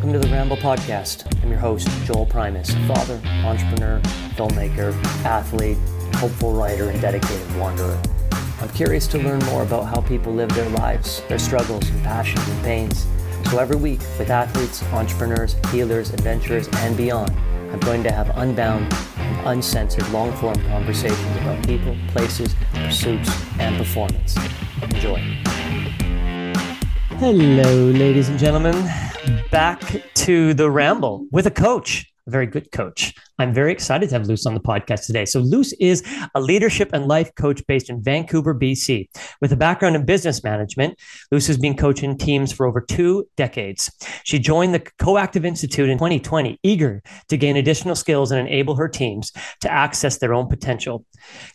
Welcome 0.00 0.18
to 0.18 0.26
the 0.26 0.34
Ramble 0.34 0.56
Podcast. 0.56 1.30
I'm 1.42 1.50
your 1.50 1.58
host, 1.58 1.86
Joel 2.06 2.24
Primus, 2.24 2.70
father, 2.88 3.20
entrepreneur, 3.44 4.00
filmmaker, 4.34 4.94
athlete, 5.26 5.76
hopeful 6.14 6.54
writer, 6.54 6.88
and 6.88 6.98
dedicated 7.02 7.54
wanderer. 7.56 8.00
I'm 8.62 8.70
curious 8.70 9.06
to 9.08 9.18
learn 9.18 9.40
more 9.40 9.62
about 9.62 9.84
how 9.94 10.00
people 10.00 10.32
live 10.32 10.48
their 10.54 10.70
lives, 10.70 11.22
their 11.28 11.38
struggles 11.38 11.86
and 11.90 12.02
passions 12.02 12.48
and 12.48 12.64
pains. 12.64 13.06
So 13.50 13.58
every 13.58 13.76
week, 13.76 14.00
with 14.18 14.30
athletes, 14.30 14.82
entrepreneurs, 14.84 15.54
healers, 15.70 16.14
adventurers, 16.14 16.66
and 16.76 16.96
beyond, 16.96 17.32
I'm 17.70 17.80
going 17.80 18.02
to 18.04 18.10
have 18.10 18.34
unbound 18.38 18.90
and 19.18 19.48
uncensored 19.48 20.08
long 20.12 20.32
form 20.38 20.54
conversations 20.70 21.36
about 21.42 21.62
people, 21.66 21.94
places, 22.08 22.54
pursuits, 22.72 23.30
and 23.58 23.76
performance. 23.76 24.34
Enjoy. 24.80 25.49
Hello, 27.20 27.90
ladies 27.90 28.30
and 28.30 28.38
gentlemen. 28.38 28.74
Back 29.50 29.82
to 30.14 30.54
the 30.54 30.70
ramble 30.70 31.26
with 31.30 31.46
a 31.46 31.50
coach 31.50 32.10
a 32.26 32.30
very 32.30 32.46
good 32.46 32.70
coach. 32.72 33.14
I'm 33.38 33.52
very 33.52 33.72
excited 33.72 34.08
to 34.08 34.14
have 34.14 34.26
Luce 34.26 34.46
on 34.46 34.54
the 34.54 34.60
podcast 34.60 35.06
today. 35.06 35.24
So, 35.24 35.40
Luce 35.40 35.72
is 35.74 36.02
a 36.34 36.40
leadership 36.40 36.90
and 36.92 37.06
life 37.06 37.34
coach 37.34 37.62
based 37.66 37.90
in 37.90 38.02
Vancouver, 38.02 38.54
BC. 38.54 39.08
With 39.40 39.52
a 39.52 39.56
background 39.56 39.96
in 39.96 40.04
business 40.04 40.44
management, 40.44 40.98
Luce 41.32 41.46
has 41.46 41.58
been 41.58 41.76
coaching 41.76 42.16
teams 42.16 42.52
for 42.52 42.66
over 42.66 42.80
two 42.80 43.26
decades. 43.36 43.90
She 44.24 44.38
joined 44.38 44.74
the 44.74 44.86
Coactive 44.98 45.44
Institute 45.44 45.88
in 45.88 45.98
2020, 45.98 46.58
eager 46.62 47.02
to 47.28 47.36
gain 47.36 47.56
additional 47.56 47.94
skills 47.94 48.30
and 48.30 48.46
enable 48.46 48.76
her 48.76 48.88
teams 48.88 49.32
to 49.60 49.70
access 49.70 50.18
their 50.18 50.34
own 50.34 50.48
potential. 50.48 51.04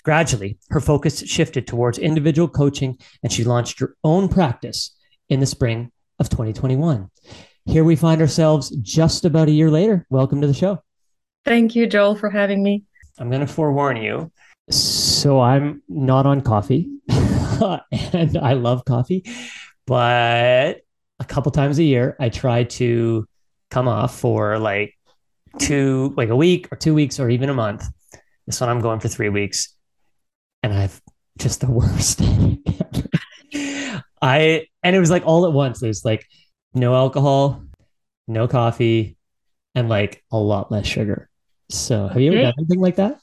Gradually, 0.03 0.57
her 0.69 0.79
focus 0.79 1.25
shifted 1.27 1.67
towards 1.67 1.97
individual 1.97 2.47
coaching, 2.47 2.97
and 3.23 3.31
she 3.31 3.43
launched 3.43 3.79
her 3.79 3.95
own 4.03 4.27
practice 4.27 4.94
in 5.29 5.39
the 5.39 5.45
spring 5.45 5.91
of 6.19 6.29
2021 6.29 7.09
here 7.65 7.83
we 7.83 7.95
find 7.95 8.21
ourselves 8.21 8.69
just 8.81 9.25
about 9.25 9.47
a 9.47 9.51
year 9.51 9.71
later. 9.71 10.05
Welcome 10.09 10.41
to 10.41 10.47
the 10.47 10.53
show. 10.53 10.83
Thank 11.45 11.75
you, 11.75 11.87
Joel, 11.87 12.15
for 12.15 12.29
having 12.29 12.63
me. 12.63 12.83
I'm 13.17 13.29
going 13.29 13.41
to 13.41 13.47
forewarn 13.47 13.97
you. 13.97 14.31
So 14.69 15.41
I'm 15.41 15.81
not 15.87 16.25
on 16.25 16.41
coffee, 16.41 16.89
and 17.09 18.37
I 18.37 18.53
love 18.53 18.83
coffee, 18.85 19.23
but 19.85 20.81
a 21.19 21.25
couple 21.27 21.51
times 21.51 21.77
a 21.77 21.83
year 21.83 22.15
I 22.19 22.29
try 22.29 22.63
to 22.63 23.27
come 23.69 23.87
off 23.87 24.17
for 24.17 24.57
like 24.57 24.95
two, 25.59 26.13
like 26.17 26.29
a 26.29 26.35
week 26.35 26.67
or 26.71 26.77
two 26.77 26.95
weeks 26.95 27.19
or 27.19 27.29
even 27.29 27.49
a 27.49 27.53
month. 27.53 27.85
This 28.47 28.59
one 28.59 28.69
I'm 28.69 28.81
going 28.81 28.99
for 28.99 29.07
three 29.07 29.29
weeks, 29.29 29.75
and 30.63 30.73
I've 30.73 30.99
just 31.37 31.61
the 31.61 31.69
worst. 31.71 32.21
I 34.25 34.67
and 34.81 34.95
it 34.95 34.99
was 34.99 35.11
like 35.11 35.23
all 35.25 35.45
at 35.45 35.53
once. 35.53 35.79
There's 35.79 36.03
like 36.03 36.25
no 36.73 36.95
alcohol, 36.95 37.63
no 38.27 38.47
coffee, 38.47 39.17
and 39.75 39.87
like 39.87 40.23
a 40.31 40.37
lot 40.37 40.71
less 40.71 40.87
sugar. 40.87 41.29
So, 41.69 42.07
have 42.07 42.19
you 42.19 42.33
ever 42.33 42.41
done 42.41 42.53
anything 42.57 42.79
like 42.79 42.95
that? 42.95 43.19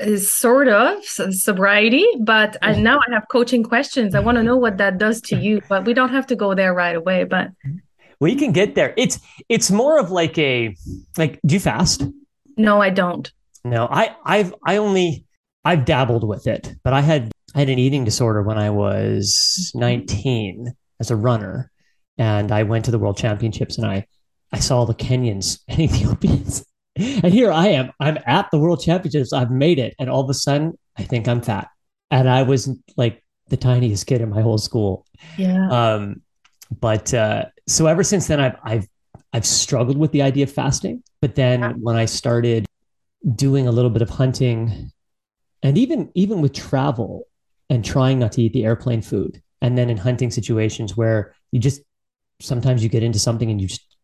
Uh, 0.00 0.16
sort 0.16 0.68
of 0.68 1.04
sobriety, 1.04 2.06
but 2.20 2.56
I, 2.62 2.72
now 2.80 2.98
I 2.98 3.12
have 3.12 3.26
coaching 3.30 3.62
questions. 3.62 4.14
I 4.14 4.20
want 4.20 4.36
to 4.36 4.42
know 4.42 4.56
what 4.56 4.78
that 4.78 4.96
does 4.96 5.20
to 5.22 5.36
you, 5.36 5.60
but 5.68 5.84
we 5.84 5.92
don't 5.92 6.10
have 6.10 6.26
to 6.28 6.36
go 6.36 6.54
there 6.54 6.72
right 6.72 6.96
away. 6.96 7.24
But 7.24 7.50
we 8.18 8.34
can 8.34 8.52
get 8.52 8.74
there. 8.76 8.94
It's 8.96 9.20
it's 9.50 9.70
more 9.70 10.00
of 10.00 10.10
like 10.10 10.38
a 10.38 10.74
like. 11.18 11.38
Do 11.44 11.54
you 11.54 11.60
fast? 11.60 12.02
No, 12.56 12.80
I 12.80 12.88
don't. 12.88 13.30
No, 13.62 13.86
I 13.90 14.16
I've 14.24 14.54
I 14.64 14.78
only 14.78 15.26
I've 15.66 15.84
dabbled 15.84 16.26
with 16.26 16.46
it, 16.46 16.74
but 16.82 16.94
I 16.94 17.02
had 17.02 17.30
I 17.56 17.60
had 17.60 17.70
an 17.70 17.78
eating 17.78 18.04
disorder 18.04 18.42
when 18.42 18.58
I 18.58 18.68
was 18.68 19.72
19 19.74 20.74
as 21.00 21.10
a 21.10 21.16
runner 21.16 21.70
and 22.18 22.52
I 22.52 22.64
went 22.64 22.84
to 22.84 22.90
the 22.90 22.98
World 22.98 23.16
Championships 23.16 23.78
and 23.78 23.86
I 23.86 24.06
I 24.52 24.58
saw 24.58 24.84
the 24.84 24.94
Kenyans 24.94 25.60
and 25.68 25.80
Ethiopians. 25.80 26.64
And 26.96 27.32
here 27.32 27.50
I 27.50 27.68
am. 27.68 27.92
I'm 27.98 28.18
at 28.26 28.50
the 28.50 28.58
World 28.58 28.80
Championships. 28.82 29.32
I've 29.32 29.50
made 29.50 29.78
it, 29.78 29.94
and 29.98 30.08
all 30.08 30.22
of 30.22 30.30
a 30.30 30.34
sudden, 30.34 30.78
I 30.96 31.02
think 31.02 31.28
I'm 31.28 31.42
fat, 31.42 31.68
and 32.10 32.26
I 32.26 32.42
was 32.42 32.70
like 32.96 33.22
the 33.48 33.58
tiniest 33.58 34.06
kid 34.06 34.22
in 34.22 34.30
my 34.30 34.40
whole 34.40 34.56
school. 34.56 35.04
Yeah. 35.36 35.68
Um, 35.68 36.22
but 36.80 37.12
uh, 37.12 37.46
so 37.66 37.86
ever 37.86 38.02
since 38.02 38.28
then, 38.28 38.40
I've 38.40 38.56
I've 38.62 38.88
I've 39.34 39.44
struggled 39.44 39.98
with 39.98 40.12
the 40.12 40.22
idea 40.22 40.44
of 40.44 40.52
fasting. 40.52 41.02
But 41.20 41.34
then 41.34 41.60
yeah. 41.60 41.72
when 41.72 41.96
I 41.96 42.06
started 42.06 42.64
doing 43.34 43.68
a 43.68 43.72
little 43.72 43.90
bit 43.90 44.00
of 44.00 44.08
hunting, 44.08 44.90
and 45.62 45.76
even 45.76 46.10
even 46.14 46.40
with 46.40 46.54
travel 46.54 47.26
and 47.68 47.84
trying 47.84 48.18
not 48.18 48.32
to 48.32 48.42
eat 48.42 48.52
the 48.52 48.64
airplane 48.64 49.02
food, 49.02 49.42
and 49.60 49.76
then 49.76 49.90
in 49.90 49.96
hunting 49.96 50.30
situations 50.30 50.96
where 50.96 51.34
you 51.52 51.60
just 51.60 51.82
sometimes 52.40 52.82
you 52.82 52.88
get 52.88 53.02
into 53.02 53.18
something 53.18 53.50
and 53.50 53.60
you 53.60 53.68
just 53.68 53.96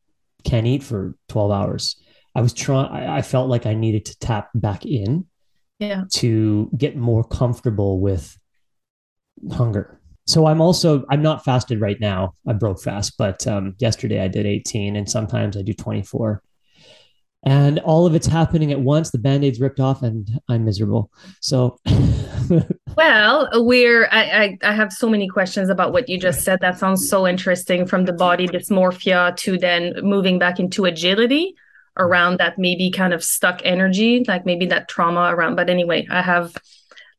can't 0.45 0.67
eat 0.67 0.83
for 0.83 1.15
12 1.29 1.51
hours. 1.51 2.03
I 2.35 2.41
was 2.41 2.55
trying, 2.55 2.91
I 2.91 3.23
felt 3.23 3.49
like 3.49 3.67
I 3.67 3.75
needed 3.75 4.07
to 4.07 4.19
tap 4.19 4.49
back 4.55 4.87
in 4.87 5.27
yeah. 5.79 6.05
to 6.15 6.71
get 6.77 6.97
more 6.97 7.25
comfortable 7.25 8.01
with 8.01 8.37
hunger. 9.51 10.01
So 10.27 10.47
I'm 10.47 10.61
also, 10.61 11.05
I'm 11.11 11.23
not 11.23 11.45
fasted 11.45 11.81
right 11.81 12.01
now. 12.01 12.35
I 12.47 12.55
broke 12.55 12.81
fast, 12.81 13.19
but 13.19 13.47
um, 13.47 13.75
yesterday 13.79 14.23
I 14.23 14.29
did 14.29 14.47
18 14.47 14.97
and 14.97 15.09
sometimes 15.11 15.57
I 15.57 15.63
do 15.63 15.75
24 15.75 16.43
and 17.45 17.79
all 17.81 18.07
of 18.07 18.15
it's 18.15 18.27
happening 18.27 18.71
at 18.71 18.81
once. 18.81 19.11
The 19.11 19.19
band-aid's 19.19 19.61
ripped 19.61 19.81
off 19.81 20.03
and 20.03 20.29
I'm 20.49 20.65
miserable. 20.65 21.11
So 21.41 21.79
well, 22.97 23.49
we're 23.65 24.07
I, 24.11 24.23
I, 24.23 24.59
I 24.63 24.73
have 24.73 24.93
so 24.93 25.09
many 25.09 25.29
questions 25.29 25.69
about 25.69 25.93
what 25.93 26.09
you 26.09 26.19
just 26.19 26.43
said. 26.43 26.61
That 26.61 26.79
sounds 26.79 27.09
so 27.09 27.27
interesting 27.27 27.87
from 27.87 28.05
the 28.05 28.13
body 28.13 28.47
dysmorphia 28.47 29.37
to 29.39 29.59
then 29.59 29.95
moving 30.03 30.39
back 30.39 30.61
into 30.61 30.85
agility 30.85 31.55
around 31.99 32.39
that 32.39 32.59
maybe 32.59 32.91
kind 32.91 33.13
of 33.13 33.23
stuck 33.23 33.61
energy, 33.65 34.25
like 34.27 34.47
maybe 34.47 34.67
that 34.67 34.89
trauma 34.89 35.35
around. 35.35 35.57
But 35.57 35.69
anyway, 35.69 36.07
I 36.11 36.23
have 36.23 36.55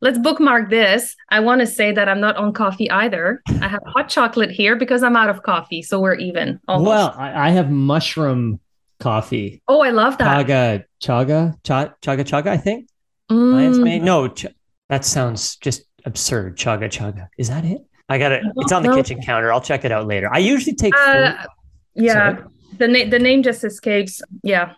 let's 0.01 0.17
bookmark 0.17 0.69
this. 0.69 1.15
I 1.29 1.39
want 1.39 1.61
to 1.61 1.67
say 1.67 1.91
that 1.91 2.07
I'm 2.09 2.19
not 2.19 2.37
on 2.37 2.53
coffee 2.53 2.89
either. 2.89 3.41
I 3.61 3.67
have 3.67 3.81
hot 3.87 4.09
chocolate 4.09 4.51
here 4.51 4.75
because 4.75 5.03
I'm 5.03 5.15
out 5.15 5.29
of 5.29 5.43
coffee. 5.43 5.81
So 5.81 5.99
we're 5.99 6.15
even. 6.15 6.59
Almost. 6.67 6.87
Well, 6.87 7.15
I, 7.17 7.47
I 7.47 7.49
have 7.51 7.69
mushroom 7.69 8.59
coffee. 9.03 9.61
Oh, 9.67 9.81
I 9.81 9.91
love 9.91 10.17
that. 10.17 10.47
Chaga, 10.47 10.85
chaga, 11.03 11.61
chaga, 11.61 11.93
chaga, 12.01 12.23
chaga. 12.23 12.47
I 12.47 12.57
think. 12.57 12.87
Mm. 13.29 14.01
No, 14.01 14.29
ch- 14.29 14.47
that 14.89 15.05
sounds 15.05 15.57
just 15.57 15.83
absurd. 16.05 16.57
Chaga, 16.57 16.85
chaga. 16.85 17.27
Is 17.37 17.49
that 17.49 17.65
it? 17.65 17.81
I 18.09 18.17
got 18.17 18.31
it. 18.31 18.43
It's 18.57 18.71
on 18.71 18.83
the 18.83 18.93
kitchen 18.95 19.21
counter. 19.21 19.51
I'll 19.51 19.61
check 19.61 19.85
it 19.85 19.91
out 19.91 20.07
later. 20.07 20.29
I 20.33 20.39
usually 20.39 20.75
take. 20.75 20.93
Uh, 20.97 21.33
yeah, 21.95 22.35
Sorry. 22.35 22.47
the 22.77 22.87
name 22.87 23.09
the 23.09 23.19
name 23.19 23.43
just 23.43 23.63
escapes. 23.63 24.21
Yeah. 24.41 24.73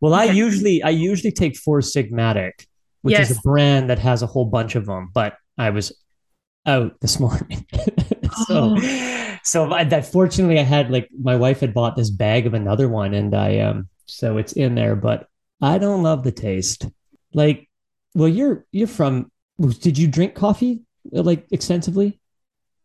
Well. 0.00 0.14
I 0.14 0.24
usually 0.24 0.82
I 0.82 0.90
usually 0.90 1.32
take 1.32 1.56
Four 1.56 1.80
Sigmatic, 1.80 2.66
which 3.02 3.12
yes. 3.12 3.30
is 3.30 3.38
a 3.38 3.40
brand 3.40 3.90
that 3.90 3.98
has 3.98 4.22
a 4.22 4.26
whole 4.26 4.44
bunch 4.44 4.76
of 4.76 4.86
them. 4.86 5.10
But 5.12 5.36
I 5.56 5.70
was 5.70 5.92
out 6.66 7.00
this 7.00 7.18
morning, 7.18 7.66
so 8.46 8.76
oh. 8.78 9.27
So 9.48 9.72
I, 9.72 9.84
that 9.84 10.06
fortunately 10.06 10.58
I 10.58 10.62
had 10.62 10.90
like 10.90 11.08
my 11.18 11.36
wife 11.36 11.60
had 11.60 11.72
bought 11.72 11.96
this 11.96 12.10
bag 12.10 12.46
of 12.46 12.54
another 12.54 12.88
one, 12.88 13.14
and 13.14 13.34
I 13.34 13.60
um 13.60 13.88
so 14.04 14.36
it's 14.36 14.52
in 14.52 14.74
there, 14.74 14.94
but 14.94 15.26
I 15.62 15.78
don't 15.78 16.02
love 16.02 16.22
the 16.22 16.32
taste. 16.32 16.86
Like, 17.32 17.68
well, 18.14 18.28
you're 18.28 18.66
you're 18.72 18.88
from. 18.88 19.30
Did 19.80 19.98
you 19.98 20.06
drink 20.06 20.34
coffee 20.34 20.82
like 21.10 21.46
extensively? 21.50 22.20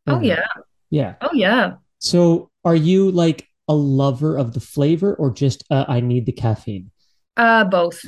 Oh 0.07 0.21
yeah, 0.21 0.45
yeah. 0.89 1.15
Oh 1.21 1.33
yeah. 1.33 1.73
So, 1.99 2.49
are 2.63 2.75
you 2.75 3.11
like 3.11 3.47
a 3.67 3.73
lover 3.73 4.37
of 4.37 4.53
the 4.53 4.59
flavor, 4.59 5.15
or 5.15 5.31
just 5.31 5.63
uh, 5.69 5.85
I 5.87 5.99
need 5.99 6.25
the 6.25 6.31
caffeine? 6.31 6.91
Uh, 7.37 7.65
both. 7.65 8.03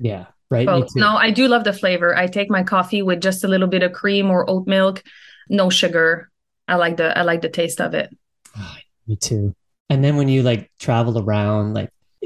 Yeah. 0.00 0.26
Right. 0.50 0.66
Both. 0.66 0.96
No, 0.96 1.14
I 1.16 1.30
do 1.30 1.46
love 1.46 1.62
the 1.62 1.72
flavor. 1.72 2.16
I 2.16 2.26
take 2.26 2.50
my 2.50 2.64
coffee 2.64 3.02
with 3.02 3.20
just 3.20 3.44
a 3.44 3.48
little 3.48 3.68
bit 3.68 3.84
of 3.84 3.92
cream 3.92 4.30
or 4.30 4.48
oat 4.50 4.66
milk, 4.66 5.04
no 5.48 5.70
sugar. 5.70 6.29
I 6.70 6.76
like 6.76 6.96
the 6.96 7.16
I 7.16 7.22
like 7.22 7.42
the 7.42 7.48
taste 7.48 7.80
of 7.80 7.94
it. 7.94 8.16
Oh, 8.56 8.76
me 9.06 9.16
too. 9.16 9.54
And 9.88 10.04
then 10.04 10.16
when 10.16 10.28
you 10.28 10.42
like 10.42 10.70
travel 10.78 11.18
around, 11.18 11.74
like 11.74 11.90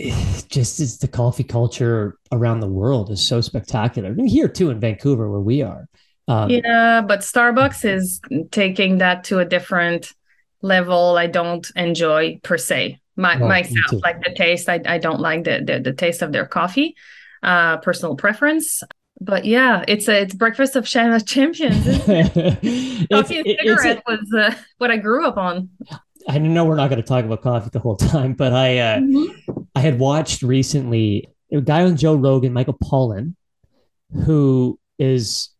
just 0.48 0.80
as 0.80 0.98
the 0.98 1.08
coffee 1.08 1.44
culture 1.44 2.18
around 2.30 2.60
the 2.60 2.68
world 2.68 3.10
is 3.10 3.26
so 3.26 3.40
spectacular. 3.40 4.10
I 4.10 4.12
mean, 4.12 4.26
here 4.26 4.48
too 4.48 4.70
in 4.70 4.80
Vancouver, 4.80 5.30
where 5.30 5.40
we 5.40 5.62
are. 5.62 5.88
Um, 6.26 6.48
yeah, 6.48 7.02
but 7.02 7.20
Starbucks 7.20 7.84
is 7.84 8.20
taking 8.50 8.98
that 8.98 9.24
to 9.24 9.40
a 9.40 9.44
different 9.44 10.12
level. 10.62 11.18
I 11.18 11.26
don't 11.26 11.66
enjoy 11.76 12.40
per 12.42 12.56
se 12.56 13.00
my, 13.16 13.40
oh, 13.40 13.46
myself, 13.46 14.02
like 14.02 14.22
the 14.24 14.34
taste. 14.34 14.68
I, 14.68 14.80
I 14.86 14.98
don't 14.98 15.20
like 15.20 15.44
the, 15.44 15.62
the, 15.64 15.80
the 15.80 15.92
taste 15.92 16.22
of 16.22 16.32
their 16.32 16.46
coffee. 16.46 16.96
Uh, 17.42 17.76
personal 17.78 18.16
preference. 18.16 18.82
But 19.20 19.44
yeah, 19.44 19.84
it's 19.86 20.08
a 20.08 20.22
it's 20.22 20.34
breakfast 20.34 20.76
of 20.76 20.86
champions. 20.86 21.84
coffee 21.84 23.38
and 23.38 23.46
cigarette 23.58 24.02
a, 24.06 24.10
was 24.10 24.34
uh, 24.36 24.54
what 24.78 24.90
I 24.90 24.96
grew 24.96 25.26
up 25.26 25.36
on. 25.36 25.70
I 26.28 26.38
know 26.38 26.64
we're 26.64 26.76
not 26.76 26.88
going 26.88 27.02
to 27.02 27.06
talk 27.06 27.24
about 27.24 27.42
coffee 27.42 27.70
the 27.72 27.78
whole 27.78 27.96
time, 27.96 28.34
but 28.34 28.52
I 28.52 28.78
uh, 28.78 28.98
mm-hmm. 28.98 29.62
I 29.74 29.80
had 29.80 29.98
watched 29.98 30.42
recently 30.42 31.28
a 31.52 31.60
guy 31.60 31.84
on 31.84 31.96
Joe 31.96 32.14
Rogan, 32.14 32.52
Michael 32.52 32.78
Pollan, 32.82 33.34
who 34.24 34.78
is 34.98 35.50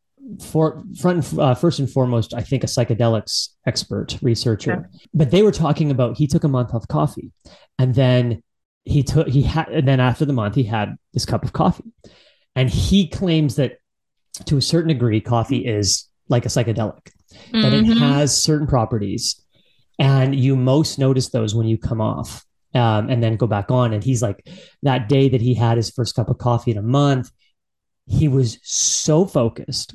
for 0.41 0.83
front 0.99 1.39
uh, 1.39 1.55
first 1.55 1.79
and 1.79 1.91
foremost, 1.91 2.35
I 2.35 2.43
think 2.43 2.65
a 2.65 2.67
psychedelics 2.67 3.51
expert 3.67 4.19
researcher. 4.23 4.89
Yeah. 4.91 4.99
But 5.13 5.31
they 5.31 5.43
were 5.43 5.53
talking 5.53 5.91
about 5.91 6.17
he 6.17 6.27
took 6.27 6.45
a 6.45 6.49
month 6.49 6.75
off 6.75 6.89
coffee, 6.89 7.33
and 7.79 7.95
then 7.95 8.43
he 8.85 9.03
took 9.03 9.29
he 9.29 9.43
had 9.43 9.69
and 9.69 9.87
then 9.87 10.01
after 10.01 10.25
the 10.25 10.33
month 10.33 10.55
he 10.55 10.65
had 10.65 10.97
this 11.13 11.27
cup 11.27 11.45
of 11.45 11.53
coffee, 11.53 11.93
and 12.55 12.71
he 12.71 13.09
claims 13.09 13.57
that 13.57 13.79
to 14.47 14.57
a 14.57 14.63
certain 14.63 14.89
degree, 14.89 15.21
coffee 15.21 15.65
is 15.65 16.09
like 16.29 16.45
a 16.45 16.49
psychedelic, 16.49 17.11
mm-hmm. 17.33 17.63
that 17.63 17.73
it 17.73 17.85
mm-hmm. 17.85 17.99
has 17.99 18.37
certain 18.37 18.67
properties, 18.67 19.41
and 19.99 20.35
you 20.35 20.57
most 20.57 20.99
notice 20.99 21.31
those 21.31 21.55
when 21.55 21.67
you 21.67 21.79
come 21.79 22.01
off. 22.01 22.45
Um, 22.77 23.09
and 23.09 23.23
then 23.23 23.37
go 23.37 23.47
back 23.47 23.71
on. 23.71 23.93
And 23.93 24.03
he's 24.03 24.21
like, 24.21 24.49
that 24.83 25.09
day 25.09 25.29
that 25.29 25.41
he 25.41 25.55
had 25.55 25.77
his 25.77 25.91
first 25.91 26.17
cup 26.17 26.29
of 26.29 26.39
coffee 26.39 26.73
in 26.73 26.77
a 26.77 26.83
month, 26.83 27.31
he 28.09 28.27
was 28.27 28.59
so 28.65 29.25
focused 29.27 29.95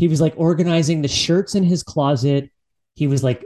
he 0.00 0.08
was 0.08 0.18
like 0.18 0.32
organizing 0.38 1.02
the 1.02 1.08
shirts 1.08 1.54
in 1.54 1.62
his 1.62 1.82
closet. 1.82 2.50
He 2.94 3.06
was 3.06 3.22
like 3.22 3.44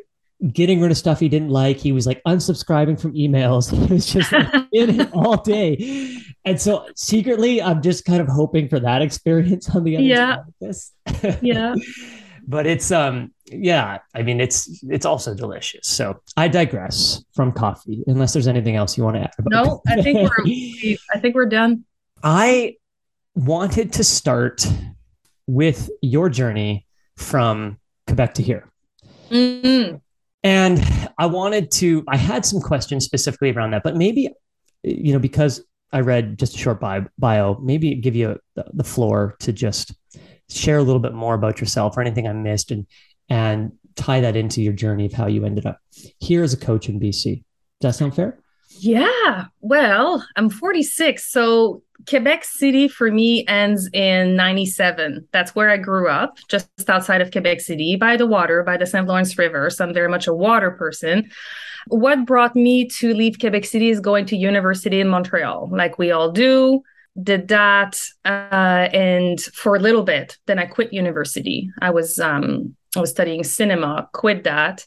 getting 0.52 0.81
rid 0.81 0.93
of 0.93 0.96
stuff 0.96 1.19
he 1.19 1.29
didn't 1.29 1.49
like. 1.49 1.79
He 1.79 1.91
was 1.91 2.06
like 2.06 2.23
unsubscribing 2.29 3.00
from 3.00 3.12
emails. 3.14 3.73
He 3.88 3.93
was 3.93 4.06
just 4.06 4.31
like 4.31 4.55
in 4.70 5.00
it 5.00 5.12
all 5.12 5.43
day. 5.43 6.17
And 6.44 6.61
so 6.61 6.87
secretly, 6.94 7.62
I'm 7.62 7.81
just 7.81 8.05
kind 8.05 8.20
of 8.20 8.29
hoping 8.29 8.69
for 8.69 8.79
that 8.81 9.02
experience 9.02 9.75
on 9.75 9.85
the 9.85 9.96
other 9.96 10.05
yeah. 10.05 10.37
side 10.37 10.44
of 10.49 10.55
this. 10.61 10.93
yeah. 11.43 11.75
But 12.46 12.67
it's 12.67 12.91
um 12.93 13.32
yeah, 13.46 13.99
I 14.14 14.23
mean 14.23 14.41
it's 14.41 14.85
it's 14.85 15.06
also 15.06 15.35
delicious. 15.35 15.87
So 15.87 16.20
I 16.37 16.49
digress 16.49 17.25
from 17.35 17.52
coffee, 17.52 18.02
unless 18.06 18.35
there's 18.35 18.49
anything 18.49 18.76
else 18.76 18.99
you 18.99 19.05
want 19.05 19.17
to 19.17 19.23
add 19.23 19.32
about. 19.38 19.64
No, 19.64 19.82
I 19.88 20.02
think 20.02 20.19
we're 20.19 20.96
I 21.14 21.19
think 21.19 21.35
we're 21.35 21.46
done. 21.46 21.85
I 22.23 22.76
wanted 23.35 23.93
to 23.94 24.05
start 24.05 24.67
with 25.46 25.91
your 26.00 26.29
journey 26.29 26.87
from 27.17 27.79
Quebec 28.06 28.35
to 28.35 28.43
here. 28.43 28.70
Mm-hmm. 29.31 29.96
And 30.43 31.11
I 31.17 31.26
wanted 31.26 31.70
to, 31.73 32.05
I 32.08 32.17
had 32.17 32.44
some 32.44 32.61
questions 32.61 33.05
specifically 33.05 33.50
around 33.50 33.70
that, 33.70 33.82
but 33.82 33.96
maybe, 33.96 34.29
you 34.82 35.12
know, 35.12 35.19
because 35.19 35.64
I 35.94 36.00
read 36.00 36.41
just 36.41 36.56
a 36.56 36.58
short 36.58 36.81
bio, 36.81 37.58
maybe 37.62 37.94
give 37.94 38.17
you 38.17 38.37
the 38.56 38.85
floor 38.85 39.37
to 39.38 39.52
just 39.52 39.94
share 40.50 40.79
a 40.79 40.82
little 40.82 41.00
bit 41.00 41.14
more 41.14 41.35
about 41.35 41.61
yourself 41.61 41.96
or 41.96 42.00
anything 42.00 42.26
I 42.26 42.32
missed 42.32 42.73
and, 42.73 42.85
and 43.29 43.73
tie 43.94 44.20
that 44.20 44.35
into 44.35 44.61
your 44.61 44.73
journey 44.73 45.06
of 45.06 45.12
how 45.12 45.29
you 45.29 45.44
ended 45.44 45.67
up 45.67 45.79
here 46.19 46.43
as 46.43 46.52
a 46.52 46.56
coach 46.56 46.88
in 46.88 46.99
BC. 46.99 47.44
Does 47.81 47.93
that 47.93 47.94
sound 47.94 48.17
fair? 48.17 48.41
Yeah. 48.70 49.44
Well, 49.61 50.26
I'm 50.35 50.50
46. 50.50 51.31
So 51.31 51.85
Quebec 52.08 52.44
City 52.44 52.88
for 52.88 53.12
me 53.12 53.46
ends 53.46 53.88
in 53.93 54.35
97. 54.35 55.29
That's 55.31 55.55
where 55.55 55.70
I 55.70 55.76
grew 55.76 56.08
up, 56.08 56.38
just 56.49 56.69
outside 56.88 57.20
of 57.20 57.31
Quebec 57.31 57.61
City, 57.61 57.94
by 57.94 58.17
the 58.17 58.26
water, 58.26 58.64
by 58.64 58.76
the 58.76 58.87
St. 58.87 59.06
Lawrence 59.06 59.38
River. 59.38 59.70
So 59.70 59.85
I'm 59.85 59.94
very 59.94 60.08
much 60.08 60.26
a 60.26 60.35
water 60.35 60.73
person. 60.73 61.31
What 61.88 62.26
brought 62.26 62.56
me 62.56 62.88
to 62.88 63.14
leave 63.14 63.38
Quebec 63.38 63.64
City 63.64 63.90
is 63.90 64.00
going 64.00 64.26
to 64.26 64.36
university 64.36 65.00
in 65.00 65.08
Montreal, 65.08 65.69
like 65.72 65.98
we 65.98 66.10
all 66.10 66.32
do. 66.32 66.82
Did 67.22 67.48
that 67.48 68.00
uh, 68.25 68.88
and 68.92 69.40
for 69.40 69.76
a 69.76 69.78
little 69.78 70.02
bit, 70.02 70.36
then 70.46 70.58
I 70.58 70.66
quit 70.66 70.92
university. 70.92 71.70
I 71.81 71.90
was 71.90 72.19
um, 72.19 72.75
I 72.96 73.00
was 73.00 73.10
studying 73.10 73.44
cinema, 73.44 74.08
quit 74.12 74.44
that, 74.44 74.84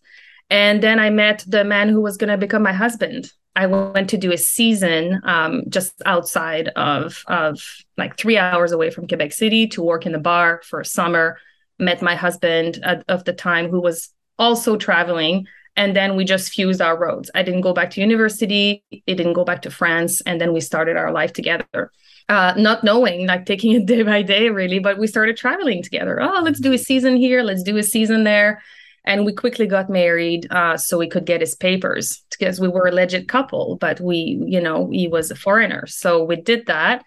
and 0.50 0.84
then 0.84 1.00
I 1.00 1.10
met 1.10 1.46
the 1.48 1.64
man 1.64 1.88
who 1.88 2.02
was 2.02 2.18
going 2.18 2.30
to 2.30 2.38
become 2.38 2.64
my 2.64 2.74
husband. 2.74 3.32
I 3.56 3.66
went 3.66 4.10
to 4.12 4.18
do 4.18 4.32
a 4.32 4.38
season 4.38 5.20
um, 5.24 5.64
just 5.70 6.02
outside 6.06 6.68
of 6.76 7.24
of 7.28 7.60
like 7.98 8.18
three 8.18 8.38
hours 8.38 8.72
away 8.72 8.92
from 8.92 9.08
Quebec 9.08 9.34
City 9.34 9.66
to 9.68 9.82
work 9.82 10.06
in 10.06 10.12
the 10.12 10.20
bar 10.20 10.62
for 10.64 10.80
a 10.82 10.86
summer. 10.86 11.40
Met 11.80 12.02
my 12.02 12.16
husband 12.16 12.80
at, 12.84 13.04
of 13.08 13.24
the 13.24 13.34
time 13.34 13.70
who 13.70 13.82
was 13.82 14.10
also 14.38 14.78
traveling, 14.78 15.48
and 15.78 15.96
then 15.96 16.16
we 16.16 16.26
just 16.26 16.52
fused 16.52 16.82
our 16.82 16.98
roads. 16.98 17.32
I 17.34 17.44
didn't 17.44 17.62
go 17.62 17.74
back 17.74 17.92
to 17.92 18.02
university. 18.02 18.84
It 18.92 19.16
didn't 19.16 19.34
go 19.34 19.46
back 19.46 19.62
to 19.62 19.72
France, 19.72 20.22
and 20.22 20.42
then 20.42 20.52
we 20.52 20.60
started 20.60 20.98
our 20.98 21.12
life 21.12 21.32
together. 21.32 21.92
Uh, 22.28 22.54
not 22.58 22.84
knowing, 22.84 23.28
like 23.28 23.46
taking 23.46 23.72
it 23.72 23.86
day 23.94 24.04
by 24.04 24.22
day, 24.22 24.50
really, 24.50 24.80
but 24.80 24.98
we 24.98 25.08
started 25.08 25.38
traveling 25.38 25.82
together. 25.82 26.22
Oh, 26.22 26.42
let's 26.44 26.60
do 26.60 26.74
a 26.74 26.78
season 26.78 27.16
here. 27.16 27.44
Let's 27.44 27.64
do 27.64 27.78
a 27.78 27.84
season 27.84 28.26
there 28.26 28.62
and 29.08 29.26
we 29.26 29.32
quickly 29.32 29.66
got 29.66 29.90
married 29.90 30.46
uh, 30.52 30.76
so 30.76 30.98
we 30.98 31.08
could 31.08 31.26
get 31.26 31.40
his 31.40 31.56
papers 31.56 32.22
because 32.30 32.60
we 32.60 32.68
were 32.68 32.88
a 32.88 32.92
legit 32.92 33.28
couple 33.28 33.78
but 33.78 34.00
we 34.00 34.44
you 34.46 34.62
know 34.62 34.90
he 34.92 35.08
was 35.08 35.32
a 35.32 35.36
foreigner 35.36 35.88
so 35.88 36.24
we 36.24 36.36
did 36.36 36.66
that 36.68 37.04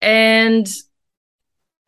and 0.00 0.66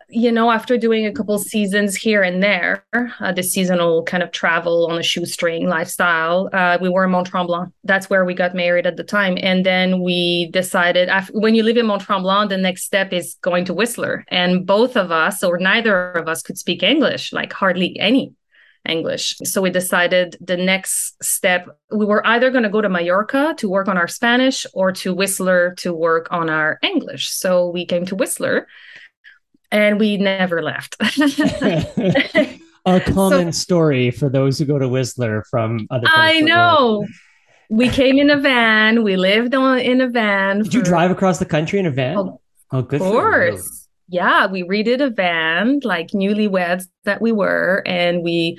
you 0.09 0.31
know 0.31 0.51
after 0.51 0.79
doing 0.79 1.05
a 1.05 1.13
couple 1.13 1.37
seasons 1.39 1.97
here 1.97 2.23
and 2.23 2.43
there 2.43 2.85
uh, 2.93 3.33
the 3.33 3.43
seasonal 3.43 4.05
kind 4.05 4.23
of 4.23 4.31
travel 4.31 4.87
on 4.87 4.99
a 4.99 5.03
shoestring 5.03 5.69
lifestyle 5.69 6.49
uh, 6.53 6.79
we 6.81 6.89
were 6.89 7.05
in 7.05 7.11
mont 7.11 7.27
tremblant 7.27 7.73
that's 7.85 8.09
where 8.09 8.25
we 8.25 8.33
got 8.33 8.55
married 8.55 8.87
at 8.87 8.97
the 8.97 9.05
time 9.05 9.37
and 9.43 9.67
then 9.67 10.01
we 10.01 10.49
decided 10.53 11.09
after, 11.09 11.33
when 11.39 11.55
you 11.55 11.63
live 11.63 11.77
in 11.77 11.87
mont 11.87 12.03
tremblant 12.03 12.49
the 12.51 12.57
next 12.57 12.85
step 12.85 13.13
is 13.13 13.37
going 13.43 13.65
to 13.65 13.75
whistler 13.75 14.25
and 14.29 14.65
both 14.65 14.97
of 14.97 15.11
us 15.11 15.43
or 15.43 15.59
neither 15.59 16.13
of 16.13 16.29
us 16.29 16.43
could 16.43 16.57
speak 16.57 16.83
english 16.83 17.33
like 17.33 17.53
hardly 17.53 17.99
any 17.99 18.33
English. 18.89 19.37
So 19.43 19.61
we 19.61 19.71
decided 19.71 20.37
the 20.41 20.57
next 20.57 21.21
step, 21.21 21.67
we 21.91 22.07
were 22.07 22.25
either 22.25 22.53
going 22.53 22.63
to 22.63 22.69
go 22.69 22.81
to 22.81 22.89
Mallorca 22.89 23.55
to 23.59 23.69
work 23.69 23.89
on 23.89 23.99
our 23.99 24.07
Spanish 24.07 24.65
or 24.73 24.93
to 24.93 25.13
Whistler 25.13 25.75
to 25.79 25.93
work 25.93 26.29
on 26.31 26.49
our 26.49 26.79
English. 26.83 27.31
So 27.31 27.69
we 27.69 27.85
came 27.85 28.07
to 28.07 28.15
Whistler 28.15 28.69
and 29.71 30.01
we 30.01 30.17
never 30.17 30.63
left. 30.63 30.97
a 32.87 33.01
common 33.01 33.53
so, 33.53 33.59
story 33.59 34.11
for 34.11 34.29
those 34.29 34.59
who 34.59 34.65
go 34.65 34.79
to 34.79 34.89
Whistler 34.89 35.45
from 35.51 35.87
other 35.91 36.07
I 36.09 36.41
know. 36.41 37.07
We 37.69 37.89
came 37.89 38.19
in 38.19 38.31
a 38.31 38.39
van. 38.39 39.03
We 39.03 39.17
lived 39.17 39.55
on 39.55 39.81
in 39.81 40.01
a 40.01 40.09
van. 40.09 40.59
Did 40.59 40.71
for, 40.71 40.79
you 40.79 40.85
drive 40.85 41.11
across 41.11 41.41
the 41.41 41.47
country 41.47 41.81
in 41.81 41.87
a 41.87 41.91
van? 41.91 42.17
Oh, 42.17 42.41
oh 42.71 42.83
good. 42.83 43.01
Of 43.01 43.09
course 43.09 43.87
yeah, 44.09 44.47
we 44.47 44.63
redid 44.63 45.01
a 45.01 45.11
van 45.11 45.81
like 45.83 46.09
newlyweds 46.09 46.85
that 47.05 47.21
we 47.21 47.33
were, 47.33 47.83
and 47.87 48.23
we 48.23 48.59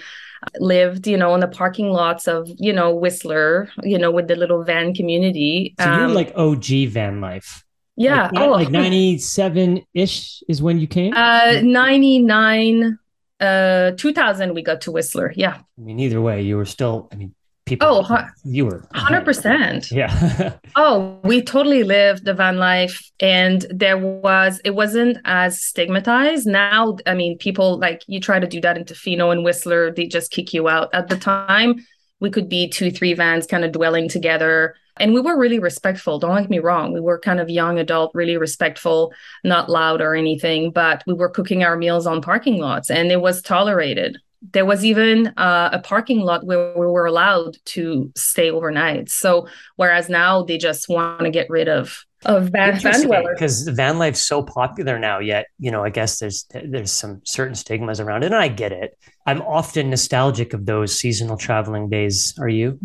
lived, 0.59 1.07
you 1.07 1.17
know, 1.17 1.33
in 1.33 1.39
the 1.39 1.47
parking 1.47 1.89
lots 1.89 2.27
of, 2.27 2.49
you 2.57 2.73
know, 2.73 2.93
Whistler, 2.93 3.69
you 3.83 3.97
know, 3.97 4.11
with 4.11 4.27
the 4.27 4.35
little 4.35 4.63
van 4.63 4.93
community. 4.93 5.75
So 5.79 5.89
um, 5.89 5.99
you're 5.99 6.09
like 6.09 6.33
OG 6.35 6.89
van 6.89 7.21
life. 7.21 7.63
Yeah. 7.97 8.29
Like, 8.31 8.43
oh, 8.43 8.51
like 8.51 8.69
97 8.69 9.83
ish 9.93 10.43
is 10.47 10.61
when 10.61 10.79
you 10.79 10.87
came? 10.87 11.13
Uh, 11.13 11.61
99, 11.63 12.99
uh, 13.39 13.91
2000, 13.97 14.53
we 14.53 14.61
got 14.61 14.81
to 14.81 14.91
Whistler. 14.91 15.33
Yeah. 15.35 15.55
I 15.55 15.81
mean, 15.81 15.99
either 15.99 16.21
way, 16.21 16.43
you 16.43 16.57
were 16.57 16.65
still, 16.65 17.09
I 17.11 17.15
mean, 17.15 17.33
people 17.67 18.07
oh 18.09 18.27
you 18.45 18.65
were 18.65 18.87
100% 18.95 19.91
yeah 19.91 20.53
oh 20.77 21.19
we 21.23 21.41
totally 21.41 21.83
lived 21.83 22.23
the 22.23 22.33
van 22.33 22.57
life 22.57 23.11
and 23.19 23.65
there 23.69 23.97
was 23.97 24.61
it 24.63 24.73
wasn't 24.73 25.17
as 25.25 25.61
stigmatized 25.61 26.47
now 26.47 26.95
i 27.05 27.13
mean 27.13 27.37
people 27.37 27.77
like 27.77 28.01
you 28.07 28.19
try 28.19 28.39
to 28.39 28.47
do 28.47 28.61
that 28.61 28.77
in 28.77 28.85
Tofino 28.85 29.31
and 29.31 29.43
whistler 29.43 29.91
they 29.91 30.07
just 30.07 30.31
kick 30.31 30.53
you 30.53 30.69
out 30.69 30.89
at 30.93 31.09
the 31.09 31.17
time 31.17 31.75
we 32.19 32.29
could 32.29 32.49
be 32.49 32.67
two 32.67 32.91
three 32.91 33.13
vans 33.13 33.45
kind 33.45 33.63
of 33.63 33.71
dwelling 33.71 34.09
together. 34.09 34.75
And 34.99 35.13
we 35.13 35.21
were 35.21 35.37
really 35.37 35.59
respectful 35.59 36.17
don't 36.17 36.41
get 36.41 36.49
me 36.49 36.59
wrong. 36.59 36.91
We 36.91 36.99
were 36.99 37.19
kind 37.19 37.39
of 37.39 37.49
young 37.49 37.77
adult 37.77 38.11
really 38.15 38.37
respectful 38.37 39.13
not 39.43 39.69
loud 39.69 40.01
or 40.01 40.15
anything 40.15 40.71
but 40.71 41.03
we 41.05 41.13
were 41.13 41.29
cooking 41.29 41.63
our 41.63 41.77
meals 41.77 42.07
on 42.07 42.21
parking 42.21 42.57
lots 42.59 42.89
and 42.89 43.11
it 43.11 43.21
was 43.21 43.41
tolerated. 43.41 44.17
There 44.53 44.65
was 44.65 44.85
even 44.85 45.27
uh, 45.37 45.69
a 45.73 45.79
parking 45.79 46.21
lot 46.21 46.45
where 46.45 46.73
we 46.77 46.85
were 46.85 47.05
allowed 47.05 47.57
to 47.65 48.11
stay 48.15 48.49
overnight. 48.49 49.09
So 49.09 49.47
whereas 49.75 50.09
now 50.09 50.43
they 50.43 50.57
just 50.57 50.89
want 50.89 51.21
to 51.21 51.29
get 51.29 51.49
rid 51.49 51.67
of 51.67 52.06
of 52.25 52.49
van, 52.49 52.79
van 52.79 53.01
dwellers 53.01 53.35
because 53.35 53.67
van 53.69 53.97
life's 53.97 54.23
so 54.23 54.41
popular 54.41 54.97
now. 54.97 55.19
Yet 55.19 55.47
you 55.59 55.71
know, 55.71 55.83
I 55.83 55.89
guess 55.89 56.19
there's 56.19 56.45
there's 56.51 56.91
some 56.91 57.21
certain 57.25 57.55
stigmas 57.55 57.99
around 57.99 58.23
it, 58.23 58.27
and 58.27 58.35
I 58.35 58.47
get 58.47 58.71
it. 58.71 58.97
I'm 59.25 59.41
often 59.41 59.89
nostalgic 59.89 60.53
of 60.53 60.65
those 60.65 60.97
seasonal 60.97 61.37
traveling 61.37 61.89
days. 61.89 62.33
Are 62.39 62.49
you? 62.49 62.79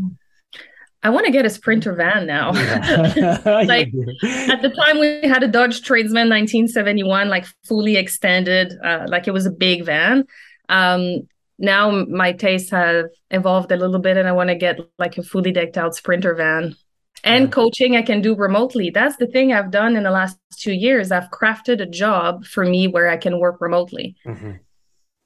I 1.05 1.11
want 1.11 1.27
to 1.27 1.33
get 1.33 1.45
a 1.45 1.51
Sprinter 1.51 1.95
van 1.95 2.27
now. 2.27 2.53
Yeah. 2.53 3.41
like 3.67 3.89
at 3.89 4.63
the 4.63 4.73
time 4.77 5.01
we 5.01 5.21
had 5.23 5.43
a 5.43 5.49
Dodge 5.49 5.83
Tradesman 5.83 6.29
1971, 6.29 7.29
like 7.29 7.47
fully 7.65 7.97
extended, 7.97 8.75
uh, 8.85 9.07
like 9.09 9.27
it 9.27 9.33
was 9.33 9.47
a 9.47 9.51
big 9.51 9.85
van. 9.85 10.25
Um, 10.69 11.29
now 11.59 11.91
my 11.91 12.33
tastes 12.33 12.71
have 12.71 13.07
evolved 13.31 13.73
a 13.73 13.77
little 13.77 13.99
bit 13.99 14.17
and 14.17 14.29
I 14.29 14.33
want 14.33 14.49
to 14.51 14.55
get 14.55 14.79
like 14.99 15.19
a 15.19 15.23
fully 15.23 15.53
decked 15.53 15.77
out 15.77 15.95
sprinter 15.95 16.35
van. 16.35 16.75
And 17.25 17.45
yeah. 17.45 17.51
coaching 17.51 17.97
I 17.97 18.03
can 18.03 18.21
do 18.21 18.35
remotely. 18.35 18.91
That's 18.91 19.17
the 19.17 19.27
thing 19.27 19.53
I've 19.53 19.71
done 19.71 19.97
in 19.97 20.03
the 20.03 20.11
last 20.11 20.39
two 20.57 20.73
years. 20.73 21.13
I've 21.13 21.31
crafted 21.31 21.81
a 21.81 21.87
job 21.87 22.45
for 22.45 22.65
me 22.65 22.89
where 22.89 23.09
I 23.09 23.17
can 23.17 23.39
work 23.39 23.61
remotely. 23.61 24.17
Mm-hmm. 24.27 24.53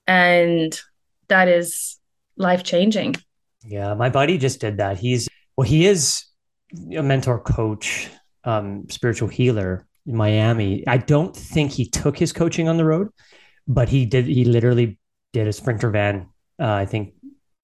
And 0.07 0.81
that 1.29 1.49
is 1.49 1.99
life 2.37 2.63
changing. 2.63 3.17
Yeah, 3.65 3.95
my 3.95 4.11
buddy 4.11 4.39
just 4.39 4.61
did 4.61 4.77
that. 4.77 4.99
He's 4.99 5.29
well, 5.57 5.67
he 5.67 5.87
is 5.87 6.25
a 6.95 7.03
mentor 7.03 7.41
coach, 7.41 8.09
um, 8.45 8.89
spiritual 8.91 9.29
healer 9.29 9.87
in 10.07 10.17
Miami. 10.17 10.87
I 10.87 10.99
don't 10.99 11.35
think 11.35 11.73
he 11.73 11.89
took 11.89 12.19
his 12.19 12.33
coaching 12.33 12.69
on 12.69 12.77
the 12.77 12.85
road, 12.85 13.09
but 13.67 13.89
he 13.89 14.07
did 14.07 14.27
he 14.27 14.45
literally 14.45 14.99
did 15.33 15.47
a 15.47 15.53
sprinter 15.53 15.91
van 15.91 16.29
uh, 16.61 16.73
i 16.73 16.85
think 16.85 17.15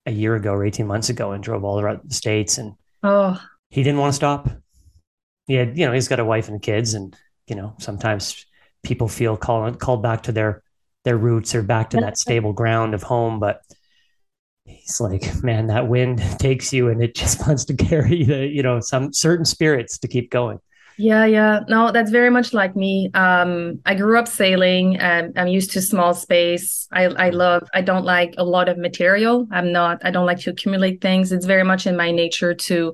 a 0.06 0.10
year 0.10 0.34
ago 0.34 0.52
or 0.52 0.64
18 0.64 0.86
months 0.86 1.08
ago 1.08 1.32
and 1.32 1.42
drove 1.42 1.64
all 1.64 1.80
around 1.80 2.00
the 2.04 2.14
states 2.14 2.58
and 2.58 2.74
oh 3.02 3.40
he 3.72 3.82
didn't 3.82 3.98
want 3.98 4.12
to 4.12 4.16
stop 4.16 4.48
he 5.46 5.54
had 5.54 5.76
you 5.76 5.86
know 5.86 5.92
he's 5.92 6.08
got 6.08 6.20
a 6.20 6.24
wife 6.24 6.48
and 6.48 6.62
kids 6.62 6.94
and 6.94 7.16
you 7.48 7.56
know 7.56 7.74
sometimes 7.78 8.46
people 8.82 9.08
feel 9.08 9.36
called 9.36 9.78
called 9.80 10.02
back 10.02 10.22
to 10.22 10.32
their 10.32 10.62
their 11.04 11.16
roots 11.16 11.54
or 11.54 11.62
back 11.62 11.90
to 11.90 11.96
that 11.96 12.18
stable 12.18 12.52
ground 12.52 12.94
of 12.94 13.02
home 13.02 13.40
but 13.40 13.62
he's 14.64 15.00
like 15.00 15.42
man 15.42 15.66
that 15.66 15.88
wind 15.88 16.22
takes 16.38 16.72
you 16.72 16.88
and 16.88 17.02
it 17.02 17.14
just 17.14 17.40
wants 17.46 17.64
to 17.64 17.74
carry 17.74 18.22
the 18.24 18.46
you 18.46 18.62
know 18.62 18.78
some 18.78 19.12
certain 19.12 19.44
spirits 19.44 19.98
to 19.98 20.06
keep 20.06 20.30
going 20.30 20.58
yeah, 20.98 21.24
yeah. 21.24 21.60
No, 21.68 21.90
that's 21.90 22.10
very 22.10 22.28
much 22.28 22.52
like 22.52 22.76
me. 22.76 23.10
Um, 23.14 23.80
I 23.86 23.94
grew 23.94 24.18
up 24.18 24.28
sailing 24.28 24.98
and 24.98 25.36
I'm 25.38 25.48
used 25.48 25.72
to 25.72 25.80
small 25.80 26.12
space. 26.12 26.86
I, 26.92 27.04
I 27.04 27.30
love, 27.30 27.66
I 27.72 27.80
don't 27.80 28.04
like 28.04 28.34
a 28.36 28.44
lot 28.44 28.68
of 28.68 28.76
material. 28.76 29.48
I'm 29.50 29.72
not, 29.72 30.02
I 30.04 30.10
don't 30.10 30.26
like 30.26 30.40
to 30.40 30.50
accumulate 30.50 31.00
things. 31.00 31.32
It's 31.32 31.46
very 31.46 31.64
much 31.64 31.86
in 31.86 31.96
my 31.96 32.10
nature 32.10 32.52
to, 32.54 32.92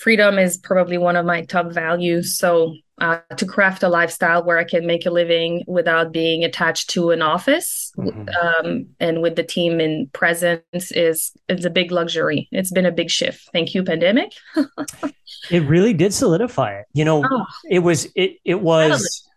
freedom 0.00 0.38
is 0.38 0.56
probably 0.56 0.96
one 0.96 1.14
of 1.14 1.26
my 1.26 1.44
top 1.44 1.72
values. 1.72 2.38
So 2.38 2.74
uh, 3.00 3.18
to 3.36 3.44
craft 3.46 3.82
a 3.82 3.88
lifestyle 3.88 4.44
where 4.44 4.58
I 4.58 4.64
can 4.64 4.86
make 4.86 5.04
a 5.04 5.10
living 5.10 5.62
without 5.66 6.10
being 6.10 6.42
attached 6.42 6.90
to 6.90 7.10
an 7.10 7.22
office 7.22 7.92
mm-hmm. 7.96 8.28
um, 8.66 8.86
and 8.98 9.22
with 9.22 9.36
the 9.36 9.42
team 9.42 9.80
in 9.80 10.08
presence 10.12 10.90
is 10.90 11.32
it's 11.48 11.64
a 11.64 11.70
big 11.70 11.92
luxury. 11.92 12.48
It's 12.50 12.70
been 12.70 12.86
a 12.86 12.92
big 12.92 13.10
shift. 13.10 13.48
Thank 13.52 13.74
you, 13.74 13.84
pandemic. 13.84 14.32
it 15.50 15.62
really 15.64 15.92
did 15.92 16.14
solidify 16.14 16.80
it. 16.80 16.86
You 16.92 17.04
know, 17.04 17.24
oh, 17.24 17.46
it 17.68 17.80
was 17.80 18.08
it 18.14 18.36
it 18.44 18.60
was 18.60 19.28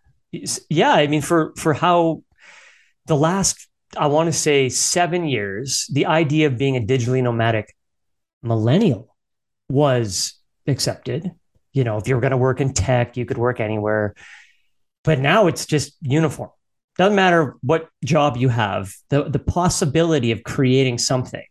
yeah. 0.68 0.92
I 0.92 1.06
mean, 1.06 1.22
for 1.22 1.52
for 1.56 1.74
how 1.74 2.22
the 3.06 3.16
last 3.16 3.66
I 3.96 4.08
want 4.08 4.28
to 4.28 4.32
say 4.32 4.68
seven 4.68 5.26
years, 5.26 5.86
the 5.92 6.06
idea 6.06 6.46
of 6.46 6.58
being 6.58 6.76
a 6.76 6.80
digitally 6.80 7.22
nomadic 7.22 7.74
millennial 8.42 9.14
was 9.70 10.34
accepted. 10.66 11.30
You 11.72 11.84
know, 11.84 11.96
if 11.98 12.08
you're 12.08 12.20
going 12.20 12.30
to 12.30 12.36
work 12.36 12.60
in 12.60 12.72
tech, 12.72 13.16
you 13.16 13.26
could 13.26 13.38
work 13.38 13.60
anywhere. 13.60 14.14
But 15.02 15.18
now 15.18 15.46
it's 15.46 15.66
just 15.66 15.96
uniform. 16.00 16.50
Doesn't 16.96 17.16
matter 17.16 17.56
what 17.62 17.88
job 18.04 18.36
you 18.36 18.48
have, 18.48 18.94
the, 19.10 19.24
the 19.24 19.40
possibility 19.40 20.30
of 20.30 20.44
creating 20.44 20.98
something 20.98 21.44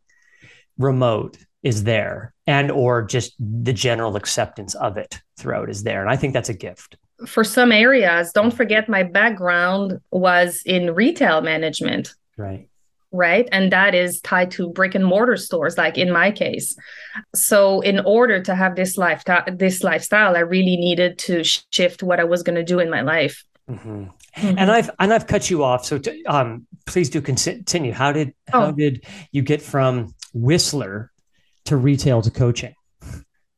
remote 0.78 1.38
is 1.62 1.84
there 1.84 2.34
and 2.48 2.72
or 2.72 3.04
just 3.04 3.36
the 3.40 3.74
general 3.74 4.16
acceptance 4.16 4.74
of 4.76 4.98
it 4.98 5.20
throughout 5.38 5.70
is 5.70 5.84
there. 5.84 6.02
And 6.02 6.10
i 6.10 6.16
think 6.16 6.34
that's 6.34 6.50
a 6.50 6.54
gift. 6.54 6.98
For 7.28 7.44
some 7.44 7.72
areas 7.72 8.32
don't 8.34 8.52
forget 8.52 8.90
my 8.90 9.04
background 9.04 10.00
was 10.12 10.62
in 10.66 10.96
retail 10.96 11.42
management. 11.42 12.16
Right 12.38 12.68
right 13.14 13.48
and 13.52 13.72
that 13.72 13.96
is 13.96 14.20
tied 14.22 14.52
to 14.52 14.70
brick 14.70 14.96
and 14.96 15.06
mortar 15.06 15.38
stores 15.38 15.78
like 15.78 15.98
in 15.98 16.12
my 16.12 16.32
case 16.32 16.76
so 17.34 17.80
in 17.82 18.00
order 18.06 18.42
to 18.42 18.56
have 18.56 18.76
this 18.76 18.98
lifestyle 18.98 19.44
this 19.54 19.84
lifestyle 19.84 20.36
i 20.36 20.40
really 20.40 20.76
needed 20.76 21.18
to 21.18 21.44
shift 21.44 22.04
what 22.04 22.20
i 22.20 22.24
was 22.24 22.44
going 22.44 22.56
to 22.56 22.64
do 22.64 22.80
in 22.80 22.90
my 22.90 23.02
life 23.02 23.46
mm-hmm. 23.70 24.06
Mm-hmm. 24.06 24.58
and 24.58 24.72
i've 24.72 24.90
and 25.00 25.14
i've 25.14 25.28
cut 25.28 25.50
you 25.50 25.64
off 25.64 25.86
so 25.86 26.00
to, 26.00 26.24
um, 26.24 26.66
please 26.86 27.10
do 27.10 27.22
continue 27.22 27.94
how 27.94 28.12
did 28.12 28.34
oh. 28.52 28.62
how 28.62 28.72
did 28.72 29.06
you 29.32 29.44
get 29.44 29.62
from 29.62 30.14
whistler 30.34 31.12
to 31.66 31.78
retail 31.78 32.22
to 32.22 32.32
coaching 32.32 32.74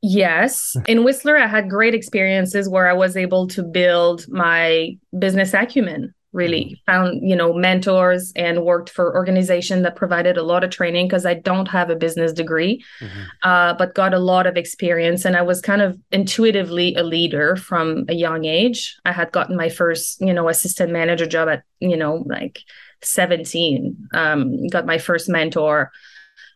Yes. 0.07 0.75
In 0.87 1.03
Whistler, 1.03 1.35
I 1.35 1.47
had 1.47 1.67
great 1.67 1.95
experiences 1.95 2.69
where 2.69 2.87
I 2.87 2.93
was 2.93 3.17
able 3.17 3.47
to 3.47 3.63
build 3.63 4.27
my 4.29 4.95
business 5.17 5.51
acumen 5.51 6.13
really 6.35 6.81
found 6.85 7.27
you 7.27 7.35
know 7.35 7.53
mentors 7.53 8.33
and 8.35 8.63
worked 8.63 8.89
for 8.89 9.15
organization 9.15 9.81
that 9.83 9.95
provided 9.95 10.35
a 10.35 10.43
lot 10.43 10.63
of 10.63 10.69
training 10.69 11.07
because 11.07 11.25
i 11.25 11.33
don't 11.33 11.67
have 11.67 11.89
a 11.89 11.95
business 11.95 12.33
degree 12.33 12.83
mm-hmm. 12.99 13.21
uh, 13.43 13.73
but 13.73 13.95
got 13.95 14.13
a 14.13 14.19
lot 14.19 14.45
of 14.45 14.57
experience. 14.57 15.25
And 15.25 15.35
i 15.35 15.41
was 15.41 15.61
kind 15.61 15.81
of 15.81 15.97
intuitively 16.11 16.93
a 16.95 17.03
leader 17.03 17.55
from 17.55 18.05
a 18.09 18.13
young 18.13 18.45
age. 18.45 18.97
I 19.05 19.13
had 19.13 19.31
gotten 19.31 19.55
my 19.55 19.69
first 19.69 20.19
you 20.19 20.33
know 20.33 20.49
assistant 20.49 20.91
manager 20.91 21.25
job 21.25 21.47
at 21.47 21.63
you 21.79 21.97
know 21.97 22.23
like 22.25 22.59
17 23.01 24.09
um, 24.13 24.67
got 24.67 24.85
my 24.85 24.97
first 24.97 25.29
mentor. 25.29 25.91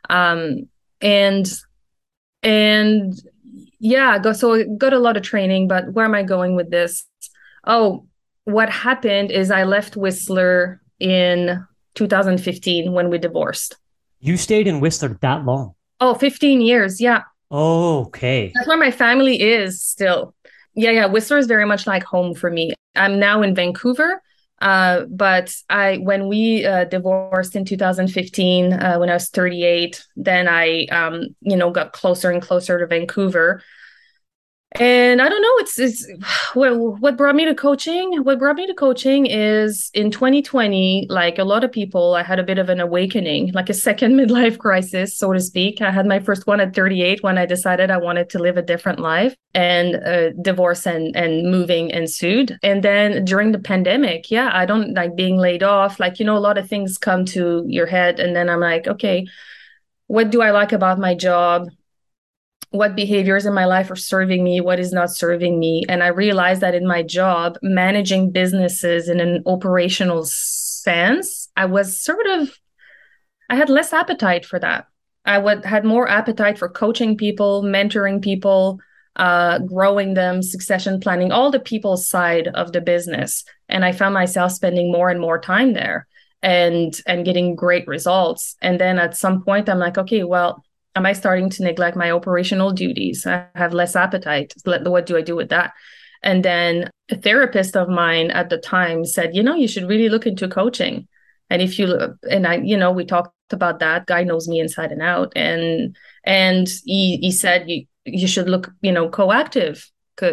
Um, 0.09 0.67
and 1.01 1.48
and 2.43 3.13
yeah 3.79 4.19
got 4.19 4.36
so 4.36 4.63
got 4.75 4.93
a 4.93 5.00
lot 5.00 5.15
of 5.15 5.24
training 5.24 5.67
but 5.67 5.93
where 5.93 6.05
am 6.05 6.15
i 6.15 6.24
going 6.24 6.55
with 6.55 6.69
this? 6.69 7.05
Oh 7.63 8.09
what 8.46 8.69
happened 8.69 9.31
is 9.31 9.51
I 9.51 9.63
left 9.63 9.96
Whistler 9.96 10.81
in 11.00 11.65
2015 11.96 12.91
when 12.91 13.10
we 13.10 13.17
divorced. 13.17 13.77
You 14.19 14.38
stayed 14.38 14.67
in 14.67 14.79
Whistler 14.79 15.17
that 15.22 15.46
long? 15.46 15.74
Oh, 16.00 16.13
15 16.13 16.62
years. 16.62 17.00
Yeah. 17.00 17.24
Oh, 17.51 18.05
okay. 18.05 18.51
That's 18.53 18.67
where 18.67 18.77
my 18.77 18.91
family 18.91 19.41
is 19.41 19.84
still. 19.84 20.36
Yeah, 20.75 20.91
yeah. 20.91 21.05
Whistler 21.08 21.38
is 21.38 21.48
very 21.48 21.65
much 21.65 21.88
like 21.88 22.03
home 22.03 22.34
for 22.34 22.50
me. 22.50 22.74
I'm 22.96 23.19
now 23.19 23.41
in 23.41 23.55
Vancouver. 23.55 24.22
Uh, 24.62 25.05
but 25.10 25.55
I, 25.69 25.98
when 25.98 26.27
we 26.27 26.65
uh, 26.65 26.84
divorced 26.86 27.55
in 27.55 27.63
2015, 27.63 28.74
uh, 28.74 28.98
when 28.98 29.10
I 29.10 29.13
was 29.13 29.29
38, 29.29 30.03
then 30.17 30.48
I, 30.50 30.86
um, 30.86 31.27
you 31.41 31.55
know, 31.55 31.72
got 31.72 31.93
closer 31.93 32.29
and 32.29 32.41
closer 32.41 32.77
to 32.77 32.86
Vancouver 32.86 33.63
and 34.73 35.19
i 35.19 35.27
don't 35.27 35.41
know 35.41 35.55
it's 35.57 35.79
it's 35.79 36.07
what, 36.53 36.77
what 36.99 37.17
brought 37.17 37.35
me 37.35 37.43
to 37.43 37.55
coaching 37.55 38.23
what 38.23 38.38
brought 38.38 38.55
me 38.55 38.67
to 38.67 38.73
coaching 38.73 39.25
is 39.25 39.89
in 39.95 40.11
2020 40.11 41.07
like 41.09 41.39
a 41.39 41.43
lot 41.43 41.63
of 41.63 41.71
people 41.71 42.13
i 42.13 42.21
had 42.21 42.38
a 42.38 42.43
bit 42.43 42.59
of 42.59 42.69
an 42.69 42.79
awakening 42.79 43.51
like 43.53 43.69
a 43.69 43.73
second 43.73 44.13
midlife 44.19 44.57
crisis 44.57 45.17
so 45.17 45.33
to 45.33 45.39
speak. 45.39 45.81
I 45.81 45.91
had 45.91 46.05
my 46.05 46.19
first 46.19 46.45
one 46.45 46.59
at 46.59 46.75
38 46.75 47.23
when 47.23 47.38
i 47.38 47.45
decided 47.45 47.89
i 47.89 47.97
wanted 47.97 48.29
to 48.29 48.39
live 48.39 48.57
a 48.57 48.61
different 48.61 48.99
life 48.99 49.35
and 49.55 49.95
uh, 49.95 50.31
divorce 50.41 50.85
and 50.85 51.15
and 51.15 51.49
moving 51.49 51.89
ensued. 51.89 52.57
And 52.61 52.83
then 52.83 53.25
during 53.25 53.51
the 53.51 53.59
pandemic 53.59 54.29
yeah 54.29 54.51
i 54.53 54.65
don't 54.65 54.93
like 54.93 55.15
being 55.15 55.38
laid 55.38 55.63
off 55.63 55.99
like 55.99 56.19
you 56.19 56.25
know 56.25 56.38
a 56.38 56.39
lot 56.39 56.57
of 56.57 56.67
things 56.67 56.97
come 56.97 57.25
to 57.25 57.63
your 57.67 57.88
head 57.88 58.19
and 58.19 58.35
then 58.35 58.49
i'm 58.49 58.59
like 58.59 58.88
okay 58.88 59.25
what 60.07 60.29
do 60.29 60.41
i 60.41 60.51
like 60.51 60.71
about 60.71 60.99
my 60.99 61.15
job 61.15 61.69
what 62.71 62.95
behaviors 62.95 63.45
in 63.45 63.53
my 63.53 63.65
life 63.65 63.89
are 63.89 63.95
serving 63.95 64.43
me, 64.43 64.61
what 64.61 64.79
is 64.79 64.93
not 64.93 65.11
serving 65.11 65.57
me. 65.57 65.83
And 65.89 66.03
I 66.03 66.07
realized 66.07 66.61
that 66.61 66.75
in 66.75 66.88
my 66.88 67.01
job, 67.01 67.57
managing 67.63 68.31
businesses 68.31 69.09
in 69.09 69.19
an 69.19 69.41
operational 69.45 70.23
sense, 70.25 71.49
I 71.57 71.65
was 71.65 71.99
sort 71.99 72.27
of, 72.27 72.55
I 73.49 73.55
had 73.55 73.69
less 73.69 73.91
appetite 73.91 74.45
for 74.45 74.59
that. 74.59 74.85
I 75.25 75.38
would 75.38 75.65
had 75.65 75.83
more 75.83 76.07
appetite 76.07 76.57
for 76.57 76.69
coaching 76.69 77.17
people, 77.17 77.63
mentoring 77.63 78.21
people, 78.21 78.79
uh, 79.15 79.59
growing 79.59 80.13
them, 80.13 80.41
succession 80.41 80.99
planning, 80.99 81.31
all 81.31 81.51
the 81.51 81.59
people 81.59 81.97
side 81.97 82.47
of 82.49 82.71
the 82.71 82.81
business. 82.81 83.43
And 83.67 83.83
I 83.83 83.91
found 83.91 84.13
myself 84.13 84.53
spending 84.53 84.91
more 84.91 85.09
and 85.09 85.19
more 85.19 85.39
time 85.39 85.73
there 85.73 86.07
and 86.41 86.99
and 87.05 87.25
getting 87.25 87.55
great 87.55 87.88
results. 87.88 88.55
And 88.61 88.79
then 88.79 88.97
at 88.97 89.17
some 89.17 89.43
point, 89.43 89.69
I'm 89.69 89.79
like, 89.79 89.97
okay, 89.97 90.23
well, 90.23 90.63
am 90.96 91.05
I 91.05 91.13
starting 91.13 91.50
to 91.51 91.63
neglect 91.63 91.96
my 91.96 92.12
operational 92.12 92.72
duties? 92.72 93.25
I 93.25 93.46
have 93.55 93.74
less 93.74 93.96
appetite. 93.96 94.53
What 94.65 95.05
do 95.05 95.17
I 95.17 95.22
do 95.22 95.36
with 95.36 95.50
that? 95.50 95.74
And 96.22 96.43
then 96.43 96.89
a 97.10 97.15
therapist 97.15 97.77
of 97.77 97.88
mine 97.88 98.31
at 98.31 98.50
the 98.50 98.58
time 98.58 99.05
said, 99.05 99.36
you 99.36 99.43
know, 99.43 99.55
you 99.55 99.67
should 99.67 99.88
really 99.88 100.10
look 100.10 100.27
into 100.27 100.48
coaching. 100.48 101.08
And 101.50 101.62
if 101.62 101.79
you 101.79 102.15
and 102.29 102.46
I, 102.46 102.58
you 102.58 102.77
know, 102.77 102.91
we 102.91 103.05
talked 103.05 103.34
about 103.51 103.79
that. 103.79 104.05
Guy 104.05 104.24
knows 104.24 104.48
me 104.48 104.60
inside 104.60 104.91
and 104.91 105.01
out. 105.01 105.31
And 105.36 105.96
and 106.24 106.67
he 106.86 107.17
he 107.17 107.31
said 107.31 107.69
you 107.69 107.86
you 108.05 108.27
should 108.27 108.50
look, 108.50 108.72
you 108.81 108.91
know, 108.91 109.10
coactive. 109.10 109.89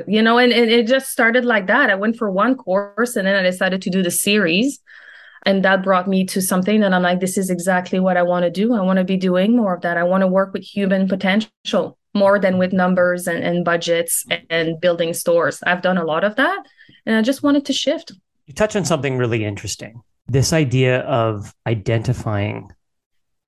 You 0.09 0.21
know, 0.21 0.37
and, 0.37 0.53
and 0.53 0.69
it 0.69 0.89
just 0.89 1.13
started 1.13 1.45
like 1.45 1.69
that. 1.69 1.91
I 1.91 1.95
went 1.95 2.17
for 2.17 2.29
one 2.29 2.57
course 2.57 3.15
and 3.15 3.25
then 3.25 3.37
I 3.37 3.43
decided 3.43 3.83
to 3.83 3.91
do 3.91 4.03
the 4.03 4.11
series 4.11 4.81
and 5.45 5.65
that 5.65 5.83
brought 5.83 6.09
me 6.09 6.25
to 6.27 6.41
something 6.41 6.81
that 6.81 6.93
I'm 6.93 7.03
like, 7.03 7.21
this 7.21 7.39
is 7.39 7.51
exactly 7.51 8.01
what 8.01 8.17
I 8.17 8.23
want 8.23 8.45
to 8.45 8.51
do. 8.51 8.75
I 8.75 8.81
want 8.81 8.99
to 8.99 9.05
be 9.05 9.17
doing 9.17 9.57
more 9.57 9.75
of 9.75 9.83
that. 9.83 9.97
I 9.97 10.05
want 10.05 10.23
to 10.23 10.27
work 10.27 10.53
with 10.53 10.63
human 10.63 11.09
potential 11.09 11.99
more 12.15 12.39
than 12.39 12.59
with 12.59 12.73
numbers 12.73 13.27
and, 13.27 13.45
and 13.45 13.65
budgets 13.65 14.25
and, 14.31 14.47
and 14.49 14.81
building 14.81 15.13
stores. 15.13 15.63
I've 15.67 15.83
done 15.83 15.99
a 15.99 16.05
lot 16.05 16.25
of 16.25 16.37
that 16.37 16.67
and 17.05 17.15
I 17.15 17.23
just 17.23 17.43
wanted 17.43 17.67
to 17.67 17.73
shift. 17.73 18.13
You 18.47 18.55
touch 18.55 18.75
on 18.77 18.85
something 18.85 19.19
really 19.19 19.45
interesting 19.45 20.03
this 20.29 20.53
idea 20.53 21.01
of 21.01 21.55
identifying 21.67 22.71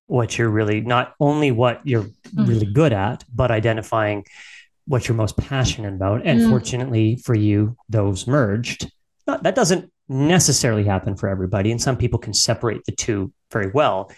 what 0.07 0.37
you're 0.37 0.49
really 0.49 0.81
not 0.81 1.13
only 1.19 1.51
what 1.51 1.85
you're 1.85 2.03
mm. 2.03 2.47
really 2.47 2.65
good 2.65 2.93
at, 2.93 3.23
but 3.33 3.51
identifying 3.51 4.25
what 4.85 5.07
you're 5.07 5.15
most 5.15 5.37
passionate 5.37 5.93
about. 5.93 6.25
And 6.25 6.41
mm. 6.41 6.49
fortunately 6.49 7.17
for 7.17 7.35
you, 7.35 7.77
those 7.89 8.25
merged. 8.25 8.91
Not, 9.27 9.43
that 9.43 9.55
doesn't 9.55 9.91
necessarily 10.09 10.83
happen 10.83 11.15
for 11.15 11.29
everybody 11.29 11.71
and 11.71 11.81
some 11.81 11.95
people 11.95 12.19
can 12.19 12.33
separate 12.33 12.83
the 12.85 12.91
two 12.91 13.31
very 13.51 13.71
well 13.71 14.11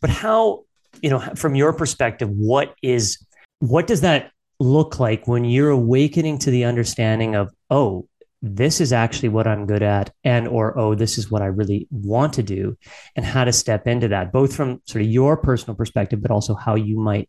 but 0.00 0.10
how 0.10 0.62
you 1.02 1.10
know 1.10 1.20
from 1.34 1.54
your 1.54 1.72
perspective 1.72 2.28
what 2.30 2.74
is 2.82 3.24
what 3.60 3.86
does 3.86 4.02
that 4.02 4.30
look 4.58 5.00
like 5.00 5.26
when 5.26 5.44
you're 5.44 5.70
awakening 5.70 6.38
to 6.38 6.50
the 6.50 6.64
understanding 6.64 7.34
of 7.34 7.50
oh 7.70 8.06
this 8.42 8.80
is 8.80 8.92
actually 8.92 9.28
what 9.28 9.46
I'm 9.46 9.66
good 9.66 9.82
at, 9.82 10.12
and 10.24 10.48
or 10.48 10.78
oh, 10.78 10.94
this 10.94 11.18
is 11.18 11.30
what 11.30 11.42
I 11.42 11.46
really 11.46 11.86
want 11.90 12.32
to 12.34 12.42
do, 12.42 12.76
and 13.14 13.24
how 13.24 13.44
to 13.44 13.52
step 13.52 13.86
into 13.86 14.08
that, 14.08 14.32
both 14.32 14.54
from 14.54 14.80
sort 14.86 15.02
of 15.02 15.10
your 15.10 15.36
personal 15.36 15.74
perspective, 15.74 16.22
but 16.22 16.30
also 16.30 16.54
how 16.54 16.74
you 16.74 16.98
might 16.98 17.28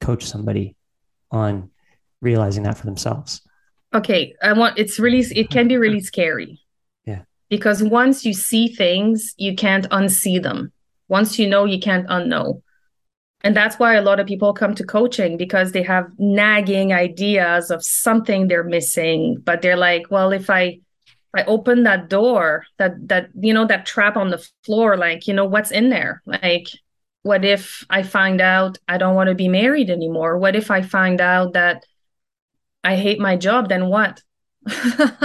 coach 0.00 0.24
somebody 0.24 0.74
on 1.30 1.70
realizing 2.22 2.62
that 2.62 2.78
for 2.78 2.86
themselves. 2.86 3.42
Okay, 3.94 4.34
I 4.42 4.52
want 4.54 4.78
it's 4.78 4.98
really 4.98 5.20
it 5.20 5.50
can 5.50 5.68
be 5.68 5.76
really 5.76 6.00
scary. 6.00 6.60
Because 7.48 7.82
once 7.82 8.24
you 8.24 8.32
see 8.32 8.68
things, 8.68 9.34
you 9.38 9.54
can't 9.54 9.88
unsee 9.90 10.42
them. 10.42 10.72
Once 11.08 11.38
you 11.38 11.48
know, 11.48 11.64
you 11.64 11.78
can't 11.78 12.06
unknow. 12.08 12.62
And 13.42 13.56
that's 13.56 13.78
why 13.78 13.94
a 13.94 14.02
lot 14.02 14.20
of 14.20 14.26
people 14.26 14.52
come 14.52 14.74
to 14.74 14.84
coaching 14.84 15.36
because 15.36 15.72
they 15.72 15.82
have 15.82 16.10
nagging 16.18 16.92
ideas 16.92 17.70
of 17.70 17.84
something 17.84 18.48
they're 18.48 18.64
missing, 18.64 19.40
but 19.44 19.62
they're 19.62 19.76
like, 19.76 20.10
well, 20.10 20.32
if 20.32 20.50
I 20.50 20.80
I 21.34 21.44
open 21.44 21.84
that 21.84 22.08
door, 22.08 22.64
that 22.78 23.08
that 23.08 23.28
you 23.38 23.54
know 23.54 23.66
that 23.66 23.86
trap 23.86 24.16
on 24.16 24.30
the 24.30 24.44
floor, 24.64 24.96
like, 24.96 25.26
you 25.26 25.34
know, 25.34 25.44
what's 25.44 25.70
in 25.70 25.88
there? 25.88 26.22
Like 26.26 26.68
what 27.22 27.44
if 27.44 27.84
I 27.90 28.02
find 28.02 28.40
out 28.40 28.78
I 28.88 28.96
don't 28.96 29.14
want 29.14 29.28
to 29.28 29.34
be 29.34 29.48
married 29.48 29.90
anymore? 29.90 30.38
What 30.38 30.56
if 30.56 30.70
I 30.70 30.82
find 30.82 31.20
out 31.20 31.52
that 31.52 31.84
I 32.84 32.96
hate 32.96 33.20
my 33.20 33.36
job? 33.36 33.68
Then 33.68 33.88
what? 33.88 34.22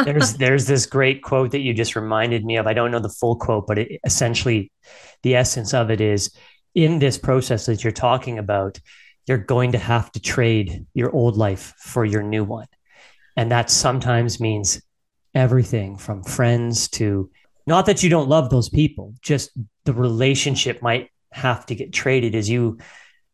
There's 0.05 0.33
there's 0.37 0.65
this 0.65 0.85
great 0.85 1.21
quote 1.21 1.51
that 1.51 1.61
you 1.61 1.73
just 1.73 1.95
reminded 1.95 2.45
me 2.45 2.57
of. 2.57 2.67
I 2.67 2.73
don't 2.73 2.91
know 2.91 2.99
the 2.99 3.09
full 3.09 3.35
quote, 3.35 3.67
but 3.67 3.79
it, 3.79 3.99
essentially 4.05 4.71
the 5.23 5.35
essence 5.35 5.73
of 5.73 5.89
it 5.89 6.01
is 6.01 6.35
in 6.75 6.99
this 6.99 7.17
process 7.17 7.65
that 7.65 7.83
you're 7.83 7.91
talking 7.91 8.39
about, 8.39 8.79
you're 9.27 9.37
going 9.37 9.71
to 9.73 9.77
have 9.77 10.11
to 10.13 10.19
trade 10.19 10.85
your 10.93 11.11
old 11.11 11.37
life 11.37 11.73
for 11.77 12.03
your 12.03 12.23
new 12.23 12.43
one. 12.43 12.67
And 13.37 13.51
that 13.51 13.69
sometimes 13.69 14.39
means 14.39 14.81
everything 15.33 15.97
from 15.97 16.23
friends 16.23 16.87
to 16.89 17.31
not 17.65 17.85
that 17.85 18.03
you 18.03 18.09
don't 18.09 18.29
love 18.29 18.49
those 18.49 18.69
people, 18.69 19.13
just 19.21 19.51
the 19.85 19.93
relationship 19.93 20.81
might 20.81 21.09
have 21.31 21.65
to 21.67 21.75
get 21.75 21.93
traded 21.93 22.35
as 22.35 22.49
you 22.49 22.77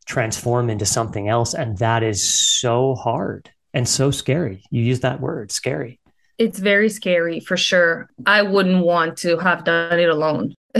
transform 0.05 0.69
into 0.69 0.85
something 0.85 1.27
else. 1.27 1.53
And 1.53 1.77
that 1.79 2.03
is 2.03 2.27
so 2.27 2.95
hard 2.95 3.49
and 3.73 3.87
so 3.87 4.11
scary. 4.11 4.63
You 4.71 4.81
use 4.81 5.01
that 5.01 5.19
word, 5.19 5.51
scary. 5.51 5.98
It's 6.39 6.57
very 6.57 6.89
scary 6.89 7.41
for 7.41 7.57
sure. 7.57 8.09
I 8.25 8.41
wouldn't 8.41 8.83
want 8.83 9.17
to 9.19 9.37
have 9.37 9.65
done 9.65 9.99
it 9.99 10.09
alone. 10.09 10.55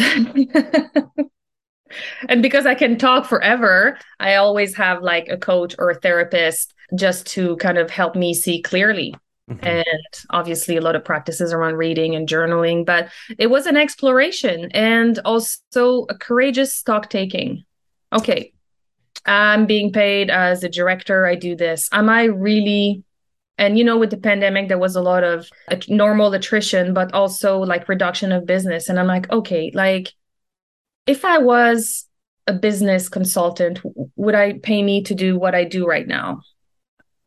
and 2.30 2.42
because 2.42 2.66
I 2.66 2.76
can 2.76 2.98
talk 2.98 3.26
forever, 3.26 3.98
I 4.20 4.36
always 4.36 4.76
have 4.78 5.04
like 5.04 5.28
a 5.28 5.38
coach 5.38 5.76
or 5.78 5.90
a 5.90 6.00
therapist 6.00 6.74
just 6.96 7.28
to 7.28 7.58
kind 7.58 7.78
of 7.78 7.90
help 7.90 8.16
me 8.16 8.34
see 8.34 8.62
clearly. 8.62 9.14
Mm-hmm. 9.50 9.66
And 9.66 9.86
obviously, 10.30 10.78
a 10.78 10.82
lot 10.82 10.96
of 10.96 11.04
practices 11.04 11.52
around 11.52 11.76
reading 11.76 12.16
and 12.16 12.28
journaling, 12.28 12.86
but 12.86 13.10
it 13.38 13.48
was 13.48 13.66
an 13.66 13.78
exploration 13.78 14.72
and 14.74 15.20
also 15.26 16.06
a 16.10 16.16
courageous 16.18 16.76
stock 16.76 17.10
taking. 17.10 17.64
Okay, 18.14 18.54
I'm 19.26 19.66
being 19.66 19.92
paid 19.92 20.30
as 20.30 20.64
a 20.64 20.70
director. 20.70 21.26
I 21.26 21.36
do 21.36 21.56
this. 21.56 21.90
Am 21.92 22.10
I 22.10 22.26
really 22.26 23.04
and 23.60 23.78
you 23.78 23.84
know 23.84 23.98
with 23.98 24.10
the 24.10 24.18
pandemic 24.18 24.68
there 24.68 24.80
was 24.80 24.96
a 24.96 25.02
lot 25.02 25.24
of 25.24 25.48
normal 25.88 26.34
attrition 26.34 26.94
but 26.94 27.14
also 27.14 27.60
like 27.60 27.88
reduction 27.88 28.32
of 28.32 28.48
business 28.48 28.90
and 28.90 29.00
i'm 29.00 29.08
like 29.08 29.30
okay 29.32 29.72
like 29.76 30.14
if 31.10 31.26
I 31.26 31.40
was 31.40 32.06
a 32.46 32.54
business 32.54 33.10
consultant, 33.10 33.80
would 34.16 34.36
I 34.36 34.60
pay 34.60 34.84
me 34.84 35.02
to 35.06 35.16
do 35.16 35.40
what 35.40 35.56
I 35.56 35.64
do 35.64 35.88
right 35.88 36.08
now? 36.08 36.42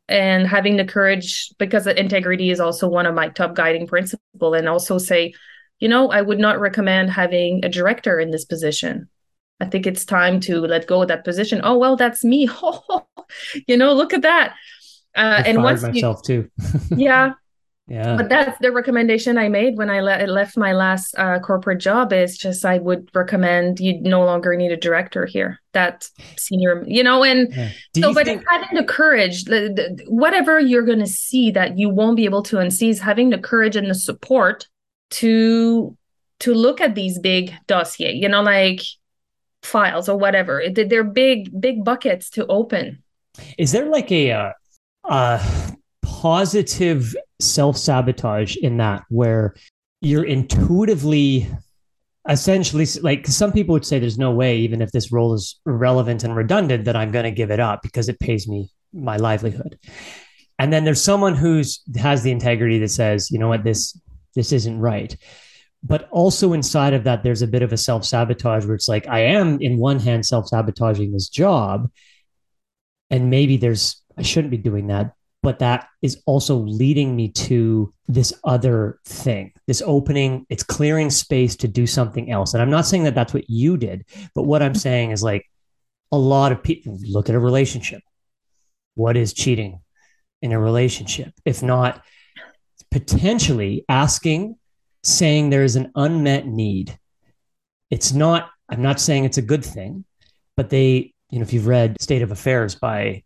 And 0.09 0.47
having 0.47 0.77
the 0.77 0.85
courage, 0.85 1.51
because 1.59 1.89
integrity 1.89 2.51
is 2.51 2.61
also 2.61 2.89
one 2.89 3.07
of 3.07 3.15
my 3.17 3.29
top 3.29 3.57
guiding 3.57 3.89
principle, 3.89 4.55
and 4.55 4.69
also 4.69 4.99
say, 4.99 5.35
you 5.81 5.89
know, 5.89 6.13
I 6.13 6.23
would 6.23 6.39
not 6.39 6.61
recommend 6.61 7.11
having 7.11 7.65
a 7.65 7.69
director 7.69 8.21
in 8.21 8.31
this 8.31 8.45
position. 8.45 9.09
I 9.59 9.65
think 9.65 9.85
it's 9.85 10.05
time 10.05 10.39
to 10.41 10.61
let 10.61 10.87
go 10.87 11.03
of 11.03 11.09
that 11.09 11.25
position. 11.25 11.61
Oh 11.65 11.77
well, 11.77 11.97
that's 11.97 12.25
me. 12.25 12.49
you 13.67 13.77
know, 13.77 13.95
look 13.95 14.13
at 14.13 14.23
that. 14.23 14.55
Uh, 15.15 15.43
and 15.45 15.63
once 15.63 15.83
myself 15.83 16.21
you, 16.29 16.51
too. 16.59 16.69
yeah, 16.97 17.33
yeah. 17.89 18.17
But 18.17 18.29
that's 18.29 18.59
the 18.61 18.71
recommendation 18.71 19.37
I 19.37 19.49
made 19.49 19.77
when 19.77 19.91
I 19.91 20.01
le- 20.01 20.27
left 20.27 20.57
my 20.57 20.73
last 20.73 21.15
uh, 21.19 21.41
corporate 21.41 21.81
job 21.81 22.13
is 22.13 22.39
just 22.39 22.65
I 22.65 22.79
would 22.79 23.11
recommend 23.15 23.81
you 23.81 24.01
no 24.01 24.25
longer 24.25 24.57
need 24.57 24.73
a 24.73 24.77
director 24.77 25.27
here. 25.27 25.61
That 25.73 26.09
senior, 26.37 26.85
you 26.87 27.03
know, 27.03 27.25
and 27.25 27.53
yeah. 27.53 27.71
so, 27.97 28.15
but 28.15 28.25
think- 28.25 28.45
having 28.49 28.77
the 28.77 28.85
courage, 28.85 29.45
the, 29.45 29.73
the, 29.75 30.05
whatever 30.09 30.61
you're 30.61 30.85
going 30.85 31.01
to 31.01 31.07
see 31.07 31.51
that 31.51 31.77
you 31.77 31.91
won't 31.91 32.17
be 32.17 32.25
able 32.25 32.43
to 32.45 32.57
unsee 32.57 32.89
is 32.89 33.01
having 33.01 33.31
the 33.31 33.39
courage 33.39 33.77
and 33.77 33.91
the 33.91 33.95
support 33.95 34.69
to 35.11 35.97
to 36.41 36.55
look 36.55 36.81
at 36.81 36.95
these 36.95 37.19
big 37.19 37.53
dossier, 37.67 38.13
you 38.13 38.29
know, 38.29 38.43
like 38.43 38.81
files 39.63 40.09
or 40.09 40.17
whatever. 40.17 40.63
They're 40.73 41.05
big, 41.05 41.61
big 41.61 41.85
buckets 41.85 42.31
to 42.31 42.47
open. 42.47 43.03
Is 43.59 43.73
there 43.73 43.87
like 43.87 44.11
a, 44.11 44.31
uh, 44.33 44.53
uh 45.05 45.71
positive 46.03 47.15
self 47.41 47.77
sabotage 47.77 48.57
in 48.57 48.77
that 48.77 49.05
where 49.09 49.55
you're 50.01 50.25
intuitively 50.25 51.49
essentially 52.29 52.87
like 53.03 53.27
some 53.27 53.53
people 53.53 53.73
would 53.73 53.85
say 53.85 53.99
there's 53.99 54.19
no 54.19 54.31
way 54.31 54.59
even 54.59 54.81
if 54.81 54.93
this 54.93 55.11
role 55.11 55.35
is 55.35 55.61
relevant 55.65 56.23
and 56.23 56.37
redundant 56.37 56.85
that 56.85 56.95
i'm 56.95 57.11
going 57.11 57.25
to 57.25 57.33
give 57.33 57.51
it 57.51 57.59
up 57.59 57.83
because 57.83 58.09
it 58.09 58.19
pays 58.21 58.47
me 58.47 58.69
my 58.93 59.17
livelihood. 59.17 59.79
And 60.59 60.73
then 60.73 60.85
there's 60.85 61.03
someone 61.03 61.35
who's 61.35 61.83
has 61.97 62.23
the 62.23 62.31
integrity 62.31 62.79
that 62.79 62.89
says 62.89 63.31
you 63.31 63.39
know 63.39 63.49
what? 63.49 63.65
This 63.65 63.99
this 64.35 64.53
isn't 64.53 64.79
right. 64.79 65.17
But 65.83 66.09
also 66.11 66.53
inside 66.53 66.95
of 66.95 67.05
that 67.05 67.23
there's 67.23 67.43
a 67.43 67.47
bit 67.47 67.63
of 67.63 67.73
a 67.73 67.77
self-sabotage 67.77 68.65
where 68.65 68.77
it's 68.77 68.89
like 68.89 69.09
i 69.09 69.21
am 69.21 69.61
in 69.61 69.79
one 69.79 69.99
hand 69.99 70.25
self-sabotaging 70.25 71.13
this 71.13 71.29
job 71.29 71.91
and 73.11 73.31
maybe 73.31 73.57
there's 73.57 74.02
i 74.19 74.23
shouldn't 74.23 74.51
be 74.51 74.57
doing 74.57 74.87
that 74.89 75.15
but 75.43 75.59
that 75.59 75.89
is 76.03 76.23
also 76.25 76.57
leading 76.57 77.17
me 77.17 77.29
to 77.29 77.93
this 78.07 78.33
other 78.45 79.01
thing 79.05 79.53
this 79.67 79.83
opening. 79.85 80.47
It's 80.49 80.63
clearing 80.63 81.11
space 81.11 81.57
to 81.57 81.69
do 81.69 81.87
something 81.87 82.31
else. 82.31 82.55
And 82.55 82.63
i'm 82.63 82.71
not 82.71 82.87
saying 82.87 83.05
that 83.05 83.15
that's 83.15 83.35
what 83.35 83.49
you 83.49 83.77
did 83.77 84.05
but 84.35 84.45
what 84.45 84.63
i'm 84.63 84.75
saying 84.75 85.11
is 85.11 85.23
like 85.23 85.49
a 86.11 86.19
lot 86.19 86.53
of 86.53 86.63
people 86.63 86.99
look 87.03 87.29
at 87.29 87.35
a 87.35 87.41
relationship. 87.41 88.03
What 88.95 89.17
is 89.17 89.33
cheating 89.33 89.81
in 90.43 90.53
a 90.53 90.61
relationship? 90.61 91.33
If 91.47 91.63
not 91.63 92.03
potentially 92.91 93.87
asking 93.89 94.57
saying 95.03 95.49
there 95.49 95.65
is 95.65 95.77
an 95.77 95.91
unmet 95.97 96.47
need. 96.47 96.99
It's 97.91 98.13
not 98.13 98.51
i'm 98.69 98.83
not 98.83 99.01
saying 99.01 99.25
it's 99.25 99.39
a 99.39 99.43
good 99.43 99.65
thing 99.65 100.05
but 100.57 100.71
they 100.71 101.13
you 101.31 101.39
know 101.39 101.43
if 101.43 101.53
you've 101.53 101.67
read 101.67 102.01
state 102.01 102.23
of 102.23 102.31
affairs 102.31 102.75
by 102.75 103.23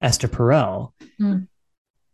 Esther 0.00 0.28
Perel, 0.28 0.92
mm. 1.20 1.46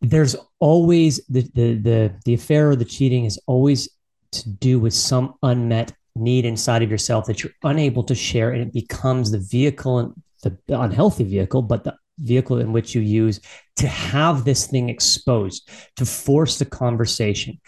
there's 0.01 0.37
always 0.59 1.21
the, 1.29 1.43
the 1.55 1.75
the 1.75 2.15
the 2.25 2.35
affair 2.35 2.71
or 2.71 2.77
the 2.77 2.85
cheating 2.85 3.25
is 3.25 3.39
always 3.47 3.89
to 4.33 4.49
do 4.49 4.79
with 4.79 4.95
some 4.95 5.35
unmet 5.43 5.93
need 6.17 6.45
inside 6.45 6.83
of 6.83 6.91
yourself 6.91 7.27
that 7.27 7.43
you're 7.43 7.53
unable 7.63 8.03
to 8.05 8.15
share, 8.15 8.51
and 8.51 8.63
it 8.63 8.73
becomes 8.73 9.31
the 9.31 9.39
vehicle 9.39 9.99
and 9.99 10.13
the 10.43 10.81
unhealthy 10.81 11.25
vehicle, 11.25 11.63
but 11.63 11.85
the 11.85 11.95
vehicle 12.19 12.59
in 12.59 12.73
which 12.73 12.95
you 12.95 13.01
use 13.01 13.41
to 13.77 13.89
have 13.89 14.45
this 14.45 14.67
thing 14.67 14.89
exposed, 14.89 15.69
to 15.97 16.05
force 16.05 16.59
the 16.59 16.65
conversation. 16.65 17.61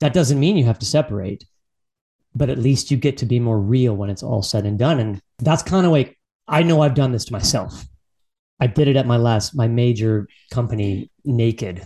That 0.00 0.14
doesn't 0.14 0.40
mean 0.40 0.56
you 0.56 0.64
have 0.64 0.78
to 0.78 0.86
separate, 0.86 1.44
but 2.34 2.48
at 2.48 2.58
least 2.58 2.90
you 2.90 2.96
get 2.96 3.18
to 3.18 3.26
be 3.26 3.38
more 3.38 3.60
real 3.60 3.94
when 3.94 4.10
it's 4.10 4.22
all 4.22 4.42
said 4.42 4.64
and 4.64 4.78
done. 4.78 4.98
And 4.98 5.20
that's 5.38 5.62
kind 5.62 5.84
of 5.86 5.92
like 5.92 6.18
I 6.48 6.62
know 6.62 6.80
I've 6.80 6.94
done 6.94 7.12
this 7.12 7.26
to 7.26 7.32
myself. 7.32 7.84
I 8.62 8.68
did 8.68 8.86
it 8.86 8.94
at 8.94 9.08
my 9.08 9.16
last 9.16 9.56
my 9.56 9.66
major 9.66 10.28
company, 10.52 11.10
Naked, 11.24 11.84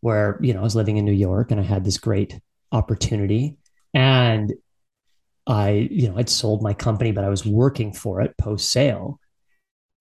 where 0.00 0.36
you 0.42 0.52
know 0.52 0.58
I 0.58 0.64
was 0.64 0.74
living 0.74 0.96
in 0.96 1.04
New 1.04 1.12
York 1.12 1.52
and 1.52 1.60
I 1.60 1.62
had 1.62 1.84
this 1.84 1.96
great 1.96 2.40
opportunity, 2.72 3.56
and 3.94 4.52
I 5.46 5.88
you 5.92 6.08
know 6.08 6.18
I'd 6.18 6.28
sold 6.28 6.60
my 6.60 6.74
company, 6.74 7.12
but 7.12 7.22
I 7.22 7.28
was 7.28 7.46
working 7.46 7.92
for 7.92 8.20
it 8.20 8.36
post 8.36 8.72
sale, 8.72 9.20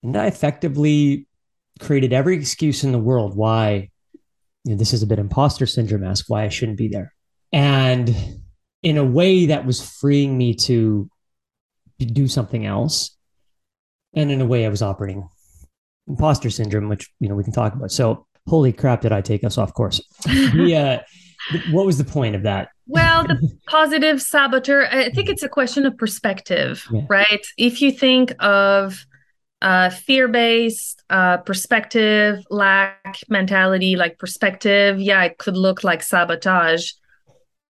and 0.01 0.17
I 0.17 0.25
effectively 0.25 1.27
created 1.79 2.13
every 2.13 2.35
excuse 2.35 2.83
in 2.83 2.93
the 2.93 2.97
world 2.97 3.37
why 3.37 3.91
you 4.63 4.71
know, 4.71 4.77
this 4.77 4.93
is 4.93 5.03
a 5.03 5.07
bit 5.07 5.19
imposter 5.19 5.67
syndrome 5.67 6.03
ask 6.03 6.27
why 6.27 6.45
I 6.45 6.49
shouldn't 6.49 6.79
be 6.79 6.87
there, 6.87 7.13
and 7.53 8.09
in 8.81 8.97
a 8.97 9.05
way 9.05 9.45
that 9.45 9.67
was 9.67 9.87
freeing 9.87 10.35
me 10.35 10.55
to 10.55 11.07
do 11.99 12.27
something 12.27 12.65
else, 12.65 13.15
and 14.15 14.31
in 14.31 14.41
a 14.41 14.47
way 14.47 14.65
I 14.65 14.69
was 14.69 14.81
operating 14.81 15.29
imposter 16.11 16.49
syndrome, 16.49 16.89
which 16.89 17.09
you 17.19 17.27
know 17.27 17.35
we 17.35 17.43
can 17.43 17.53
talk 17.53 17.73
about. 17.73 17.91
So, 17.91 18.25
holy 18.47 18.71
crap, 18.71 19.01
did 19.01 19.11
I 19.11 19.21
take 19.21 19.43
us 19.43 19.57
off 19.57 19.73
course? 19.73 20.01
Yeah. 20.27 21.01
uh, 21.53 21.57
what 21.71 21.85
was 21.85 21.97
the 21.97 22.03
point 22.03 22.35
of 22.35 22.43
that? 22.43 22.69
Well, 22.87 23.23
the 23.25 23.57
positive 23.67 24.21
saboteur. 24.21 24.87
I 24.91 25.09
think 25.09 25.29
it's 25.29 25.43
a 25.43 25.49
question 25.49 25.85
of 25.85 25.97
perspective, 25.97 26.85
yeah. 26.91 27.01
right? 27.09 27.45
If 27.57 27.81
you 27.81 27.91
think 27.91 28.33
of 28.39 29.05
uh, 29.61 29.89
fear 29.89 30.27
based, 30.27 31.03
uh, 31.09 31.37
perspective, 31.37 32.43
lack 32.49 33.19
mentality, 33.29 33.95
like 33.95 34.17
perspective. 34.17 34.99
Yeah, 34.99 35.23
it 35.23 35.37
could 35.37 35.55
look 35.55 35.83
like 35.83 36.01
sabotage, 36.01 36.91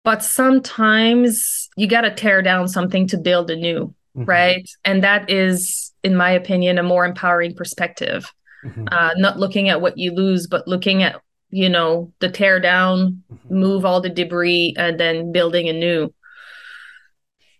but 0.03 0.23
sometimes 0.23 1.69
you 1.75 1.87
got 1.87 2.01
to 2.01 2.13
tear 2.13 2.41
down 2.41 2.67
something 2.67 3.07
to 3.07 3.17
build 3.17 3.49
a 3.49 3.55
new, 3.55 3.93
mm-hmm. 4.15 4.25
right? 4.25 4.69
And 4.85 5.03
that 5.03 5.29
is, 5.29 5.88
in 6.03 6.15
my 6.15 6.31
opinion, 6.31 6.77
a 6.77 6.83
more 6.83 7.05
empowering 7.05 7.55
perspective. 7.55 8.31
Mm-hmm. 8.63 8.87
Uh, 8.91 9.11
not 9.15 9.39
looking 9.39 9.69
at 9.69 9.79
what 9.81 9.97
you 9.97 10.11
lose, 10.11 10.47
but 10.47 10.67
looking 10.67 11.01
at, 11.01 11.21
you 11.49 11.69
know, 11.69 12.11
the 12.19 12.29
tear 12.29 12.59
down, 12.59 13.23
mm-hmm. 13.31 13.55
move 13.55 13.85
all 13.85 14.01
the 14.01 14.09
debris, 14.09 14.75
and 14.77 14.99
then 14.99 15.31
building 15.31 15.69
a 15.69 15.73
new, 15.73 16.13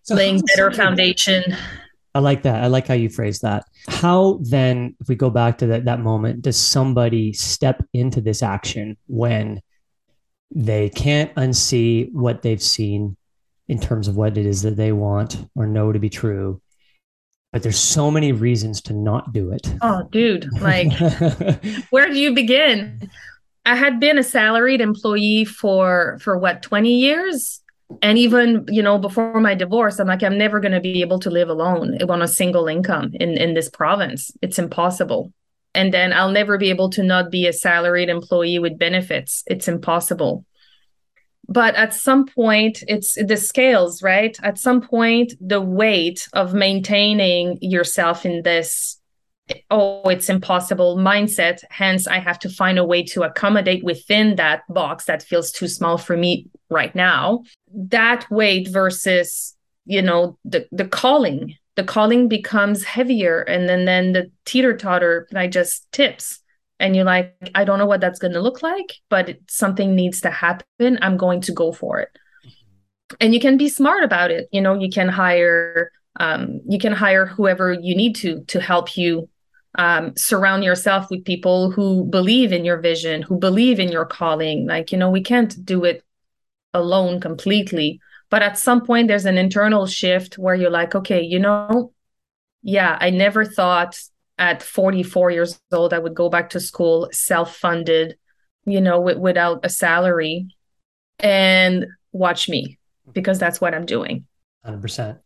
so 0.04 0.16
laying 0.16 0.42
better 0.42 0.72
foundation. 0.72 1.44
I 2.14 2.20
like 2.20 2.44
that. 2.44 2.64
I 2.64 2.68
like 2.68 2.88
how 2.88 2.96
you 2.96 3.08
phrase 3.08 3.40
that. 3.40 3.64
How 3.88 4.40
then, 4.42 4.96
if 5.00 5.08
we 5.08 5.16
go 5.16 5.30
back 5.30 5.60
to 5.60 5.68
that, 5.68 5.86
that 5.86 6.00
moment, 6.00 6.42
does 6.42 6.58
somebody 6.58 7.32
step 7.34 7.86
into 7.94 8.20
this 8.20 8.44
action 8.44 8.98
when 9.08 9.62
they 10.54 10.90
can't 10.90 11.34
unsee 11.36 12.12
what 12.12 12.42
they've 12.42 12.62
seen 12.62 13.16
in 13.68 13.80
terms 13.80 14.08
of 14.08 14.16
what 14.16 14.38
it 14.38 14.46
is 14.46 14.64
that 14.64 14.76
they 14.76 14.92
want 14.92 15.38
or 15.56 15.68
know 15.68 15.92
to 15.92 16.00
be 16.00 16.10
true? 16.10 16.60
But 17.52 17.64
there's 17.64 17.80
so 17.80 18.12
many 18.12 18.32
reasons 18.32 18.82
to 18.84 18.94
not 18.94 19.34
do 19.34 19.52
it. 19.52 19.74
Oh, 19.82 20.04
dude, 20.12 20.48
like, 20.62 20.92
where 21.90 22.08
do 22.08 22.20
you 22.20 22.34
begin? 22.34 23.10
I 23.66 23.76
had 23.76 24.00
been 24.00 24.18
a 24.18 24.24
salaried 24.24 24.82
employee 24.82 25.46
for 25.46 26.18
for 26.22 26.38
what 26.38 26.62
20 26.62 26.92
years? 26.92 27.62
And 28.04 28.18
even 28.20 28.66
you 28.70 28.84
know 28.84 29.00
before 29.00 29.42
my 29.42 29.56
divorce 29.56 29.98
i'm 29.98 30.08
like 30.08 30.22
i'm 30.22 30.38
never 30.38 30.60
going 30.60 30.74
to 30.74 30.80
be 30.80 31.02
able 31.02 31.18
to 31.20 31.32
live 31.32 31.50
alone 31.50 31.98
on 32.08 32.22
a 32.22 32.28
single 32.28 32.68
income 32.68 33.12
in 33.20 33.38
in 33.38 33.56
this 33.56 33.70
province. 33.70 34.32
It's 34.44 34.60
impossible. 34.60 35.34
And 35.74 35.92
then 35.92 36.14
i'll 36.14 36.32
never 36.32 36.58
be 36.60 36.70
able 36.70 36.90
to 36.92 37.04
not 37.04 37.32
be 37.32 37.48
a 37.48 37.54
salaried 37.54 38.10
employee 38.10 38.60
with 38.60 38.78
benefits. 38.78 39.44
It's 39.48 39.68
impossible 39.68 40.46
but 41.50 41.74
at 41.76 41.94
some 41.96 42.28
point 42.28 42.84
it's 42.88 43.16
the 43.16 43.36
scales 43.36 44.02
right? 44.04 44.38
At 44.44 44.60
some 44.60 44.82
point 44.82 45.34
the 45.42 45.60
weight 45.60 46.30
of 46.34 46.54
maintaining 46.54 47.58
yourself 47.62 48.26
in 48.26 48.44
this 48.44 48.98
oh 49.72 50.08
it's 50.08 50.30
impossible 50.30 50.98
mindset. 50.98 51.64
Hence 51.72 52.08
i 52.08 52.20
have 52.20 52.40
to 52.40 52.50
find 52.50 52.78
a 52.78 52.86
way 52.86 53.04
to 53.04 53.24
accommodate 53.24 53.84
within 53.84 54.36
that 54.36 54.62
box 54.70 55.06
that 55.06 55.24
feels 55.24 55.52
too 55.52 55.68
small 55.68 55.98
for 55.98 56.16
me 56.16 56.48
right 56.70 56.94
now. 56.94 57.44
That 57.74 58.30
weight 58.30 58.70
versus 58.70 59.56
you 59.86 60.02
know 60.02 60.38
the 60.46 60.68
the 60.72 60.88
calling. 60.88 61.56
The 61.76 61.84
calling 61.86 62.28
becomes 62.28 62.84
heavier 62.84 63.42
and 63.42 63.70
then 63.70 63.86
then 63.86 64.12
the 64.12 64.30
teeter 64.46 64.76
totter 64.76 65.28
like 65.32 65.52
just 65.52 65.90
tips 65.94 66.42
and 66.80 66.96
you're 66.96 67.06
like 67.06 67.36
i 67.56 67.64
don't 67.64 67.80
know 67.80 67.86
what 67.86 68.02
that's 68.02 68.20
going 68.20 68.34
to 68.34 68.42
look 68.42 68.64
like 68.64 68.96
but 69.10 69.38
something 69.50 69.96
needs 69.96 70.22
to 70.22 70.30
happen. 70.30 70.98
I'm 71.02 71.18
going 71.18 71.42
to 71.42 71.52
go 71.52 71.72
for 71.72 72.00
it. 72.00 72.10
And 73.20 73.34
you 73.34 73.40
can 73.40 73.58
be 73.58 73.70
smart 73.70 74.04
about 74.04 74.32
it. 74.32 74.48
You 74.52 74.62
know 74.62 74.74
you 74.74 74.90
can 74.90 75.10
hire 75.10 75.92
um, 76.20 76.62
you 76.68 76.80
can 76.80 76.94
hire 76.94 77.26
whoever 77.26 77.74
you 77.74 77.96
need 77.96 78.16
to 78.18 78.44
to 78.46 78.60
help 78.60 78.98
you 78.98 79.30
um, 79.78 80.16
surround 80.16 80.64
yourself 80.64 81.10
with 81.10 81.24
people 81.26 81.72
who 81.72 82.06
believe 82.06 82.52
in 82.52 82.66
your 82.66 82.80
vision 82.80 83.22
who 83.22 83.38
believe 83.38 83.80
in 83.80 83.92
your 83.92 84.06
calling. 84.06 84.68
Like 84.68 84.92
you 84.92 84.98
know 84.98 85.10
we 85.10 85.24
can't 85.24 85.54
do 85.66 85.84
it 85.86 86.04
alone 86.74 87.20
completely 87.20 88.00
but 88.30 88.44
at 88.44 88.58
some 88.58 88.86
point 88.86 89.08
there's 89.08 89.26
an 89.26 89.38
internal 89.38 89.88
shift 89.88 90.38
where 90.38 90.56
you're 90.56 90.70
like 90.70 90.94
okay 90.94 91.22
you 91.22 91.40
know 91.40 91.92
yeah 92.62 92.98
i 93.02 93.10
never 93.10 93.44
thought 93.44 94.00
at 94.40 94.64
44 94.64 95.32
years 95.32 95.60
old 95.72 95.94
i 95.94 96.00
would 96.00 96.16
go 96.16 96.30
back 96.30 96.50
to 96.50 96.60
school 96.60 97.10
self-funded 97.12 98.18
you 98.66 98.82
know 98.82 98.98
w- 98.98 99.20
without 99.20 99.60
a 99.64 99.70
salary 99.70 100.48
and 101.20 101.86
watch 102.12 102.50
me 102.50 102.80
because 103.14 103.38
that's 103.38 103.60
what 103.62 103.76
i'm 103.76 103.86
doing. 103.86 104.26
100% 104.66 105.20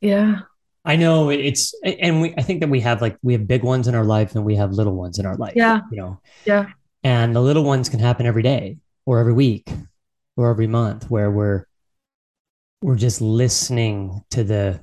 yeah. 0.00 0.40
I 0.84 0.96
know 0.96 1.28
it's 1.28 1.74
and 1.84 2.22
we 2.22 2.34
i 2.38 2.42
think 2.42 2.60
that 2.60 2.70
we 2.70 2.80
have 2.80 3.02
like 3.02 3.18
we 3.22 3.34
have 3.34 3.46
big 3.46 3.62
ones 3.62 3.86
in 3.86 3.94
our 3.94 4.04
life 4.04 4.34
and 4.34 4.44
we 4.44 4.56
have 4.56 4.72
little 4.72 4.94
ones 4.94 5.18
in 5.18 5.26
our 5.26 5.36
life 5.36 5.52
yeah. 5.54 5.80
you 5.90 5.98
know? 5.98 6.20
Yeah. 6.46 6.70
And 7.02 7.34
the 7.34 7.40
little 7.40 7.64
ones 7.64 7.88
can 7.88 7.98
happen 7.98 8.26
every 8.26 8.42
day 8.42 8.78
or 9.04 9.18
every 9.18 9.32
week 9.32 9.68
or 10.36 10.50
every 10.50 10.66
month 10.66 11.10
where 11.10 11.30
we're 11.30 11.66
we're 12.82 12.96
just 12.96 13.20
listening 13.20 14.22
to 14.30 14.42
the 14.42 14.80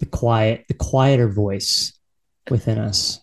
the 0.00 0.06
quiet 0.06 0.64
the 0.68 0.74
quieter 0.74 1.28
voice 1.28 1.92
within 2.50 2.78
us 2.78 3.20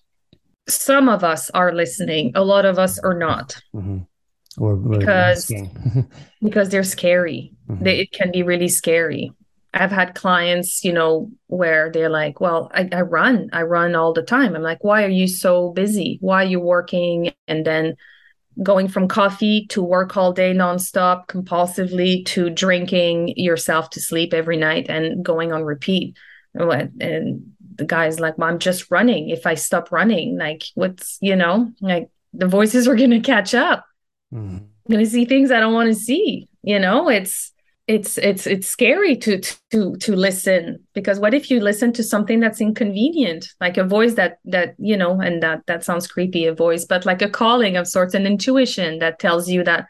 some 0.71 1.09
of 1.09 1.23
us 1.23 1.49
are 1.51 1.73
listening 1.73 2.31
a 2.35 2.43
lot 2.43 2.65
of 2.65 2.79
us 2.79 2.99
are 2.99 3.17
not. 3.17 3.61
Mm-hmm. 3.75 3.99
or, 4.57 4.75
because 4.75 5.51
because 6.41 6.69
they're 6.69 6.83
scary. 6.83 7.53
Mm-hmm. 7.69 7.83
they, 7.83 7.99
it 7.99 8.11
can 8.11 8.31
be 8.31 8.43
really 8.43 8.67
scary. 8.67 9.31
I've 9.73 9.91
had 9.91 10.15
clients 10.15 10.83
you 10.83 10.91
know 10.91 11.31
where 11.47 11.91
they're 11.91 12.09
like 12.09 12.41
well 12.41 12.71
I, 12.73 12.89
I 12.91 13.01
run. 13.01 13.49
I 13.53 13.63
run 13.63 13.95
all 13.95 14.13
the 14.13 14.23
time. 14.23 14.55
I'm 14.55 14.63
like 14.63 14.83
why 14.83 15.03
are 15.03 15.09
you 15.09 15.27
so 15.27 15.71
busy? 15.71 16.17
Why 16.21 16.43
are 16.43 16.47
you 16.47 16.59
working 16.59 17.33
and 17.47 17.65
then 17.65 17.95
going 18.61 18.89
from 18.89 19.07
coffee 19.07 19.65
to 19.67 19.81
work 19.81 20.17
all 20.17 20.33
day 20.33 20.53
nonstop 20.53 21.27
compulsively 21.27 22.25
to 22.25 22.49
drinking 22.49 23.33
yourself 23.37 23.89
to 23.91 24.01
sleep 24.01 24.33
every 24.33 24.57
night 24.57 24.87
and 24.89 25.23
going 25.23 25.53
on 25.53 25.63
repeat? 25.63 26.17
And 26.53 27.53
the 27.81 27.87
guy's 27.87 28.19
like 28.19 28.37
well, 28.37 28.49
i'm 28.49 28.59
just 28.59 28.91
running. 28.91 29.29
If 29.29 29.45
i 29.45 29.55
stop 29.55 29.91
running 29.91 30.37
like 30.37 30.63
what's 30.75 31.17
you 31.21 31.35
know 31.35 31.71
like 31.81 32.09
the 32.33 32.47
voices 32.47 32.87
are 32.87 32.95
going 33.01 33.11
to 33.11 33.19
catch 33.19 33.53
up. 33.53 33.85
Mm. 34.33 34.59
i'm 34.59 34.89
going 34.89 35.03
to 35.03 35.11
see 35.11 35.25
things 35.25 35.51
i 35.51 35.59
don't 35.59 35.73
want 35.73 35.89
to 35.89 35.95
see 35.95 36.47
you 36.63 36.79
know? 36.79 37.09
It's 37.09 37.51
it's 37.87 38.17
it's 38.19 38.45
it's 38.45 38.67
scary 38.67 39.17
to 39.17 39.41
to 39.71 39.95
to 39.97 40.15
listen 40.15 40.79
because 40.93 41.19
what 41.19 41.33
if 41.33 41.49
you 41.49 41.59
listen 41.59 41.91
to 41.91 42.03
something 42.03 42.39
that's 42.39 42.61
inconvenient 42.61 43.47
like 43.59 43.75
a 43.75 43.83
voice 43.83 44.13
that 44.13 44.37
that 44.45 44.75
you 44.77 44.95
know 44.95 45.19
and 45.19 45.41
that 45.41 45.65
that 45.65 45.83
sounds 45.83 46.07
creepy 46.07 46.45
a 46.45 46.53
voice 46.53 46.85
but 46.85 47.07
like 47.07 47.23
a 47.23 47.29
calling 47.29 47.75
of 47.75 47.87
sorts 47.87 48.13
an 48.13 48.27
intuition 48.27 48.99
that 48.99 49.17
tells 49.17 49.49
you 49.49 49.63
that 49.63 49.87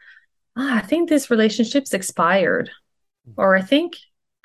ah, 0.55 0.77
i 0.77 0.81
think 0.81 1.09
this 1.09 1.29
relationship's 1.29 1.93
expired 1.93 2.71
or 3.35 3.57
i 3.57 3.61
think 3.61 3.97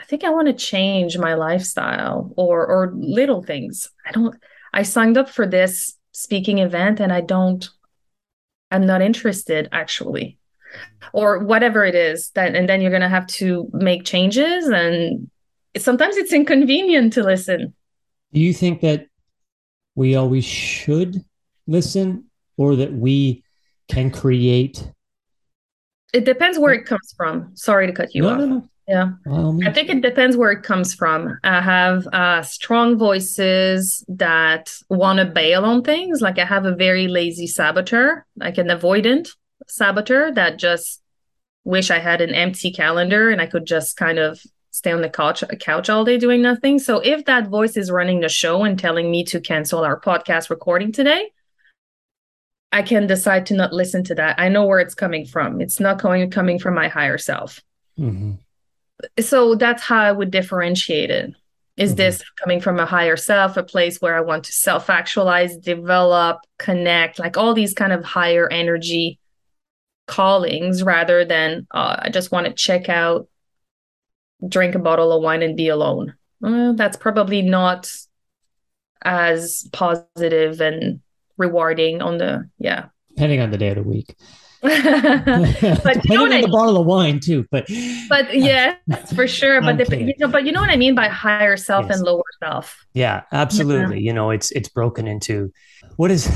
think 0.08 0.24
i 0.24 0.30
want 0.30 0.48
to 0.48 0.52
change 0.52 1.18
my 1.18 1.34
lifestyle 1.34 2.32
or 2.36 2.66
or 2.66 2.92
little 2.94 3.42
things. 3.42 3.88
I 4.06 4.12
don't 4.12 4.34
i 4.72 4.82
signed 4.82 5.16
up 5.18 5.28
for 5.28 5.46
this 5.46 5.96
speaking 6.12 6.58
event 6.58 7.00
and 7.00 7.12
i 7.12 7.20
don't 7.20 7.68
i'm 8.70 8.86
not 8.86 9.02
interested 9.02 9.68
actually. 9.72 10.38
Or 11.12 11.38
whatever 11.38 11.84
it 11.84 11.94
is 11.94 12.30
that 12.30 12.54
and 12.54 12.68
then 12.68 12.80
you're 12.80 12.90
going 12.90 13.00
to 13.00 13.08
have 13.08 13.26
to 13.28 13.68
make 13.72 14.04
changes 14.04 14.68
and 14.68 15.30
sometimes 15.78 16.16
it's 16.16 16.32
inconvenient 16.32 17.12
to 17.14 17.22
listen. 17.22 17.74
Do 18.32 18.40
you 18.40 18.52
think 18.52 18.80
that 18.82 19.06
we 19.94 20.16
always 20.16 20.44
should 20.44 21.24
listen 21.66 22.24
or 22.56 22.76
that 22.76 22.92
we 22.92 23.44
can 23.88 24.10
create? 24.10 24.90
It 26.12 26.24
depends 26.24 26.58
where 26.58 26.74
it 26.74 26.84
comes 26.84 27.14
from. 27.16 27.52
Sorry 27.54 27.86
to 27.86 27.92
cut 27.92 28.14
you 28.14 28.22
no, 28.22 28.30
off. 28.30 28.38
no, 28.38 28.46
no. 28.46 28.68
Yeah 28.88 29.10
i 29.66 29.72
think 29.72 29.88
it 29.88 30.00
depends 30.00 30.36
where 30.36 30.52
it 30.52 30.62
comes 30.62 30.94
from 30.94 31.38
i 31.42 31.60
have 31.60 32.06
uh, 32.08 32.40
strong 32.42 32.96
voices 32.96 34.04
that 34.06 34.72
want 34.88 35.18
to 35.18 35.24
bail 35.24 35.64
on 35.64 35.82
things 35.82 36.20
like 36.20 36.38
i 36.38 36.44
have 36.44 36.64
a 36.64 36.74
very 36.74 37.08
lazy 37.08 37.46
saboteur 37.46 38.24
like 38.36 38.58
an 38.58 38.68
avoidant 38.68 39.30
saboteur 39.66 40.30
that 40.32 40.58
just 40.58 41.02
wish 41.66 41.90
I 41.90 41.98
had 41.98 42.20
an 42.20 42.32
empty 42.32 42.70
calendar 42.70 43.28
and 43.28 43.42
I 43.42 43.46
could 43.46 43.66
just 43.66 43.96
kind 43.96 44.18
of 44.18 44.40
stay 44.70 44.92
on 44.92 45.02
the 45.02 45.10
couch 45.10 45.42
couch 45.60 45.90
all 45.90 46.04
day 46.04 46.16
doing 46.16 46.40
nothing. 46.40 46.78
So 46.78 47.00
if 47.00 47.24
that 47.24 47.48
voice 47.48 47.76
is 47.76 47.90
running 47.90 48.20
the 48.20 48.28
show 48.28 48.62
and 48.62 48.78
telling 48.78 49.10
me 49.10 49.24
to 49.24 49.40
cancel 49.40 49.80
our 49.80 50.00
podcast 50.00 50.48
recording 50.48 50.92
today, 50.92 51.30
I 52.70 52.82
can 52.82 53.06
decide 53.06 53.46
to 53.46 53.54
not 53.54 53.72
listen 53.72 54.04
to 54.04 54.14
that. 54.14 54.38
I 54.38 54.48
know 54.48 54.64
where 54.64 54.78
it's 54.78 54.94
coming 54.94 55.26
from. 55.26 55.60
It's 55.60 55.80
not 55.80 55.98
coming 55.98 56.30
coming 56.30 56.58
from 56.58 56.74
my 56.74 56.88
higher 56.88 57.18
self. 57.18 57.60
Mm-hmm. 57.98 58.32
So 59.20 59.54
that's 59.54 59.82
how 59.82 59.98
I 59.98 60.12
would 60.12 60.30
differentiate 60.30 61.10
it. 61.10 61.34
Is 61.76 61.90
mm-hmm. 61.90 61.96
this 61.96 62.22
coming 62.42 62.60
from 62.60 62.78
a 62.78 62.86
higher 62.86 63.16
self, 63.16 63.56
a 63.56 63.62
place 63.62 64.00
where 64.00 64.16
I 64.16 64.22
want 64.22 64.44
to 64.44 64.52
self 64.52 64.88
actualize, 64.88 65.56
develop, 65.56 66.38
connect, 66.58 67.18
like 67.18 67.36
all 67.36 67.52
these 67.52 67.74
kind 67.74 67.92
of 67.92 68.04
higher 68.04 68.48
energy 68.48 69.18
callings 70.06 70.82
rather 70.82 71.24
than 71.24 71.66
uh, 71.72 71.96
I 71.98 72.08
just 72.08 72.32
want 72.32 72.46
to 72.46 72.52
check 72.52 72.88
out, 72.88 73.28
drink 74.48 74.74
a 74.74 74.78
bottle 74.78 75.12
of 75.12 75.22
wine 75.22 75.42
and 75.42 75.56
be 75.56 75.68
alone. 75.68 76.14
Well, 76.40 76.74
that's 76.74 76.96
probably 76.96 77.42
not 77.42 77.90
as 79.02 79.68
positive 79.72 80.60
and 80.60 81.00
rewarding 81.36 82.02
on 82.02 82.18
the 82.18 82.48
yeah 82.58 82.86
depending 83.10 83.40
on 83.40 83.50
the 83.50 83.58
day 83.58 83.68
of 83.68 83.76
the 83.76 83.82
week 83.82 84.16
but 85.84 86.04
you 86.04 86.16
know 86.16 86.22
what 86.22 86.32
I 86.32 86.42
the 86.42 86.48
bottle 86.50 86.78
of 86.78 86.86
wine 86.86 87.20
too, 87.20 87.46
but 87.50 87.66
but 88.08 88.34
yeah, 88.34 88.76
that's 88.86 89.12
for 89.12 89.26
sure. 89.26 89.60
but 89.60 89.78
the, 89.78 89.96
you 89.98 90.14
know, 90.18 90.28
but 90.28 90.44
you 90.44 90.52
know 90.52 90.60
what 90.60 90.70
I 90.70 90.76
mean 90.76 90.94
by 90.94 91.08
higher 91.08 91.56
self 91.56 91.86
yes. 91.86 91.96
and 91.96 92.06
lower 92.06 92.22
self. 92.42 92.84
Yeah, 92.94 93.22
absolutely. 93.32 94.00
Yeah. 94.00 94.08
You 94.08 94.12
know, 94.12 94.30
it's 94.30 94.50
it's 94.50 94.68
broken 94.68 95.06
into 95.06 95.52
what 95.96 96.10
is 96.10 96.30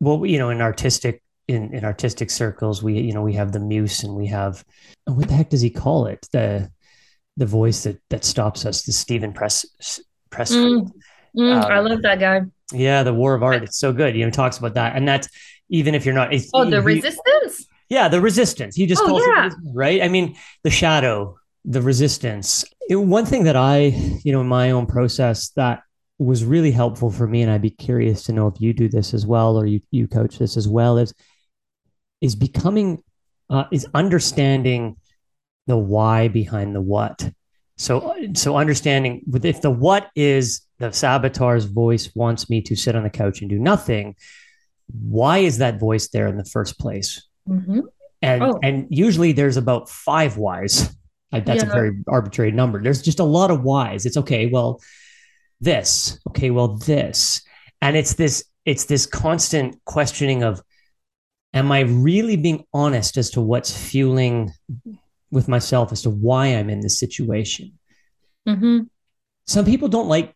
well, 0.00 0.24
you 0.24 0.38
know, 0.38 0.50
in 0.50 0.60
artistic 0.60 1.22
in 1.48 1.72
in 1.74 1.84
artistic 1.84 2.30
circles, 2.30 2.82
we 2.82 3.00
you 3.00 3.12
know 3.12 3.22
we 3.22 3.34
have 3.34 3.52
the 3.52 3.60
muse 3.60 4.02
and 4.02 4.14
we 4.14 4.26
have 4.26 4.64
what 5.04 5.28
the 5.28 5.34
heck 5.34 5.50
does 5.50 5.60
he 5.60 5.70
call 5.70 6.06
it 6.06 6.26
the 6.32 6.70
the 7.36 7.46
voice 7.46 7.84
that 7.84 8.00
that 8.10 8.24
stops 8.24 8.66
us 8.66 8.82
the 8.82 8.92
Steven 8.92 9.32
Press 9.32 9.64
Press. 10.30 10.52
Mm, 10.52 10.90
mm, 11.36 11.64
um, 11.64 11.70
I 11.70 11.78
love 11.80 12.02
that 12.02 12.18
guy. 12.18 12.42
Yeah, 12.72 13.04
the 13.04 13.14
War 13.14 13.34
of 13.34 13.42
Art. 13.42 13.62
It's 13.62 13.78
so 13.78 13.92
good. 13.92 14.16
You 14.16 14.24
know, 14.24 14.30
talks 14.30 14.58
about 14.58 14.74
that, 14.74 14.96
and 14.96 15.06
that's 15.06 15.28
even 15.68 15.94
if 15.94 16.04
you're 16.04 16.14
not. 16.14 16.34
Oh, 16.52 16.64
the 16.64 16.80
he, 16.80 16.86
resistance. 16.86 17.65
Yeah, 17.88 18.08
the 18.08 18.20
resistance. 18.20 18.74
He 18.74 18.86
just 18.86 19.02
oh, 19.02 19.06
calls 19.06 19.22
yeah. 19.26 19.46
it 19.46 19.52
right. 19.72 20.02
I 20.02 20.08
mean, 20.08 20.36
the 20.64 20.70
shadow, 20.70 21.38
the 21.64 21.82
resistance. 21.82 22.64
It, 22.88 22.96
one 22.96 23.26
thing 23.26 23.44
that 23.44 23.56
I, 23.56 23.78
you 24.24 24.32
know, 24.32 24.40
in 24.40 24.48
my 24.48 24.72
own 24.72 24.86
process 24.86 25.50
that 25.50 25.82
was 26.18 26.44
really 26.44 26.70
helpful 26.70 27.10
for 27.10 27.26
me, 27.26 27.42
and 27.42 27.50
I'd 27.50 27.62
be 27.62 27.70
curious 27.70 28.24
to 28.24 28.32
know 28.32 28.46
if 28.48 28.60
you 28.60 28.72
do 28.72 28.88
this 28.88 29.14
as 29.14 29.26
well, 29.26 29.56
or 29.56 29.66
you 29.66 29.80
you 29.90 30.08
coach 30.08 30.38
this 30.38 30.56
as 30.56 30.66
well, 30.66 30.98
is 30.98 31.14
is 32.20 32.34
becoming 32.34 33.02
uh, 33.50 33.64
is 33.70 33.86
understanding 33.94 34.96
the 35.66 35.76
why 35.76 36.28
behind 36.28 36.74
the 36.74 36.80
what. 36.80 37.30
So 37.76 38.16
so 38.34 38.56
understanding 38.56 39.22
if 39.32 39.60
the 39.60 39.70
what 39.70 40.10
is 40.16 40.62
the 40.78 40.88
saboteur's 40.88 41.66
voice 41.66 42.10
wants 42.14 42.48
me 42.48 42.62
to 42.62 42.76
sit 42.76 42.96
on 42.96 43.02
the 43.02 43.10
couch 43.10 43.40
and 43.40 43.50
do 43.50 43.58
nothing, 43.58 44.16
why 44.88 45.38
is 45.38 45.58
that 45.58 45.78
voice 45.78 46.08
there 46.08 46.26
in 46.26 46.36
the 46.36 46.44
first 46.44 46.78
place? 46.78 47.25
Mm-hmm. 47.48 47.80
And 48.22 48.42
oh. 48.42 48.58
and 48.62 48.86
usually 48.90 49.32
there's 49.32 49.56
about 49.56 49.88
five 49.88 50.36
whys. 50.36 50.94
That's 51.32 51.62
yeah. 51.62 51.68
a 51.68 51.72
very 51.72 51.98
arbitrary 52.08 52.52
number. 52.52 52.82
There's 52.82 53.02
just 53.02 53.20
a 53.20 53.24
lot 53.24 53.50
of 53.50 53.62
whys. 53.62 54.06
It's 54.06 54.16
okay. 54.16 54.46
Well, 54.46 54.80
this. 55.60 56.18
Okay. 56.28 56.50
Well, 56.50 56.76
this. 56.78 57.42
And 57.82 57.96
it's 57.96 58.14
this. 58.14 58.44
It's 58.64 58.86
this 58.86 59.06
constant 59.06 59.76
questioning 59.84 60.42
of, 60.42 60.60
am 61.54 61.70
I 61.70 61.80
really 61.80 62.36
being 62.36 62.64
honest 62.72 63.16
as 63.16 63.30
to 63.30 63.40
what's 63.40 63.76
fueling 63.76 64.50
with 65.30 65.46
myself 65.46 65.92
as 65.92 66.02
to 66.02 66.10
why 66.10 66.46
I'm 66.46 66.68
in 66.70 66.80
this 66.80 66.98
situation? 66.98 67.78
Mm-hmm. 68.48 68.84
Some 69.46 69.64
people 69.64 69.88
don't 69.88 70.08
like. 70.08 70.34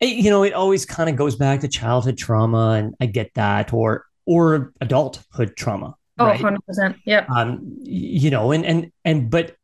Eh, 0.00 0.06
you 0.06 0.30
know, 0.30 0.42
it 0.42 0.52
always 0.52 0.86
kind 0.86 1.10
of 1.10 1.16
goes 1.16 1.36
back 1.36 1.60
to 1.60 1.68
childhood 1.68 2.18
trauma, 2.18 2.72
and 2.78 2.94
I 3.00 3.06
get 3.06 3.32
that, 3.34 3.72
or 3.72 4.06
or 4.26 4.72
adulthood 4.80 5.56
trauma. 5.56 5.96
Oh, 6.18 6.26
right? 6.26 6.40
100%. 6.40 6.96
Yeah. 7.04 7.26
Um, 7.34 7.76
you 7.82 8.30
know, 8.30 8.52
and, 8.52 8.64
and, 8.64 8.92
and, 9.04 9.30
but 9.30 9.56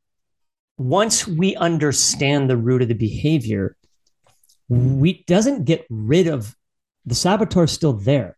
once 0.77 1.27
we 1.27 1.57
understand 1.57 2.51
the 2.51 2.57
root 2.57 2.83
of 2.83 2.89
the 2.89 2.95
behavior, 2.95 3.77
we 4.69 5.25
doesn't 5.27 5.65
get 5.65 5.87
rid 5.89 6.27
of 6.27 6.55
the 7.05 7.15
saboteur 7.15 7.65
is 7.65 7.73
still 7.73 7.93
there, 7.93 8.37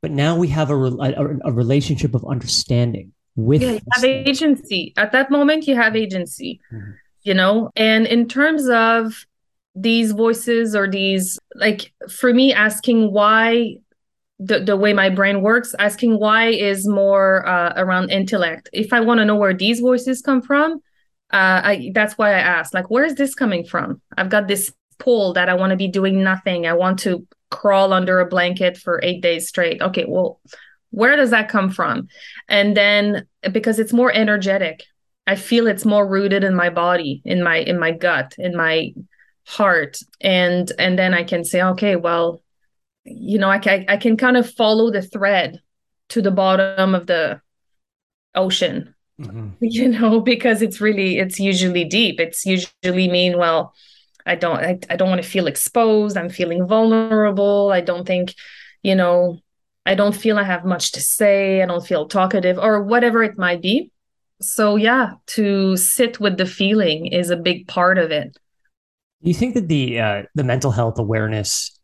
but 0.00 0.10
now 0.10 0.36
we 0.36 0.48
have 0.48 0.70
a, 0.70 0.74
a, 0.74 1.36
a 1.44 1.52
relationship 1.52 2.14
of 2.14 2.24
understanding 2.24 3.12
with. 3.36 3.62
Yeah, 3.62 3.72
you 3.72 3.80
have 3.92 4.04
agency. 4.04 4.92
At 4.96 5.12
that 5.12 5.30
moment, 5.30 5.66
you 5.66 5.74
have 5.76 5.96
agency, 5.96 6.60
mm-hmm. 6.72 6.90
you 7.22 7.34
know, 7.34 7.70
and 7.74 8.06
in 8.06 8.28
terms 8.28 8.68
of 8.68 9.26
these 9.74 10.12
voices 10.12 10.76
or 10.76 10.88
these, 10.90 11.38
like 11.54 11.92
for 12.10 12.32
me, 12.32 12.52
asking 12.52 13.12
why 13.12 13.76
the, 14.44 14.60
the 14.60 14.76
way 14.76 14.92
my 14.92 15.08
brain 15.08 15.40
works 15.42 15.74
asking 15.78 16.18
why 16.18 16.48
is 16.48 16.88
more 16.88 17.46
uh, 17.46 17.74
around 17.76 18.10
intellect. 18.10 18.68
If 18.72 18.92
i 18.92 19.00
want 19.00 19.18
to 19.18 19.24
know 19.24 19.36
where 19.36 19.54
these 19.54 19.80
voices 19.80 20.22
come 20.22 20.42
from 20.42 20.80
uh, 21.32 21.60
I, 21.64 21.90
that's 21.94 22.18
why 22.18 22.30
i 22.30 22.40
ask 22.40 22.74
like 22.74 22.90
where 22.90 23.04
is 23.04 23.14
this 23.14 23.34
coming 23.34 23.64
from? 23.64 24.00
I've 24.16 24.30
got 24.30 24.48
this 24.48 24.72
pull 24.98 25.32
that 25.34 25.48
i 25.48 25.54
want 25.54 25.70
to 25.70 25.76
be 25.76 25.88
doing 25.88 26.22
nothing. 26.22 26.66
I 26.66 26.72
want 26.74 26.98
to 27.00 27.26
crawl 27.50 27.92
under 27.92 28.18
a 28.20 28.26
blanket 28.26 28.76
for 28.78 29.00
eight 29.02 29.20
days 29.22 29.48
straight. 29.48 29.80
Okay 29.80 30.04
well 30.08 30.40
where 30.90 31.16
does 31.16 31.30
that 31.30 31.48
come 31.48 31.70
from? 31.70 32.08
And 32.48 32.76
then 32.76 33.26
because 33.52 33.78
it's 33.78 33.92
more 33.92 34.12
energetic 34.12 34.84
i 35.26 35.36
feel 35.36 35.68
it's 35.68 35.84
more 35.84 36.06
rooted 36.06 36.42
in 36.42 36.54
my 36.54 36.68
body 36.68 37.22
in 37.24 37.44
my 37.44 37.58
in 37.58 37.78
my 37.78 37.92
gut 37.92 38.34
in 38.38 38.56
my 38.56 38.92
heart. 39.46 39.98
And 40.20 40.70
and 40.78 40.98
then 40.98 41.14
i 41.14 41.22
can 41.22 41.44
say 41.44 41.62
okay 41.62 41.96
well 41.96 42.41
you 43.04 43.38
know, 43.38 43.50
I 43.50 43.58
can 43.58 43.84
I 43.88 43.96
can 43.96 44.16
kind 44.16 44.36
of 44.36 44.50
follow 44.50 44.90
the 44.90 45.02
thread 45.02 45.60
to 46.10 46.22
the 46.22 46.30
bottom 46.30 46.94
of 46.94 47.06
the 47.06 47.40
ocean. 48.34 48.94
Mm-hmm. 49.20 49.48
You 49.60 49.88
know, 49.88 50.20
because 50.20 50.62
it's 50.62 50.80
really 50.80 51.18
it's 51.18 51.38
usually 51.38 51.84
deep. 51.84 52.20
It's 52.20 52.44
usually 52.46 53.08
mean, 53.08 53.38
well, 53.38 53.74
I 54.26 54.34
don't 54.34 54.58
I, 54.58 54.78
I 54.90 54.96
don't 54.96 55.08
want 55.08 55.22
to 55.22 55.28
feel 55.28 55.46
exposed. 55.46 56.16
I'm 56.16 56.30
feeling 56.30 56.66
vulnerable. 56.66 57.70
I 57.72 57.80
don't 57.80 58.06
think, 58.06 58.34
you 58.82 58.94
know, 58.94 59.38
I 59.84 59.94
don't 59.94 60.14
feel 60.14 60.38
I 60.38 60.44
have 60.44 60.64
much 60.64 60.92
to 60.92 61.00
say. 61.00 61.62
I 61.62 61.66
don't 61.66 61.86
feel 61.86 62.08
talkative 62.08 62.58
or 62.58 62.82
whatever 62.82 63.22
it 63.22 63.38
might 63.38 63.62
be. 63.62 63.90
So 64.40 64.76
yeah, 64.76 65.14
to 65.28 65.76
sit 65.76 66.18
with 66.20 66.36
the 66.36 66.46
feeling 66.46 67.06
is 67.06 67.30
a 67.30 67.36
big 67.36 67.68
part 67.68 67.98
of 67.98 68.10
it. 68.10 68.36
You 69.20 69.34
think 69.34 69.54
that 69.54 69.68
the 69.68 70.00
uh, 70.00 70.22
the 70.34 70.44
mental 70.44 70.72
health 70.72 70.98
awareness 70.98 71.78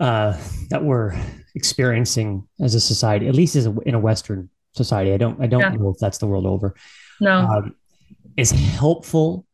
uh, 0.00 0.36
that 0.70 0.82
we're 0.82 1.14
experiencing 1.54 2.48
as 2.60 2.74
a 2.74 2.80
society, 2.80 3.28
at 3.28 3.34
least 3.34 3.54
as 3.54 3.66
a, 3.66 3.76
in 3.86 3.94
a 3.94 4.00
Western 4.00 4.50
society. 4.72 5.12
I 5.12 5.16
don't 5.16 5.40
I 5.42 5.46
don't 5.46 5.60
yeah. 5.60 5.70
know 5.70 5.90
if 5.90 5.98
that's 6.00 6.18
the 6.18 6.26
world 6.26 6.46
over. 6.46 6.74
No, 7.20 7.38
um, 7.38 7.76
is 8.36 8.50
helpful 8.50 9.46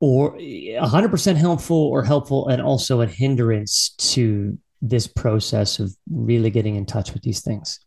or 0.00 0.36
100% 0.36 1.36
helpful 1.36 1.76
or 1.76 2.04
helpful 2.04 2.48
and 2.48 2.60
also 2.60 3.00
a 3.00 3.06
hindrance 3.06 3.90
to 3.96 4.58
this 4.82 5.06
process 5.06 5.78
of 5.78 5.96
really 6.10 6.50
getting 6.50 6.76
in 6.76 6.84
touch 6.84 7.14
with 7.14 7.22
these 7.22 7.40
things 7.40 7.80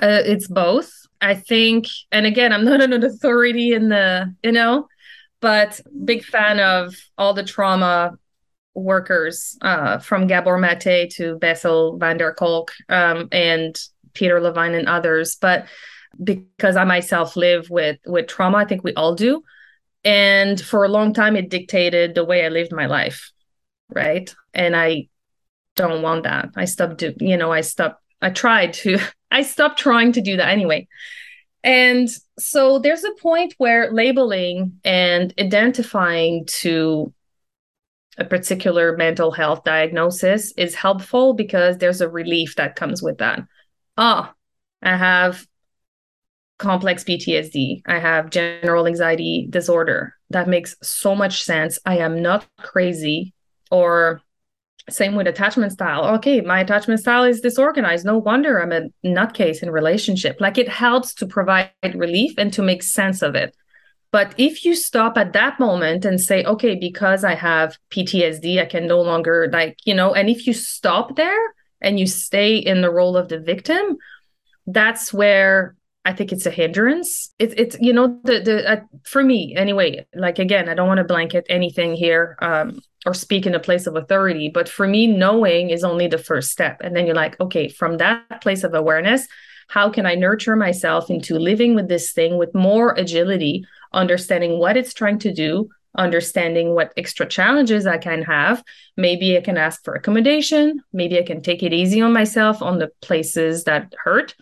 uh, 0.00 0.22
it's 0.24 0.48
both 0.48 0.90
i 1.20 1.34
think 1.34 1.86
and 2.10 2.26
again 2.26 2.52
i'm 2.52 2.64
not 2.64 2.82
an 2.82 2.92
authority 3.04 3.74
in 3.74 3.88
the 3.90 4.34
you 4.42 4.50
know 4.50 4.88
but 5.40 5.80
big 6.04 6.24
fan 6.24 6.58
of 6.58 6.96
all 7.16 7.32
the 7.32 7.44
trauma 7.44 8.12
workers 8.74 9.56
uh, 9.62 9.98
from 9.98 10.26
Gabor 10.26 10.58
Mate 10.58 11.10
to 11.12 11.36
Bessel 11.38 11.98
van 11.98 12.16
der 12.16 12.32
Kolk 12.34 12.72
um, 12.88 13.28
and 13.32 13.78
Peter 14.14 14.40
Levine 14.40 14.74
and 14.74 14.88
others. 14.88 15.36
But 15.36 15.66
because 16.22 16.76
I 16.76 16.84
myself 16.84 17.36
live 17.36 17.70
with 17.70 17.98
with 18.06 18.26
trauma, 18.26 18.58
I 18.58 18.64
think 18.64 18.84
we 18.84 18.94
all 18.94 19.14
do. 19.14 19.42
And 20.04 20.60
for 20.60 20.84
a 20.84 20.88
long 20.88 21.14
time, 21.14 21.36
it 21.36 21.48
dictated 21.48 22.14
the 22.14 22.24
way 22.24 22.44
I 22.44 22.48
lived 22.48 22.72
my 22.72 22.86
life, 22.86 23.30
right? 23.88 24.34
And 24.52 24.74
I 24.74 25.08
don't 25.76 26.02
want 26.02 26.24
that. 26.24 26.50
I 26.56 26.64
stopped 26.64 26.98
do, 26.98 27.14
you 27.20 27.36
know, 27.36 27.52
I 27.52 27.60
stopped. 27.60 28.02
I 28.20 28.30
tried 28.30 28.72
to. 28.74 28.98
I 29.30 29.42
stopped 29.42 29.78
trying 29.78 30.12
to 30.12 30.20
do 30.20 30.36
that 30.36 30.50
anyway. 30.50 30.86
And 31.64 32.08
so 32.38 32.80
there's 32.80 33.04
a 33.04 33.14
point 33.20 33.54
where 33.56 33.92
labeling 33.92 34.80
and 34.84 35.32
identifying 35.38 36.44
to 36.46 37.14
a 38.18 38.24
particular 38.24 38.96
mental 38.96 39.30
health 39.30 39.64
diagnosis 39.64 40.52
is 40.56 40.74
helpful 40.74 41.34
because 41.34 41.78
there's 41.78 42.00
a 42.00 42.08
relief 42.08 42.56
that 42.56 42.76
comes 42.76 43.02
with 43.02 43.18
that. 43.18 43.40
Ah, 43.96 44.32
oh, 44.32 44.34
I 44.82 44.96
have 44.96 45.46
complex 46.58 47.04
PTSD. 47.04 47.82
I 47.86 47.98
have 47.98 48.30
general 48.30 48.86
anxiety 48.86 49.46
disorder. 49.50 50.14
That 50.30 50.48
makes 50.48 50.76
so 50.82 51.14
much 51.14 51.42
sense. 51.42 51.78
I 51.84 51.98
am 51.98 52.22
not 52.22 52.46
crazy. 52.58 53.34
Or 53.70 54.22
same 54.90 55.14
with 55.14 55.26
attachment 55.26 55.72
style. 55.72 56.04
Okay, 56.16 56.40
my 56.40 56.60
attachment 56.60 57.00
style 57.00 57.24
is 57.24 57.40
disorganized. 57.40 58.04
No 58.04 58.18
wonder 58.18 58.60
I'm 58.60 58.72
a 58.72 58.88
nutcase 59.04 59.62
in 59.62 59.70
relationship. 59.70 60.40
Like 60.40 60.58
it 60.58 60.68
helps 60.68 61.14
to 61.14 61.26
provide 61.26 61.70
relief 61.94 62.34
and 62.36 62.52
to 62.52 62.62
make 62.62 62.82
sense 62.82 63.22
of 63.22 63.34
it. 63.34 63.56
But 64.12 64.34
if 64.36 64.64
you 64.64 64.74
stop 64.74 65.16
at 65.16 65.32
that 65.32 65.58
moment 65.58 66.04
and 66.04 66.20
say, 66.20 66.44
okay, 66.44 66.74
because 66.74 67.24
I 67.24 67.34
have 67.34 67.78
PTSD, 67.90 68.60
I 68.60 68.66
can 68.66 68.86
no 68.86 69.00
longer, 69.00 69.48
like, 69.50 69.78
you 69.84 69.94
know, 69.94 70.14
and 70.14 70.28
if 70.28 70.46
you 70.46 70.52
stop 70.52 71.16
there 71.16 71.54
and 71.80 71.98
you 71.98 72.06
stay 72.06 72.58
in 72.58 72.82
the 72.82 72.90
role 72.90 73.16
of 73.16 73.28
the 73.28 73.40
victim, 73.40 73.96
that's 74.66 75.14
where 75.14 75.74
I 76.04 76.12
think 76.12 76.32
it's 76.32 76.46
a 76.46 76.50
hindrance. 76.50 77.32
It's 77.38 77.54
it's 77.56 77.76
you 77.80 77.92
know 77.92 78.20
the 78.24 78.40
the 78.40 78.70
uh, 78.70 78.80
for 79.04 79.22
me 79.22 79.54
anyway. 79.56 80.04
Like 80.14 80.38
again, 80.40 80.68
I 80.68 80.74
don't 80.74 80.88
want 80.88 80.98
to 80.98 81.04
blanket 81.04 81.46
anything 81.48 81.94
here 81.94 82.36
um, 82.42 82.80
or 83.06 83.14
speak 83.14 83.46
in 83.46 83.54
a 83.54 83.60
place 83.60 83.86
of 83.86 83.94
authority, 83.94 84.50
but 84.52 84.68
for 84.68 84.86
me, 84.86 85.06
knowing 85.06 85.70
is 85.70 85.84
only 85.84 86.08
the 86.08 86.18
first 86.18 86.50
step. 86.50 86.80
And 86.82 86.96
then 86.96 87.06
you're 87.06 87.14
like, 87.14 87.38
okay, 87.40 87.68
from 87.68 87.98
that 87.98 88.40
place 88.40 88.64
of 88.64 88.74
awareness, 88.74 89.28
how 89.68 89.90
can 89.90 90.04
I 90.04 90.16
nurture 90.16 90.56
myself 90.56 91.08
into 91.08 91.38
living 91.38 91.74
with 91.76 91.88
this 91.88 92.12
thing 92.12 92.36
with 92.36 92.52
more 92.52 92.94
agility, 92.94 93.64
understanding 93.94 94.58
what 94.58 94.76
it's 94.76 94.94
trying 94.94 95.18
to 95.20 95.32
do, 95.32 95.68
understanding 95.96 96.74
what 96.74 96.92
extra 96.96 97.26
challenges 97.26 97.86
I 97.86 97.98
can 97.98 98.22
have. 98.22 98.62
Maybe 98.96 99.36
I 99.36 99.40
can 99.40 99.58
ask 99.58 99.84
for 99.84 99.94
accommodation. 99.94 100.82
Maybe 100.92 101.18
I 101.18 101.22
can 101.22 101.42
take 101.42 101.62
it 101.62 101.72
easy 101.72 102.00
on 102.00 102.12
myself 102.12 102.62
on 102.62 102.78
the 102.78 102.90
places 103.00 103.64
that 103.64 103.94
hurt. 104.04 104.34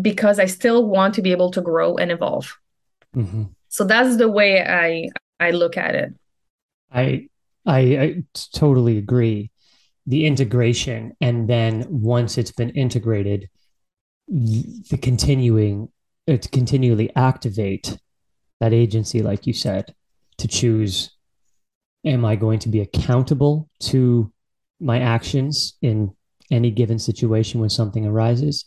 because 0.00 0.38
I 0.38 0.46
still 0.46 0.86
want 0.86 1.14
to 1.14 1.22
be 1.22 1.32
able 1.32 1.50
to 1.52 1.60
grow 1.60 1.96
and 1.96 2.10
evolve. 2.10 2.56
Mm-hmm. 3.16 3.44
So 3.68 3.84
that's 3.84 4.16
the 4.16 4.28
way 4.28 4.62
I 4.62 5.08
I 5.40 5.50
look 5.52 5.76
at 5.76 5.94
it. 5.94 6.14
I 6.92 7.28
I, 7.64 7.78
I 7.78 8.22
totally 8.52 8.98
agree. 8.98 9.50
The 10.06 10.24
integration, 10.26 11.16
and 11.20 11.48
then 11.48 11.84
once 11.88 12.38
it's 12.38 12.52
been 12.52 12.70
integrated, 12.70 13.48
the 14.28 14.98
continuing 15.00 15.88
to 16.28 16.38
continually 16.38 17.10
activate 17.16 17.98
that 18.60 18.72
agency, 18.72 19.22
like 19.22 19.46
you 19.46 19.52
said, 19.52 19.94
to 20.38 20.48
choose: 20.48 21.10
Am 22.04 22.24
I 22.24 22.36
going 22.36 22.58
to 22.60 22.68
be 22.68 22.80
accountable 22.80 23.68
to 23.80 24.32
my 24.80 25.00
actions 25.00 25.76
in 25.82 26.14
any 26.50 26.70
given 26.70 26.98
situation 26.98 27.60
when 27.60 27.70
something 27.70 28.06
arises? 28.06 28.66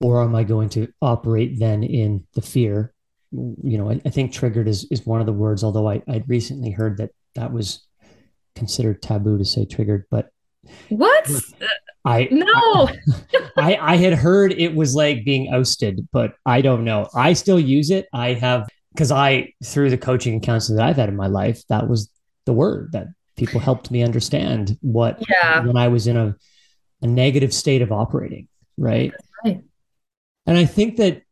Or 0.00 0.22
am 0.22 0.34
I 0.34 0.42
going 0.42 0.68
to 0.70 0.88
operate 1.00 1.58
then 1.58 1.84
in 1.84 2.26
the 2.34 2.42
fear? 2.42 2.92
You 3.30 3.78
know, 3.78 3.90
I, 3.90 4.00
I 4.04 4.10
think 4.10 4.32
triggered 4.32 4.68
is, 4.68 4.86
is 4.90 5.06
one 5.06 5.20
of 5.20 5.26
the 5.26 5.32
words, 5.32 5.62
although 5.62 5.88
I, 5.88 6.02
I'd 6.08 6.28
recently 6.28 6.70
heard 6.70 6.98
that 6.98 7.10
that 7.34 7.52
was 7.52 7.86
considered 8.54 9.00
taboo 9.00 9.38
to 9.38 9.44
say 9.44 9.64
triggered, 9.64 10.04
but 10.10 10.30
what? 10.88 11.30
I 12.04 12.28
no. 12.30 12.88
I, 13.56 13.76
I 13.76 13.96
had 13.96 14.14
heard 14.14 14.52
it 14.52 14.74
was 14.74 14.94
like 14.94 15.24
being 15.24 15.52
ousted, 15.52 16.08
but 16.12 16.34
I 16.44 16.62
don't 16.62 16.84
know. 16.84 17.08
I 17.14 17.32
still 17.32 17.60
use 17.60 17.90
it. 17.90 18.06
I 18.12 18.34
have 18.34 18.68
because 18.92 19.10
I 19.10 19.52
through 19.64 19.90
the 19.90 19.98
coaching 19.98 20.34
and 20.34 20.42
counseling 20.42 20.76
that 20.76 20.88
I've 20.88 20.96
had 20.96 21.08
in 21.08 21.16
my 21.16 21.26
life, 21.26 21.62
that 21.68 21.88
was 21.88 22.10
the 22.46 22.52
word 22.52 22.92
that 22.92 23.08
people 23.36 23.60
helped 23.60 23.90
me 23.90 24.02
understand 24.02 24.78
what 24.80 25.22
yeah. 25.28 25.64
when 25.64 25.76
I 25.76 25.88
was 25.88 26.06
in 26.06 26.16
a, 26.16 26.36
a 27.00 27.06
negative 27.06 27.52
state 27.52 27.82
of 27.82 27.92
operating, 27.92 28.48
right? 28.76 29.12
right? 29.44 29.62
And 30.46 30.58
I 30.58 30.64
think 30.64 30.96
that 30.96 31.22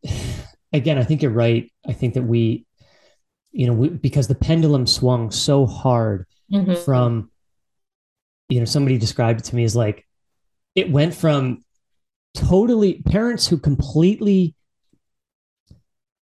again, 0.72 0.98
I 0.98 1.04
think 1.04 1.22
you're 1.22 1.30
right. 1.30 1.70
I 1.86 1.92
think 1.92 2.14
that 2.14 2.22
we, 2.22 2.64
you 3.52 3.66
know, 3.66 3.72
we, 3.72 3.88
because 3.88 4.28
the 4.28 4.34
pendulum 4.34 4.86
swung 4.86 5.30
so 5.30 5.66
hard 5.66 6.26
mm-hmm. 6.52 6.74
from, 6.84 7.30
you 8.48 8.60
know, 8.60 8.64
somebody 8.64 8.98
described 8.98 9.40
it 9.40 9.44
to 9.44 9.56
me 9.56 9.64
as 9.64 9.76
like 9.76 10.06
it 10.74 10.90
went 10.90 11.14
from 11.14 11.64
totally 12.34 13.02
parents 13.02 13.46
who 13.46 13.58
completely 13.58 14.54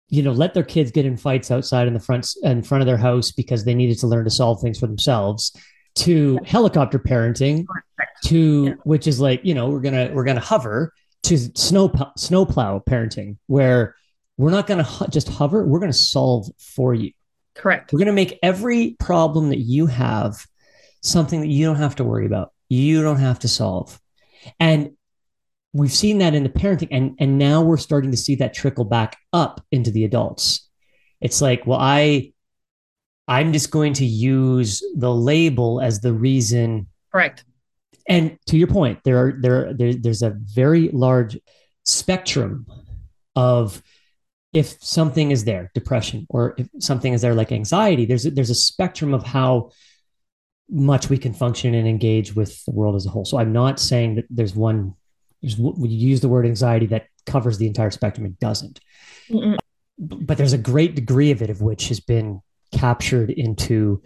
you 0.08 0.22
know 0.22 0.32
let 0.32 0.54
their 0.54 0.62
kids 0.62 0.90
get 0.90 1.06
in 1.06 1.16
fights 1.16 1.50
outside 1.50 1.86
in 1.86 1.94
the 1.94 2.00
front 2.00 2.28
in 2.42 2.62
front 2.62 2.82
of 2.82 2.86
their 2.86 2.96
house 2.96 3.32
because 3.32 3.64
they 3.64 3.74
needed 3.74 3.98
to 3.98 4.06
learn 4.06 4.24
to 4.24 4.30
solve 4.30 4.60
things 4.60 4.78
for 4.78 4.86
themselves 4.86 5.56
to 5.94 6.38
helicopter 6.44 6.98
parenting 6.98 7.64
to 8.24 8.66
yeah. 8.66 8.74
which 8.84 9.06
is 9.06 9.20
like 9.20 9.40
you 9.44 9.54
know 9.54 9.68
we're 9.68 9.80
gonna 9.80 10.10
we're 10.12 10.24
gonna 10.24 10.40
hover 10.40 10.92
to 11.22 11.38
snow 11.38 11.92
snowplow 12.16 12.82
parenting 12.88 13.36
where 13.46 13.96
we're 14.36 14.50
not 14.50 14.66
gonna 14.66 14.82
ho- 14.82 15.06
just 15.10 15.28
hover 15.28 15.66
we're 15.66 15.80
gonna 15.80 15.92
solve 15.92 16.48
for 16.58 16.94
you. 16.94 17.10
Correct. 17.54 17.92
We're 17.92 17.98
gonna 17.98 18.12
make 18.12 18.38
every 18.42 18.96
problem 19.00 19.48
that 19.48 19.58
you 19.58 19.86
have 19.86 20.46
something 21.02 21.40
that 21.40 21.48
you 21.48 21.64
don't 21.64 21.76
have 21.76 21.96
to 21.96 22.04
worry 22.04 22.26
about 22.26 22.52
you 22.68 23.02
don't 23.02 23.18
have 23.18 23.40
to 23.40 23.48
solve. 23.48 24.00
And 24.58 24.95
we've 25.72 25.92
seen 25.92 26.18
that 26.18 26.34
in 26.34 26.42
the 26.42 26.48
parenting 26.48 26.88
and 26.90 27.16
and 27.18 27.38
now 27.38 27.62
we're 27.62 27.76
starting 27.76 28.10
to 28.10 28.16
see 28.16 28.34
that 28.36 28.54
trickle 28.54 28.84
back 28.84 29.18
up 29.32 29.64
into 29.70 29.90
the 29.90 30.04
adults. 30.04 30.68
It's 31.20 31.40
like 31.40 31.66
well 31.66 31.78
i 31.80 32.32
i'm 33.28 33.52
just 33.52 33.70
going 33.70 33.92
to 33.94 34.04
use 34.04 34.82
the 34.96 35.12
label 35.12 35.80
as 35.80 36.00
the 36.00 36.12
reason. 36.12 36.86
Correct. 37.12 37.44
And 38.08 38.38
to 38.46 38.56
your 38.56 38.68
point 38.68 39.00
there 39.04 39.18
are 39.18 39.32
there, 39.40 39.74
there 39.74 39.94
there's 39.94 40.22
a 40.22 40.30
very 40.30 40.88
large 40.88 41.38
spectrum 41.84 42.66
of 43.34 43.82
if 44.52 44.82
something 44.82 45.30
is 45.30 45.44
there 45.44 45.70
depression 45.74 46.26
or 46.30 46.54
if 46.56 46.68
something 46.78 47.12
is 47.12 47.20
there 47.20 47.34
like 47.34 47.52
anxiety 47.52 48.06
there's 48.06 48.24
a, 48.24 48.30
there's 48.30 48.50
a 48.50 48.54
spectrum 48.54 49.12
of 49.12 49.22
how 49.22 49.70
much 50.70 51.08
we 51.08 51.18
can 51.18 51.32
function 51.32 51.74
and 51.74 51.86
engage 51.86 52.34
with 52.34 52.64
the 52.64 52.72
world 52.72 52.96
as 52.96 53.06
a 53.06 53.10
whole. 53.10 53.24
So 53.24 53.38
i'm 53.38 53.52
not 53.52 53.78
saying 53.78 54.14
that 54.16 54.26
there's 54.30 54.54
one 54.54 54.94
when 55.58 55.90
you 55.90 56.08
use 56.08 56.20
the 56.20 56.28
word 56.28 56.46
anxiety 56.46 56.86
that 56.86 57.06
covers 57.26 57.58
the 57.58 57.66
entire 57.66 57.90
spectrum. 57.90 58.26
It 58.26 58.38
doesn't. 58.40 58.80
Mm-mm. 59.28 59.56
but 59.98 60.38
there's 60.38 60.52
a 60.52 60.58
great 60.58 60.94
degree 60.94 61.30
of 61.30 61.42
it 61.42 61.50
of 61.50 61.60
which 61.60 61.88
has 61.88 62.00
been 62.00 62.40
captured 62.72 63.30
into 63.30 64.02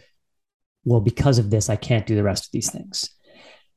well 0.84 1.00
because 1.00 1.38
of 1.38 1.50
this 1.50 1.68
i 1.68 1.76
can't 1.76 2.06
do 2.06 2.14
the 2.14 2.22
rest 2.22 2.46
of 2.46 2.52
these 2.52 2.70
things. 2.70 3.10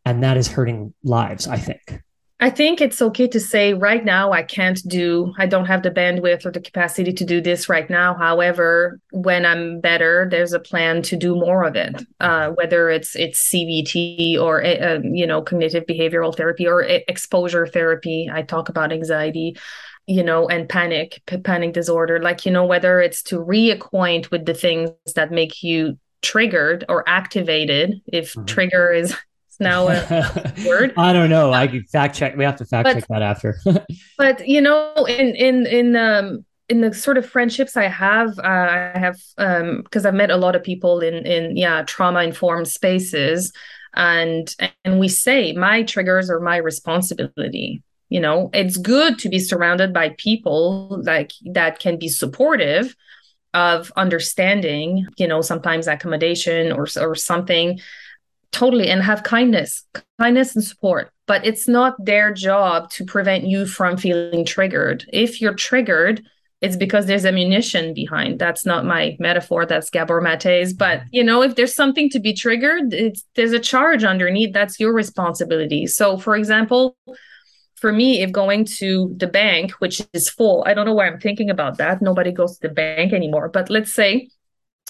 And 0.06 0.24
that 0.24 0.38
is 0.38 0.48
hurting 0.48 0.94
lives 1.04 1.48
i 1.48 1.58
think 1.58 2.02
I 2.44 2.50
think 2.50 2.82
it's 2.82 3.02
okay 3.02 3.26
to 3.30 3.40
say 3.40 3.74
right 3.74 4.04
now 4.04 4.34
I 4.34 4.44
can't 4.44 4.86
do 4.86 5.34
I 5.38 5.46
don't 5.46 5.64
have 5.64 5.82
the 5.82 5.90
bandwidth 5.90 6.46
or 6.46 6.52
the 6.52 6.60
capacity 6.60 7.14
to 7.14 7.24
do 7.24 7.40
this 7.40 7.70
right 7.70 7.90
now. 7.90 8.16
However, 8.16 9.00
when 9.12 9.46
I'm 9.46 9.80
better, 9.80 10.28
there's 10.30 10.52
a 10.52 10.60
plan 10.60 11.04
to 11.04 11.16
do 11.16 11.36
more 11.36 11.64
of 11.64 11.78
it. 11.78 12.06
Uh, 12.20 12.50
whether 12.50 12.90
it's 12.90 13.16
it's 13.16 13.50
CBT 13.50 14.38
or 14.38 14.62
uh, 14.62 15.00
you 15.04 15.26
know 15.26 15.42
cognitive 15.42 15.86
behavioral 15.86 16.36
therapy 16.36 16.68
or 16.68 16.82
exposure 16.82 17.66
therapy. 17.66 18.30
I 18.30 18.42
talk 18.42 18.68
about 18.68 18.92
anxiety 18.92 19.56
you 20.06 20.22
know, 20.22 20.50
and 20.50 20.68
panic, 20.68 21.22
panic 21.46 21.72
disorder. 21.72 22.22
Like, 22.22 22.46
you 22.46 22.52
know, 22.52 22.66
whether 22.66 23.00
it's 23.00 23.24
to 23.24 23.40
reacquaint 23.40 24.32
with 24.32 24.46
the 24.46 24.54
things 24.54 24.92
that 25.16 25.32
make 25.32 25.64
you 25.64 25.98
triggered 26.22 26.84
or 26.90 27.08
activated, 27.08 28.02
if 28.08 28.34
mm-hmm. 28.34 28.44
trigger 28.44 28.92
is 28.92 29.16
now 29.60 29.88
a 29.88 30.54
word. 30.68 30.94
I 30.98 31.14
don't 31.14 31.30
know. 31.30 31.52
I 31.54 31.68
could 31.68 31.90
fact 31.90 32.16
check. 32.16 32.36
We 32.36 32.44
have 32.44 32.58
to 32.58 32.66
fact 32.66 32.86
but, 32.86 32.94
check 32.94 33.08
that 33.10 33.22
after. 33.22 33.58
but 34.18 34.48
you 34.48 34.62
know, 34.62 34.94
in 35.08 35.36
in 35.36 35.66
in 35.66 35.96
um 35.96 36.46
in 36.70 36.82
the 36.82 36.94
sort 36.94 37.18
of 37.18 37.26
friendships 37.26 37.76
I 37.78 37.88
have, 37.88 38.40
uh, 38.40 38.42
I 38.42 38.92
have 38.96 39.20
um 39.38 39.82
because 39.84 40.06
I've 40.06 40.14
met 40.14 40.32
a 40.32 40.38
lot 40.38 40.56
of 40.56 40.64
people 40.64 41.00
in 41.02 41.26
in 41.26 41.58
yeah 41.58 41.84
trauma 41.84 42.24
informed 42.24 42.68
spaces, 42.68 43.52
and 43.96 44.54
and 44.84 45.00
we 45.00 45.08
say 45.08 45.54
my 45.54 45.84
triggers 45.84 46.30
are 46.30 46.40
my 46.40 46.58
responsibility. 46.58 47.84
You 48.10 48.20
know, 48.20 48.50
it's 48.54 48.78
good 48.78 49.18
to 49.20 49.30
be 49.30 49.40
surrounded 49.40 49.92
by 49.94 50.16
people 50.18 51.02
like 51.04 51.32
that 51.46 51.80
can 51.80 51.98
be 51.98 52.10
supportive 52.10 52.96
of 53.54 53.92
understanding. 53.96 55.08
You 55.18 55.28
know, 55.28 55.42
sometimes 55.42 55.88
accommodation 55.88 56.72
or 56.72 56.88
or 57.00 57.16
something 57.16 57.80
totally 58.54 58.88
and 58.88 59.04
have 59.04 59.24
kindness 59.24 59.86
kindness 60.20 60.56
and 60.56 60.64
support 60.64 61.12
but 61.26 61.46
it's 61.46 61.68
not 61.68 61.96
their 62.04 62.34
job 62.34 62.90
to 62.92 63.06
prevent 63.06 63.46
you 63.46 63.66
from 63.66 63.98
feeling 63.98 64.46
triggered. 64.46 65.06
If 65.12 65.42
you're 65.42 65.54
triggered 65.56 66.24
it's 66.62 66.78
because 66.78 67.08
there's 67.08 67.26
ammunition 67.26 67.94
behind. 67.94 68.40
That's 68.40 68.66
not 68.66 68.86
my 68.86 69.18
metaphor 69.20 69.66
that's 69.66 69.90
gabor 69.90 70.22
mate's 70.22 70.72
but 70.72 71.02
you 71.12 71.24
know 71.24 71.42
if 71.42 71.56
there's 71.56 71.76
something 71.76 72.10
to 72.12 72.20
be 72.20 72.34
triggered 72.34 72.94
it's 72.94 73.26
there's 73.36 73.52
a 73.52 73.60
charge 73.60 74.04
underneath 74.04 74.54
that's 74.54 74.80
your 74.80 74.94
responsibility. 74.94 75.88
So 75.88 76.18
for 76.18 76.36
example 76.36 76.96
for 77.76 77.92
me 77.92 78.22
if 78.22 78.32
going 78.32 78.64
to 78.64 79.14
the 79.18 79.28
bank 79.28 79.72
which 79.84 80.02
is 80.14 80.30
full 80.30 80.64
i 80.66 80.74
don't 80.74 80.86
know 80.86 80.94
why 80.94 81.06
i'm 81.06 81.20
thinking 81.20 81.50
about 81.50 81.78
that 81.80 82.02
nobody 82.02 82.32
goes 82.32 82.58
to 82.58 82.70
the 82.70 82.74
bank 82.74 83.12
anymore 83.12 83.50
but 83.50 83.70
let's 83.70 83.94
say 83.94 84.30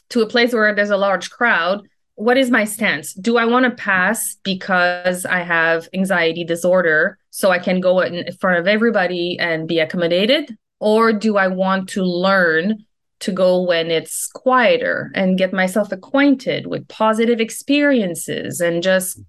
to 0.10 0.21
a 0.21 0.28
place 0.28 0.54
where 0.54 0.76
there's 0.76 0.91
a 0.91 0.97
large 0.97 1.32
crowd 1.32 1.82
what 2.15 2.38
is 2.38 2.52
my 2.52 2.63
stance? 2.63 3.13
Do 3.13 3.38
I 3.38 3.45
want 3.45 3.65
to 3.65 3.71
pass 3.71 4.38
because 4.43 5.26
I 5.26 5.39
have 5.39 5.89
anxiety 5.93 6.43
disorder 6.43 7.17
so 7.32 7.49
I 7.49 7.60
can 7.60 7.82
go 7.82 8.02
in 8.02 8.32
front 8.34 8.60
of 8.60 8.67
everybody 8.67 9.38
and 9.39 9.67
be 9.67 9.80
accommodated? 9.80 10.56
Or 10.80 11.12
do 11.12 11.38
I 11.38 11.47
want 11.47 11.89
to 11.89 12.04
learn 12.04 12.86
to 13.21 13.32
go 13.32 13.62
when 13.62 13.89
it's 13.89 14.28
quieter 14.28 15.12
and 15.15 15.38
get 15.38 15.54
myself 15.54 15.91
acquainted 15.91 16.67
with 16.67 16.88
positive 16.88 17.39
experiences 17.39 18.60
and 18.60 18.84
just 18.84 19.19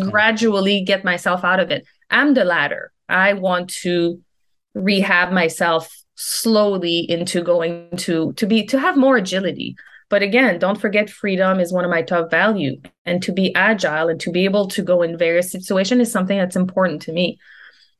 gradually 0.00 0.82
get 0.82 1.04
myself 1.04 1.44
out 1.44 1.60
of 1.60 1.70
it? 1.70 1.86
I'm 2.10 2.34
the 2.34 2.44
latter. 2.44 2.90
I 3.08 3.34
want 3.34 3.70
to 3.82 4.20
rehab 4.74 5.30
myself 5.30 5.94
slowly 6.16 6.98
into 7.08 7.42
going 7.42 7.88
to 7.96 8.32
to 8.34 8.46
be 8.46 8.64
to 8.64 8.78
have 8.78 8.96
more 8.96 9.16
agility 9.16 9.76
but 10.08 10.22
again, 10.22 10.58
don't 10.58 10.80
forget 10.80 11.10
freedom 11.10 11.60
is 11.60 11.72
one 11.72 11.84
of 11.84 11.90
my 11.90 12.02
top 12.02 12.30
value 12.30 12.80
and 13.04 13.22
to 13.22 13.32
be 13.32 13.54
agile 13.54 14.08
and 14.08 14.20
to 14.20 14.30
be 14.30 14.44
able 14.44 14.68
to 14.68 14.82
go 14.82 15.02
in 15.02 15.16
various 15.16 15.50
situations 15.50 16.02
is 16.02 16.12
something 16.12 16.38
that's 16.38 16.56
important 16.56 17.02
to 17.02 17.12
me. 17.12 17.38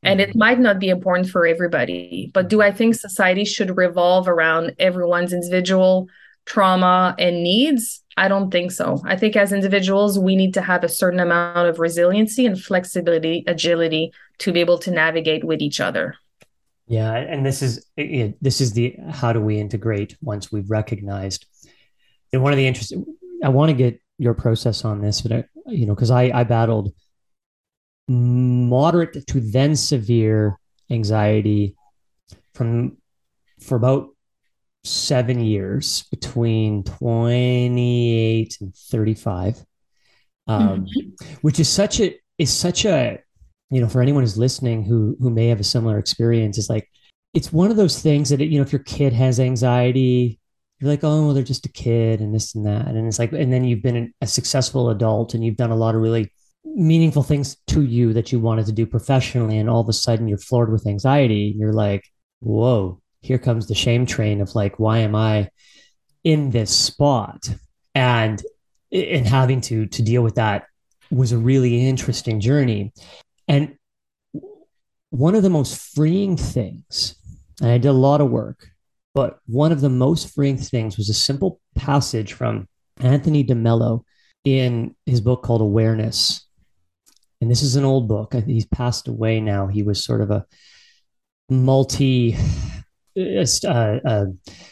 And 0.03 0.21
it 0.21 0.29
mm-hmm. 0.29 0.39
might 0.39 0.59
not 0.59 0.79
be 0.79 0.89
important 0.89 1.29
for 1.29 1.47
everybody, 1.47 2.29
but 2.33 2.47
do 2.47 2.61
I 2.61 2.71
think 2.71 2.95
society 2.95 3.43
should 3.43 3.75
revolve 3.75 4.27
around 4.27 4.75
everyone's 4.77 5.33
individual 5.33 6.07
trauma 6.45 7.15
and 7.17 7.43
needs? 7.43 8.03
I 8.15 8.27
don't 8.27 8.51
think 8.51 8.71
so. 8.71 9.01
I 9.03 9.15
think 9.15 9.35
as 9.35 9.51
individuals, 9.51 10.19
we 10.19 10.35
need 10.35 10.53
to 10.53 10.61
have 10.61 10.83
a 10.83 10.89
certain 10.89 11.19
amount 11.19 11.67
of 11.67 11.79
resiliency 11.79 12.45
and 12.45 12.61
flexibility, 12.61 13.43
agility 13.47 14.13
to 14.39 14.53
be 14.53 14.59
able 14.59 14.77
to 14.79 14.91
navigate 14.91 15.43
with 15.43 15.61
each 15.61 15.81
other. 15.81 16.15
Yeah, 16.87 17.13
and 17.15 17.43
this 17.43 17.63
is 17.63 17.87
this 17.97 18.61
is 18.61 18.73
the 18.73 18.95
how 19.09 19.33
do 19.33 19.41
we 19.41 19.59
integrate 19.59 20.15
once 20.21 20.51
we've 20.51 20.69
recognized 20.69 21.47
and 22.35 22.43
one 22.43 22.51
of 22.51 22.57
the 22.57 22.67
interesting, 22.67 23.05
I 23.41 23.49
want 23.49 23.69
to 23.69 23.75
get 23.75 23.99
your 24.17 24.33
process 24.33 24.83
on 24.83 25.01
this, 25.01 25.21
but 25.21 25.31
I, 25.31 25.43
you 25.67 25.85
know, 25.85 25.95
because 25.95 26.11
I 26.11 26.23
I 26.33 26.43
battled 26.43 26.93
moderate 28.07 29.25
to 29.27 29.39
then 29.39 29.75
severe 29.75 30.59
anxiety 30.91 31.75
from 32.53 32.97
for 33.59 33.75
about 33.75 34.09
seven 34.83 35.39
years 35.39 36.03
between 36.11 36.83
28 36.83 38.57
and 38.61 38.75
35 38.75 39.65
um, 40.47 40.85
mm-hmm. 40.85 41.35
which 41.41 41.59
is 41.59 41.67
such 41.67 41.99
a 41.99 42.15
is 42.37 42.53
such 42.53 42.85
a 42.85 43.17
you 43.71 43.81
know 43.81 43.87
for 43.87 44.03
anyone 44.03 44.21
who's 44.21 44.37
listening 44.37 44.83
who 44.83 45.17
who 45.19 45.31
may 45.31 45.47
have 45.47 45.59
a 45.59 45.63
similar 45.63 45.97
experience 45.97 46.59
is 46.59 46.69
like 46.69 46.87
it's 47.33 47.51
one 47.51 47.71
of 47.71 47.77
those 47.77 47.99
things 47.99 48.29
that 48.29 48.39
you 48.39 48.59
know 48.59 48.63
if 48.63 48.71
your 48.71 48.83
kid 48.83 49.11
has 49.11 49.39
anxiety 49.39 50.39
you're 50.79 50.89
like 50.89 51.03
oh 51.03 51.25
well 51.25 51.33
they're 51.33 51.43
just 51.43 51.65
a 51.65 51.71
kid 51.71 52.21
and 52.21 52.33
this 52.33 52.55
and 52.55 52.65
that. 52.65 52.87
And 52.87 53.07
it's 53.07 53.19
like 53.19 53.31
and 53.31 53.51
then 53.51 53.63
you've 53.63 53.83
been 53.83 54.13
a 54.21 54.27
successful 54.27 54.89
adult 54.89 55.33
and 55.33 55.43
you've 55.43 55.57
done 55.57 55.71
a 55.71 55.75
lot 55.75 55.95
of 55.95 56.01
really 56.01 56.31
meaningful 56.63 57.23
things 57.23 57.57
to 57.67 57.83
you 57.83 58.13
that 58.13 58.31
you 58.31 58.39
wanted 58.39 58.65
to 58.65 58.71
do 58.71 58.85
professionally 58.85 59.57
and 59.57 59.69
all 59.69 59.81
of 59.81 59.89
a 59.89 59.93
sudden 59.93 60.27
you're 60.27 60.37
floored 60.37 60.71
with 60.71 60.87
anxiety 60.87 61.51
and 61.51 61.59
you're 61.59 61.71
like 61.71 62.03
whoa 62.39 62.99
here 63.21 63.37
comes 63.37 63.67
the 63.67 63.75
shame 63.75 64.05
train 64.05 64.41
of 64.41 64.55
like 64.55 64.77
why 64.79 64.97
am 64.99 65.15
i 65.15 65.47
in 66.25 66.49
this 66.49 66.75
spot? 66.75 67.47
And 67.93 68.43
and 68.91 69.25
having 69.25 69.61
to 69.61 69.85
to 69.85 70.01
deal 70.01 70.21
with 70.21 70.35
that 70.35 70.65
was 71.09 71.31
a 71.31 71.37
really 71.37 71.87
interesting 71.87 72.41
journey. 72.41 72.91
And 73.47 73.77
one 75.11 75.35
of 75.35 75.43
the 75.43 75.49
most 75.49 75.95
freeing 75.95 76.35
things 76.35 77.15
and 77.61 77.71
i 77.71 77.77
did 77.77 77.87
a 77.87 77.93
lot 77.93 78.19
of 78.19 78.29
work 78.29 78.67
but 79.15 79.39
one 79.47 79.71
of 79.71 79.81
the 79.81 79.89
most 79.89 80.35
freeing 80.35 80.57
things 80.57 80.97
was 80.97 81.09
a 81.09 81.13
simple 81.13 81.59
passage 81.73 82.33
from 82.33 82.67
anthony 82.99 83.43
demello 83.43 84.03
in 84.43 84.95
his 85.07 85.19
book 85.19 85.41
called 85.41 85.61
awareness 85.61 86.45
and 87.41 87.51
this 87.51 87.61
is 87.61 87.75
an 87.75 87.85
old 87.85 88.07
book. 88.07 88.33
He's 88.33 88.65
passed 88.65 89.07
away 89.07 89.39
now. 89.39 89.67
He 89.67 89.83
was 89.83 90.03
sort 90.03 90.21
of 90.21 90.31
a 90.31 90.45
multi, 91.49 92.35
uh, 93.15 93.67
uh, 93.67 94.25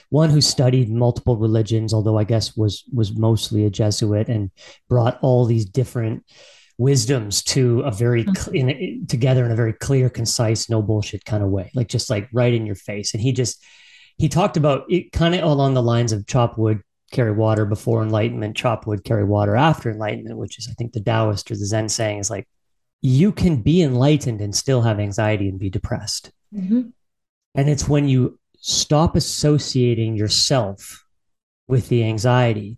one 0.09 0.29
who 0.29 0.41
studied 0.41 0.89
multiple 0.89 1.37
religions, 1.37 1.93
although 1.93 2.17
I 2.17 2.23
guess 2.23 2.55
was 2.55 2.83
was 2.93 3.15
mostly 3.15 3.65
a 3.65 3.69
Jesuit 3.69 4.27
and 4.27 4.49
brought 4.89 5.19
all 5.21 5.45
these 5.45 5.65
different 5.65 6.25
wisdoms 6.79 7.43
to 7.43 7.81
a 7.81 7.91
very 7.91 8.23
mm-hmm. 8.23 8.55
in, 8.55 9.05
together 9.07 9.45
in 9.45 9.51
a 9.51 9.55
very 9.55 9.73
clear, 9.73 10.09
concise, 10.09 10.69
no 10.69 10.81
bullshit 10.81 11.25
kind 11.25 11.43
of 11.43 11.49
way, 11.49 11.69
like 11.75 11.89
just 11.89 12.09
like 12.09 12.27
right 12.33 12.53
in 12.53 12.65
your 12.65 12.75
face. 12.75 13.13
And 13.13 13.21
he 13.21 13.33
just 13.33 13.63
he 14.17 14.29
talked 14.29 14.57
about 14.57 14.85
it 14.89 15.11
kind 15.11 15.35
of 15.35 15.43
along 15.43 15.73
the 15.73 15.81
lines 15.81 16.11
of 16.11 16.27
chop 16.27 16.57
wood, 16.57 16.81
carry 17.11 17.31
water 17.31 17.65
before 17.65 18.03
enlightenment, 18.03 18.55
chop 18.55 18.87
wood, 18.87 19.03
carry 19.03 19.23
water 19.23 19.55
after 19.55 19.91
enlightenment, 19.91 20.37
which 20.37 20.57
is 20.59 20.67
I 20.69 20.73
think 20.73 20.93
the 20.93 21.01
Taoist 21.01 21.51
or 21.51 21.55
the 21.55 21.65
Zen 21.65 21.89
saying 21.89 22.19
is 22.19 22.29
like 22.29 22.47
you 23.01 23.31
can 23.31 23.61
be 23.61 23.81
enlightened 23.81 24.39
and 24.41 24.55
still 24.55 24.81
have 24.81 24.99
anxiety 24.99 25.49
and 25.49 25.59
be 25.59 25.69
depressed. 25.69 26.31
Mm-hmm. 26.55 26.89
And 27.55 27.69
it's 27.69 27.87
when 27.87 28.07
you 28.07 28.39
stop 28.57 29.15
associating 29.15 30.15
yourself 30.15 31.05
with 31.67 31.89
the 31.89 32.05
anxiety 32.05 32.77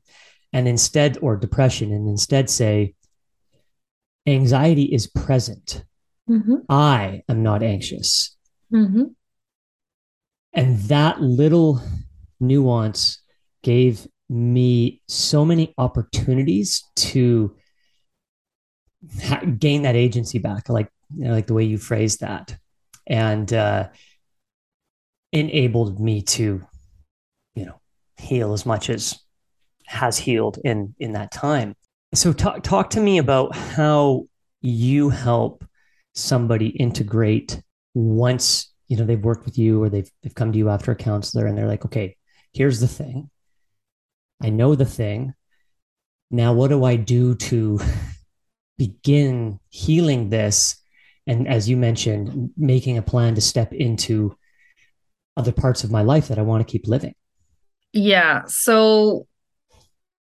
and 0.52 0.68
instead, 0.68 1.18
or 1.22 1.36
depression, 1.36 1.92
and 1.92 2.08
instead 2.08 2.50
say, 2.50 2.96
anxiety 4.26 4.84
is 4.84 5.06
present. 5.06 5.84
Mm-hmm. 6.30 6.56
I 6.70 7.24
am 7.30 7.44
not 7.44 7.62
anxious. 7.62 8.36
Mm-hmm. 8.74 9.04
And 10.56 10.80
that 10.84 11.22
little 11.22 11.82
nuance 12.40 13.22
gave 13.62 14.08
me 14.30 15.02
so 15.08 15.44
many 15.44 15.74
opportunities 15.78 16.84
to 16.96 17.56
ha- 19.22 19.42
gain 19.60 19.84
that 19.84 19.96
agency 19.96 20.40
back, 20.40 20.70
like 20.70 20.90
you 21.16 21.26
know, 21.26 21.32
like 21.32 21.48
the 21.48 21.54
way 21.54 21.66
you 21.66 21.78
phrased 21.78 22.22
that, 22.22 22.56
and 23.06 23.52
uh, 23.54 23.90
enabled 25.32 26.00
me 26.00 26.22
to, 26.22 26.62
you 27.56 27.66
know, 27.66 27.80
heal 28.18 28.54
as 28.54 28.66
much 28.66 28.90
as 28.90 29.20
has 29.88 30.18
healed 30.18 30.58
in 30.64 30.96
in 31.00 31.12
that 31.12 31.32
time. 31.32 31.76
So 32.14 32.32
talk 32.34 32.64
talk 32.64 32.92
to 32.92 33.02
me 33.02 33.18
about 33.18 33.56
how 33.56 34.28
you 34.62 35.10
help 35.10 35.66
somebody 36.14 36.70
integrate 36.70 37.62
once 37.94 38.74
you 38.88 38.98
know 38.98 39.06
they've 39.06 39.24
worked 39.24 39.46
with 39.46 39.58
you 39.58 39.84
or 39.84 39.90
they've 39.90 40.10
they've 40.22 40.36
come 40.36 40.52
to 40.52 40.58
you 40.58 40.70
after 40.70 40.92
a 40.92 40.96
counselor 40.96 41.48
and 41.48 41.58
they're 41.58 41.68
like, 41.68 41.86
okay, 41.86 42.16
here's 42.54 42.80
the 42.80 42.88
thing. 42.88 43.30
I 44.42 44.50
know 44.50 44.76
the 44.76 44.86
thing. 44.86 45.34
Now 46.32 46.54
what 46.54 46.70
do 46.70 46.84
I 46.84 46.96
do 46.96 47.36
to 47.36 47.80
begin 48.78 49.60
healing 49.70 50.30
this 50.30 50.82
and 51.28 51.48
as 51.48 51.70
you 51.70 51.78
mentioned 51.78 52.52
making 52.58 52.98
a 52.98 53.02
plan 53.02 53.36
to 53.36 53.42
step 53.42 53.74
into 53.74 54.36
other 55.38 55.52
parts 55.52 55.84
of 55.84 55.92
my 55.92 56.02
life 56.02 56.28
that 56.28 56.40
i 56.40 56.42
want 56.42 56.66
to 56.66 56.72
keep 56.72 56.88
living 56.88 57.14
yeah 57.94 58.44
so 58.48 59.28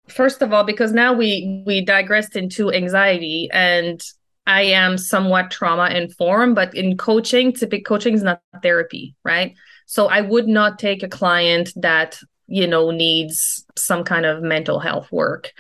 first 0.08 0.42
of 0.42 0.52
all 0.52 0.64
because 0.64 0.92
now 0.92 1.12
we 1.12 1.62
we 1.66 1.84
digressed 1.84 2.36
into 2.36 2.72
anxiety 2.72 3.48
and 3.52 4.02
i 4.46 4.62
am 4.62 4.98
somewhat 4.98 5.50
trauma 5.50 5.88
informed 5.90 6.54
but 6.54 6.74
in 6.74 6.96
coaching 6.96 7.52
typical 7.52 7.96
coaching 7.96 8.14
is 8.14 8.22
not 8.22 8.42
therapy 8.62 9.14
right? 9.24 9.54
So 9.86 10.06
i 10.06 10.20
would 10.20 10.48
not 10.48 10.78
take 10.78 11.02
a 11.02 11.08
client 11.08 11.72
that 11.76 12.18
you 12.46 12.66
know 12.66 12.90
needs 12.90 13.64
some 13.76 14.04
kind 14.04 14.26
of 14.26 14.42
mental 14.42 14.78
health 14.78 15.10
work 15.12 15.52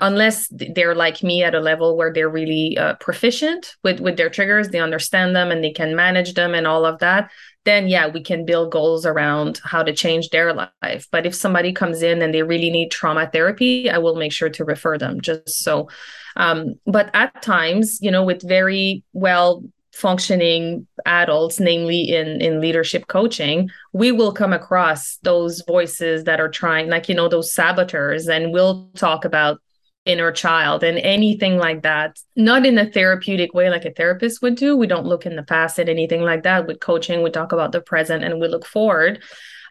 unless 0.00 0.48
they're 0.50 0.94
like 0.94 1.22
me 1.22 1.42
at 1.42 1.54
a 1.54 1.60
level 1.60 1.96
where 1.96 2.12
they're 2.12 2.28
really 2.28 2.76
uh, 2.78 2.94
proficient 2.94 3.76
with 3.82 4.00
with 4.00 4.16
their 4.16 4.30
triggers 4.30 4.68
they 4.68 4.80
understand 4.80 5.34
them 5.34 5.50
and 5.50 5.62
they 5.62 5.72
can 5.72 5.96
manage 5.96 6.34
them 6.34 6.54
and 6.54 6.66
all 6.66 6.84
of 6.84 6.98
that 6.98 7.30
then 7.64 7.88
yeah 7.88 8.06
we 8.06 8.22
can 8.22 8.44
build 8.44 8.72
goals 8.72 9.04
around 9.04 9.60
how 9.64 9.82
to 9.82 9.92
change 9.92 10.30
their 10.30 10.54
life. 10.54 11.06
But 11.10 11.26
if 11.26 11.34
somebody 11.34 11.72
comes 11.72 12.02
in 12.02 12.22
and 12.22 12.32
they 12.32 12.42
really 12.42 12.70
need 12.70 12.90
trauma 12.90 13.28
therapy 13.32 13.90
i 13.90 13.98
will 13.98 14.16
make 14.16 14.32
sure 14.32 14.50
to 14.50 14.64
refer 14.64 14.98
them 14.98 15.20
just 15.20 15.48
so 15.48 15.88
um, 16.36 16.74
but 16.86 17.10
at 17.14 17.42
times 17.42 17.98
you 18.00 18.10
know 18.10 18.24
with 18.24 18.46
very 18.46 19.02
well 19.12 19.62
functioning 19.98 20.86
adults 21.06 21.58
namely 21.58 22.14
in 22.14 22.40
in 22.40 22.60
leadership 22.60 23.08
coaching 23.08 23.68
we 23.92 24.12
will 24.12 24.32
come 24.32 24.52
across 24.52 25.16
those 25.22 25.60
voices 25.66 26.22
that 26.22 26.40
are 26.40 26.48
trying 26.48 26.88
like 26.88 27.08
you 27.08 27.16
know 27.16 27.28
those 27.28 27.52
saboteurs 27.52 28.28
and 28.28 28.52
we'll 28.52 28.88
talk 28.94 29.24
about 29.24 29.60
inner 30.08 30.32
child 30.32 30.82
and 30.82 30.98
anything 30.98 31.58
like 31.58 31.82
that. 31.82 32.18
Not 32.34 32.66
in 32.66 32.78
a 32.78 32.90
therapeutic 32.90 33.54
way 33.54 33.70
like 33.70 33.84
a 33.84 33.92
therapist 33.92 34.42
would 34.42 34.56
do. 34.56 34.76
We 34.76 34.86
don't 34.86 35.06
look 35.06 35.26
in 35.26 35.36
the 35.36 35.42
past 35.42 35.78
at 35.78 35.88
anything 35.88 36.22
like 36.22 36.42
that. 36.42 36.66
With 36.66 36.80
coaching 36.80 37.22
we 37.22 37.30
talk 37.30 37.52
about 37.52 37.72
the 37.72 37.80
present 37.80 38.24
and 38.24 38.40
we 38.40 38.48
look 38.48 38.66
forward. 38.66 39.22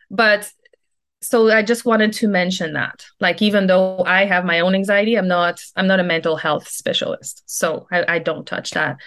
But 0.09 0.51
so 1.19 1.49
i 1.49 1.63
just 1.63 1.83
wanted 1.83 2.13
to 2.13 2.27
mention 2.27 2.73
that. 2.73 3.05
Like 3.19 3.41
even 3.41 3.67
though 3.67 4.03
i 4.05 4.25
have 4.25 4.45
my 4.45 4.59
own 4.59 4.75
anxiety 4.75 5.15
i'm 5.15 5.27
not 5.27 5.59
i'm 5.75 5.87
not 5.87 5.99
a 5.99 6.03
mental 6.03 6.37
health 6.37 6.67
specialist. 6.67 7.43
So 7.47 7.87
i, 7.91 8.15
I 8.15 8.19
don't 8.19 8.45
touch 8.45 8.71
that 8.71 8.97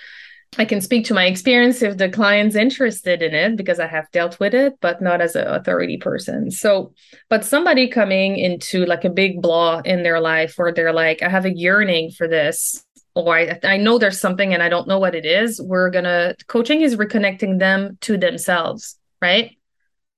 I 0.58 0.64
can 0.64 0.80
speak 0.80 1.04
to 1.06 1.14
my 1.14 1.26
experience 1.26 1.80
if 1.80 1.96
the 1.96 2.08
client's 2.08 2.56
interested 2.56 3.22
in 3.22 3.34
it 3.34 3.56
because 3.56 3.78
I 3.78 3.86
have 3.86 4.10
dealt 4.10 4.40
with 4.40 4.52
it, 4.52 4.78
but 4.80 5.00
not 5.00 5.20
as 5.20 5.36
an 5.36 5.46
authority 5.46 5.96
person. 5.96 6.50
So, 6.50 6.92
but 7.28 7.44
somebody 7.44 7.88
coming 7.88 8.36
into 8.36 8.84
like 8.84 9.04
a 9.04 9.10
big 9.10 9.40
blah 9.40 9.80
in 9.84 10.02
their 10.02 10.20
life 10.20 10.54
where 10.56 10.72
they're 10.72 10.92
like, 10.92 11.22
I 11.22 11.28
have 11.28 11.44
a 11.44 11.56
yearning 11.56 12.10
for 12.10 12.26
this, 12.26 12.84
or 13.14 13.36
I, 13.36 13.60
I 13.62 13.76
know 13.76 13.98
there's 13.98 14.20
something 14.20 14.52
and 14.52 14.62
I 14.62 14.68
don't 14.68 14.88
know 14.88 14.98
what 14.98 15.14
it 15.14 15.24
is. 15.24 15.62
We're 15.62 15.90
gonna, 15.90 16.34
coaching 16.48 16.80
is 16.80 16.96
reconnecting 16.96 17.60
them 17.60 17.96
to 18.02 18.18
themselves, 18.18 18.98
right? 19.22 19.56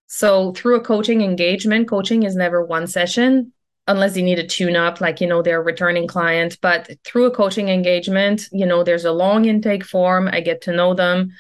So, 0.07 0.53
through 0.53 0.77
a 0.77 0.85
coaching 0.85 1.21
engagement, 1.21 1.89
coaching 1.89 2.23
is 2.23 2.35
never 2.35 2.65
one 2.65 2.87
session 2.87 3.53
unless 3.87 4.17
you 4.17 4.23
need 4.23 4.39
a 4.39 4.47
tune 4.47 4.77
up, 4.77 5.01
like, 5.01 5.21
you 5.21 5.27
know, 5.27 5.43
they're 5.43 5.63
returning 5.63 6.07
client. 6.07 6.59
But 6.61 6.91
through 7.05 7.27
a 7.27 7.35
coaching 7.35 7.69
engagement, 7.69 8.49
you 8.53 8.67
know, 8.67 8.85
there's 8.85 9.05
a 9.05 9.13
long 9.13 9.45
intake 9.45 9.85
form. 9.85 10.29
I 10.33 10.41
get 10.41 10.63
to 10.63 10.73
know 10.73 10.95
them 10.95 11.33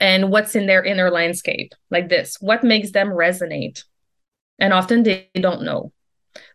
and 0.00 0.30
what's 0.30 0.56
in 0.56 0.66
their 0.66 0.82
inner 0.82 1.10
landscape, 1.10 1.72
like 1.90 2.08
this. 2.08 2.36
What 2.40 2.64
makes 2.64 2.90
them 2.90 3.08
resonate? 3.08 3.84
And 4.58 4.72
often 4.72 5.02
they 5.02 5.28
don't 5.34 5.62
know. 5.62 5.92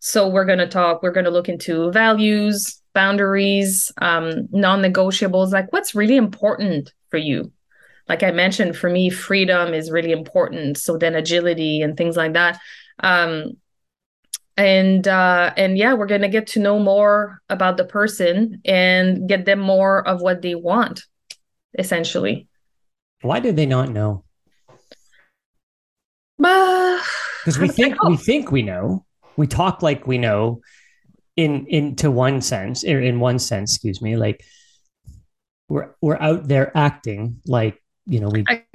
So 0.01 0.27
we're 0.27 0.45
going 0.45 0.59
to 0.59 0.67
talk, 0.67 1.01
we're 1.01 1.11
going 1.11 1.25
to 1.25 1.31
look 1.31 1.47
into 1.47 1.91
values, 1.91 2.81
boundaries, 2.93 3.91
um, 4.01 4.47
non 4.51 4.81
negotiables, 4.81 5.51
like 5.51 5.71
what's 5.71 5.95
really 5.95 6.17
important 6.17 6.93
for 7.09 7.17
you. 7.17 7.51
Like 8.09 8.23
I 8.23 8.31
mentioned, 8.31 8.75
for 8.75 8.89
me, 8.89 9.09
freedom 9.09 9.73
is 9.73 9.91
really 9.91 10.11
important. 10.11 10.77
So 10.77 10.97
then 10.97 11.15
agility 11.15 11.81
and 11.81 11.95
things 11.95 12.17
like 12.17 12.33
that. 12.33 12.59
Um, 13.01 13.53
and 14.59 15.07
uh, 15.07 15.53
and 15.55 15.77
yeah 15.77 15.93
we're 15.93 16.05
going 16.05 16.21
to 16.21 16.27
get 16.27 16.45
to 16.45 16.59
know 16.59 16.77
more 16.77 17.41
about 17.49 17.77
the 17.77 17.85
person 17.85 18.61
and 18.65 19.27
get 19.27 19.45
them 19.45 19.59
more 19.59 20.05
of 20.05 20.21
what 20.21 20.41
they 20.41 20.53
want 20.53 21.03
essentially. 21.77 22.47
Why 23.21 23.39
do 23.39 23.51
they 23.51 23.65
not 23.65 23.89
know? 23.89 24.23
Because 27.45 27.57
uh, 27.57 27.61
we 27.61 27.67
think 27.69 28.03
we 28.03 28.17
think 28.17 28.51
we 28.51 28.61
know. 28.61 29.05
We 29.37 29.47
talk 29.47 29.81
like 29.81 30.05
we 30.05 30.17
know 30.17 30.59
in 31.37 31.65
into 31.67 32.11
one 32.11 32.41
sense 32.41 32.83
or 32.83 32.99
in 32.99 33.21
one 33.21 33.39
sense 33.39 33.73
excuse 33.73 34.01
me 34.01 34.17
like 34.17 34.43
we're 35.69 35.95
we're 36.01 36.19
out 36.19 36.49
there 36.49 36.75
acting 36.75 37.39
like 37.45 37.81
you 38.05 38.19
know 38.19 38.27
we 38.27 38.43
I, 38.49 38.65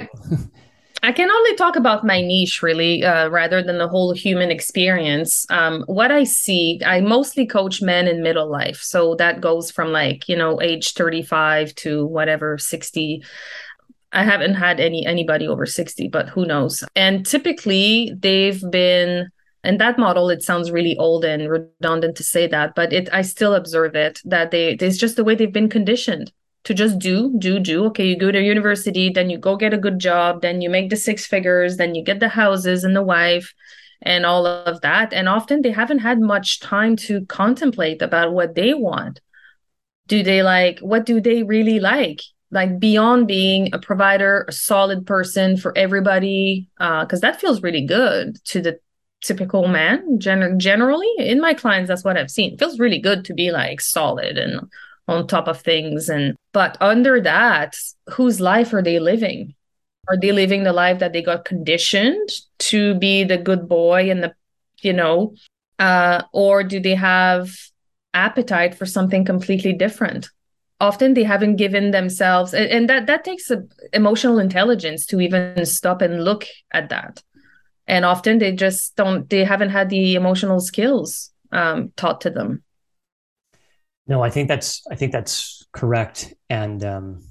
I 1.05 1.12
can 1.12 1.30
only 1.30 1.55
talk 1.57 1.76
about 1.76 2.07
my 2.07 2.22
niche 2.22 2.62
really, 2.62 3.05
uh, 3.05 3.28
rather 3.28 3.62
than 3.62 3.76
the 3.76 3.88
whole 3.88 4.14
human 4.14 4.50
experience. 4.50 5.44
Um, 5.50 5.82
what 5.86 6.11
I 6.11 6.24
see, 6.24 6.80
I 6.84 7.02
mostly 7.02 7.44
coach 7.44 7.82
men 7.82 8.09
in 8.09 8.22
middle 8.22 8.50
life. 8.50 8.80
So 8.80 9.14
that 9.16 9.42
goes 9.42 9.70
from 9.70 9.92
like, 9.92 10.30
you 10.30 10.36
know, 10.36 10.62
age 10.62 10.94
35 10.94 11.74
to 11.74 12.07
whatever, 12.07 12.57
60. 12.57 13.22
I 14.12 14.24
haven't 14.24 14.55
had 14.55 14.80
any 14.80 15.05
anybody 15.05 15.46
over 15.46 15.66
60, 15.66 16.09
but 16.09 16.30
who 16.30 16.46
knows? 16.46 16.82
And 16.96 17.26
typically 17.26 18.14
they've 18.18 18.62
been 18.70 19.28
and 19.62 19.78
that 19.80 19.98
model 19.98 20.30
it 20.30 20.42
sounds 20.42 20.70
really 20.70 20.96
old 20.96 21.24
and 21.24 21.50
redundant 21.50 22.16
to 22.16 22.22
say 22.22 22.46
that 22.46 22.74
but 22.74 22.92
it 22.92 23.09
i 23.14 23.22
still 23.22 23.55
observe 23.55 23.94
it 23.94 24.20
that 24.26 24.50
they 24.50 24.72
it's 24.72 24.98
just 24.98 25.16
the 25.16 25.24
way 25.24 25.34
they've 25.34 25.55
been 25.55 25.70
conditioned 25.70 26.30
to 26.64 26.74
just 26.74 26.98
do, 26.98 27.34
do, 27.38 27.60
do. 27.60 27.84
Okay, 27.86 28.06
you 28.06 28.18
go 28.18 28.32
to 28.32 28.42
university, 28.42 29.10
then 29.10 29.30
you 29.30 29.38
go 29.38 29.56
get 29.56 29.74
a 29.74 29.78
good 29.78 29.98
job, 29.98 30.42
then 30.42 30.60
you 30.60 30.70
make 30.70 30.90
the 30.90 30.96
six 30.96 31.26
figures, 31.26 31.76
then 31.76 31.94
you 31.94 32.02
get 32.02 32.20
the 32.20 32.28
houses 32.28 32.84
and 32.84 32.96
the 32.96 33.02
wife 33.02 33.54
and 34.02 34.26
all 34.26 34.46
of 34.46 34.80
that. 34.80 35.12
And 35.12 35.28
often 35.28 35.62
they 35.62 35.70
haven't 35.70 36.00
had 36.00 36.20
much 36.20 36.60
time 36.60 36.96
to 36.96 37.24
contemplate 37.26 38.02
about 38.02 38.32
what 38.32 38.54
they 38.54 38.74
want. 38.74 39.20
Do 40.06 40.22
they 40.22 40.42
like, 40.42 40.80
what 40.80 41.06
do 41.06 41.20
they 41.20 41.42
really 41.42 41.80
like? 41.80 42.20
Like 42.50 42.78
beyond 42.78 43.26
being 43.26 43.74
a 43.74 43.78
provider, 43.78 44.44
a 44.48 44.52
solid 44.52 45.06
person 45.06 45.56
for 45.56 45.76
everybody, 45.76 46.68
because 46.78 47.22
uh, 47.22 47.26
that 47.26 47.40
feels 47.40 47.62
really 47.62 47.84
good 47.86 48.42
to 48.46 48.60
the 48.60 48.78
typical 49.22 49.68
man. 49.68 50.18
Gen- 50.20 50.58
generally, 50.60 51.10
in 51.18 51.40
my 51.40 51.54
clients, 51.54 51.88
that's 51.88 52.04
what 52.04 52.16
I've 52.16 52.30
seen. 52.30 52.52
It 52.52 52.58
feels 52.58 52.78
really 52.78 53.00
good 53.00 53.24
to 53.24 53.34
be 53.34 53.50
like 53.50 53.80
solid 53.80 54.38
and 54.38 54.60
on 55.09 55.26
top 55.26 55.48
of 55.48 55.61
things. 55.61 56.09
And 56.09 56.36
but 56.52 56.76
under 56.80 57.20
that 57.20 57.76
whose 58.11 58.40
life 58.40 58.72
are 58.72 58.82
they 58.82 58.98
living? 58.98 59.55
Are 60.09 60.18
they 60.20 60.32
living 60.32 60.64
the 60.64 60.72
life 60.72 60.98
that 60.98 61.12
they 61.12 61.22
got 61.22 61.44
conditioned 61.44 62.28
to 62.61 62.94
be 62.94 63.24
the 63.24 63.38
good 63.38 63.68
boy 63.68 64.11
and 64.11 64.22
the 64.22 64.34
you 64.82 64.92
know 64.92 65.34
uh 65.78 66.22
or 66.32 66.62
do 66.62 66.78
they 66.78 66.94
have 66.94 67.50
appetite 68.12 68.74
for 68.74 68.86
something 68.86 69.24
completely 69.24 69.72
different? 69.72 70.30
Often 70.80 71.14
they 71.14 71.22
haven't 71.22 71.57
given 71.57 71.90
themselves 71.90 72.52
and 72.52 72.88
that 72.90 73.07
that 73.07 73.24
takes 73.24 73.50
a, 73.50 73.62
emotional 73.92 74.38
intelligence 74.38 75.07
to 75.07 75.20
even 75.20 75.64
stop 75.64 76.02
and 76.02 76.24
look 76.24 76.46
at 76.72 76.90
that. 76.90 77.22
And 77.86 78.05
often 78.05 78.38
they 78.38 78.52
just 78.52 78.96
don't 78.96 79.28
they 79.28 79.44
haven't 79.44 79.70
had 79.70 79.88
the 79.88 80.14
emotional 80.14 80.61
skills 80.61 81.30
um, 81.52 81.92
taught 81.96 82.22
to 82.22 82.30
them 82.30 82.64
no, 84.07 84.22
I 84.22 84.30
think 84.30 84.48
that's 84.48 84.82
I 84.90 84.94
think 84.94 85.12
that's 85.12 85.66
correct. 85.72 86.34
And 86.50 86.84
um, 86.84 87.22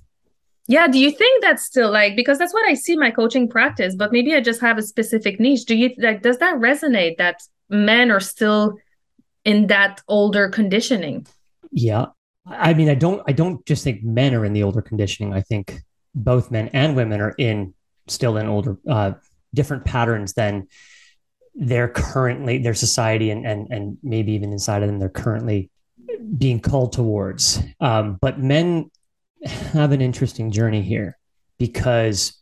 yeah, 0.67 0.87
do 0.87 0.97
you 0.97 1.11
think 1.11 1.43
that's 1.43 1.63
still 1.63 1.91
like 1.91 2.15
because 2.15 2.37
that's 2.37 2.53
what 2.53 2.67
I 2.67 2.73
see 2.73 2.95
my 2.95 3.11
coaching 3.11 3.49
practice, 3.49 3.95
but 3.95 4.11
maybe 4.11 4.33
I 4.33 4.41
just 4.41 4.61
have 4.61 4.77
a 4.77 4.81
specific 4.81 5.39
niche. 5.39 5.65
Do 5.65 5.75
you 5.75 5.91
like 5.97 6.21
does 6.21 6.37
that 6.39 6.55
resonate 6.55 7.17
that 7.17 7.41
men 7.69 8.11
are 8.11 8.19
still 8.19 8.77
in 9.45 9.67
that 9.67 10.01
older 10.07 10.49
conditioning? 10.49 11.27
Yeah. 11.71 12.07
I 12.45 12.73
mean, 12.73 12.89
I 12.89 12.95
don't 12.95 13.21
I 13.27 13.33
don't 13.33 13.65
just 13.65 13.83
think 13.83 14.03
men 14.03 14.33
are 14.33 14.45
in 14.45 14.53
the 14.53 14.63
older 14.63 14.81
conditioning. 14.81 15.33
I 15.33 15.41
think 15.41 15.81
both 16.15 16.51
men 16.51 16.69
and 16.73 16.95
women 16.95 17.21
are 17.21 17.35
in 17.37 17.73
still 18.07 18.37
in 18.37 18.47
older 18.47 18.77
uh, 18.87 19.13
different 19.53 19.85
patterns 19.85 20.33
than 20.33 20.67
they're 21.55 21.87
currently 21.87 22.57
their 22.57 22.73
society 22.73 23.29
and 23.29 23.45
and 23.45 23.67
and 23.69 23.97
maybe 24.01 24.31
even 24.33 24.51
inside 24.51 24.81
of 24.81 24.89
them 24.89 24.97
they're 24.97 25.07
currently 25.07 25.69
being 26.37 26.59
called 26.59 26.93
towards. 26.93 27.61
Um, 27.79 28.17
but 28.21 28.39
men 28.39 28.89
have 29.45 29.91
an 29.91 30.01
interesting 30.01 30.51
journey 30.51 30.81
here 30.81 31.17
because, 31.59 32.41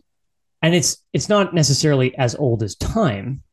and 0.61 0.75
it's 0.75 0.97
it's 1.13 1.29
not 1.29 1.53
necessarily 1.53 2.15
as 2.17 2.35
old 2.35 2.63
as 2.63 2.75
time, 2.75 3.43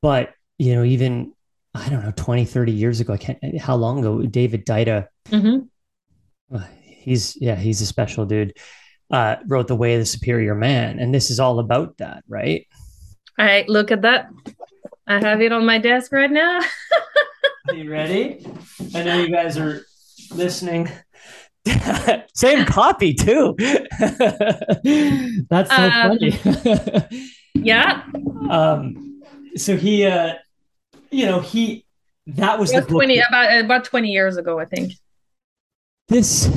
but 0.00 0.30
you 0.58 0.74
know, 0.74 0.84
even 0.84 1.32
I 1.74 1.88
don't 1.88 2.04
know, 2.04 2.12
20, 2.14 2.44
30 2.44 2.72
years 2.72 3.00
ago, 3.00 3.14
I 3.14 3.16
can't, 3.16 3.58
how 3.58 3.76
long 3.76 4.00
ago, 4.00 4.22
David 4.22 4.66
Deida, 4.66 5.06
mm-hmm. 5.28 6.54
uh, 6.54 6.66
he's, 6.82 7.36
yeah, 7.40 7.54
he's 7.54 7.80
a 7.80 7.86
special 7.86 8.26
dude, 8.26 8.54
uh, 9.10 9.36
wrote 9.46 9.68
The 9.68 9.76
Way 9.76 9.94
of 9.94 10.00
the 10.00 10.06
Superior 10.06 10.54
Man. 10.54 10.98
And 10.98 11.14
this 11.14 11.30
is 11.30 11.40
all 11.40 11.60
about 11.60 11.96
that, 11.98 12.24
right? 12.28 12.66
All 13.38 13.46
right, 13.46 13.66
look 13.68 13.90
at 13.90 14.02
that. 14.02 14.28
I 15.06 15.20
have 15.20 15.40
it 15.40 15.52
on 15.52 15.64
my 15.64 15.78
desk 15.78 16.12
right 16.12 16.30
now. 16.30 16.60
Are 17.68 17.74
you 17.74 17.90
ready? 17.90 18.44
I 18.94 19.04
know 19.04 19.18
you 19.20 19.30
guys 19.30 19.56
are 19.56 19.82
listening. 20.34 20.90
Same 22.34 22.64
copy 22.64 23.14
too. 23.14 23.54
That's 25.48 25.70
so 25.70 25.76
um, 25.76 26.18
funny. 26.18 27.28
yeah. 27.54 28.02
Um. 28.50 29.22
So 29.54 29.76
he, 29.76 30.06
uh, 30.06 30.34
you 31.10 31.26
know, 31.26 31.38
he 31.40 31.84
that 32.26 32.58
was, 32.58 32.72
was 32.72 32.84
the 32.84 32.90
twenty 32.90 33.18
that, 33.18 33.28
about 33.28 33.64
about 33.64 33.84
twenty 33.84 34.10
years 34.10 34.36
ago, 34.36 34.58
I 34.58 34.64
think. 34.64 34.94
This 36.08 36.50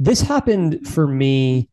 this 0.00 0.20
happened 0.20 0.88
for 0.88 1.06
me 1.06 1.68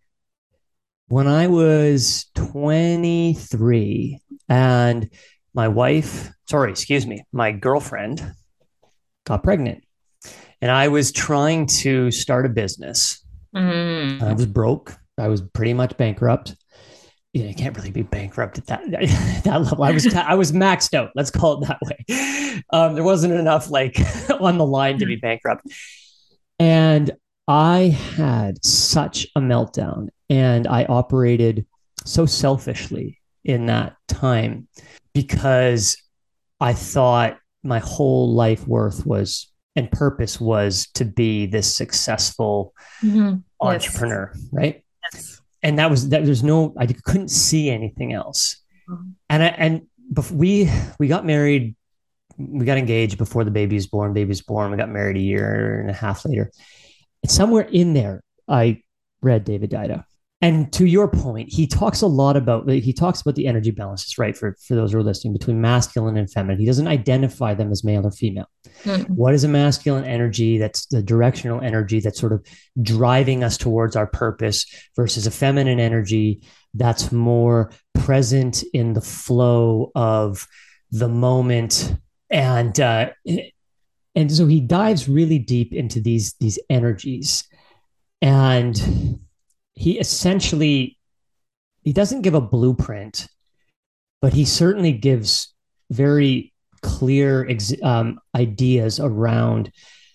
when 1.07 1.27
I 1.27 1.47
was 1.47 2.27
twenty 2.35 3.33
three, 3.33 4.21
and 4.47 5.09
my 5.55 5.67
wife, 5.69 6.31
sorry, 6.47 6.69
excuse 6.69 7.07
me, 7.07 7.23
my 7.31 7.51
girlfriend 7.51 8.21
got 9.25 9.41
pregnant. 9.41 9.83
And 10.61 10.69
I 10.69 10.89
was 10.89 11.11
trying 11.11 11.67
to 11.67 12.11
start 12.11 12.45
a 12.45 12.49
business. 12.49 13.23
Mm. 13.55 14.21
I 14.21 14.33
was 14.33 14.45
broke. 14.45 14.95
I 15.17 15.29
was 15.29 15.41
pretty 15.41 15.73
much 15.73 15.95
bankrupt. 15.97 16.55
You, 17.33 17.43
know, 17.43 17.49
you 17.49 17.55
can't 17.55 17.75
really 17.75 17.91
be 17.91 18.03
bankrupt 18.03 18.57
at 18.57 18.67
that 18.67 18.81
that 19.43 19.61
level. 19.61 19.83
I 19.83 19.91
was 19.91 20.13
I 20.13 20.35
was 20.35 20.51
maxed 20.51 20.93
out. 20.93 21.11
Let's 21.15 21.31
call 21.31 21.61
it 21.61 21.67
that 21.67 21.79
way. 21.81 22.63
Um, 22.71 22.95
there 22.95 23.03
wasn't 23.03 23.33
enough 23.33 23.69
like 23.69 23.97
on 24.39 24.57
the 24.57 24.65
line 24.65 24.99
to 24.99 25.05
be 25.05 25.17
bankrupt, 25.17 25.67
and 26.59 27.11
I 27.47 27.97
had 28.15 28.63
such 28.63 29.27
a 29.35 29.41
meltdown, 29.41 30.07
and 30.29 30.65
I 30.65 30.85
operated 30.85 31.65
so 32.05 32.25
selfishly 32.25 33.19
in 33.43 33.65
that 33.65 33.95
time 34.07 34.67
because 35.15 35.97
I 36.59 36.73
thought 36.73 37.39
my 37.63 37.79
whole 37.79 38.33
life 38.33 38.67
worth 38.67 39.07
was 39.07 39.51
and 39.75 39.91
purpose 39.91 40.39
was 40.39 40.87
to 40.93 41.03
be 41.03 41.47
this 41.47 41.73
successful 41.73 42.73
mm-hmm. 43.03 43.37
entrepreneur, 43.59 44.31
yes. 44.33 44.49
right? 44.51 44.83
Yes. 45.11 45.41
And 45.63 45.79
that 45.79 45.89
was 45.89 46.09
that. 46.09 46.25
There's 46.25 46.43
no, 46.43 46.73
I 46.77 46.85
couldn't 46.85 47.29
see 47.29 47.69
anything 47.69 48.13
else. 48.13 48.61
Mm-hmm. 48.87 49.09
And 49.29 49.43
I, 49.43 49.47
and 49.47 49.81
before 50.13 50.37
we 50.37 50.69
we 50.99 51.07
got 51.07 51.25
married, 51.25 51.75
we 52.37 52.65
got 52.65 52.77
engaged 52.77 53.17
before 53.17 53.43
the 53.43 53.51
baby 53.51 53.75
was 53.75 53.87
born. 53.87 54.13
Baby 54.13 54.29
was 54.29 54.41
born. 54.41 54.69
We 54.71 54.77
got 54.77 54.89
married 54.89 55.17
a 55.17 55.21
year 55.21 55.79
and 55.81 55.89
a 55.89 55.93
half 55.93 56.23
later. 56.25 56.51
And 57.23 57.31
somewhere 57.31 57.63
in 57.63 57.93
there, 57.93 58.21
I 58.47 58.83
read 59.21 59.43
David 59.43 59.71
Deida, 59.71 60.03
and 60.41 60.71
to 60.73 60.85
your 60.85 61.07
point, 61.07 61.51
he 61.51 61.65
talks 61.65 62.01
a 62.01 62.07
lot 62.07 62.35
about 62.35 62.69
he 62.69 62.93
talks 62.93 63.21
about 63.21 63.35
the 63.35 63.47
energy 63.47 63.71
balances, 63.71 64.17
right? 64.17 64.37
For 64.37 64.55
for 64.67 64.75
those 64.75 64.91
who 64.91 64.99
are 64.99 65.03
listening, 65.03 65.33
between 65.33 65.61
masculine 65.61 66.17
and 66.17 66.29
feminine. 66.29 66.59
He 66.59 66.65
doesn't 66.65 66.87
identify 66.87 67.53
them 67.53 67.71
as 67.71 67.83
male 67.83 68.05
or 68.05 68.11
female. 68.11 68.47
Mm. 68.83 69.09
What 69.09 69.33
is 69.33 69.43
a 69.43 69.47
masculine 69.47 70.03
energy? 70.03 70.57
That's 70.57 70.85
the 70.87 71.01
directional 71.01 71.61
energy 71.61 72.01
that's 72.01 72.19
sort 72.19 72.33
of 72.33 72.45
driving 72.81 73.43
us 73.43 73.57
towards 73.57 73.95
our 73.95 74.07
purpose, 74.07 74.65
versus 74.95 75.25
a 75.25 75.31
feminine 75.31 75.79
energy 75.79 76.43
that's 76.73 77.11
more 77.13 77.71
present 77.93 78.63
in 78.73 78.93
the 78.93 79.01
flow 79.01 79.91
of 79.95 80.45
the 80.91 81.07
moment. 81.07 81.95
And 82.29 82.77
uh, 82.79 83.11
and 84.15 84.31
so 84.31 84.47
he 84.47 84.59
dives 84.59 85.07
really 85.07 85.39
deep 85.39 85.73
into 85.73 86.01
these 86.01 86.33
these 86.41 86.59
energies, 86.69 87.47
and 88.21 89.21
he 89.75 89.99
essentially 89.99 90.97
he 91.83 91.93
doesn't 91.93 92.23
give 92.23 92.33
a 92.33 92.41
blueprint, 92.41 93.27
but 94.21 94.33
he 94.33 94.43
certainly 94.45 94.91
gives 94.91 95.53
very 95.91 96.53
clear 96.81 97.47
um, 97.83 98.19
ideas 98.35 98.99
around 98.99 99.71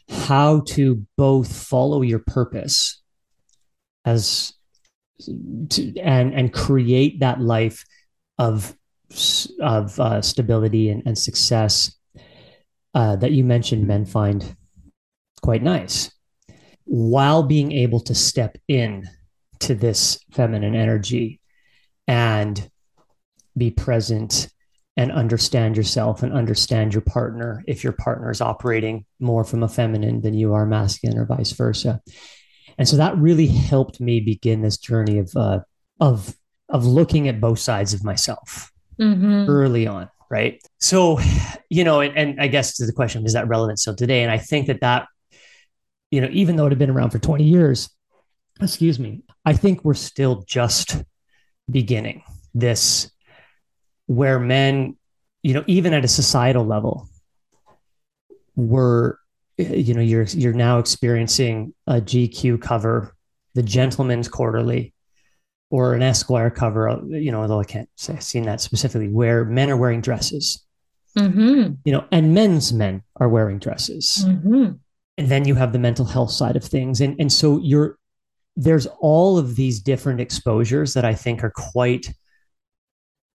how 0.08 0.60
to 0.60 1.06
both 1.16 1.52
follow 1.52 2.02
your 2.02 2.18
purpose 2.18 3.00
as 4.04 4.52
to, 5.68 5.96
and 5.98 6.34
and 6.34 6.52
create 6.52 7.20
that 7.20 7.40
life 7.40 7.84
of 8.38 8.76
of 9.60 10.00
uh, 10.00 10.22
stability 10.22 10.88
and, 10.88 11.02
and 11.06 11.18
success 11.18 11.96
uh, 12.94 13.16
that 13.16 13.32
you 13.32 13.44
mentioned 13.44 13.86
men 13.86 14.04
find 14.04 14.56
quite 15.42 15.62
nice 15.62 16.10
while 16.84 17.42
being 17.42 17.70
able 17.72 18.00
to 18.00 18.14
step 18.14 18.56
in 18.66 19.08
to 19.60 19.74
this 19.74 20.18
feminine 20.32 20.74
energy 20.74 21.40
and 22.06 22.70
be 23.56 23.70
present 23.70 24.48
and 24.96 25.12
understand 25.12 25.76
yourself 25.76 26.22
and 26.22 26.32
understand 26.32 26.92
your 26.92 27.02
partner 27.02 27.62
if 27.66 27.84
your 27.84 27.92
partner 27.92 28.30
is 28.30 28.40
operating 28.40 29.04
more 29.18 29.44
from 29.44 29.62
a 29.62 29.68
feminine 29.68 30.20
than 30.20 30.34
you 30.34 30.52
are 30.52 30.66
masculine 30.66 31.18
or 31.18 31.24
vice 31.24 31.52
versa. 31.52 32.00
And 32.76 32.88
so 32.88 32.96
that 32.96 33.16
really 33.16 33.46
helped 33.46 34.00
me 34.00 34.20
begin 34.20 34.62
this 34.62 34.78
journey 34.78 35.18
of 35.18 35.30
uh, 35.36 35.60
of 36.00 36.34
of 36.68 36.86
looking 36.86 37.28
at 37.28 37.40
both 37.40 37.58
sides 37.58 37.92
of 37.94 38.04
myself 38.04 38.70
mm-hmm. 38.98 39.48
early 39.48 39.86
on 39.86 40.08
right? 40.30 40.62
So 40.78 41.18
you 41.68 41.84
know 41.84 42.00
and, 42.00 42.16
and 42.16 42.40
i 42.40 42.46
guess 42.46 42.76
to 42.76 42.86
the 42.86 42.92
question 42.92 43.26
is 43.26 43.34
that 43.34 43.48
relevant 43.48 43.78
still 43.78 43.96
today? 43.96 44.22
And 44.22 44.30
i 44.30 44.38
think 44.38 44.68
that 44.68 44.80
that 44.80 45.06
you 46.10 46.20
know 46.20 46.28
even 46.30 46.56
though 46.56 46.66
it 46.66 46.70
had 46.70 46.78
been 46.78 46.90
around 46.90 47.10
for 47.10 47.18
20 47.18 47.44
years 47.44 47.90
excuse 48.60 48.98
me 48.98 49.22
i 49.44 49.52
think 49.52 49.84
we're 49.84 49.94
still 49.94 50.44
just 50.46 51.02
beginning 51.70 52.22
this 52.54 53.10
where 54.06 54.38
men 54.40 54.96
you 55.42 55.54
know 55.54 55.64
even 55.66 55.92
at 55.94 56.04
a 56.04 56.08
societal 56.08 56.64
level 56.66 57.08
we're 58.56 59.14
you 59.56 59.94
know 59.94 60.00
you're 60.00 60.24
you're 60.24 60.52
now 60.52 60.78
experiencing 60.78 61.72
a 61.86 62.00
gq 62.00 62.60
cover 62.60 63.14
the 63.54 63.62
gentleman's 63.62 64.28
quarterly 64.28 64.94
or 65.70 65.94
an 65.94 66.02
Esquire 66.02 66.50
cover, 66.50 67.00
you 67.08 67.30
know, 67.30 67.42
although 67.42 67.60
I 67.60 67.64
can't 67.64 67.88
say 67.96 68.14
I've 68.14 68.22
seen 68.22 68.42
that 68.44 68.60
specifically, 68.60 69.08
where 69.08 69.44
men 69.44 69.70
are 69.70 69.76
wearing 69.76 70.00
dresses, 70.00 70.64
mm-hmm. 71.16 71.74
you 71.84 71.92
know, 71.92 72.04
and 72.10 72.34
men's 72.34 72.72
men 72.72 73.02
are 73.16 73.28
wearing 73.28 73.60
dresses. 73.60 74.24
Mm-hmm. 74.26 74.72
And 75.16 75.28
then 75.28 75.46
you 75.46 75.54
have 75.54 75.72
the 75.72 75.78
mental 75.78 76.04
health 76.04 76.32
side 76.32 76.56
of 76.56 76.64
things. 76.64 77.00
And, 77.00 77.14
and 77.20 77.32
so 77.32 77.60
you're, 77.62 77.98
there's 78.56 78.86
all 79.00 79.38
of 79.38 79.56
these 79.56 79.80
different 79.80 80.20
exposures 80.20 80.94
that 80.94 81.04
I 81.04 81.14
think 81.14 81.42
are 81.42 81.52
quite 81.54 82.12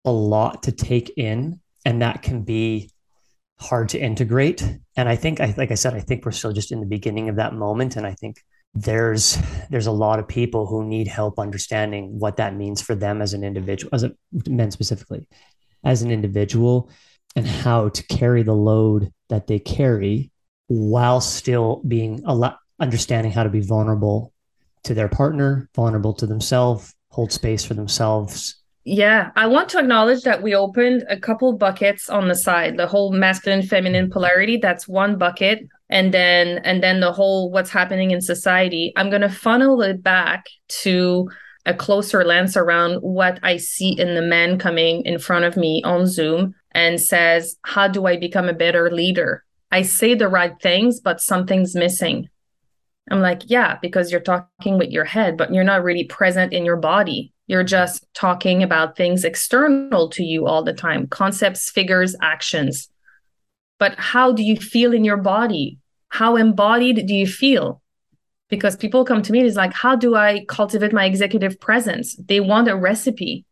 a 0.06 0.12
lot 0.12 0.64
to 0.64 0.72
take 0.72 1.14
in. 1.18 1.60
And 1.86 2.02
that 2.02 2.22
can 2.22 2.44
be 2.44 2.92
hard 3.60 3.90
to 3.90 4.00
integrate. 4.00 4.62
And 4.96 5.08
I 5.08 5.16
think, 5.16 5.40
I, 5.40 5.54
like 5.58 5.72
I 5.72 5.76
said, 5.76 5.94
I 5.94 6.00
think 6.00 6.26
we're 6.26 6.32
still 6.32 6.54
just 6.54 6.72
in 6.72 6.80
the 6.80 6.86
beginning 6.86 7.30
of 7.30 7.36
that 7.38 7.54
moment. 7.54 7.96
And 7.96 8.06
I 8.06 8.14
think 8.14 8.38
there's 8.74 9.38
there's 9.70 9.88
a 9.88 9.92
lot 9.92 10.20
of 10.20 10.28
people 10.28 10.66
who 10.66 10.84
need 10.84 11.08
help 11.08 11.38
understanding 11.38 12.20
what 12.20 12.38
that 12.38 12.56
means 12.56 12.82
for 12.82 12.96
them 12.96 13.22
as 13.22 13.34
an 13.34 13.44
individual 13.44 13.90
as 13.94 14.04
a 14.04 14.12
men 14.48 14.72
specifically 14.72 15.28
as 15.84 16.02
an 16.02 16.12
individual 16.12 16.90
and 17.36 17.46
how 17.46 17.90
to 17.90 18.04
carry 18.08 18.42
the 18.42 18.54
load 18.54 19.12
that 19.30 19.48
they 19.48 19.60
carry 19.60 20.32
while 20.68 21.22
still 21.22 21.84
being 21.88 22.24
a 22.26 22.34
lot 22.34 22.58
understanding 22.80 23.32
how 23.32 23.44
to 23.44 23.50
be 23.50 23.62
vulnerable 23.62 24.33
to 24.84 24.94
their 24.94 25.10
partner 25.10 25.70
vulnerable 25.76 26.14
to 26.14 26.26
themselves 26.26 26.94
hold 27.10 27.32
space 27.32 27.64
for 27.64 27.74
themselves 27.74 28.64
yeah, 28.86 29.32
I 29.38 29.48
want 29.48 29.70
to 29.70 29.80
acknowledge 29.80 30.24
that 30.24 30.44
we 30.44 30.56
opened 30.56 31.06
a 31.10 31.18
couple 31.18 31.54
buckets 31.54 32.10
on 32.10 32.28
the 32.28 32.36
side. 32.36 32.76
The 32.76 32.88
whole 32.88 33.14
masculine 33.14 33.62
feminine 33.62 34.10
polarity, 34.10 34.58
that's 34.58 34.88
one 34.88 35.18
bucket. 35.18 35.66
And 35.90 36.14
then 36.14 36.58
and 36.60 36.84
then 36.84 37.00
the 37.00 37.14
whole 37.14 37.50
what's 37.50 37.70
happening 37.70 38.12
in 38.12 38.20
society. 38.20 38.92
I'm 38.98 39.10
going 39.10 39.22
to 39.22 39.30
funnel 39.30 39.82
it 39.82 40.04
back 40.04 40.48
to 40.82 41.30
a 41.66 41.74
closer 41.74 42.26
lens 42.26 42.58
around 42.58 42.98
what 42.98 43.40
I 43.42 43.56
see 43.56 43.98
in 43.98 44.16
the 44.16 44.22
man 44.22 44.60
coming 44.60 45.06
in 45.06 45.18
front 45.18 45.46
of 45.46 45.56
me 45.56 45.82
on 45.86 46.06
Zoom 46.06 46.54
and 46.72 47.00
says, 47.00 47.56
"How 47.64 47.88
do 47.88 48.06
I 48.06 48.18
become 48.18 48.50
a 48.50 48.54
better 48.54 48.92
leader?" 48.92 49.46
I 49.72 49.84
say 49.84 50.14
the 50.14 50.28
right 50.28 50.54
things, 50.62 51.00
but 51.00 51.22
something's 51.22 51.74
missing. 51.74 52.28
I'm 53.12 53.22
like, 53.22 53.44
"Yeah, 53.46 53.78
because 53.82 54.12
you're 54.12 54.22
talking 54.22 54.78
with 54.78 54.90
your 54.90 55.06
head, 55.06 55.38
but 55.38 55.54
you're 55.54 55.64
not 55.64 55.84
really 55.84 56.06
present 56.06 56.54
in 56.54 56.66
your 56.66 56.78
body." 56.78 57.34
You're 57.48 57.62
mm-hmm. 57.62 57.68
just 57.68 58.06
talking 58.14 58.64
about 58.64 58.96
things 58.96 59.24
external 59.24 60.10
to 60.10 60.24
you 60.24 60.48
all 60.48 60.64
the 60.64 60.74
time 60.74 61.08
concepts, 61.08 61.70
figures, 61.70 62.16
actions. 62.22 62.90
But 63.80 63.96
how 63.98 64.32
do 64.32 64.44
you 64.44 64.56
feel 64.56 64.94
in 64.94 65.04
your 65.04 65.18
body? 65.18 65.80
How 66.10 66.36
embodied 66.36 67.06
do 67.06 67.14
you 67.14 67.28
feel? 67.28 67.82
Because 68.50 68.76
people 68.76 69.04
come 69.04 69.22
to 69.24 69.32
me, 69.32 69.40
and 69.40 69.48
it's 69.48 69.58
like, 69.58 69.74
how 69.74 69.96
do 69.96 70.16
I 70.16 70.46
cultivate 70.48 70.94
my 70.94 71.06
executive 71.06 71.60
presence? 71.60 72.16
They 72.16 72.40
want 72.40 72.68
a 72.68 72.76
recipe. 72.76 73.46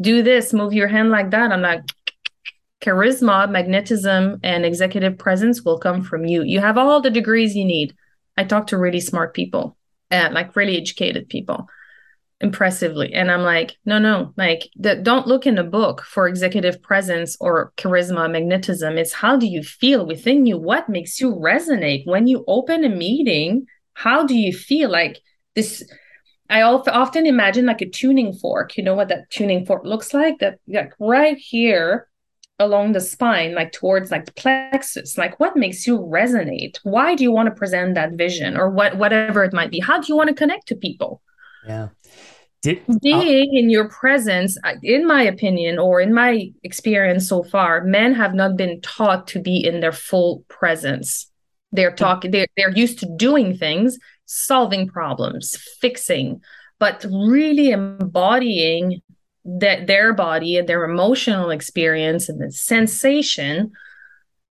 Do 0.00 0.22
this, 0.22 0.52
move 0.52 0.74
your 0.74 0.88
hand 0.88 1.10
like 1.10 1.30
that. 1.30 1.50
I'm 1.50 1.62
like, 1.62 1.80
charisma, 2.82 3.50
magnetism, 3.50 4.38
and 4.42 4.66
executive 4.66 5.16
presence 5.16 5.62
will 5.62 5.78
come 5.78 6.02
from 6.02 6.26
you. 6.26 6.42
You 6.42 6.60
have 6.60 6.76
all 6.76 7.00
the 7.00 7.10
degrees 7.10 7.56
you 7.56 7.64
need. 7.64 7.94
I 8.36 8.44
talk 8.44 8.68
to 8.68 8.78
really 8.78 9.00
smart 9.00 9.34
people 9.34 9.76
and 10.10 10.34
like 10.34 10.56
really 10.56 10.76
educated 10.76 11.28
people 11.28 11.66
impressively. 12.40 13.14
And 13.14 13.30
i'm 13.30 13.42
like 13.42 13.76
no 13.86 13.98
no 13.98 14.34
like 14.36 14.68
the, 14.76 14.96
don't 14.96 15.26
look 15.26 15.46
in 15.46 15.56
a 15.56 15.64
book 15.64 16.02
for 16.02 16.28
executive 16.28 16.82
presence 16.82 17.36
or 17.40 17.72
charisma 17.78 18.30
magnetism. 18.30 18.98
It's 18.98 19.14
how 19.14 19.36
do 19.36 19.46
you 19.46 19.62
feel 19.62 20.06
within 20.06 20.44
you? 20.44 20.58
What 20.58 20.88
makes 20.88 21.18
you 21.20 21.34
resonate? 21.34 22.06
When 22.06 22.26
you 22.26 22.44
open 22.46 22.84
a 22.84 22.90
meeting 22.90 23.66
how 23.94 24.26
do 24.26 24.36
you 24.36 24.52
feel? 24.52 24.90
Like 24.90 25.20
this 25.54 25.82
i 26.50 26.62
often 26.62 27.26
imagine 27.26 27.66
like 27.66 27.80
a 27.80 27.88
tuning 27.88 28.34
fork. 28.34 28.76
You 28.76 28.84
know 28.84 28.94
what 28.94 29.08
that 29.08 29.30
tuning 29.30 29.64
fork 29.64 29.84
looks 29.84 30.12
like? 30.12 30.38
That 30.40 30.58
like 30.68 30.92
right 31.00 31.38
here 31.38 32.08
along 32.58 32.92
the 32.92 33.00
spine 33.00 33.54
like 33.54 33.72
towards 33.72 34.10
like 34.10 34.26
the 34.26 34.32
plexus. 34.32 35.18
Like 35.18 35.38
what 35.38 35.56
makes 35.56 35.86
you 35.86 35.98
resonate? 35.98 36.78
Why 36.82 37.14
do 37.14 37.22
you 37.22 37.32
want 37.32 37.48
to 37.48 37.54
present 37.54 37.94
that 37.94 38.12
vision? 38.12 38.56
Or 38.56 38.70
what 38.70 38.96
whatever 38.96 39.44
it 39.44 39.52
might 39.52 39.70
be. 39.70 39.80
How 39.80 40.00
do 40.00 40.06
you 40.08 40.16
want 40.16 40.28
to 40.28 40.34
connect 40.34 40.68
to 40.68 40.76
people? 40.76 41.22
Yeah. 41.66 41.88
Did, 42.62 42.82
uh 42.88 42.94
being 43.02 43.54
in 43.54 43.70
your 43.70 43.88
presence 43.88 44.56
uh, 44.64 44.74
in 44.82 45.06
my 45.06 45.22
opinion 45.22 45.78
or 45.78 46.00
in 46.00 46.14
my 46.14 46.50
experience 46.62 47.28
so 47.28 47.42
far 47.42 47.84
men 47.84 48.14
have 48.14 48.34
not 48.34 48.56
been 48.56 48.80
taught 48.80 49.28
to 49.28 49.40
be 49.40 49.64
in 49.64 49.80
their 49.80 49.92
full 49.92 50.44
presence. 50.48 51.30
They're 51.72 51.94
talking 51.94 52.30
they're, 52.30 52.46
they're 52.56 52.70
used 52.70 52.98
to 53.00 53.16
doing 53.16 53.56
things 53.56 53.98
solving 54.24 54.88
problems 54.88 55.56
fixing 55.80 56.40
but 56.78 57.04
really 57.10 57.70
embodying 57.70 59.00
that 59.46 59.86
their 59.86 60.12
body 60.12 60.56
and 60.56 60.68
their 60.68 60.84
emotional 60.84 61.50
experience 61.50 62.28
and 62.28 62.40
the 62.40 62.50
sensation 62.50 63.70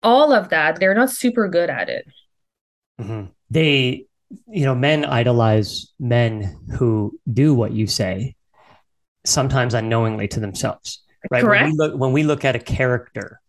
all 0.04 0.32
of 0.32 0.50
that 0.50 0.80
they're 0.80 0.94
not 0.94 1.10
super 1.10 1.48
good 1.48 1.70
at 1.70 1.90
it 1.90 2.08
mm-hmm. 3.00 3.26
they 3.50 4.08
you 4.48 4.66
know, 4.66 4.76
men 4.76 5.06
idolize 5.06 5.94
men 6.00 6.58
who 6.78 7.18
do 7.32 7.54
what 7.54 7.72
you 7.72 7.88
say, 7.88 8.36
sometimes 9.26 9.74
unknowingly 9.74 10.28
to 10.30 10.40
themselves. 10.40 11.04
Right. 11.30 11.44
Correct. 11.44 11.64
When 11.64 11.72
we 11.72 11.78
look 11.78 12.00
when 12.00 12.14
we 12.14 12.24
look 12.24 12.46
at 12.46 12.56
a 12.56 12.60
character, 12.60 13.40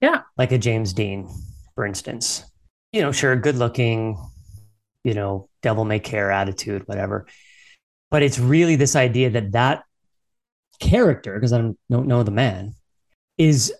yeah, 0.00 0.22
like 0.36 0.52
a 0.52 0.58
James 0.58 0.92
Dean, 0.92 1.28
for 1.74 1.84
instance, 1.86 2.44
you 2.92 3.02
know, 3.02 3.12
sure, 3.12 3.36
good 3.36 3.56
looking, 3.56 4.18
you 5.02 5.14
know, 5.14 5.48
devil 5.62 5.84
may 5.84 6.00
care 6.00 6.30
attitude, 6.30 6.86
whatever. 6.86 7.26
But 8.10 8.22
it's 8.22 8.38
really 8.38 8.76
this 8.76 8.96
idea 8.96 9.30
that 9.30 9.52
that 9.52 9.84
character, 10.80 11.34
because 11.34 11.52
I 11.52 11.58
don't, 11.58 11.78
don't 11.90 12.06
know 12.06 12.22
the 12.22 12.30
man, 12.30 12.74
is 13.38 13.72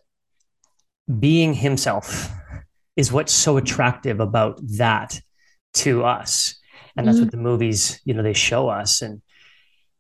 being 1.19 1.55
himself 1.55 2.31
is 2.97 3.13
what's 3.13 3.33
so 3.33 3.57
attractive 3.57 4.21
about 4.21 4.61
that 4.79 5.21
to 5.75 6.05
us. 6.05 6.55
And 6.97 7.07
that's 7.07 7.17
mm-hmm. 7.17 7.25
what 7.25 7.33
the 7.33 7.39
movies 7.39 8.01
you 8.05 8.15
know 8.15 8.23
they 8.23 8.33
show 8.33 8.69
us. 8.69 9.03
And 9.03 9.21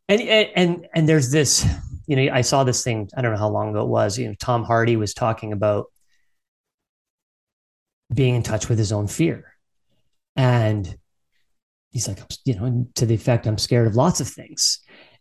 and 0.09 0.21
and 0.21 0.87
and 0.95 1.09
there's 1.09 1.31
this 1.31 1.67
you 2.07 2.17
know 2.17 2.33
i 2.33 2.43
saw 2.43 2.65
this 2.65 2.85
thing 2.85 3.09
i 3.17 3.23
don't 3.23 3.33
know 3.33 3.39
how 3.39 3.49
long 3.49 3.71
ago 3.71 3.83
it 3.83 3.89
was 3.89 4.19
you 4.19 4.29
know 4.29 4.35
tom 4.39 4.63
hardy 4.63 4.97
was 4.97 5.15
talking 5.15 5.53
about 5.53 5.87
being 8.13 8.35
in 8.35 8.43
touch 8.43 8.69
with 8.69 8.79
his 8.79 8.93
own 8.93 9.07
fear. 9.07 9.55
And 10.37 10.99
he's 11.91 12.09
like 12.09 12.19
you 12.45 12.55
know 12.55 12.87
to 12.95 13.07
the 13.07 13.15
effect 13.15 13.47
i'm 13.47 13.57
scared 13.57 13.87
of 13.87 13.95
lots 13.95 14.21
of 14.21 14.29
things 14.29 14.81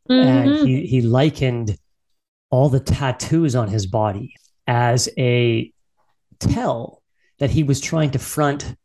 mm-hmm. 0.09 0.27
and 0.27 0.67
he 0.67 0.85
he 0.85 1.01
likened 1.01 1.77
all 2.49 2.69
the 2.69 2.79
tattoos 2.79 3.55
on 3.55 3.67
his 3.67 3.87
body 3.87 4.35
as 4.67 5.09
a 5.17 5.71
tell 6.39 7.01
that 7.39 7.49
he 7.49 7.63
was 7.63 7.81
trying 7.81 8.11
to 8.11 8.19
front 8.19 8.75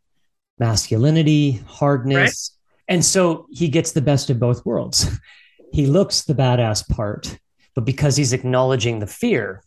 masculinity, 0.59 1.63
hardness. 1.67 2.57
Right. 2.89 2.95
And 2.95 3.05
so 3.05 3.47
he 3.51 3.69
gets 3.69 3.93
the 3.93 4.01
best 4.01 4.31
of 4.31 4.41
both 4.41 4.65
worlds. 4.65 5.07
he 5.73 5.87
looks 5.87 6.23
the 6.23 6.35
badass 6.35 6.89
part, 6.89 7.39
but 7.75 7.85
because 7.85 8.17
he's 8.17 8.33
acknowledging 8.33 8.99
the 8.99 9.07
fear, 9.07 9.63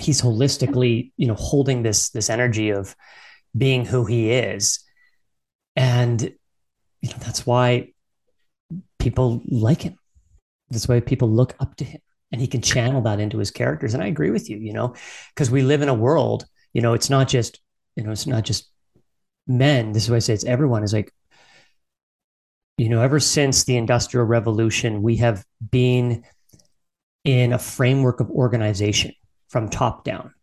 he's 0.00 0.22
holistically, 0.22 1.12
you 1.16 1.26
know, 1.26 1.34
holding 1.34 1.82
this 1.82 2.10
this 2.10 2.30
energy 2.30 2.70
of 2.70 2.94
being 3.56 3.84
who 3.84 4.04
he 4.04 4.30
is. 4.30 4.80
And 5.76 6.22
you 7.00 7.10
know, 7.10 7.16
that's 7.18 7.44
why 7.44 7.92
people 8.98 9.42
like 9.46 9.82
him. 9.82 9.98
That's 10.70 10.88
why 10.88 11.00
people 11.00 11.30
look 11.30 11.54
up 11.60 11.76
to 11.76 11.84
him 11.84 12.00
and 12.32 12.40
he 12.40 12.46
can 12.46 12.62
channel 12.62 13.00
that 13.02 13.20
into 13.20 13.38
his 13.38 13.50
characters. 13.50 13.94
And 13.94 14.02
I 14.02 14.06
agree 14.06 14.30
with 14.30 14.50
you, 14.50 14.56
you 14.58 14.72
know, 14.72 14.94
because 15.34 15.50
we 15.50 15.62
live 15.62 15.82
in 15.82 15.88
a 15.88 15.94
world, 15.94 16.46
you 16.72 16.82
know, 16.82 16.94
it's 16.94 17.10
not 17.10 17.28
just, 17.28 17.60
you 17.96 18.02
know, 18.02 18.10
it's 18.10 18.26
not 18.26 18.44
just 18.44 18.70
men, 19.46 19.92
this 19.92 20.04
is 20.04 20.10
why 20.10 20.16
I 20.16 20.20
say 20.20 20.34
it's 20.34 20.44
everyone, 20.44 20.82
is 20.82 20.92
like, 20.92 21.12
you 22.76 22.88
know, 22.88 23.02
ever 23.02 23.20
since 23.20 23.64
the 23.64 23.76
Industrial 23.76 24.26
Revolution, 24.26 25.02
we 25.02 25.16
have 25.16 25.44
been 25.70 26.24
in 27.24 27.52
a 27.52 27.58
framework 27.58 28.20
of 28.20 28.30
organization 28.30 29.12
from 29.48 29.68
top 29.68 30.04
down, 30.04 30.34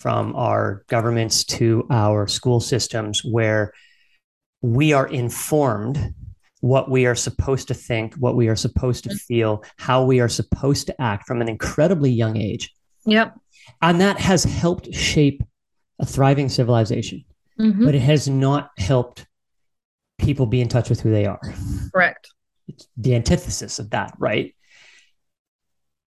from 0.00 0.34
our 0.34 0.84
governments 0.88 1.44
to 1.44 1.86
our 1.90 2.26
school 2.26 2.60
systems, 2.60 3.22
where 3.22 3.72
we 4.62 4.94
are 4.94 5.06
informed 5.06 6.14
what 6.64 6.90
we 6.90 7.04
are 7.04 7.14
supposed 7.14 7.68
to 7.68 7.74
think, 7.74 8.14
what 8.14 8.36
we 8.36 8.48
are 8.48 8.56
supposed 8.56 9.04
to 9.04 9.14
feel, 9.14 9.62
how 9.76 10.02
we 10.02 10.18
are 10.20 10.30
supposed 10.30 10.86
to 10.86 10.98
act 10.98 11.26
from 11.26 11.42
an 11.42 11.48
incredibly 11.48 12.10
young 12.10 12.38
age. 12.38 12.72
Yep. 13.04 13.38
And 13.82 14.00
that 14.00 14.18
has 14.18 14.44
helped 14.44 14.94
shape 14.94 15.42
a 15.98 16.06
thriving 16.06 16.48
civilization, 16.48 17.26
mm-hmm. 17.60 17.84
but 17.84 17.94
it 17.94 18.00
has 18.00 18.28
not 18.28 18.70
helped 18.78 19.26
people 20.16 20.46
be 20.46 20.62
in 20.62 20.68
touch 20.68 20.88
with 20.88 21.02
who 21.02 21.10
they 21.10 21.26
are. 21.26 21.52
Correct. 21.92 22.30
It's 22.66 22.88
the 22.96 23.14
antithesis 23.14 23.78
of 23.78 23.90
that, 23.90 24.14
right? 24.18 24.56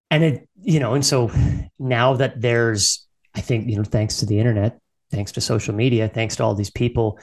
And 0.10 0.24
it, 0.24 0.49
you 0.60 0.80
know, 0.80 0.95
and 0.95 1.05
so 1.05 1.30
now 1.78 2.16
that 2.16 2.41
there's, 2.41 3.05
I 3.36 3.41
think, 3.41 3.70
you 3.70 3.76
know, 3.76 3.84
thanks 3.84 4.22
to 4.22 4.26
the 4.26 4.39
internet, 4.39 4.80
thanks 5.12 5.34
to 5.34 5.41
social 5.41 5.76
media, 5.76 6.08
thanks 6.08 6.36
to 6.38 6.43
all 6.43 6.55
these 6.55 6.72
people 6.72 7.20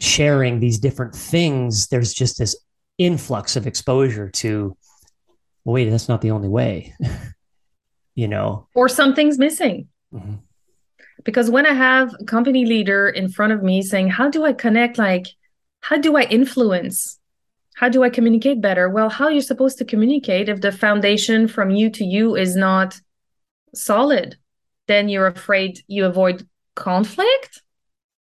sharing 0.00 0.58
these 0.58 0.78
different 0.78 1.14
things, 1.14 1.86
there's 1.88 2.12
just 2.12 2.38
this 2.38 2.56
influx 2.98 3.56
of 3.56 3.66
exposure 3.66 4.28
to, 4.30 4.76
well, 5.64 5.74
wait, 5.74 5.88
that's 5.90 6.08
not 6.08 6.20
the 6.20 6.30
only 6.30 6.48
way, 6.48 6.94
you 8.14 8.26
know? 8.26 8.66
Or 8.74 8.88
something's 8.88 9.38
missing. 9.38 9.88
Mm-hmm. 10.12 10.36
Because 11.22 11.50
when 11.50 11.66
I 11.66 11.74
have 11.74 12.14
a 12.18 12.24
company 12.24 12.64
leader 12.64 13.08
in 13.08 13.28
front 13.28 13.52
of 13.52 13.62
me 13.62 13.82
saying, 13.82 14.08
how 14.08 14.30
do 14.30 14.44
I 14.44 14.54
connect? 14.54 14.96
Like, 14.96 15.26
how 15.80 15.98
do 15.98 16.16
I 16.16 16.22
influence? 16.22 17.18
How 17.74 17.88
do 17.88 18.02
I 18.02 18.10
communicate 18.10 18.60
better? 18.60 18.88
Well, 18.88 19.10
how 19.10 19.26
you're 19.26 19.36
you 19.36 19.40
supposed 19.42 19.78
to 19.78 19.84
communicate 19.84 20.48
if 20.48 20.60
the 20.60 20.72
foundation 20.72 21.46
from 21.46 21.70
you 21.70 21.90
to 21.90 22.04
you 22.04 22.36
is 22.36 22.56
not 22.56 23.00
solid? 23.74 24.36
Then 24.86 25.08
you're 25.08 25.26
afraid 25.26 25.80
you 25.86 26.06
avoid 26.06 26.46
conflict. 26.74 27.62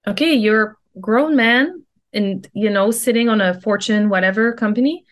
Okay, 0.06 0.34
you're 0.34 0.78
grown 1.00 1.36
man 1.36 1.84
and 2.12 2.48
you 2.52 2.70
know 2.70 2.90
sitting 2.90 3.28
on 3.28 3.40
a 3.40 3.60
fortune 3.60 4.08
whatever 4.08 4.52
company 4.52 5.04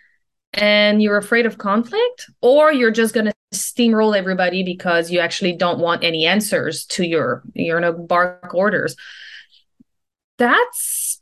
and 0.54 1.02
you're 1.02 1.18
afraid 1.18 1.46
of 1.46 1.58
conflict 1.58 2.30
or 2.40 2.72
you're 2.72 2.90
just 2.90 3.14
going 3.14 3.26
to 3.26 3.32
steamroll 3.54 4.16
everybody 4.16 4.62
because 4.62 5.10
you 5.10 5.20
actually 5.20 5.52
don't 5.52 5.78
want 5.78 6.02
any 6.02 6.26
answers 6.26 6.84
to 6.86 7.04
your 7.04 7.42
you're 7.54 7.80
going 7.80 7.94
to 7.94 7.98
bark 7.98 8.54
orders. 8.54 8.96
That's 10.38 11.20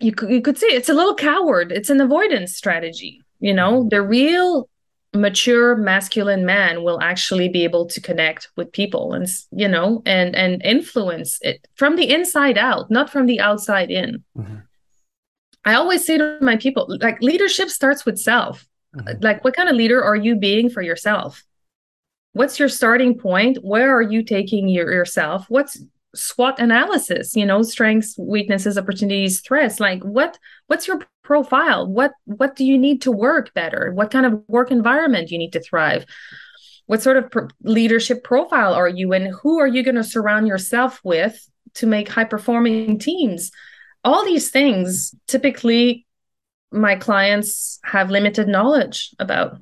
you 0.00 0.12
could, 0.12 0.30
you 0.30 0.42
could 0.42 0.58
say 0.58 0.66
it's 0.66 0.88
a 0.88 0.94
little 0.94 1.14
coward. 1.14 1.72
It's 1.72 1.90
an 1.90 2.00
avoidance 2.00 2.56
strategy 2.56 3.24
you 3.44 3.52
know? 3.52 3.80
Mm-hmm. 3.80 3.88
The 3.90 4.02
real 4.02 4.68
mature 5.14 5.76
masculine 5.76 6.44
man 6.44 6.82
will 6.82 7.00
actually 7.00 7.48
be 7.48 7.64
able 7.64 7.86
to 7.86 8.00
connect 8.00 8.48
with 8.56 8.72
people 8.72 9.14
and 9.14 9.28
you 9.52 9.68
know 9.68 10.02
and 10.04 10.34
and 10.34 10.60
influence 10.64 11.38
it 11.42 11.66
from 11.76 11.96
the 11.96 12.10
inside 12.10 12.58
out 12.58 12.90
not 12.90 13.10
from 13.10 13.26
the 13.26 13.40
outside 13.40 13.90
in 13.90 14.22
mm-hmm. 14.36 14.56
i 15.64 15.74
always 15.74 16.04
say 16.04 16.18
to 16.18 16.38
my 16.40 16.56
people 16.56 16.86
like 17.00 17.20
leadership 17.22 17.70
starts 17.70 18.04
with 18.04 18.18
self 18.18 18.66
mm-hmm. 18.94 19.22
like 19.22 19.42
what 19.44 19.54
kind 19.54 19.68
of 19.68 19.76
leader 19.76 20.02
are 20.02 20.16
you 20.16 20.34
being 20.34 20.68
for 20.68 20.82
yourself 20.82 21.44
what's 22.32 22.58
your 22.58 22.68
starting 22.68 23.16
point 23.16 23.58
where 23.62 23.96
are 23.96 24.02
you 24.02 24.22
taking 24.22 24.68
your, 24.68 24.92
yourself 24.92 25.46
what's 25.48 25.78
SWOT 26.16 26.60
analysis, 26.60 27.34
you 27.34 27.44
know, 27.44 27.62
strengths, 27.62 28.16
weaknesses, 28.16 28.78
opportunities, 28.78 29.40
threats. 29.40 29.80
Like 29.80 30.00
what 30.04 30.38
what's 30.68 30.86
your 30.86 31.00
profile? 31.24 31.86
What 31.86 32.12
what 32.24 32.54
do 32.56 32.64
you 32.64 32.78
need 32.78 33.02
to 33.02 33.12
work 33.12 33.52
better? 33.54 33.92
What 33.92 34.10
kind 34.10 34.26
of 34.26 34.42
work 34.46 34.70
environment 34.70 35.30
you 35.30 35.38
need 35.38 35.52
to 35.54 35.60
thrive? 35.60 36.06
What 36.86 37.02
sort 37.02 37.16
of 37.16 37.32
leadership 37.62 38.22
profile 38.22 38.74
are 38.74 38.88
you 38.88 39.12
and 39.12 39.34
who 39.42 39.58
are 39.58 39.66
you 39.66 39.82
going 39.82 39.94
to 39.96 40.04
surround 40.04 40.46
yourself 40.46 41.00
with 41.02 41.48
to 41.74 41.86
make 41.86 42.08
high 42.08 42.24
performing 42.24 42.98
teams? 42.98 43.50
All 44.04 44.24
these 44.24 44.50
things 44.50 45.14
typically 45.26 46.06
my 46.70 46.96
clients 46.96 47.80
have 47.84 48.10
limited 48.10 48.48
knowledge 48.48 49.14
about. 49.18 49.58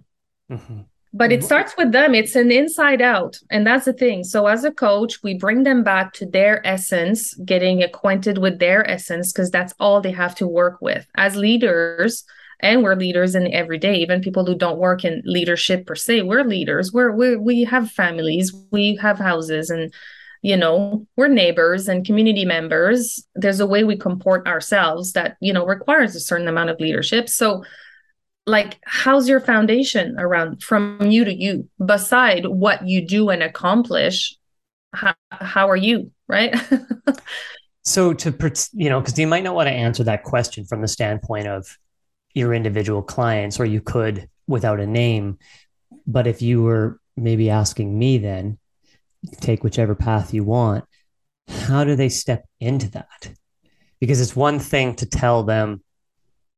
Mm-hmm 0.51 0.83
but 1.13 1.31
it 1.31 1.39
mm-hmm. 1.39 1.47
starts 1.47 1.77
with 1.77 1.93
them. 1.93 2.15
It's 2.15 2.37
an 2.37 2.51
inside 2.51 3.03
out. 3.03 3.39
And 3.51 3.67
that's 3.67 3.85
the 3.85 3.93
thing. 3.93 4.25
So 4.25 4.47
as 4.47 4.65
a 4.65 4.73
coach 4.73 5.23
we 5.23 5.35
bring 5.35 5.63
them 5.63 5.83
back 5.83 6.13
to 6.15 6.27
their 6.27 6.67
essence 6.67 7.35
getting 7.45 7.83
acquainted 7.83 8.39
with 8.39 8.59
their 8.59 8.89
essence 8.89 9.33
because 9.33 9.51
that's 9.51 9.75
all 9.79 10.01
they 10.01 10.13
have 10.13 10.35
to 10.37 10.47
work 10.47 10.79
with. 10.81 11.07
As 11.17 11.37
leaders 11.37 12.25
and 12.61 12.83
we're 12.83 12.95
leaders 12.95 13.35
in 13.35 13.53
every 13.53 13.79
day 13.79 13.97
even 13.97 14.23
people 14.23 14.47
who 14.47 14.55
don't 14.55 14.79
work 14.79 15.05
in 15.05 15.21
leadership 15.25 15.87
per 15.87 15.95
se 15.95 16.23
we're 16.23 16.45
leaders. 16.45 16.93
We're, 16.93 17.13
we 17.13 17.37
we 17.37 17.65
have 17.65 17.91
families. 17.91 18.53
We 18.71 18.97
have 18.97 19.19
houses 19.19 19.69
and 19.69 19.93
you 20.41 20.57
know 20.57 21.07
we're 21.17 21.29
neighbors 21.29 21.89
and 21.89 22.07
community 22.07 22.45
members. 22.45 23.27
There's 23.35 23.61
a 23.61 23.67
way 23.67 23.85
we 23.85 23.97
comport 23.97 24.47
ourselves 24.47 25.13
that 25.13 25.37
you 25.41 25.53
know 25.53 25.67
requires 25.67 26.17
a 26.17 26.21
certain 26.21 26.49
amount 26.49 26.71
of 26.71 26.81
leadership. 26.81 27.29
So 27.29 27.65
like 28.47 28.79
how's 28.85 29.29
your 29.29 29.41
foundation 29.41 30.17
around 30.19 30.63
from 30.63 30.99
you 31.03 31.25
to 31.25 31.35
you? 31.35 31.69
Beside 31.85 32.47
what 32.47 32.87
you 32.87 33.07
do 33.07 33.31
and 33.31 33.43
accomplish 33.43 34.37
how, 34.93 35.15
how 35.31 35.71
are 35.71 35.77
you 35.77 36.11
right? 36.29 36.55
So 37.85 38.15
to 38.15 38.53
you 38.75 38.89
know 38.89 39.01
because 39.01 39.19
you 39.19 39.27
might 39.27 39.43
not 39.43 39.57
want 39.57 39.67
to 39.67 39.73
answer 39.73 40.05
that 40.05 40.23
question 40.23 40.65
from 40.65 40.83
the 40.83 40.89
standpoint 40.89 41.49
of 41.49 41.77
your 42.33 42.55
individual 42.55 43.03
clients 43.03 43.59
or 43.59 43.65
you 43.65 43.81
could 43.81 44.29
without 44.47 44.79
a 44.79 44.87
name 44.87 45.37
but 46.07 46.29
if 46.29 46.41
you 46.41 46.63
were 46.63 47.01
maybe 47.17 47.51
asking 47.51 47.99
me 47.99 48.19
then 48.19 48.57
take 49.41 49.65
whichever 49.65 49.97
path 49.97 50.33
you 50.33 50.45
want 50.45 50.85
how 51.49 51.85
do 51.85 51.95
they 51.95 52.09
step 52.09 52.47
into 52.61 52.91
that? 52.91 53.33
Because 54.01 54.21
it's 54.21 54.37
one 54.37 54.59
thing 54.59 54.95
to 54.97 55.07
tell 55.07 55.43
them 55.43 55.83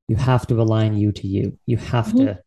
you 0.08 0.16
have 0.16 0.46
to 0.48 0.60
align 0.60 0.96
you 0.96 1.12
to 1.12 1.26
you. 1.26 1.58
You 1.66 1.76
have 1.76 2.08
mm-hmm. 2.08 2.26
to. 2.26 2.38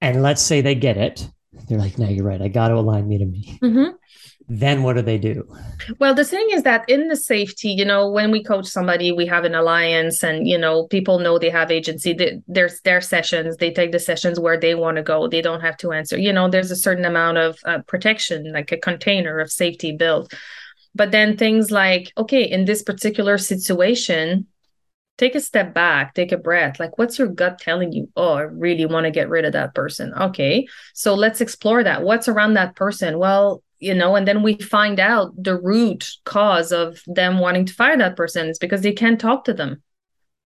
And 0.00 0.22
let's 0.22 0.42
say 0.42 0.60
they 0.60 0.74
get 0.74 0.96
it. 0.96 1.28
They're 1.68 1.78
like, 1.78 1.98
no, 1.98 2.08
you're 2.08 2.24
right. 2.24 2.40
I 2.40 2.48
got 2.48 2.68
to 2.68 2.74
align 2.74 3.06
me 3.08 3.18
to 3.18 3.26
me. 3.26 3.58
Mm-hmm. 3.62 3.96
Then 4.48 4.82
what 4.82 4.96
do 4.96 5.02
they 5.02 5.18
do? 5.18 5.46
Well, 6.00 6.14
the 6.14 6.24
thing 6.24 6.48
is 6.50 6.64
that 6.64 6.88
in 6.88 7.06
the 7.06 7.16
safety, 7.16 7.68
you 7.68 7.84
know, 7.84 8.10
when 8.10 8.32
we 8.32 8.42
coach 8.42 8.66
somebody, 8.66 9.12
we 9.12 9.26
have 9.26 9.44
an 9.44 9.54
alliance 9.54 10.24
and, 10.24 10.48
you 10.48 10.58
know, 10.58 10.88
people 10.88 11.20
know 11.20 11.38
they 11.38 11.50
have 11.50 11.70
agency. 11.70 12.40
There's 12.48 12.80
their 12.80 13.00
sessions. 13.00 13.58
They 13.58 13.72
take 13.72 13.92
the 13.92 14.00
sessions 14.00 14.40
where 14.40 14.58
they 14.58 14.74
want 14.74 14.96
to 14.96 15.04
go. 15.04 15.28
They 15.28 15.42
don't 15.42 15.60
have 15.60 15.76
to 15.78 15.92
answer. 15.92 16.18
You 16.18 16.32
know, 16.32 16.48
there's 16.48 16.72
a 16.72 16.76
certain 16.76 17.04
amount 17.04 17.38
of 17.38 17.58
uh, 17.64 17.78
protection, 17.86 18.52
like 18.52 18.72
a 18.72 18.76
container 18.76 19.38
of 19.38 19.52
safety 19.52 19.92
built. 19.92 20.34
But 20.96 21.12
then 21.12 21.36
things 21.36 21.70
like, 21.70 22.12
okay, 22.18 22.42
in 22.42 22.64
this 22.64 22.82
particular 22.82 23.38
situation, 23.38 24.48
take 25.20 25.34
a 25.34 25.40
step 25.40 25.74
back, 25.74 26.14
take 26.14 26.32
a 26.32 26.38
breath. 26.38 26.80
Like, 26.80 26.96
what's 26.96 27.18
your 27.18 27.28
gut 27.28 27.58
telling 27.58 27.92
you? 27.92 28.08
Oh, 28.16 28.32
I 28.32 28.42
really 28.42 28.86
want 28.86 29.04
to 29.04 29.10
get 29.10 29.28
rid 29.28 29.44
of 29.44 29.52
that 29.52 29.74
person. 29.74 30.14
Okay. 30.14 30.66
So 30.94 31.14
let's 31.14 31.42
explore 31.42 31.84
that. 31.84 32.02
What's 32.02 32.26
around 32.26 32.54
that 32.54 32.74
person? 32.74 33.18
Well, 33.18 33.62
you 33.78 33.94
know, 33.94 34.16
and 34.16 34.26
then 34.26 34.42
we 34.42 34.54
find 34.54 34.98
out 34.98 35.32
the 35.36 35.60
root 35.60 36.10
cause 36.24 36.72
of 36.72 37.02
them 37.06 37.38
wanting 37.38 37.66
to 37.66 37.74
fire 37.74 37.98
that 37.98 38.16
person 38.16 38.48
is 38.48 38.58
because 38.58 38.80
they 38.80 38.92
can't 38.92 39.20
talk 39.20 39.44
to 39.44 39.54
them. 39.54 39.82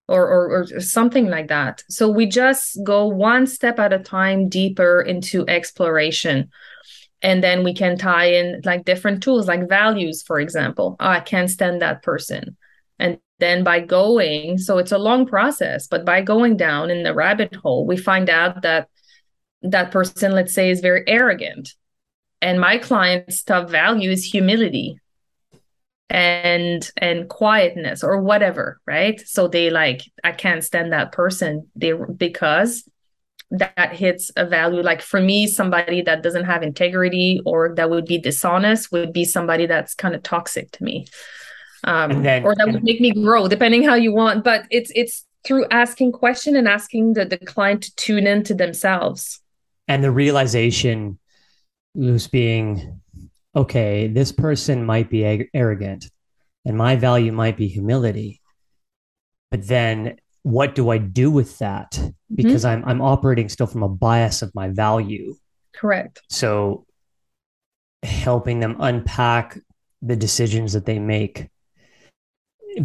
Or, 0.07 0.29
or, 0.29 0.67
or 0.75 0.81
something 0.81 1.29
like 1.29 1.49
that. 1.49 1.83
So 1.89 2.11
we 2.11 2.27
just 2.27 2.79
go 2.85 3.07
one 3.07 3.47
step 3.47 3.79
at 3.79 3.95
a 3.95 3.99
time 3.99 4.51
deeper 4.51 5.01
into 5.01 5.49
exploration 5.49 6.51
and 7.23 7.43
then 7.43 7.65
we 7.65 7.73
can 7.73 7.97
tie 7.97 8.27
in 8.27 8.61
like 8.67 8.85
different 8.85 9.23
tools 9.23 9.49
like 9.49 9.67
values 9.67 10.23
for 10.23 10.39
example 10.39 10.97
oh, 11.01 11.09
i 11.09 11.21
can't 11.21 11.49
stand 11.49 11.81
that 11.81 12.03
person 12.03 12.55
and 12.99 13.19
then 13.41 13.65
by 13.65 13.81
going 13.81 14.59
so 14.59 14.79
it's 14.79 14.93
a 14.93 14.99
long 14.99 15.27
process 15.27 15.87
but 15.87 16.05
by 16.05 16.21
going 16.21 16.57
down 16.57 16.91
in 16.91 17.03
the 17.03 17.15
rabbit 17.15 17.55
hole 17.57 17.87
we 17.87 17.97
find 17.97 18.31
out 18.31 18.63
that 18.63 18.89
that 19.65 19.91
person 19.91 20.33
let's 20.33 20.55
say 20.55 20.71
is 20.71 20.81
very 20.81 21.03
arrogant. 21.07 21.75
And 22.41 22.61
my 22.61 22.79
client's 22.79 23.43
top 23.43 23.71
value 23.71 24.11
is 24.11 24.25
humility 24.25 25.01
and 26.11 26.89
and 26.99 27.29
quietness 27.31 28.05
or 28.05 28.21
whatever 28.21 28.79
right? 28.87 29.21
So 29.27 29.49
they 29.49 29.71
like 29.71 30.03
i 30.23 30.33
can't 30.33 30.63
stand 30.63 30.93
that 30.93 31.13
person. 31.13 31.69
They 31.75 31.93
because 31.93 32.89
that 33.51 33.95
hits 33.95 34.31
a 34.37 34.45
value. 34.45 34.83
Like 34.83 35.01
for 35.01 35.21
me 35.21 35.47
somebody 35.47 36.03
that 36.03 36.23
doesn't 36.23 36.45
have 36.45 36.63
integrity 36.63 37.41
or 37.47 37.75
that 37.77 37.89
would 37.89 38.05
be 38.05 38.19
dishonest 38.19 38.93
would 38.93 39.13
be 39.13 39.25
somebody 39.25 39.65
that's 39.67 39.95
kind 39.95 40.15
of 40.15 40.23
toxic 40.23 40.71
to 40.73 40.85
me 40.85 41.07
um, 41.85 42.23
then, 42.23 42.45
or 42.45 42.55
that 42.55 42.67
would 42.67 42.83
make 42.83 43.01
me 43.01 43.13
grow 43.13 43.49
depending 43.49 43.83
how 43.83 43.95
you 43.95 44.13
want 44.13 44.45
but 44.45 44.65
it's 44.71 44.91
it's 44.95 45.27
through 45.45 45.67
asking 45.71 46.11
question 46.11 46.57
and 46.57 46.67
asking 46.67 47.13
the, 47.13 47.25
the 47.25 47.39
client 47.39 47.83
to 47.83 47.95
tune 47.97 48.27
into 48.27 48.55
themselves 48.55 49.41
and 49.89 50.03
the 50.03 50.11
realization 50.11 51.19
loose 51.95 52.27
being 52.27 53.01
okay 53.55 54.09
this 54.09 54.33
person 54.33 54.85
might 54.85 55.11
be 55.11 55.25
ag- 55.25 55.49
arrogant 55.55 56.11
and 56.65 56.77
my 56.77 56.97
value 56.97 57.33
might 57.33 57.57
be 57.57 57.69
humility 57.69 58.41
but 59.51 59.67
then 59.67 60.17
what 60.43 60.75
do 60.75 60.91
i 60.91 60.99
do 60.99 61.31
with 61.31 61.59
that 61.59 61.93
mm-hmm. 61.93 62.35
because 62.35 62.65
mm-hmm. 62.65 62.83
i'm 62.87 63.01
i'm 63.01 63.03
operating 63.03 63.49
still 63.49 63.67
from 63.67 63.83
a 63.83 63.89
bias 63.89 64.43
of 64.43 64.55
my 64.55 64.69
value 64.69 65.35
correct 65.75 66.23
so 66.29 66.85
helping 68.03 68.61
them 68.61 68.77
unpack 68.81 69.59
the 70.03 70.17
decisions 70.17 70.75
that 70.75 70.85
they 70.85 70.99
make 70.99 71.49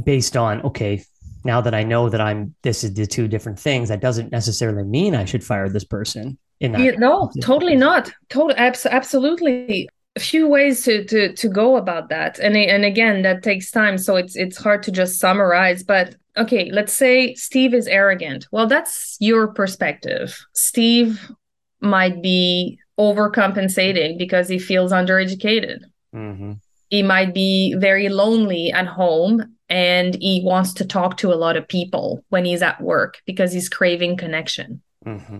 based 0.03 0.37
on 0.37 0.61
okay 0.61 1.03
now 1.43 1.61
that 1.61 1.73
I 1.73 1.83
know 1.83 2.09
that 2.09 2.21
I'm 2.21 2.55
this 2.63 2.83
is 2.83 2.93
the 2.93 3.05
two 3.05 3.27
different 3.27 3.59
things, 3.59 3.89
that 3.89 4.01
doesn't 4.01 4.31
necessarily 4.31 4.83
mean 4.83 5.15
I 5.15 5.25
should 5.25 5.43
fire 5.43 5.69
this 5.69 5.83
person. 5.83 6.37
In 6.59 6.73
that 6.73 6.81
yeah, 6.81 6.91
no, 6.91 7.31
totally 7.41 7.75
not. 7.75 8.11
Totally, 8.29 8.55
abs- 8.55 8.85
absolutely. 8.85 9.89
A 10.15 10.19
few 10.19 10.47
ways 10.47 10.83
to 10.83 11.05
to 11.05 11.33
to 11.33 11.47
go 11.47 11.77
about 11.77 12.09
that, 12.09 12.39
and 12.39 12.57
and 12.57 12.83
again, 12.83 13.21
that 13.21 13.43
takes 13.43 13.71
time, 13.71 13.97
so 13.97 14.15
it's 14.17 14.35
it's 14.35 14.57
hard 14.57 14.83
to 14.83 14.91
just 14.91 15.19
summarize. 15.19 15.83
But 15.83 16.15
okay, 16.35 16.69
let's 16.71 16.93
say 16.93 17.35
Steve 17.35 17.73
is 17.73 17.87
arrogant. 17.87 18.47
Well, 18.51 18.67
that's 18.67 19.15
your 19.19 19.53
perspective. 19.53 20.37
Steve 20.53 21.31
might 21.79 22.21
be 22.21 22.77
overcompensating 22.99 24.17
because 24.17 24.49
he 24.49 24.59
feels 24.59 24.91
undereducated. 24.91 25.83
Mm-hmm. 26.13 26.53
He 26.89 27.03
might 27.03 27.33
be 27.33 27.75
very 27.77 28.09
lonely 28.09 28.71
at 28.73 28.87
home 28.87 29.55
and 29.69 30.15
he 30.19 30.41
wants 30.43 30.73
to 30.75 30.85
talk 30.85 31.17
to 31.17 31.31
a 31.31 31.35
lot 31.35 31.55
of 31.55 31.67
people 31.67 32.23
when 32.29 32.45
he's 32.45 32.61
at 32.61 32.81
work 32.81 33.21
because 33.25 33.53
he's 33.53 33.69
craving 33.69 34.17
connection. 34.17 34.81
Mm-hmm. 35.05 35.37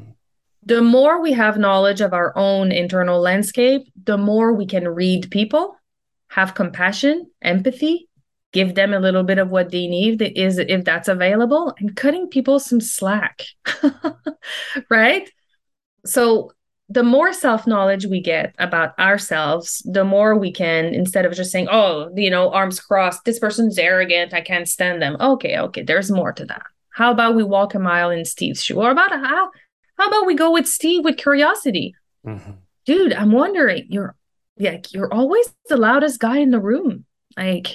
The 0.64 0.82
more 0.82 1.22
we 1.22 1.34
have 1.34 1.58
knowledge 1.58 2.02
of 2.02 2.14
our 2.14 2.38
own 2.38 2.72
internal 2.72 3.20
landscape, 3.20 3.92
the 4.04 4.18
more 4.18 4.54
we 4.54 4.66
can 4.66 4.88
read 4.88 5.32
people, 5.32 5.76
have 6.28 6.54
compassion, 6.54 7.32
empathy, 7.42 8.08
give 8.52 8.76
them 8.76 8.94
a 8.94 9.00
little 9.00 9.24
bit 9.24 9.38
of 9.38 9.52
what 9.52 9.72
they 9.72 9.88
need 9.88 10.22
is 10.22 10.58
if 10.58 10.84
that's 10.84 11.08
available 11.08 11.74
and 11.80 11.96
cutting 11.96 12.28
people 12.28 12.60
some 12.60 12.82
slack. 12.82 13.44
right? 14.90 15.30
So 16.06 16.52
the 16.90 17.04
more 17.04 17.32
self 17.32 17.68
knowledge 17.68 18.06
we 18.08 18.20
get 18.20 18.56
about 18.58 18.98
ourselves, 18.98 19.82
the 19.86 20.04
more 20.04 20.36
we 20.36 20.52
can, 20.52 20.86
instead 20.86 21.26
of 21.26 21.34
just 21.34 21.52
saying, 21.52 21.68
oh, 21.72 22.10
you 22.16 22.30
know, 22.30 22.52
arms 22.52 22.80
crossed, 22.80 23.26
this 23.26 23.40
person's 23.40 23.78
arrogant, 23.78 24.34
I 24.34 24.42
can't 24.42 24.68
stand 24.68 25.02
them. 25.02 25.16
Okay, 25.20 25.58
okay, 25.58 25.84
there's 25.84 26.10
more 26.10 26.34
to 26.34 26.46
that. 26.46 26.64
How 26.90 27.12
about 27.12 27.36
we 27.36 27.44
walk 27.44 27.76
a 27.76 27.80
mile 27.80 28.10
in 28.10 28.26
Steve's 28.26 28.64
shoe? 28.64 28.82
Or 28.82 28.90
about 28.90 29.12
how, 29.12 29.52
how 29.98 30.08
about 30.08 30.26
we 30.26 30.34
go 30.34 30.52
with 30.52 30.68
Steve 30.68 31.04
with 31.04 31.18
curiosity? 31.18 31.96
Mm-hmm. 32.26 32.52
Dude, 32.86 33.14
I'm 33.14 33.32
wondering, 33.32 33.86
you're 33.90 34.16
like, 34.58 34.92
you're 34.92 35.14
always 35.14 35.54
the 35.70 35.78
loudest 35.78 36.20
guy 36.20 36.40
in 36.40 36.50
the 36.50 36.60
room. 36.60 37.06
Like, 37.38 37.68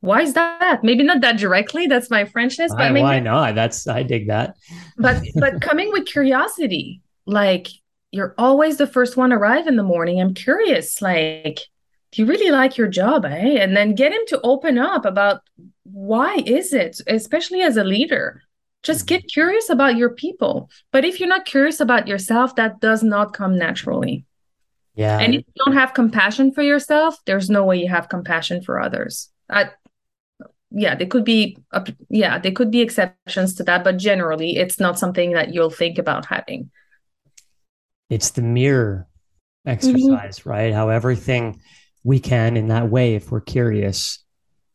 why 0.00 0.22
is 0.22 0.34
that? 0.34 0.84
Maybe 0.84 1.02
not 1.02 1.22
that 1.22 1.38
directly. 1.38 1.88
That's 1.88 2.08
my 2.08 2.24
Frenchness, 2.24 2.68
but 2.68 2.92
maybe, 2.92 3.02
why 3.02 3.18
not? 3.18 3.56
That's 3.56 3.88
I 3.88 4.04
dig 4.04 4.28
that. 4.28 4.54
but 4.96 5.20
but 5.34 5.60
coming 5.60 5.90
with 5.90 6.06
curiosity, 6.06 7.02
like 7.26 7.66
you're 8.10 8.34
always 8.38 8.76
the 8.76 8.86
first 8.86 9.16
one 9.16 9.32
arrive 9.32 9.66
in 9.66 9.76
the 9.76 9.82
morning. 9.82 10.20
I'm 10.20 10.34
curious, 10.34 11.02
like, 11.02 11.60
do 12.12 12.22
you 12.22 12.26
really 12.26 12.50
like 12.50 12.76
your 12.76 12.88
job, 12.88 13.24
eh? 13.24 13.58
And 13.58 13.76
then 13.76 13.94
get 13.94 14.12
him 14.12 14.22
to 14.28 14.40
open 14.42 14.78
up 14.78 15.04
about 15.04 15.42
why 15.84 16.36
is 16.46 16.72
it, 16.72 17.00
especially 17.06 17.60
as 17.60 17.76
a 17.76 17.84
leader. 17.84 18.42
Just 18.82 19.06
get 19.06 19.20
mm-hmm. 19.20 19.34
curious 19.34 19.68
about 19.68 19.96
your 19.96 20.10
people. 20.10 20.70
But 20.90 21.04
if 21.04 21.20
you're 21.20 21.28
not 21.28 21.44
curious 21.44 21.80
about 21.80 22.08
yourself, 22.08 22.56
that 22.56 22.80
does 22.80 23.02
not 23.02 23.34
come 23.34 23.58
naturally. 23.58 24.24
Yeah. 24.94 25.18
And 25.18 25.34
if 25.34 25.44
you 25.46 25.64
don't 25.64 25.76
have 25.76 25.94
compassion 25.94 26.52
for 26.52 26.62
yourself, 26.62 27.18
there's 27.26 27.50
no 27.50 27.64
way 27.64 27.78
you 27.78 27.88
have 27.88 28.08
compassion 28.08 28.62
for 28.62 28.80
others. 28.80 29.30
I, 29.50 29.70
yeah, 30.70 30.94
there 30.94 31.06
could 31.06 31.24
be, 31.24 31.58
yeah, 32.08 32.38
there 32.38 32.52
could 32.52 32.70
be 32.70 32.80
exceptions 32.80 33.54
to 33.56 33.64
that, 33.64 33.84
but 33.84 33.96
generally, 33.96 34.56
it's 34.56 34.80
not 34.80 34.98
something 34.98 35.32
that 35.32 35.54
you'll 35.54 35.70
think 35.70 35.98
about 35.98 36.26
having 36.26 36.70
it's 38.10 38.30
the 38.30 38.42
mirror 38.42 39.06
exercise, 39.66 40.38
mm-hmm. 40.38 40.50
right? 40.50 40.74
How 40.74 40.88
everything 40.88 41.60
we 42.04 42.20
can 42.20 42.56
in 42.56 42.68
that 42.68 42.88
way, 42.88 43.14
if 43.14 43.30
we're 43.30 43.40
curious, 43.40 44.24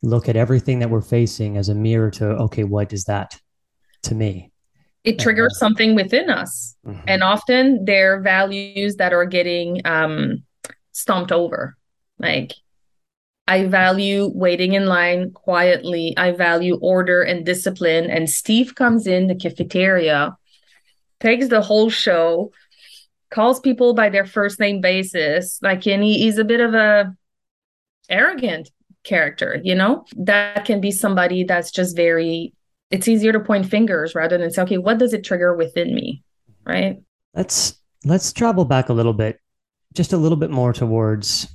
look 0.01 0.29
at 0.29 0.36
everything 0.36 0.79
that 0.79 0.89
we're 0.89 1.01
facing 1.01 1.57
as 1.57 1.69
a 1.69 1.75
mirror 1.75 2.11
to, 2.11 2.25
okay, 2.25 2.63
what 2.63 2.93
is 2.93 3.05
that 3.05 3.39
to 4.03 4.15
me? 4.15 4.51
It 5.03 5.19
triggers 5.19 5.53
uh, 5.55 5.59
something 5.59 5.95
within 5.95 6.29
us. 6.29 6.75
Mm-hmm. 6.86 7.01
And 7.07 7.23
often 7.23 7.86
they're 7.86 8.21
values 8.21 8.97
that 8.97 9.13
are 9.13 9.25
getting 9.25 9.81
um, 9.86 10.43
stomped 10.91 11.31
over. 11.31 11.75
Like, 12.19 12.53
I 13.47 13.65
value 13.65 14.31
waiting 14.34 14.73
in 14.73 14.86
line 14.86 15.31
quietly. 15.31 16.13
I 16.15 16.31
value 16.31 16.77
order 16.81 17.21
and 17.21 17.45
discipline. 17.45 18.09
And 18.09 18.29
Steve 18.29 18.75
comes 18.75 19.05
in 19.07 19.27
the 19.27 19.36
cafeteria, 19.36 20.38
takes 21.19 21.49
the 21.49 21.61
whole 21.61 21.89
show, 21.89 22.51
calls 23.34 23.59
people 23.59 23.93
by 23.93 24.09
their 24.09 24.25
first 24.25 24.59
name 24.59 24.79
basis. 24.79 25.59
Like 25.61 25.86
and 25.88 26.03
he, 26.03 26.19
he's 26.19 26.38
a 26.38 26.43
bit 26.43 26.61
of 26.61 26.73
a 26.73 27.13
arrogant 28.09 28.69
character 29.03 29.59
you 29.63 29.75
know? 29.75 30.05
That 30.15 30.65
can 30.65 30.79
be 30.79 30.91
somebody 30.91 31.43
that's 31.43 31.71
just 31.71 31.95
very 31.95 32.53
it's 32.91 33.07
easier 33.07 33.31
to 33.31 33.39
point 33.39 33.65
fingers 33.65 34.13
rather 34.13 34.38
than 34.38 34.51
say 34.51 34.61
okay 34.61 34.77
what 34.77 34.99
does 34.99 35.13
it 35.13 35.23
trigger 35.23 35.55
within 35.55 35.93
me? 35.93 36.23
Right? 36.65 37.01
Let's 37.34 37.79
let's 38.05 38.31
travel 38.31 38.65
back 38.65 38.89
a 38.89 38.93
little 38.93 39.13
bit 39.13 39.39
just 39.93 40.13
a 40.13 40.17
little 40.17 40.38
bit 40.38 40.49
more 40.49 40.73
towards 40.73 41.47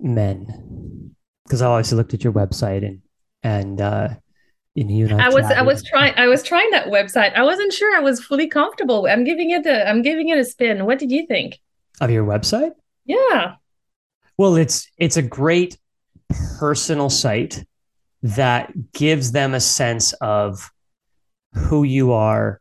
men. 0.00 1.14
Because 1.44 1.62
i 1.62 1.66
obviously 1.66 1.96
looked 1.96 2.14
at 2.14 2.24
your 2.24 2.32
website 2.32 2.84
and 2.84 3.02
and 3.42 3.80
uh 3.80 4.08
you 4.76 5.08
I, 5.16 5.26
I 5.26 5.28
was 5.30 5.44
I 5.46 5.62
was 5.62 5.82
trying 5.82 6.12
I 6.16 6.26
was 6.26 6.42
trying 6.42 6.70
that 6.70 6.88
website. 6.88 7.34
I 7.34 7.42
wasn't 7.42 7.72
sure 7.72 7.96
I 7.96 8.00
was 8.00 8.22
fully 8.22 8.46
comfortable. 8.46 9.06
I'm 9.06 9.24
giving 9.24 9.50
it 9.50 9.64
a 9.64 9.88
I'm 9.88 10.02
giving 10.02 10.28
it 10.28 10.38
a 10.38 10.44
spin. 10.44 10.84
What 10.84 10.98
did 10.98 11.10
you 11.10 11.26
think? 11.26 11.58
Of 12.00 12.10
your 12.10 12.24
website? 12.24 12.72
Yeah. 13.06 13.54
Well, 14.36 14.56
it's 14.56 14.86
it's 14.98 15.16
a 15.16 15.22
great 15.22 15.78
personal 16.58 17.08
site 17.08 17.64
that 18.22 18.92
gives 18.92 19.32
them 19.32 19.54
a 19.54 19.60
sense 19.60 20.12
of 20.14 20.70
who 21.54 21.84
you 21.84 22.12
are 22.12 22.60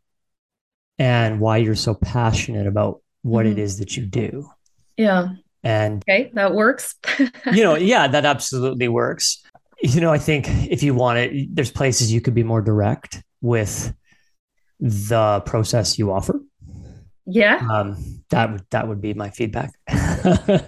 and 0.98 1.42
why 1.42 1.58
you're 1.58 1.76
so 1.76 1.96
passionate 1.96 2.68
about 2.68 3.02
what 3.24 3.46
mm-hmm. 3.46 3.60
it 3.60 3.62
is 3.62 3.80
that 3.80 3.98
you 3.98 4.06
do. 4.06 4.50
Yeah. 4.96 5.34
And 5.64 6.02
okay, 6.04 6.32
that 6.36 6.54
works. 6.54 6.96
you 7.52 7.64
know, 7.64 7.76
yeah, 7.76 8.08
that 8.08 8.24
absolutely 8.24 8.88
works 8.88 9.44
you 9.86 10.02
know, 10.02 10.12
I 10.12 10.18
think 10.18 10.48
if 10.50 10.84
you 10.84 10.94
want 10.94 11.20
it, 11.20 11.56
there's 11.56 11.72
places 11.72 12.12
you 12.12 12.22
could 12.22 12.34
be 12.34 12.44
more 12.44 12.62
direct 12.62 13.24
with 13.42 13.94
the 14.80 15.42
process 15.46 16.00
you 16.00 16.12
offer. 16.12 16.42
Yeah. 17.26 17.66
Um, 17.72 18.22
that 18.30 18.52
would 18.52 18.66
that 18.72 18.88
would 18.88 19.02
be 19.02 19.14
my 19.14 19.30
feedback. 19.30 19.74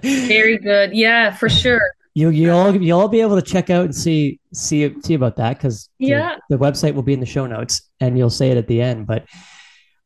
Very 0.02 0.58
good. 0.58 0.94
Yeah, 0.94 1.34
for 1.36 1.50
sure. 1.50 1.82
You 2.14 2.30
you 2.30 2.52
all 2.52 2.76
you 2.76 2.96
all 2.96 3.08
be 3.08 3.22
able 3.22 3.40
to 3.40 3.48
check 3.48 3.70
out 3.70 3.86
and 3.86 3.96
see 3.96 4.40
see 4.54 4.96
see 5.02 5.14
about 5.14 5.36
that 5.36 5.58
because 5.58 5.90
yeah 6.00 6.38
the, 6.50 6.58
the 6.58 6.64
website 6.64 6.96
will 6.96 7.04
be 7.04 7.14
in 7.14 7.20
the 7.20 7.28
show 7.28 7.46
notes 7.46 7.82
and 8.00 8.18
you'll 8.18 8.32
say 8.32 8.50
it 8.50 8.58
at 8.58 8.68
the 8.68 8.82
end. 8.82 9.06
But 9.06 9.26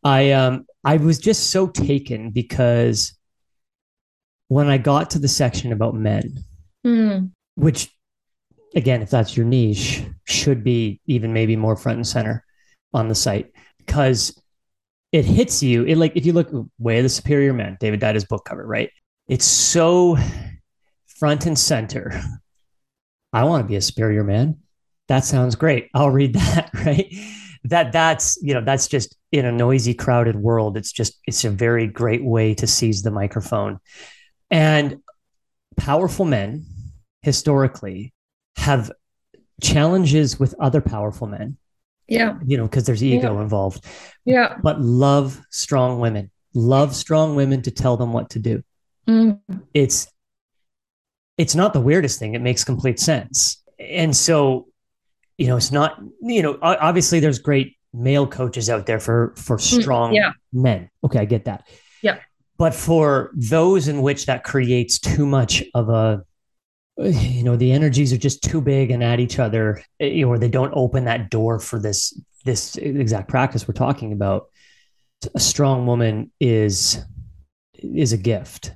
I 0.04 0.32
um 0.32 0.66
I 0.84 0.98
was 0.98 1.20
just 1.20 1.52
so 1.52 1.68
taken 1.68 2.32
because 2.32 3.18
when 4.50 4.68
I 4.68 4.78
got 4.78 5.12
to 5.12 5.20
the 5.20 5.30
section 5.30 5.72
about 5.72 5.96
men, 5.96 6.44
mm. 6.86 7.32
which 7.56 7.90
again, 8.76 9.02
if 9.02 9.10
that's 9.10 9.36
your 9.36 9.46
niche, 9.46 10.04
should 10.26 10.64
be 10.64 11.02
even 11.06 11.34
maybe 11.34 11.56
more 11.56 11.76
front 11.76 11.98
and 11.98 12.08
center 12.08 12.46
on 12.94 13.08
the 13.08 13.16
site 13.16 13.52
because 13.78 14.40
it 15.12 15.26
hits 15.26 15.62
you. 15.62 15.84
It 15.84 15.98
like 15.98 16.14
if 16.16 16.26
you 16.26 16.34
look 16.34 16.50
way 16.80 16.98
of 16.98 17.04
the 17.04 17.10
superior 17.10 17.54
man, 17.54 17.78
David 17.80 18.00
Deida's 18.00 18.26
book 18.26 18.46
cover, 18.46 18.66
right? 18.66 18.90
It's 19.28 19.46
so 19.46 20.18
front 21.20 21.46
and 21.46 21.58
center. 21.58 22.20
I 23.34 23.44
want 23.44 23.64
to 23.64 23.68
be 23.68 23.76
a 23.76 23.82
superior 23.82 24.24
man. 24.24 24.60
That 25.08 25.26
sounds 25.26 25.56
great. 25.56 25.90
I'll 25.94 26.10
read 26.10 26.34
that, 26.36 26.70
right? 26.74 27.14
That 27.66 27.92
that's, 27.92 28.38
you 28.42 28.54
know, 28.54 28.62
that's 28.62 28.88
just 28.88 29.16
in 29.32 29.46
a 29.46 29.52
noisy, 29.52 29.94
crowded 29.94 30.36
world. 30.36 30.78
It's 30.78 30.92
just, 30.92 31.20
it's 31.28 31.46
a 31.46 31.50
very 31.50 31.88
great 31.88 32.24
way 32.24 32.56
to 32.56 32.68
seize 32.68 33.04
the 33.04 33.12
microphone. 33.12 33.80
And 34.50 34.98
powerful 35.78 36.26
men 36.26 36.66
historically 37.22 38.14
have 38.56 38.92
challenges 39.62 40.40
with 40.40 40.56
other 40.60 40.82
powerful 40.82 41.28
men. 41.28 41.58
Yeah. 42.08 42.38
You 42.46 42.58
know, 42.58 42.64
because 42.64 42.86
there's 42.86 43.04
ego 43.04 43.36
yeah. 43.36 43.42
involved. 43.42 43.86
Yeah. 44.26 44.58
But 44.62 44.82
love 44.82 45.42
strong 45.50 46.00
women. 46.00 46.32
Love 46.54 46.96
strong 46.96 47.36
women 47.36 47.62
to 47.62 47.72
tell 47.72 47.96
them 47.96 48.12
what 48.12 48.32
to 48.32 48.40
do. 48.40 48.64
Mm. 49.08 49.40
It's 49.74 50.08
it's 51.38 51.56
not 51.56 51.74
the 51.74 51.80
weirdest 51.80 52.20
thing. 52.20 52.36
It 52.36 52.42
makes 52.42 52.64
complete 52.64 53.00
sense. 53.00 53.64
And 53.80 54.16
so, 54.16 54.68
you 55.38 55.48
know, 55.48 55.58
it's 55.58 55.72
not, 55.72 56.00
you 56.22 56.44
know, 56.44 56.60
obviously 56.62 57.20
there's 57.20 57.40
great 57.40 57.78
male 57.94 58.28
coaches 58.28 58.70
out 58.70 58.86
there 58.86 59.00
for 59.00 59.34
for 59.38 59.58
mm, 59.58 59.82
strong 59.82 60.14
yeah. 60.14 60.34
men. 60.52 60.90
Okay, 61.04 61.20
I 61.20 61.26
get 61.26 61.46
that. 61.46 61.68
Yeah. 62.02 62.20
But 62.58 62.76
for 62.76 63.32
those 63.34 63.88
in 63.88 64.02
which 64.02 64.28
that 64.28 64.44
creates 64.44 65.00
too 65.00 65.26
much 65.26 65.64
of 65.74 65.90
a 65.90 66.24
you 67.06 67.44
know 67.44 67.56
the 67.56 67.72
energies 67.72 68.14
are 68.14 68.18
just 68.18 68.44
too 68.44 68.62
big 68.62 68.92
and 68.92 69.04
at 69.04 69.20
each 69.20 69.40
other 69.40 69.84
eh, 70.00 70.24
or 70.24 70.38
they 70.38 70.50
don't 70.50 70.74
open 70.76 71.06
that 71.06 71.30
door 71.30 71.60
for 71.60 71.80
this 71.80 72.20
this 72.44 72.76
exact 72.76 73.28
practice 73.28 73.68
we're 73.68 73.74
talking 73.74 74.14
about. 74.14 74.48
A 75.36 75.40
strong 75.40 75.86
woman 75.86 76.32
is 76.40 77.04
is 77.74 78.14
a 78.14 78.18
gift. 78.18 78.72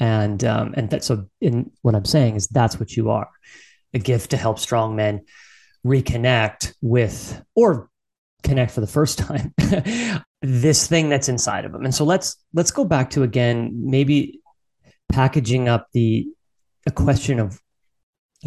And 0.00 0.42
um 0.44 0.74
and 0.76 0.90
that 0.90 1.04
so 1.04 1.26
in 1.40 1.70
what 1.82 1.94
i'm 1.94 2.04
saying 2.04 2.34
is 2.34 2.48
that's 2.48 2.80
what 2.80 2.96
you 2.96 3.10
are 3.10 3.30
a 3.94 3.98
gift 3.98 4.30
to 4.30 4.36
help 4.36 4.58
strong 4.58 4.96
men 4.96 5.24
reconnect 5.86 6.74
with 6.82 7.42
or 7.54 7.88
connect 8.42 8.72
for 8.72 8.80
the 8.80 8.86
first 8.86 9.18
time 9.18 9.54
this 10.42 10.86
thing 10.86 11.08
that's 11.08 11.28
inside 11.28 11.64
of 11.64 11.72
them. 11.72 11.84
And 11.84 11.94
so 11.94 12.04
let's 12.04 12.36
let's 12.52 12.70
go 12.70 12.84
back 12.84 13.10
to 13.10 13.22
again 13.22 13.72
maybe 13.74 14.40
packaging 15.10 15.68
up 15.68 15.88
the 15.92 16.28
a 16.86 16.90
question 16.90 17.40
of 17.40 17.60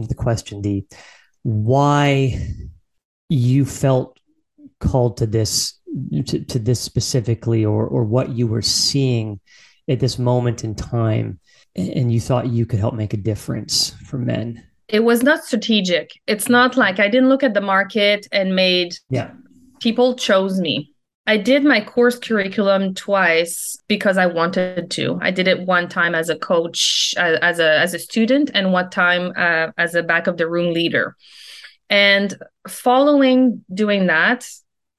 the 0.06 0.16
question 0.16 0.62
the 0.62 0.86
why 1.44 2.40
you 3.30 3.66
felt 3.66 4.20
called 4.80 5.18
to 5.18 5.26
this 5.26 5.80
to, 6.26 6.44
to 6.44 6.60
this 6.60 6.80
specifically 6.80 7.66
or 7.66 7.88
or 7.88 8.04
what 8.04 8.30
you 8.30 8.48
were 8.48 8.62
seeing 8.62 9.40
at 9.90 10.00
this 10.00 10.20
moment 10.20 10.64
in 10.64 10.76
time 10.76 11.40
and 11.76 12.12
you 12.12 12.20
thought 12.20 12.48
you 12.48 12.66
could 12.66 12.80
help 12.80 12.94
make 12.94 13.14
a 13.14 13.18
difference 13.18 13.92
for 14.06 14.18
men? 14.18 14.64
It 14.88 15.04
was 15.04 15.24
not 15.24 15.44
strategic. 15.44 16.12
It's 16.28 16.50
not 16.50 16.78
like 16.78 17.00
i 17.00 17.08
didn't 17.08 17.30
look 17.30 17.44
at 17.44 17.54
the 17.54 17.62
market 17.62 18.28
and 18.32 18.56
made 18.56 18.96
yeah. 19.10 19.32
people 19.80 20.16
chose 20.16 20.60
me 20.60 20.94
I 21.28 21.36
did 21.36 21.66
my 21.66 21.82
course 21.82 22.18
curriculum 22.18 22.94
twice 22.94 23.78
because 23.90 24.18
I 24.18 24.28
wanted 24.28 24.90
to. 24.92 25.20
I 25.22 25.30
did 25.32 25.50
it 25.50 25.68
one 25.68 25.90
time 25.90 26.16
as 26.16 26.30
a 26.30 26.40
coach, 26.40 27.14
uh, 27.18 27.38
as 27.42 27.60
a 27.60 27.80
as 27.80 27.94
a 27.94 28.00
student, 28.00 28.50
and 28.54 28.72
one 28.72 28.90
time 28.90 29.34
uh, 29.36 29.72
as 29.78 29.94
a 29.94 30.04
back 30.04 30.28
of 30.28 30.38
the 30.38 30.50
room 30.50 30.74
leader. 30.74 31.18
And 31.90 32.34
following 32.70 33.66
doing 33.74 34.08
that, 34.08 34.48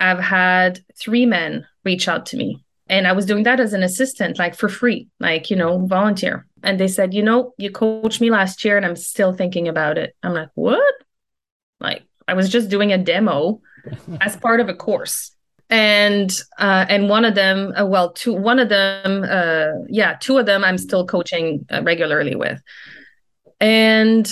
I've 0.00 0.20
had 0.20 0.80
three 1.00 1.24
men 1.24 1.66
reach 1.82 2.08
out 2.08 2.26
to 2.26 2.36
me, 2.36 2.62
and 2.90 3.06
I 3.06 3.12
was 3.12 3.24
doing 3.24 3.44
that 3.44 3.58
as 3.58 3.72
an 3.72 3.82
assistant, 3.82 4.38
like 4.38 4.54
for 4.54 4.68
free, 4.68 5.08
like 5.20 5.48
you 5.48 5.56
know, 5.56 5.86
volunteer. 5.86 6.46
And 6.62 6.78
they 6.78 6.88
said, 6.88 7.14
you 7.14 7.22
know, 7.22 7.54
you 7.56 7.70
coached 7.70 8.20
me 8.20 8.30
last 8.30 8.66
year, 8.66 8.76
and 8.76 8.84
I'm 8.84 8.96
still 8.96 9.32
thinking 9.32 9.66
about 9.66 9.96
it. 9.96 10.14
I'm 10.22 10.34
like, 10.34 10.50
what? 10.56 10.94
Like 11.80 12.02
I 12.26 12.34
was 12.34 12.50
just 12.50 12.68
doing 12.68 12.92
a 12.92 12.98
demo 12.98 13.62
as 14.20 14.36
part 14.36 14.60
of 14.60 14.68
a 14.68 14.74
course 14.74 15.30
and 15.70 16.30
uh, 16.58 16.86
and 16.88 17.08
one 17.08 17.24
of 17.24 17.34
them 17.34 17.72
uh, 17.76 17.84
well 17.84 18.12
two 18.12 18.32
one 18.32 18.58
of 18.58 18.68
them 18.68 19.24
uh, 19.28 19.68
yeah 19.88 20.16
two 20.20 20.38
of 20.38 20.46
them 20.46 20.64
i'm 20.64 20.78
still 20.78 21.06
coaching 21.06 21.66
uh, 21.70 21.82
regularly 21.82 22.34
with. 22.34 22.60
And 23.60 24.26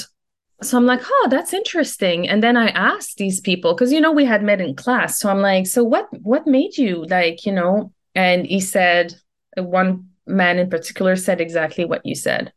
so 0.63 0.79
i'm 0.79 0.87
like 0.87 1.03
oh 1.05 1.29
that's 1.31 1.53
interesting. 1.53 2.29
And 2.29 2.43
then 2.43 2.57
i 2.57 2.69
asked 2.69 3.19
these 3.19 3.41
people 3.41 3.75
because 3.75 3.93
you 3.93 4.01
know 4.01 4.13
we 4.13 4.25
had 4.25 4.43
met 4.43 4.61
in 4.61 4.75
class. 4.75 5.19
So 5.19 5.29
i'm 5.29 5.41
like 5.41 5.67
so 5.67 5.85
what 5.85 6.09
what 6.23 6.47
made 6.47 6.79
you 6.79 7.05
like 7.07 7.45
you 7.45 7.53
know? 7.53 7.93
And 8.15 8.47
he 8.47 8.61
said 8.61 9.15
one 9.57 10.09
man 10.27 10.59
in 10.59 10.71
particular 10.71 11.17
said 11.17 11.41
exactly 11.41 11.85
what 11.85 12.05
you 12.05 12.15
said. 12.15 12.53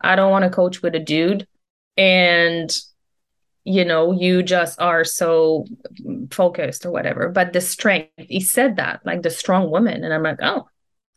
I 0.00 0.16
don't 0.16 0.30
want 0.30 0.44
to 0.44 0.50
coach 0.50 0.82
with 0.82 0.94
a 0.94 0.98
dude. 0.98 1.46
And 1.96 2.74
you 3.64 3.84
know 3.84 4.12
you 4.12 4.42
just 4.42 4.80
are 4.80 5.04
so 5.04 5.64
focused 6.30 6.84
or 6.84 6.90
whatever. 6.90 7.28
But 7.28 7.52
the 7.52 7.60
strength 7.60 8.10
he 8.16 8.40
said 8.40 8.76
that 8.76 9.00
like 9.04 9.22
the 9.22 9.30
strong 9.30 9.70
woman. 9.70 10.04
And 10.04 10.12
i'm 10.12 10.22
like 10.22 10.38
oh 10.42 10.68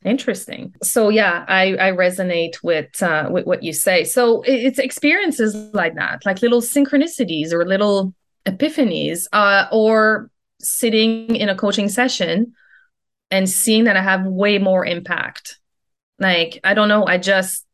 interesting. 0.03 0.73
So 0.83 1.09
yeah 1.09 1.45
i 1.47 1.75
i 1.75 1.91
resonate 1.91 2.61
with 2.63 3.01
uh 3.01 3.29
with 3.31 3.45
what 3.45 3.63
you 3.63 3.73
say. 3.73 4.03
So 4.03 4.43
it's 4.45 4.79
experiences 4.79 5.55
like 5.73 5.95
that 5.95 6.25
like 6.25 6.41
little 6.41 6.61
synchronicities 6.61 7.51
or 7.51 7.65
little 7.65 8.13
epiphanies 8.45 9.25
uh 9.33 9.65
or 9.71 10.29
sitting 10.61 11.35
in 11.35 11.49
a 11.49 11.55
coaching 11.55 11.89
session 11.89 12.53
and 13.31 13.49
seeing 13.49 13.85
that 13.85 13.97
i 13.97 14.01
have 14.01 14.25
way 14.25 14.59
more 14.59 14.85
impact. 14.85 15.59
Like 16.19 16.59
i 16.63 16.75
don't 16.75 16.89
know 16.89 17.07
i 17.07 17.17
just 17.17 17.65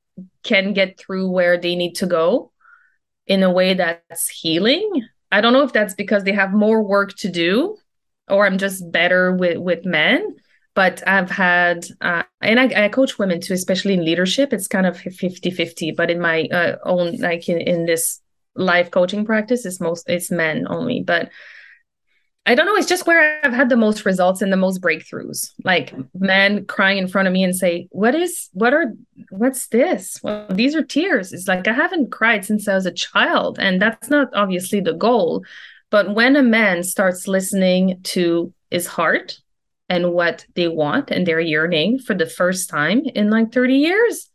can 0.44 0.74
get 0.74 0.98
through 0.98 1.30
where 1.30 1.58
they 1.60 1.76
need 1.76 1.96
to 1.96 2.08
go 2.08 2.52
in 3.32 3.44
a 3.44 3.52
way 3.52 3.74
that's 3.74 4.28
healing. 4.28 5.08
I 5.32 5.40
don't 5.40 5.54
know 5.54 5.64
if 5.64 5.72
that's 5.72 5.94
because 5.94 6.24
they 6.24 6.34
have 6.34 6.52
more 6.52 6.84
work 6.84 7.16
to 7.20 7.30
do 7.30 7.78
or 8.28 8.46
I'm 8.46 8.58
just 8.58 8.92
better 8.92 9.34
with 9.34 9.58
with 9.58 9.86
men. 9.86 10.36
But 10.74 11.06
I've 11.06 11.30
had, 11.30 11.86
uh, 12.00 12.24
and 12.42 12.58
I, 12.58 12.86
I, 12.86 12.90
coach 12.90 13.20
women 13.20 13.42
too, 13.42 13.54
especially 13.54 13.94
in 13.94 14.06
leadership. 14.06 14.54
It's 14.54 14.70
kind 14.70 14.86
of 14.86 14.98
50 14.98 15.52
50. 15.52 15.92
But 15.92 16.10
in 16.10 16.22
my 16.22 16.44
uh, 16.44 16.78
own, 16.86 17.18
like 17.18 17.50
in, 17.50 17.60
in 17.60 17.86
this 17.86 18.22
life 18.56 18.90
coaching 18.90 19.26
practice, 19.26 19.66
it's 19.66 19.82
most, 19.82 20.10
it's 20.10 20.32
men 20.32 20.68
only. 20.70 21.04
But 21.04 21.30
I 22.46 22.56
don't 22.56 22.66
know. 22.66 22.76
It's 22.76 22.90
just 22.90 23.06
where 23.06 23.40
I've 23.46 23.54
had 23.54 23.70
the 23.70 23.78
most 23.78 24.04
results 24.04 24.42
and 24.42 24.52
the 24.52 24.58
most 24.58 24.82
breakthroughs. 24.82 25.52
Like 25.64 25.94
men 26.16 26.66
crying 26.66 26.98
in 26.98 27.08
front 27.08 27.28
of 27.28 27.34
me 27.34 27.44
and 27.44 27.56
say, 27.56 27.88
"What 27.92 28.16
is? 28.16 28.50
What 28.54 28.74
are? 28.74 28.94
What's 29.30 29.68
this? 29.68 30.20
Well, 30.24 30.48
these 30.50 30.76
are 30.76 30.84
tears." 30.84 31.34
It's 31.34 31.48
like 31.48 31.68
I 31.68 31.74
haven't 31.74 32.12
cried 32.12 32.44
since 32.44 32.68
I 32.68 32.74
was 32.74 32.88
a 32.88 32.92
child, 32.92 33.60
and 33.60 33.80
that's 33.80 34.10
not 34.10 34.30
obviously 34.34 34.80
the 34.80 34.94
goal. 34.94 35.46
But 35.92 36.16
when 36.16 36.36
a 36.36 36.42
man 36.42 36.84
starts 36.84 37.28
listening 37.28 38.02
to 38.04 38.52
his 38.72 38.88
heart 38.88 39.40
and 39.90 40.14
what 40.14 40.46
they 40.56 40.68
want 40.68 41.12
and 41.12 41.28
they're 41.28 41.42
yearning 41.42 42.00
for 42.00 42.16
the 42.16 42.26
first 42.26 42.70
time 42.70 43.02
in 43.14 43.30
like 43.30 43.52
30 43.52 43.76
years, 43.76 44.30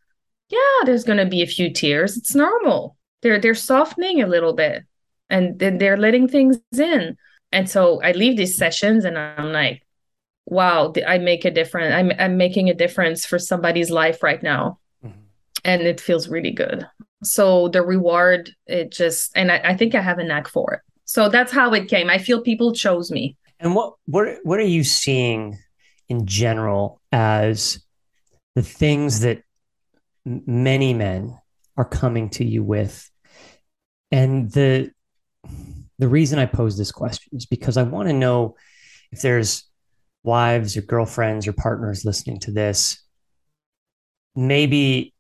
yeah, 0.51 0.85
there's 0.85 1.05
going 1.05 1.19
to 1.19 1.27
be 1.27 1.43
a 1.43 1.47
few 1.47 1.73
tears. 1.73 2.17
It's 2.17 2.35
normal. 2.35 2.97
They're 3.23 3.41
they're 3.41 3.55
softening 3.55 4.23
a 4.23 4.27
little 4.29 4.53
bit 4.53 4.85
and 5.29 5.59
they're 5.59 5.97
letting 5.97 6.29
things 6.29 6.59
in 6.79 7.17
and 7.53 7.69
so 7.69 8.01
I 8.03 8.13
leave 8.13 8.37
these 8.37 8.57
sessions 8.57 9.05
and 9.05 9.19
I'm 9.19 9.53
like, 9.53 9.83
wow, 10.47 10.93
I 11.07 11.19
make 11.19 11.45
a 11.45 11.51
difference. 11.51 11.95
I'm, 11.95 12.13
I'm 12.19 12.37
making 12.37 12.71
a 12.71 12.75
difference 12.75 13.27
for 13.27 13.39
somebody's 13.39 13.91
life 13.91 14.23
right 14.23 14.43
now. 14.43 14.79
Mm-hmm. 15.05 15.21
And 15.65 15.83
it 15.83 16.01
feels 16.01 16.29
really 16.29 16.53
good. 16.53 16.87
So 17.23 17.69
the 17.69 17.83
reward, 17.83 18.51
it 18.67 18.93
just, 18.93 19.33
and 19.37 19.51
I, 19.51 19.61
I 19.65 19.77
think 19.77 19.95
I 19.95 20.01
have 20.01 20.19
a 20.19 20.25
knack 20.25 20.49
for 20.49 20.75
it. 20.75 20.81
So 21.05 21.29
that's 21.29 21.53
how 21.53 21.73
it 21.73 21.89
came. 21.89 22.11
I 22.11 22.19
feel 22.19 22.41
people 22.41 22.73
chose 22.73 23.11
me. 23.11 23.37
And 23.59 23.75
what 23.75 23.95
what 24.05 24.29
what 24.43 24.59
are 24.59 24.65
you 24.65 24.85
seeing 24.85 25.59
in 26.09 26.27
general 26.27 27.01
as 27.11 27.83
the 28.55 28.63
things 28.63 29.21
that 29.21 29.43
many 30.25 30.93
men 30.93 31.39
are 31.77 31.85
coming 31.85 32.29
to 32.31 32.45
you 32.45 32.63
with 32.63 33.11
and 34.11 34.51
the 34.53 34.91
the 35.99 36.09
reason 36.09 36.39
I 36.39 36.47
pose 36.47 36.77
this 36.77 36.93
question 36.93 37.37
is 37.37 37.47
because 37.47 37.77
I 37.77 37.83
want 37.83 38.09
to 38.09 38.15
know 38.15 38.57
if 39.13 39.23
there's 39.23 39.65
wives 40.23 40.77
or 40.77 40.83
girlfriends 40.83 41.47
or 41.47 41.53
partners 41.53 42.05
listening 42.05 42.41
to 42.41 42.51
this. 42.51 43.03
Maybe 44.35 45.15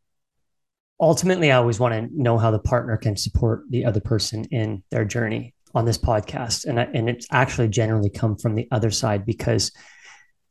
ultimately, 1.00 1.50
I 1.50 1.56
always 1.56 1.80
want 1.80 1.94
to 1.94 2.20
know 2.20 2.36
how 2.36 2.50
the 2.50 2.58
partner 2.58 2.96
can 2.96 3.16
support 3.16 3.62
the 3.70 3.84
other 3.84 4.00
person 4.00 4.44
in 4.50 4.82
their 4.90 5.04
journey 5.04 5.54
on 5.74 5.84
this 5.84 5.98
podcast. 5.98 6.64
And, 6.64 6.80
I, 6.80 6.88
and 6.92 7.08
it's 7.08 7.26
actually 7.30 7.68
generally 7.68 8.10
come 8.10 8.36
from 8.36 8.54
the 8.54 8.68
other 8.70 8.90
side 8.90 9.24
because 9.24 9.72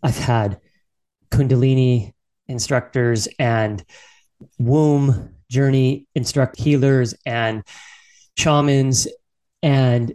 I've 0.02 0.18
had 0.18 0.60
Kundalini 1.30 2.14
instructors 2.48 3.28
and 3.40 3.84
womb 4.60 5.36
journey 5.50 6.08
instruct 6.16 6.60
healers 6.60 7.14
and 7.26 7.64
shamans 8.38 9.08
and 9.66 10.14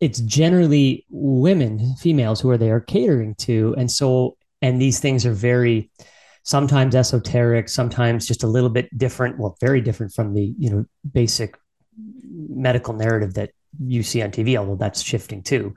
it's 0.00 0.20
generally 0.20 1.04
women 1.10 1.96
females 1.96 2.40
who 2.40 2.48
are 2.48 2.56
there 2.56 2.80
catering 2.80 3.34
to. 3.34 3.74
And 3.76 3.90
so 3.90 4.36
and 4.62 4.80
these 4.80 5.00
things 5.00 5.26
are 5.26 5.32
very 5.32 5.90
sometimes 6.44 6.94
esoteric 6.94 7.68
sometimes 7.68 8.26
just 8.26 8.44
a 8.44 8.46
little 8.46 8.68
bit 8.68 8.86
different 8.96 9.38
well 9.38 9.56
very 9.60 9.80
different 9.80 10.12
from 10.12 10.34
the 10.34 10.54
you 10.58 10.68
know 10.70 10.84
basic 11.10 11.56
medical 12.50 12.92
narrative 12.92 13.32
that 13.32 13.50
you 13.82 14.02
see 14.02 14.20
on 14.22 14.30
tv 14.30 14.56
although 14.56 14.76
that's 14.76 15.02
shifting 15.02 15.42
too. 15.42 15.74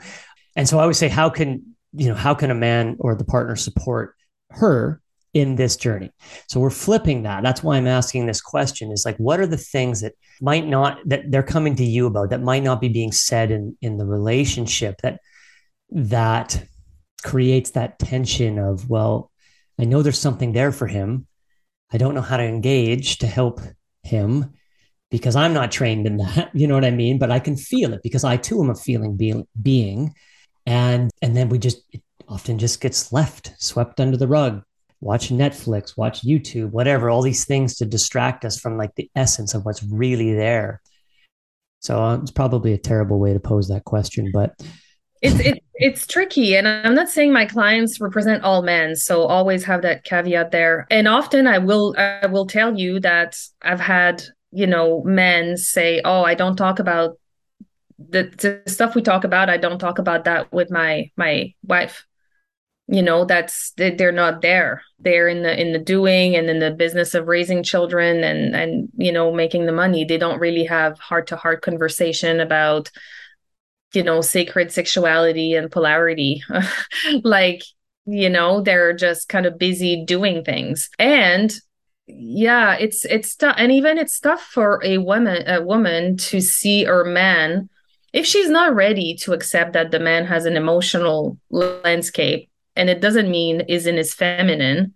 And 0.55 0.69
so 0.69 0.77
i 0.79 0.85
would 0.85 0.95
say 0.95 1.07
how 1.07 1.29
can 1.29 1.75
you 1.93 2.09
know 2.09 2.15
how 2.15 2.35
can 2.35 2.51
a 2.51 2.55
man 2.55 2.97
or 2.99 3.15
the 3.15 3.25
partner 3.25 3.55
support 3.55 4.15
her 4.51 5.01
in 5.37 5.55
this 5.55 5.75
journey. 5.75 6.11
So 6.47 6.59
we're 6.59 6.71
flipping 6.71 7.21
that. 7.23 7.43
That's 7.43 7.61
why 7.61 7.77
I'm 7.77 7.85
asking 7.85 8.25
this 8.25 8.41
question 8.41 8.91
is 8.91 9.05
like, 9.05 9.17
what 9.17 9.39
are 9.39 9.45
the 9.45 9.55
things 9.55 10.01
that 10.01 10.13
might 10.41 10.65
not, 10.65 10.97
that 11.05 11.29
they're 11.29 11.43
coming 11.43 11.75
to 11.75 11.85
you 11.85 12.07
about 12.07 12.31
that 12.31 12.41
might 12.41 12.63
not 12.63 12.81
be 12.81 12.89
being 12.89 13.11
said 13.11 13.51
in, 13.51 13.77
in 13.79 13.97
the 13.97 14.05
relationship 14.05 14.95
that, 15.03 15.19
that 15.91 16.65
creates 17.23 17.71
that 17.71 17.99
tension 17.99 18.57
of, 18.57 18.89
well, 18.89 19.31
I 19.79 19.85
know 19.85 20.01
there's 20.01 20.19
something 20.19 20.53
there 20.53 20.71
for 20.71 20.87
him. 20.87 21.27
I 21.93 21.99
don't 21.99 22.15
know 22.15 22.21
how 22.21 22.37
to 22.37 22.43
engage 22.43 23.19
to 23.19 23.27
help 23.27 23.61
him 24.01 24.53
because 25.11 25.35
I'm 25.35 25.53
not 25.53 25.71
trained 25.71 26.07
in 26.07 26.17
that. 26.17 26.49
You 26.55 26.65
know 26.65 26.73
what 26.73 26.83
I 26.83 26.91
mean? 26.91 27.19
But 27.19 27.29
I 27.29 27.39
can 27.39 27.55
feel 27.55 27.93
it 27.93 28.01
because 28.01 28.23
I 28.23 28.37
too 28.37 28.59
am 28.63 28.71
a 28.71 28.75
feeling 28.75 29.15
be- 29.15 29.45
being. 29.61 30.15
And, 30.65 31.11
and 31.21 31.37
then 31.37 31.49
we 31.49 31.59
just, 31.59 31.83
it 31.91 32.01
often 32.27 32.57
just 32.57 32.81
gets 32.81 33.13
left, 33.13 33.53
swept 33.59 33.99
under 33.99 34.17
the 34.17 34.27
rug 34.27 34.63
watch 35.01 35.29
Netflix, 35.29 35.97
watch 35.97 36.23
YouTube, 36.23 36.71
whatever, 36.71 37.09
all 37.09 37.21
these 37.21 37.45
things 37.45 37.75
to 37.77 37.85
distract 37.85 38.45
us 38.45 38.59
from 38.59 38.77
like 38.77 38.95
the 38.95 39.09
essence 39.15 39.53
of 39.53 39.65
what's 39.65 39.83
really 39.83 40.33
there. 40.33 40.81
So 41.79 42.01
uh, 42.01 42.17
it's 42.17 42.31
probably 42.31 42.73
a 42.73 42.77
terrible 42.77 43.19
way 43.19 43.33
to 43.33 43.39
pose 43.39 43.67
that 43.67 43.85
question, 43.85 44.31
but 44.33 44.53
it's 45.21 45.39
it, 45.39 45.63
it's 45.73 46.07
tricky 46.07 46.55
and 46.55 46.67
i'm 46.67 46.95
not 46.95 47.09
saying 47.09 47.33
my 47.33 47.45
clients 47.45 47.99
represent 47.99 48.43
all 48.43 48.61
men 48.61 48.95
so 48.95 49.23
always 49.23 49.63
have 49.63 49.81
that 49.81 50.03
caveat 50.03 50.51
there 50.51 50.85
and 50.91 51.07
often 51.07 51.47
i 51.47 51.57
will 51.57 51.95
i 51.97 52.25
will 52.27 52.45
tell 52.45 52.77
you 52.77 52.99
that 52.99 53.35
i've 53.61 53.79
had 53.79 54.23
you 54.51 54.67
know 54.67 55.01
men 55.03 55.57
say 55.57 56.01
oh 56.05 56.23
i 56.23 56.33
don't 56.33 56.55
talk 56.55 56.79
about 56.79 57.17
the, 57.97 58.31
the 58.37 58.71
stuff 58.71 58.93
we 58.93 59.01
talk 59.01 59.23
about 59.23 59.49
i 59.49 59.57
don't 59.57 59.79
talk 59.79 59.97
about 59.97 60.25
that 60.25 60.51
with 60.51 60.69
my 60.69 61.09
my 61.17 61.53
wife 61.63 62.05
you 62.87 63.01
know 63.01 63.25
that's 63.25 63.73
they're 63.75 64.11
not 64.11 64.41
there. 64.41 64.81
They're 64.99 65.27
in 65.27 65.43
the 65.43 65.59
in 65.59 65.73
the 65.73 65.79
doing 65.79 66.35
and 66.35 66.49
in 66.49 66.59
the 66.59 66.71
business 66.71 67.13
of 67.13 67.27
raising 67.27 67.61
children 67.63 68.23
and 68.23 68.55
and 68.55 68.89
you 68.97 69.11
know 69.11 69.33
making 69.33 69.65
the 69.65 69.73
money. 69.73 70.05
They 70.05 70.17
don't 70.17 70.39
really 70.39 70.63
have 70.65 70.97
heart 70.99 71.27
to 71.27 71.35
heart 71.35 71.61
conversation 71.61 72.39
about 72.39 72.89
you 73.93 74.03
know 74.03 74.21
sacred 74.21 74.71
sexuality 74.71 75.53
and 75.53 75.71
polarity. 75.71 76.43
Like 77.23 77.63
you 78.05 78.29
know 78.29 78.61
they're 78.61 78.93
just 78.93 79.27
kind 79.27 79.45
of 79.45 79.59
busy 79.59 80.05
doing 80.05 80.43
things. 80.43 80.89
And 80.97 81.53
yeah 82.07 82.73
it's 82.79 83.03
it's 83.03 83.35
tough 83.35 83.55
and 83.57 83.69
even 83.69 83.97
it's 83.97 84.19
tough 84.19 84.41
for 84.41 84.79
a 84.83 84.97
woman 84.97 85.43
a 85.45 85.61
woman 85.61 86.15
to 86.15 86.39
see 86.39 86.85
her 86.85 87.03
man 87.03 87.69
if 88.13 88.25
she's 88.25 88.49
not 88.49 88.73
ready 88.73 89.13
to 89.13 89.33
accept 89.33 89.73
that 89.73 89.91
the 89.91 89.99
man 89.99 90.25
has 90.25 90.45
an 90.45 90.55
emotional 90.55 91.37
landscape 91.49 92.49
and 92.77 92.89
it 92.89 93.01
doesn't 93.01 93.29
mean 93.29 93.61
isn't 93.61 93.97
his 93.97 94.13
feminine. 94.13 94.93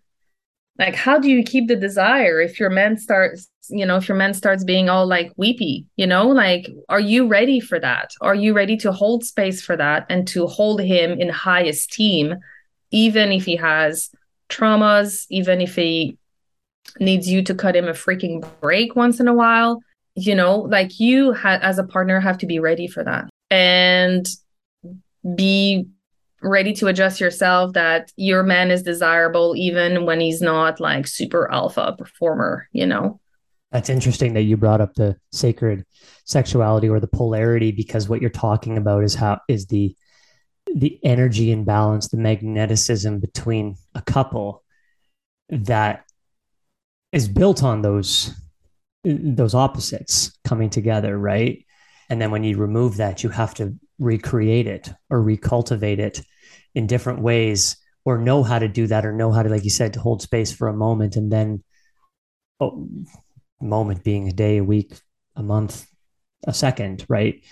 Like 0.78 0.96
how 0.96 1.20
do 1.20 1.30
you 1.30 1.44
keep 1.44 1.68
the 1.68 1.76
desire 1.76 2.40
if 2.40 2.60
your 2.60 2.70
man 2.70 2.98
starts 2.98 3.50
you 3.70 3.86
know 3.86 3.98
if 3.98 4.08
your 4.08 4.18
man 4.18 4.34
starts 4.34 4.64
being 4.64 4.90
all 4.90 5.06
like 5.06 5.32
weepy 5.36 5.86
you 5.98 6.08
know? 6.08 6.28
Like 6.28 6.70
are 6.88 7.00
you 7.00 7.28
ready 7.28 7.60
for 7.60 7.80
that? 7.80 8.12
Are 8.22 8.36
you 8.36 8.54
ready 8.54 8.78
to 8.78 8.92
hold 8.92 9.26
space 9.26 9.62
for 9.62 9.76
that 9.76 10.06
and 10.10 10.28
to 10.30 10.48
hold 10.48 10.82
him 10.82 11.20
in 11.20 11.30
high 11.30 11.64
esteem 11.64 12.36
even 12.92 13.32
if 13.32 13.46
he 13.46 13.56
has 13.58 14.10
traumas 14.50 15.26
even 15.30 15.62
if 15.62 15.76
he 15.76 16.18
needs 17.00 17.30
you 17.30 17.42
to 17.44 17.56
cut 17.56 17.76
him 17.76 17.88
a 17.88 17.94
freaking 17.94 18.46
break 18.60 18.96
once 18.96 19.20
in 19.20 19.28
a 19.28 19.34
while? 19.34 19.82
You 20.16 20.36
know 20.36 20.60
like 20.60 21.00
you 21.00 21.34
ha- 21.34 21.60
as 21.62 21.80
a 21.80 21.84
partner 21.84 22.20
have 22.20 22.38
to 22.40 22.46
be 22.46 22.60
ready 22.60 22.88
for 22.88 23.04
that 23.04 23.30
and 23.50 24.28
be 25.36 25.88
ready 26.42 26.74
to 26.74 26.88
adjust 26.88 27.20
yourself 27.20 27.74
that 27.74 28.12
your 28.16 28.44
man 28.44 28.72
is 28.72 28.84
desirable 28.84 29.56
even 29.56 30.06
when 30.06 30.20
he's 30.20 30.42
not 30.42 30.80
like 30.80 31.08
super 31.08 31.52
alpha 31.52 31.96
performer, 31.98 32.68
you 32.72 32.86
know? 32.86 33.20
That's 33.72 33.90
interesting 33.90 34.34
that 34.34 34.42
you 34.42 34.58
brought 34.58 34.82
up 34.82 34.96
the 34.96 35.16
sacred 35.32 35.86
sexuality 36.26 36.90
or 36.90 37.00
the 37.00 37.08
polarity 37.08 37.72
because 37.72 38.10
what 38.10 38.20
you're 38.22 38.30
talking 38.30 38.78
about 38.78 39.04
is 39.04 39.16
how 39.16 39.40
is 39.48 39.68
the 39.68 39.96
the 40.74 41.00
energy 41.04 41.52
imbalance, 41.52 42.08
the 42.08 42.18
magneticism 42.18 43.20
between 43.20 43.76
a 43.94 44.02
couple 44.02 44.64
that 45.50 46.06
is 47.12 47.28
built 47.28 47.64
on 47.64 47.82
those 47.82 48.34
those 49.04 49.56
opposites 49.56 50.38
coming 50.46 50.70
together, 50.70 51.18
right? 51.18 51.66
And 52.10 52.22
then 52.22 52.32
when 52.32 52.44
you 52.44 52.58
remove 52.58 52.98
that, 52.98 53.24
you 53.24 53.30
have 53.30 53.54
to 53.56 53.76
recreate 54.00 54.68
it 54.68 54.92
or 55.10 55.20
recultivate 55.20 56.00
it 56.00 56.22
in 56.76 56.88
different 56.88 57.22
ways 57.22 57.78
or 58.06 58.18
know 58.18 58.44
how 58.44 58.60
to 58.60 58.68
do 58.68 58.88
that 58.88 59.06
or 59.06 59.14
know 59.14 59.32
how 59.32 59.44
to 59.44 59.50
like 59.50 59.64
you 59.64 59.70
said 59.70 59.94
to 59.94 60.00
hold 60.00 60.22
space 60.22 60.52
for 60.52 60.68
a 60.68 60.74
moment 60.74 61.16
and 61.16 61.32
then 61.32 61.64
oh, 62.60 62.88
moment 63.62 64.04
being 64.04 64.28
a 64.28 64.34
day 64.34 64.58
a 64.58 64.64
week 64.64 64.94
a 65.36 65.44
month 65.44 65.88
a 66.48 66.54
second 66.54 67.06
right? 67.08 67.44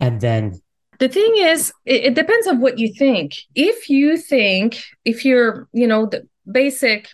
And 0.00 0.20
then 0.20 0.60
the 0.98 1.08
thing 1.08 1.34
is 1.36 1.72
it, 1.84 2.04
it 2.04 2.14
depends 2.14 2.46
on 2.46 2.60
what 2.60 2.78
you 2.78 2.92
think. 2.92 3.34
If 3.54 3.88
you 3.88 4.16
think 4.16 4.82
if 5.04 5.24
you're 5.24 5.68
you 5.72 5.86
know 5.86 6.06
the 6.06 6.28
basic 6.50 7.08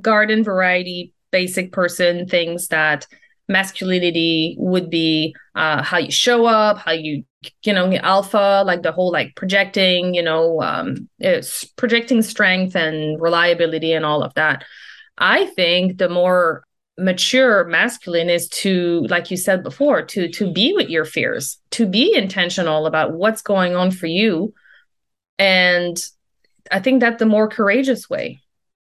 garden 0.00 0.42
variety 0.42 1.12
basic 1.30 1.72
person 1.72 2.26
thinks 2.28 2.68
that 2.68 3.06
masculinity 3.48 4.56
would 4.58 4.88
be 4.88 5.34
uh, 5.54 5.82
how 5.82 5.98
you 5.98 6.10
show 6.10 6.46
up 6.46 6.78
how 6.78 6.92
you 6.92 7.24
you 7.64 7.72
know 7.72 7.92
alpha 7.96 8.62
like 8.66 8.82
the 8.82 8.92
whole 8.92 9.12
like 9.12 9.34
projecting 9.36 10.14
you 10.14 10.22
know 10.22 10.60
um 10.62 11.08
it's 11.18 11.64
projecting 11.64 12.22
strength 12.22 12.76
and 12.76 13.20
reliability 13.20 13.92
and 13.92 14.04
all 14.04 14.22
of 14.22 14.34
that. 14.34 14.64
I 15.18 15.46
think 15.46 15.98
the 15.98 16.08
more 16.08 16.64
mature 16.96 17.64
masculine 17.64 18.30
is 18.30 18.48
to 18.48 19.04
like 19.08 19.30
you 19.30 19.36
said 19.36 19.62
before 19.62 20.02
to 20.02 20.28
to 20.28 20.52
be 20.52 20.72
with 20.74 20.88
your 20.88 21.04
fears 21.04 21.58
to 21.70 21.86
be 21.86 22.14
intentional 22.14 22.86
about 22.86 23.12
what's 23.12 23.42
going 23.42 23.74
on 23.74 23.90
for 23.90 24.06
you. 24.06 24.52
And 25.38 26.02
i 26.70 26.80
think 26.80 27.00
that 27.00 27.18
the 27.18 27.26
more 27.26 27.46
courageous 27.46 28.08
way 28.08 28.40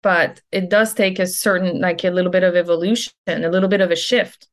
but 0.07 0.41
it 0.53 0.71
does 0.71 0.95
take 0.95 1.19
a 1.19 1.27
certain 1.27 1.81
like 1.81 2.05
a 2.05 2.11
little 2.11 2.31
bit 2.31 2.45
of 2.45 2.55
evolution 2.55 3.13
a 3.27 3.49
little 3.49 3.69
bit 3.69 3.81
of 3.81 3.91
a 3.91 3.97
shift. 3.97 4.47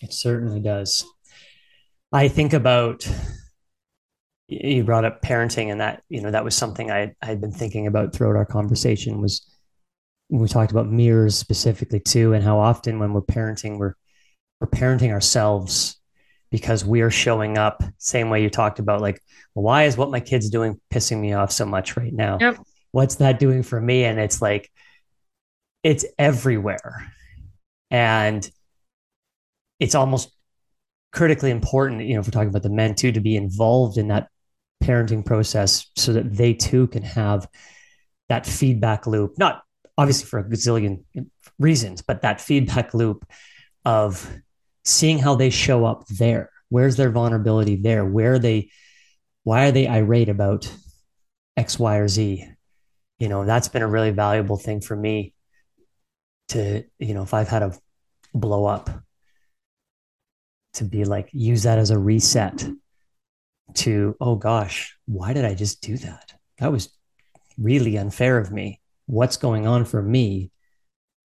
It 0.00 0.12
certainly 0.12 0.58
does 0.58 1.06
I 2.12 2.28
think 2.28 2.52
about 2.52 3.08
you 4.48 4.84
brought 4.84 5.04
up 5.04 5.22
parenting 5.22 5.70
and 5.70 5.80
that 5.80 6.02
you 6.08 6.20
know 6.20 6.30
that 6.30 6.44
was 6.44 6.54
something 6.54 6.90
I 6.90 7.14
I 7.22 7.26
had 7.26 7.40
been 7.40 7.52
thinking 7.52 7.86
about 7.86 8.14
throughout 8.14 8.36
our 8.36 8.44
conversation 8.44 9.20
was 9.22 9.48
we 10.28 10.46
talked 10.48 10.72
about 10.72 10.90
mirrors 10.90 11.36
specifically 11.36 12.00
too 12.00 12.32
and 12.32 12.44
how 12.44 12.58
often 12.58 12.98
when 12.98 13.12
we're 13.12 13.22
parenting 13.22 13.78
we're 13.78 13.94
we're 14.60 14.68
parenting 14.68 15.10
ourselves 15.10 15.98
because 16.50 16.84
we 16.84 17.00
are 17.00 17.10
showing 17.10 17.56
up 17.56 17.82
same 17.96 18.28
way 18.28 18.42
you 18.42 18.50
talked 18.50 18.78
about 18.78 19.00
like 19.00 19.22
well, 19.54 19.64
why 19.64 19.84
is 19.84 19.96
what 19.96 20.10
my 20.10 20.20
kids 20.20 20.48
doing 20.48 20.80
pissing 20.92 21.20
me 21.20 21.32
off 21.34 21.52
so 21.52 21.66
much 21.66 21.96
right 21.96 22.12
now? 22.12 22.38
Yep. 22.40 22.58
what's 22.92 23.16
that 23.16 23.38
doing 23.38 23.62
for 23.62 23.80
me? 23.80 24.04
And 24.04 24.18
it's 24.18 24.40
like 24.40 24.70
it's 25.82 26.04
everywhere. 26.18 27.12
And 27.90 28.48
it's 29.78 29.94
almost 29.94 30.30
critically 31.12 31.50
important, 31.50 32.02
you 32.02 32.14
know, 32.14 32.20
if 32.20 32.26
we're 32.26 32.32
talking 32.32 32.48
about 32.48 32.62
the 32.62 32.70
men 32.70 32.94
too, 32.94 33.12
to 33.12 33.20
be 33.20 33.36
involved 33.36 33.98
in 33.98 34.08
that 34.08 34.28
parenting 34.82 35.24
process 35.24 35.90
so 35.96 36.12
that 36.14 36.34
they 36.34 36.54
too 36.54 36.86
can 36.88 37.02
have 37.02 37.46
that 38.28 38.46
feedback 38.46 39.06
loop, 39.06 39.38
not 39.38 39.62
obviously 39.96 40.26
for 40.26 40.38
a 40.38 40.44
gazillion 40.44 41.04
reasons, 41.58 42.02
but 42.02 42.22
that 42.22 42.40
feedback 42.40 42.94
loop 42.94 43.26
of 43.84 44.28
seeing 44.84 45.18
how 45.18 45.34
they 45.34 45.50
show 45.50 45.84
up 45.84 46.06
there. 46.08 46.50
Where's 46.70 46.96
their 46.96 47.10
vulnerability 47.10 47.76
there? 47.76 48.04
Where 48.04 48.34
are 48.34 48.38
they, 48.38 48.70
why 49.44 49.66
are 49.66 49.72
they 49.72 49.86
irate 49.86 50.30
about 50.30 50.72
X, 51.56 51.78
Y, 51.78 51.96
or 51.96 52.08
Z? 52.08 52.48
You 53.18 53.28
know, 53.28 53.44
that's 53.44 53.68
been 53.68 53.82
a 53.82 53.88
really 53.88 54.10
valuable 54.10 54.56
thing 54.56 54.80
for 54.80 54.96
me 54.96 55.34
to, 56.48 56.84
you 56.98 57.14
know, 57.14 57.22
if 57.22 57.34
I've 57.34 57.48
had 57.48 57.62
a 57.62 57.78
blow 58.32 58.64
up 58.64 58.90
to 60.74 60.84
be 60.84 61.04
like 61.04 61.28
use 61.32 61.64
that 61.64 61.78
as 61.78 61.90
a 61.90 61.98
reset 61.98 62.66
to 63.74 64.16
oh 64.20 64.34
gosh 64.36 64.96
why 65.06 65.32
did 65.32 65.44
i 65.44 65.54
just 65.54 65.80
do 65.80 65.96
that? 65.98 66.34
That 66.58 66.72
was 66.72 66.90
really 67.58 67.96
unfair 67.96 68.38
of 68.38 68.52
me. 68.52 68.80
What's 69.06 69.36
going 69.36 69.66
on 69.66 69.84
for 69.84 70.02
me 70.02 70.50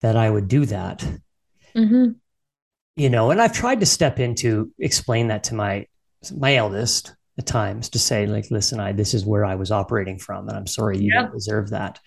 that 0.02 0.16
i 0.16 0.28
would 0.28 0.48
do 0.48 0.66
that? 0.66 1.06
Mm-hmm. 1.74 2.12
you 2.96 3.10
know 3.10 3.30
and 3.30 3.40
i've 3.40 3.52
tried 3.52 3.80
to 3.80 3.86
step 3.86 4.18
in 4.18 4.34
to 4.36 4.72
explain 4.78 5.28
that 5.28 5.44
to 5.44 5.54
my 5.54 5.86
my 6.34 6.56
eldest 6.56 7.14
at 7.38 7.46
times 7.46 7.90
to 7.90 7.98
say 7.98 8.26
like 8.26 8.50
listen 8.50 8.80
i 8.80 8.90
this 8.90 9.14
is 9.14 9.24
where 9.24 9.44
i 9.44 9.54
was 9.54 9.70
operating 9.70 10.18
from 10.18 10.48
and 10.48 10.56
i'm 10.56 10.66
sorry 10.66 10.98
you 10.98 11.12
don't 11.12 11.32
deserve 11.32 11.70
that. 11.70 12.00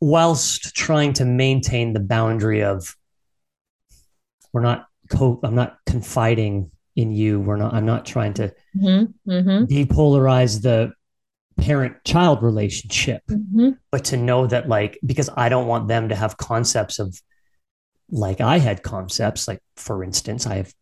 Whilst 0.00 0.74
trying 0.74 1.14
to 1.14 1.24
maintain 1.24 1.94
the 1.94 2.00
boundary 2.00 2.62
of 2.62 2.94
we're 4.52 4.60
not 4.60 4.86
co- 5.10 5.40
I'm 5.42 5.54
not 5.54 5.78
confiding 5.86 6.70
in 6.96 7.10
you. 7.10 7.40
We're 7.40 7.56
not. 7.56 7.74
I'm 7.74 7.86
not 7.86 8.06
trying 8.06 8.34
to 8.34 8.52
mm-hmm, 8.76 9.30
mm-hmm. 9.30 9.64
depolarize 9.64 10.62
the 10.62 10.92
parent-child 11.56 12.42
relationship, 12.42 13.22
mm-hmm. 13.30 13.70
but 13.90 14.04
to 14.06 14.16
know 14.16 14.46
that, 14.46 14.68
like, 14.68 14.98
because 15.04 15.30
I 15.36 15.48
don't 15.48 15.66
want 15.66 15.88
them 15.88 16.08
to 16.08 16.14
have 16.14 16.36
concepts 16.36 16.98
of, 16.98 17.20
like, 18.10 18.40
I 18.40 18.58
had 18.58 18.82
concepts. 18.82 19.48
Like, 19.48 19.60
for 19.76 20.02
instance, 20.04 20.46
I 20.46 20.56
have, 20.56 20.74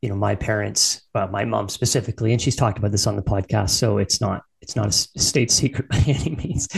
you 0.00 0.08
know, 0.08 0.16
my 0.16 0.34
parents, 0.34 1.02
my 1.14 1.44
mom 1.44 1.68
specifically, 1.68 2.32
and 2.32 2.40
she's 2.40 2.56
talked 2.56 2.78
about 2.78 2.92
this 2.92 3.06
on 3.06 3.16
the 3.16 3.22
podcast, 3.22 3.70
so 3.70 3.98
it's 3.98 4.20
not 4.20 4.42
it's 4.60 4.76
not 4.76 4.88
a 4.88 4.92
state 4.92 5.50
secret 5.60 5.88
by 5.88 6.02
any 6.06 6.36
means. 6.36 6.68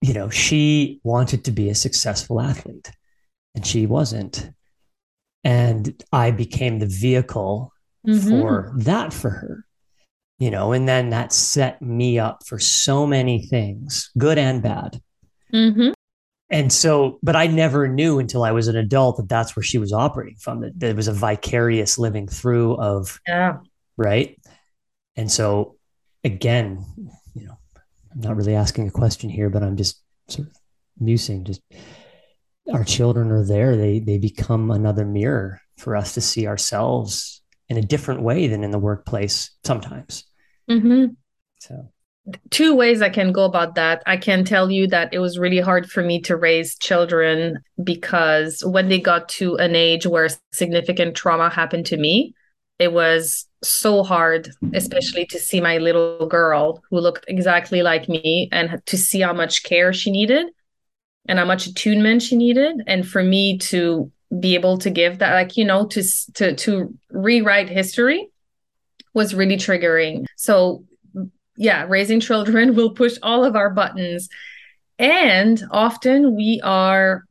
You 0.00 0.12
know, 0.12 0.28
she 0.28 1.00
wanted 1.02 1.44
to 1.44 1.50
be 1.50 1.70
a 1.70 1.74
successful 1.74 2.40
athlete, 2.40 2.90
and 3.54 3.64
she 3.64 3.86
wasn't 3.86 4.50
and 5.44 6.02
I 6.12 6.30
became 6.30 6.78
the 6.78 6.86
vehicle 6.86 7.72
mm-hmm. 8.06 8.28
for 8.28 8.72
that 8.78 9.12
for 9.12 9.30
her. 9.30 9.64
You 10.40 10.50
know, 10.50 10.72
and 10.72 10.88
then 10.88 11.10
that 11.10 11.32
set 11.32 11.80
me 11.80 12.18
up 12.18 12.44
for 12.44 12.58
so 12.58 13.06
many 13.06 13.46
things, 13.46 14.10
good 14.18 14.36
and 14.36 14.60
bad. 14.60 15.00
Mm-hmm. 15.52 15.92
And 16.50 16.72
so, 16.72 17.18
but 17.22 17.36
I 17.36 17.46
never 17.46 17.86
knew 17.88 18.18
until 18.18 18.42
I 18.42 18.50
was 18.50 18.68
an 18.68 18.76
adult 18.76 19.16
that 19.16 19.28
that's 19.28 19.54
where 19.54 19.62
she 19.62 19.78
was 19.78 19.92
operating 19.92 20.36
from. 20.36 20.60
That 20.60 20.78
there 20.78 20.94
was 20.94 21.08
a 21.08 21.12
vicarious 21.12 21.98
living 21.98 22.26
through 22.26 22.74
of, 22.76 23.20
yeah, 23.26 23.58
right. 23.96 24.36
And 25.16 25.30
so, 25.30 25.76
again, 26.24 26.84
you 27.34 27.46
know, 27.46 27.56
I'm 28.12 28.20
not 28.20 28.36
really 28.36 28.56
asking 28.56 28.88
a 28.88 28.92
question 28.92 29.30
here, 29.30 29.48
but 29.48 29.62
I'm 29.62 29.76
just 29.76 30.02
sort 30.28 30.48
of 30.48 30.54
musing. 30.98 31.44
Just 31.44 31.62
our 32.72 32.84
children 32.84 33.30
are 33.30 33.44
there; 33.44 33.76
they 33.76 33.98
they 33.98 34.18
become 34.18 34.70
another 34.70 35.04
mirror 35.04 35.60
for 35.76 35.96
us 35.96 36.14
to 36.14 36.20
see 36.20 36.46
ourselves 36.46 37.42
in 37.68 37.76
a 37.76 37.82
different 37.82 38.22
way 38.22 38.46
than 38.46 38.64
in 38.64 38.70
the 38.70 38.78
workplace 38.78 39.50
sometimes. 39.64 40.24
Mm-hmm. 40.70 41.06
So 41.60 41.90
two 42.50 42.74
ways 42.74 43.02
I 43.02 43.10
can 43.10 43.32
go 43.32 43.44
about 43.44 43.74
that. 43.74 44.02
I 44.06 44.16
can 44.16 44.44
tell 44.44 44.70
you 44.70 44.86
that 44.88 45.12
it 45.12 45.18
was 45.18 45.38
really 45.38 45.60
hard 45.60 45.90
for 45.90 46.02
me 46.02 46.20
to 46.22 46.36
raise 46.36 46.76
children 46.78 47.58
because 47.82 48.62
when 48.64 48.88
they 48.88 49.00
got 49.00 49.28
to 49.30 49.56
an 49.56 49.74
age 49.74 50.06
where 50.06 50.28
significant 50.52 51.16
trauma 51.16 51.50
happened 51.50 51.86
to 51.86 51.96
me, 51.96 52.34
it 52.78 52.92
was 52.92 53.46
so 53.62 54.02
hard, 54.02 54.50
especially 54.72 55.26
to 55.26 55.38
see 55.38 55.60
my 55.60 55.78
little 55.78 56.26
girl 56.26 56.82
who 56.90 56.98
looked 56.98 57.24
exactly 57.28 57.82
like 57.82 58.08
me 58.08 58.48
and 58.52 58.82
to 58.86 58.96
see 58.96 59.20
how 59.20 59.32
much 59.32 59.62
care 59.62 59.92
she 59.92 60.10
needed 60.10 60.46
and 61.26 61.38
how 61.38 61.44
much 61.44 61.66
attunement 61.66 62.22
she 62.22 62.36
needed. 62.36 62.82
And 62.86 63.06
for 63.06 63.22
me 63.22 63.58
to 63.58 64.10
be 64.40 64.54
able 64.54 64.78
to 64.78 64.90
give 64.90 65.18
that, 65.18 65.34
like, 65.34 65.56
you 65.56 65.64
know, 65.64 65.86
to 65.86 66.02
to 66.34 66.54
to 66.54 66.94
rewrite 67.10 67.68
history 67.68 68.28
was 69.12 69.34
really 69.34 69.56
triggering. 69.56 70.26
So 70.36 70.84
yeah, 71.56 71.86
raising 71.88 72.20
children 72.20 72.74
will 72.76 72.90
push 72.90 73.16
all 73.22 73.44
of 73.44 73.56
our 73.56 73.70
buttons. 73.70 74.28
And 74.98 75.62
often 75.70 76.36
we 76.36 76.60
are, 76.62 77.24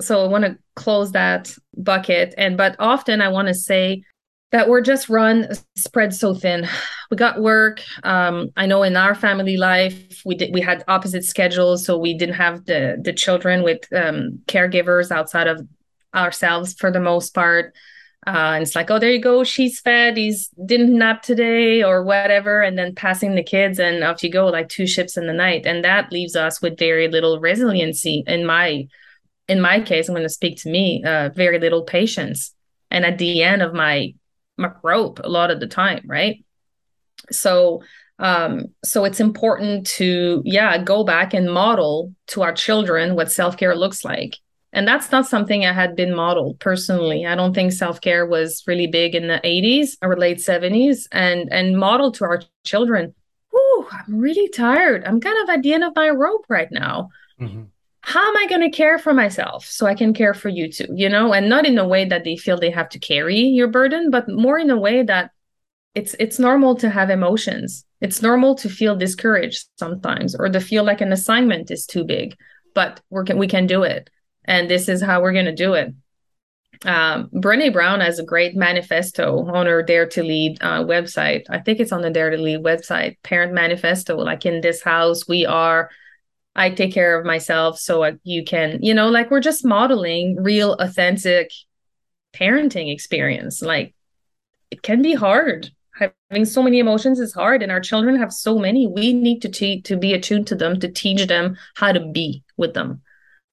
so 0.00 0.24
I 0.24 0.28
want 0.28 0.44
to 0.44 0.58
close 0.76 1.12
that 1.12 1.54
bucket. 1.76 2.34
And, 2.36 2.56
but 2.56 2.76
often 2.78 3.20
I 3.20 3.28
want 3.28 3.48
to 3.48 3.54
say 3.54 4.04
that 4.52 4.68
we're 4.68 4.82
just 4.82 5.08
run 5.08 5.48
spread 5.76 6.14
so 6.14 6.34
thin. 6.34 6.68
We 7.10 7.16
got 7.16 7.40
work. 7.40 7.82
Um, 8.04 8.50
I 8.56 8.66
know 8.66 8.82
in 8.82 8.96
our 8.96 9.14
family 9.14 9.56
life, 9.56 10.22
we 10.26 10.34
did, 10.34 10.52
we 10.52 10.60
had 10.60 10.84
opposite 10.88 11.24
schedules. 11.24 11.84
So 11.84 11.96
we 11.96 12.16
didn't 12.16 12.34
have 12.36 12.66
the, 12.66 13.00
the 13.02 13.14
children 13.14 13.62
with 13.62 13.90
um, 13.92 14.40
caregivers 14.46 15.10
outside 15.10 15.46
of 15.46 15.66
ourselves 16.14 16.74
for 16.74 16.90
the 16.90 17.00
most 17.00 17.34
part. 17.34 17.74
Uh, 18.26 18.52
and 18.54 18.62
it's 18.62 18.76
like, 18.76 18.90
oh, 18.90 18.98
there 18.98 19.10
you 19.10 19.20
go. 19.20 19.42
She's 19.42 19.80
fed. 19.80 20.16
He's 20.16 20.48
didn't 20.64 20.96
nap 20.96 21.22
today 21.22 21.82
or 21.82 22.04
whatever. 22.04 22.62
And 22.62 22.78
then 22.78 22.94
passing 22.94 23.34
the 23.34 23.42
kids 23.42 23.80
and 23.80 24.04
off 24.04 24.22
you 24.22 24.30
go, 24.30 24.46
like 24.46 24.68
two 24.68 24.86
ships 24.86 25.16
in 25.16 25.26
the 25.26 25.32
night. 25.32 25.66
And 25.66 25.82
that 25.84 26.12
leaves 26.12 26.36
us 26.36 26.62
with 26.62 26.78
very 26.78 27.08
little 27.08 27.40
resiliency. 27.40 28.22
In 28.26 28.46
my, 28.46 28.86
in 29.48 29.60
my 29.60 29.80
case, 29.80 30.08
I'm 30.08 30.14
going 30.14 30.24
to 30.24 30.28
speak 30.28 30.58
to 30.58 30.70
me, 30.70 31.02
uh, 31.04 31.30
very 31.34 31.58
little 31.58 31.82
patience. 31.82 32.54
And 32.90 33.04
at 33.04 33.18
the 33.18 33.42
end 33.42 33.62
of 33.62 33.72
my, 33.72 34.14
my 34.14 34.14
rope 34.82 35.20
a 35.22 35.28
lot 35.28 35.50
of 35.50 35.60
the 35.60 35.66
time. 35.66 36.04
Right. 36.06 36.44
So, 37.30 37.82
um, 38.18 38.66
so 38.84 39.04
it's 39.04 39.20
important 39.20 39.86
to, 39.98 40.42
yeah, 40.44 40.78
go 40.78 41.04
back 41.04 41.34
and 41.34 41.52
model 41.52 42.14
to 42.28 42.42
our 42.42 42.52
children 42.52 43.14
what 43.14 43.32
self-care 43.32 43.74
looks 43.74 44.04
like 44.04 44.36
and 44.72 44.88
that's 44.88 45.12
not 45.12 45.26
something 45.26 45.66
I 45.66 45.72
had 45.72 45.96
been 45.96 46.14
modeled 46.14 46.58
personally. 46.58 47.26
I 47.26 47.34
don't 47.34 47.54
think 47.54 47.72
self-care 47.72 48.24
was 48.24 48.62
really 48.66 48.86
big 48.86 49.14
in 49.14 49.28
the 49.28 49.40
80s 49.44 49.98
or 50.00 50.16
late 50.16 50.38
70s 50.38 51.06
and 51.12 51.52
and 51.52 51.78
modeled 51.78 52.14
to 52.16 52.24
our 52.24 52.42
children. 52.64 53.14
Whew, 53.50 53.86
I'm 53.92 54.18
really 54.18 54.48
tired. 54.48 55.04
I'm 55.04 55.20
kind 55.20 55.42
of 55.42 55.50
at 55.50 55.62
the 55.62 55.74
end 55.74 55.84
of 55.84 55.94
my 55.94 56.08
rope 56.08 56.46
right 56.48 56.72
now. 56.72 57.10
Mm-hmm. 57.38 57.64
How 58.02 58.28
am 58.28 58.36
I 58.36 58.46
going 58.48 58.60
to 58.60 58.76
care 58.76 58.98
for 58.98 59.14
myself 59.14 59.64
so 59.64 59.86
I 59.86 59.94
can 59.94 60.12
care 60.12 60.34
for 60.34 60.48
you 60.48 60.70
too? 60.70 60.88
You 60.94 61.08
know, 61.08 61.32
and 61.32 61.48
not 61.48 61.66
in 61.66 61.78
a 61.78 61.86
way 61.86 62.04
that 62.04 62.24
they 62.24 62.36
feel 62.36 62.58
they 62.58 62.70
have 62.70 62.88
to 62.90 62.98
carry 62.98 63.38
your 63.38 63.68
burden, 63.68 64.10
but 64.10 64.28
more 64.28 64.58
in 64.58 64.70
a 64.70 64.78
way 64.78 65.02
that 65.02 65.30
it's 65.94 66.14
it's 66.18 66.38
normal 66.38 66.74
to 66.76 66.90
have 66.90 67.10
emotions. 67.10 67.84
It's 68.00 68.22
normal 68.22 68.54
to 68.56 68.68
feel 68.68 68.96
discouraged 68.96 69.68
sometimes 69.78 70.34
or 70.34 70.48
to 70.48 70.60
feel 70.60 70.84
like 70.84 71.00
an 71.00 71.12
assignment 71.12 71.70
is 71.70 71.86
too 71.86 72.04
big, 72.04 72.36
but 72.74 73.00
we 73.10 73.24
can 73.24 73.38
we 73.38 73.46
can 73.46 73.66
do 73.66 73.82
it 73.82 74.10
and 74.44 74.68
this 74.68 74.88
is 74.88 75.02
how 75.02 75.22
we're 75.22 75.32
going 75.32 75.46
to 75.46 75.54
do 75.54 75.74
it. 75.74 75.94
Um, 76.84 77.28
Brene 77.32 77.72
Brown 77.72 78.00
has 78.00 78.18
a 78.18 78.24
great 78.24 78.56
manifesto 78.56 79.46
on 79.46 79.66
her 79.66 79.82
Dare 79.82 80.06
to 80.08 80.22
Lead 80.22 80.58
uh, 80.60 80.82
website. 80.82 81.44
I 81.48 81.60
think 81.60 81.78
it's 81.78 81.92
on 81.92 82.02
the 82.02 82.10
Dare 82.10 82.30
to 82.30 82.36
Lead 82.36 82.64
website, 82.64 83.18
Parent 83.22 83.52
Manifesto. 83.52 84.16
Like 84.16 84.44
in 84.46 84.60
this 84.60 84.82
house, 84.82 85.28
we 85.28 85.46
are. 85.46 85.90
I 86.54 86.70
take 86.70 86.92
care 86.92 87.18
of 87.18 87.24
myself 87.24 87.78
so 87.78 88.02
uh, 88.02 88.12
you 88.24 88.44
can, 88.44 88.78
you 88.82 88.92
know, 88.94 89.08
like 89.08 89.30
we're 89.30 89.40
just 89.40 89.64
modeling 89.64 90.36
real, 90.42 90.74
authentic 90.74 91.50
parenting 92.34 92.92
experience. 92.92 93.62
Like 93.62 93.94
it 94.70 94.82
can 94.82 95.02
be 95.02 95.14
hard. 95.14 95.70
Having 96.30 96.46
so 96.46 96.62
many 96.62 96.78
emotions 96.78 97.20
is 97.20 97.34
hard, 97.34 97.62
and 97.62 97.70
our 97.70 97.80
children 97.80 98.18
have 98.18 98.32
so 98.32 98.58
many. 98.58 98.86
We 98.86 99.12
need 99.12 99.42
to 99.42 99.48
te- 99.48 99.82
to 99.82 99.96
be 99.96 100.14
attuned 100.14 100.46
to 100.48 100.54
them, 100.54 100.80
to 100.80 100.88
teach 100.88 101.26
them 101.26 101.56
how 101.76 101.92
to 101.92 102.00
be 102.00 102.42
with 102.56 102.72
them 102.74 103.02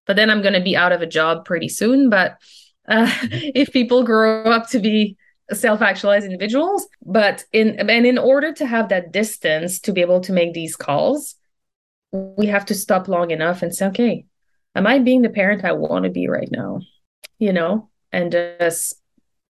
but 0.10 0.16
then 0.16 0.32
I'm 0.32 0.42
going 0.42 0.56
to 0.56 0.60
be 0.60 0.76
out 0.76 0.92
of 0.92 1.04
a 1.04 1.06
job 1.06 1.46
pretty 1.46 1.70
soon. 1.70 2.10
But 2.10 2.40
uh, 2.88 3.06
mm-hmm. 3.06 3.52
if 3.54 3.72
people 3.72 4.04
grow 4.04 4.42
up 4.46 4.68
to 4.70 4.80
be 4.80 5.18
self-actualized 5.54 6.26
individuals, 6.26 6.88
but 7.06 7.46
in 7.54 7.80
and 7.80 8.08
in 8.08 8.18
order 8.18 8.52
to 8.54 8.66
have 8.66 8.90
that 8.90 9.12
distance 9.12 9.80
to 9.82 9.94
be 9.94 10.02
able 10.02 10.22
to 10.22 10.34
make 10.34 10.54
these 10.54 10.76
calls, 10.76 11.36
we 12.12 12.48
have 12.48 12.66
to 12.68 12.76
stop 12.76 13.08
long 13.08 13.32
enough 13.32 13.62
and 13.62 13.74
say, 13.74 13.88
okay, 13.88 14.26
am 14.76 14.88
I 14.88 15.00
being 15.00 15.22
the 15.22 15.30
parent 15.30 15.66
I 15.66 15.74
want 15.74 16.06
to 16.06 16.12
be 16.12 16.28
right 16.28 16.50
now? 16.52 16.82
You 17.38 17.54
know, 17.54 17.90
and 18.12 18.32
just 18.32 18.96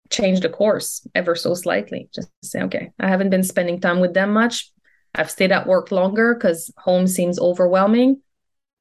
change 0.09 0.41
the 0.41 0.49
course 0.49 1.07
ever 1.15 1.35
so 1.35 1.53
slightly. 1.53 2.09
Just 2.13 2.29
say, 2.43 2.61
okay, 2.63 2.91
I 2.99 3.07
haven't 3.07 3.29
been 3.29 3.43
spending 3.43 3.79
time 3.79 3.99
with 3.99 4.13
them 4.13 4.33
much. 4.33 4.71
I've 5.15 5.31
stayed 5.31 5.51
at 5.51 5.67
work 5.67 5.91
longer 5.91 6.35
because 6.35 6.71
home 6.77 7.07
seems 7.07 7.39
overwhelming 7.39 8.21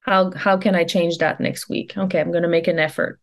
how 0.01 0.31
how 0.31 0.57
can 0.57 0.75
i 0.75 0.83
change 0.83 1.17
that 1.17 1.39
next 1.39 1.69
week 1.69 1.93
okay 1.97 2.19
i'm 2.19 2.31
going 2.31 2.43
to 2.43 2.49
make 2.49 2.67
an 2.67 2.79
effort 2.79 3.19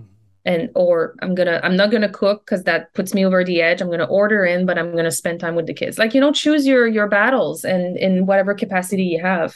mm-hmm. 0.00 0.10
and 0.44 0.70
or 0.74 1.14
i'm 1.22 1.34
gonna 1.34 1.60
i'm 1.62 1.76
not 1.76 1.90
gonna 1.90 2.08
cook 2.08 2.44
because 2.44 2.64
that 2.64 2.92
puts 2.94 3.14
me 3.14 3.24
over 3.24 3.44
the 3.44 3.60
edge 3.60 3.80
i'm 3.80 3.90
gonna 3.90 4.04
order 4.04 4.44
in 4.44 4.66
but 4.66 4.78
i'm 4.78 4.94
gonna 4.96 5.10
spend 5.10 5.38
time 5.38 5.54
with 5.54 5.66
the 5.66 5.74
kids 5.74 5.98
like 5.98 6.14
you 6.14 6.20
know 6.20 6.32
choose 6.32 6.66
your 6.66 6.86
your 6.86 7.08
battles 7.08 7.64
and 7.64 7.96
in 7.96 8.26
whatever 8.26 8.54
capacity 8.54 9.04
you 9.04 9.20
have 9.20 9.54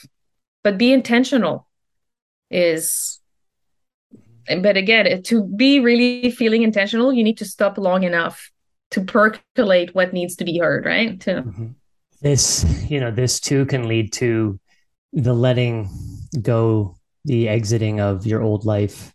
but 0.69 0.79
be 0.79 0.93
intentional 0.93 1.67
is 2.51 3.21
but 4.63 4.77
again 4.77 5.23
to 5.23 5.45
be 5.45 5.81
really 5.81 6.31
feeling 6.31 6.63
intentional 6.63 7.13
you 7.13 7.25
need 7.25 7.39
to 7.39 7.45
stop 7.45 7.79
long 7.79 8.03
enough 8.03 8.51
to 8.91 9.03
percolate 9.03 9.95
what 9.95 10.13
needs 10.13 10.37
to 10.37 10.45
be 10.45 10.59
heard 10.59 10.85
right 10.85 11.21
to 11.21 11.43
mm-hmm. 11.43 11.69
this 12.23 12.65
you 12.91 13.01
know 13.01 13.11
this 13.11 13.41
too 13.41 13.67
can 13.67 13.89
lead 13.89 14.13
to 14.13 14.59
the 15.13 15.35
letting 15.35 15.89
go 16.43 16.97
the 17.25 17.49
exiting 17.49 18.01
of 18.01 18.27
your 18.27 18.43
old 18.43 18.65
life 18.65 19.13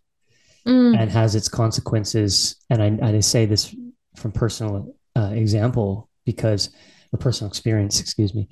mm. 0.66 0.98
and 0.98 1.10
has 1.10 1.34
its 1.34 1.48
consequences. 1.48 2.56
And 2.70 2.82
I, 2.82 3.08
I 3.08 3.20
say 3.20 3.46
this 3.46 3.74
from 4.16 4.32
personal 4.32 4.94
uh, 5.16 5.30
example 5.32 6.08
because 6.24 6.70
a 7.12 7.16
personal 7.16 7.48
experience, 7.48 8.00
excuse 8.00 8.34
me, 8.34 8.48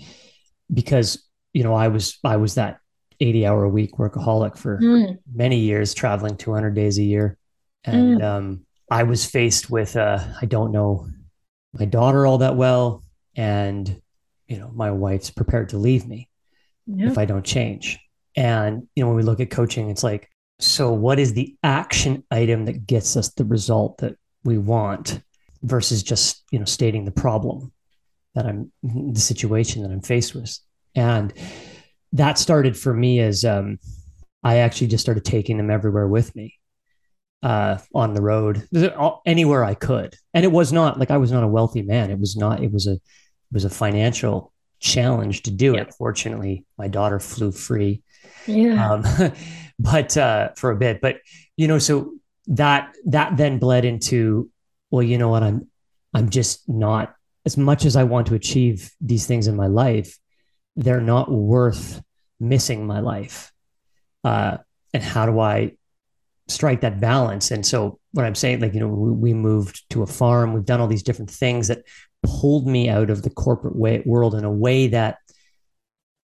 because 0.72 1.28
you 1.52 1.64
know 1.64 1.74
I 1.74 1.88
was 1.88 2.18
I 2.24 2.36
was 2.36 2.54
that 2.54 2.78
80 3.22 3.46
hour 3.46 3.64
a 3.64 3.68
week 3.68 3.92
workaholic 3.92 4.56
for 4.56 4.78
mm. 4.78 5.18
many 5.32 5.58
years, 5.58 5.94
traveling 5.94 6.36
200 6.36 6.74
days 6.74 6.98
a 6.98 7.02
year, 7.02 7.38
and 7.84 8.20
mm. 8.20 8.24
um, 8.24 8.66
I 8.90 9.04
was 9.04 9.24
faced 9.24 9.70
with 9.70 9.96
uh, 9.96 10.18
I 10.40 10.46
don't 10.46 10.72
know 10.72 11.08
my 11.72 11.84
daughter 11.84 12.26
all 12.26 12.38
that 12.38 12.56
well, 12.56 13.02
and 13.34 14.00
you 14.46 14.58
know 14.58 14.70
my 14.74 14.90
wife's 14.90 15.30
prepared 15.30 15.70
to 15.70 15.78
leave 15.78 16.06
me 16.06 16.28
if 16.98 17.18
I 17.18 17.24
don't 17.24 17.44
change. 17.44 17.98
And, 18.36 18.88
you 18.94 19.02
know, 19.02 19.08
when 19.08 19.16
we 19.16 19.22
look 19.22 19.40
at 19.40 19.50
coaching, 19.50 19.90
it's 19.90 20.02
like, 20.02 20.28
so 20.58 20.92
what 20.92 21.18
is 21.18 21.34
the 21.34 21.56
action 21.62 22.24
item 22.30 22.64
that 22.66 22.86
gets 22.86 23.16
us 23.16 23.30
the 23.30 23.44
result 23.44 23.98
that 23.98 24.16
we 24.44 24.58
want 24.58 25.20
versus 25.62 26.02
just, 26.02 26.42
you 26.50 26.58
know, 26.58 26.64
stating 26.64 27.04
the 27.04 27.10
problem 27.10 27.72
that 28.34 28.46
I'm, 28.46 28.72
the 28.82 29.20
situation 29.20 29.82
that 29.82 29.90
I'm 29.90 30.00
faced 30.00 30.34
with. 30.34 30.58
And 30.94 31.32
that 32.12 32.38
started 32.38 32.76
for 32.76 32.92
me 32.92 33.20
as 33.20 33.44
um, 33.44 33.78
I 34.42 34.58
actually 34.58 34.88
just 34.88 35.02
started 35.02 35.24
taking 35.24 35.56
them 35.56 35.70
everywhere 35.70 36.08
with 36.08 36.34
me 36.34 36.58
uh, 37.42 37.78
on 37.94 38.14
the 38.14 38.22
road, 38.22 38.68
anywhere 39.26 39.64
I 39.64 39.74
could. 39.74 40.14
And 40.34 40.44
it 40.44 40.52
was 40.52 40.72
not 40.72 40.98
like 40.98 41.10
I 41.10 41.16
was 41.16 41.32
not 41.32 41.44
a 41.44 41.48
wealthy 41.48 41.82
man. 41.82 42.10
It 42.10 42.18
was 42.18 42.36
not, 42.36 42.62
it 42.62 42.72
was 42.72 42.86
a, 42.86 42.92
it 42.92 43.00
was 43.52 43.64
a 43.64 43.70
financial 43.70 44.52
challenge 44.80 45.42
to 45.42 45.50
do 45.50 45.74
it. 45.74 45.94
Fortunately, 45.94 46.64
my 46.76 46.88
daughter 46.88 47.18
flew 47.18 47.52
free. 47.52 48.02
Yeah. 48.46 48.92
Um, 48.92 49.32
but 49.78 50.16
uh, 50.16 50.50
for 50.56 50.70
a 50.70 50.76
bit, 50.76 51.00
but 51.00 51.16
you 51.56 51.68
know, 51.68 51.78
so 51.78 52.14
that 52.48 52.94
that 53.06 53.36
then 53.36 53.58
bled 53.58 53.84
into, 53.84 54.50
well, 54.90 55.02
you 55.02 55.18
know 55.18 55.28
what, 55.28 55.42
I'm 55.42 55.68
I'm 56.12 56.28
just 56.28 56.68
not 56.68 57.14
as 57.44 57.56
much 57.56 57.84
as 57.84 57.96
I 57.96 58.04
want 58.04 58.26
to 58.28 58.34
achieve 58.34 58.92
these 59.00 59.26
things 59.26 59.46
in 59.46 59.56
my 59.56 59.66
life, 59.66 60.18
they're 60.76 61.00
not 61.00 61.30
worth 61.30 62.02
missing 62.40 62.86
my 62.86 63.00
life. 63.00 63.52
Uh, 64.24 64.58
and 64.94 65.02
how 65.02 65.26
do 65.26 65.40
I 65.40 65.72
strike 66.48 66.82
that 66.82 67.00
balance? 67.00 67.50
And 67.50 67.64
so 67.64 67.98
what 68.12 68.26
I'm 68.26 68.34
saying, 68.34 68.60
like, 68.60 68.74
you 68.74 68.80
know, 68.80 68.88
we, 68.88 69.10
we 69.10 69.34
moved 69.34 69.88
to 69.90 70.02
a 70.02 70.06
farm, 70.06 70.52
we've 70.52 70.64
done 70.64 70.80
all 70.80 70.88
these 70.88 71.02
different 71.02 71.30
things 71.30 71.68
that 71.68 71.84
pulled 72.22 72.66
me 72.66 72.88
out 72.88 73.10
of 73.10 73.22
the 73.22 73.30
corporate 73.30 73.76
way, 73.76 74.02
world 74.04 74.34
in 74.34 74.44
a 74.44 74.50
way 74.50 74.88
that 74.88 75.18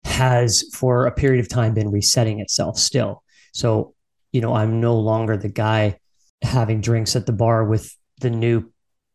has 0.05 0.65
for 0.75 1.07
a 1.07 1.13
period 1.13 1.41
of 1.41 1.49
time 1.49 1.75
been 1.75 1.91
resetting 1.91 2.41
itself 2.41 2.79
still. 2.79 3.23
So, 3.53 3.95
you 4.33 4.41
know, 4.41 4.55
I'm 4.55 4.81
no 4.81 4.97
longer 4.97 5.37
the 5.37 5.49
guy 5.49 5.99
having 6.43 6.81
drinks 6.81 7.17
at 7.17 7.27
the 7.27 7.33
bar 7.33 7.65
with 7.65 7.95
the 8.21 8.31
new 8.31 8.71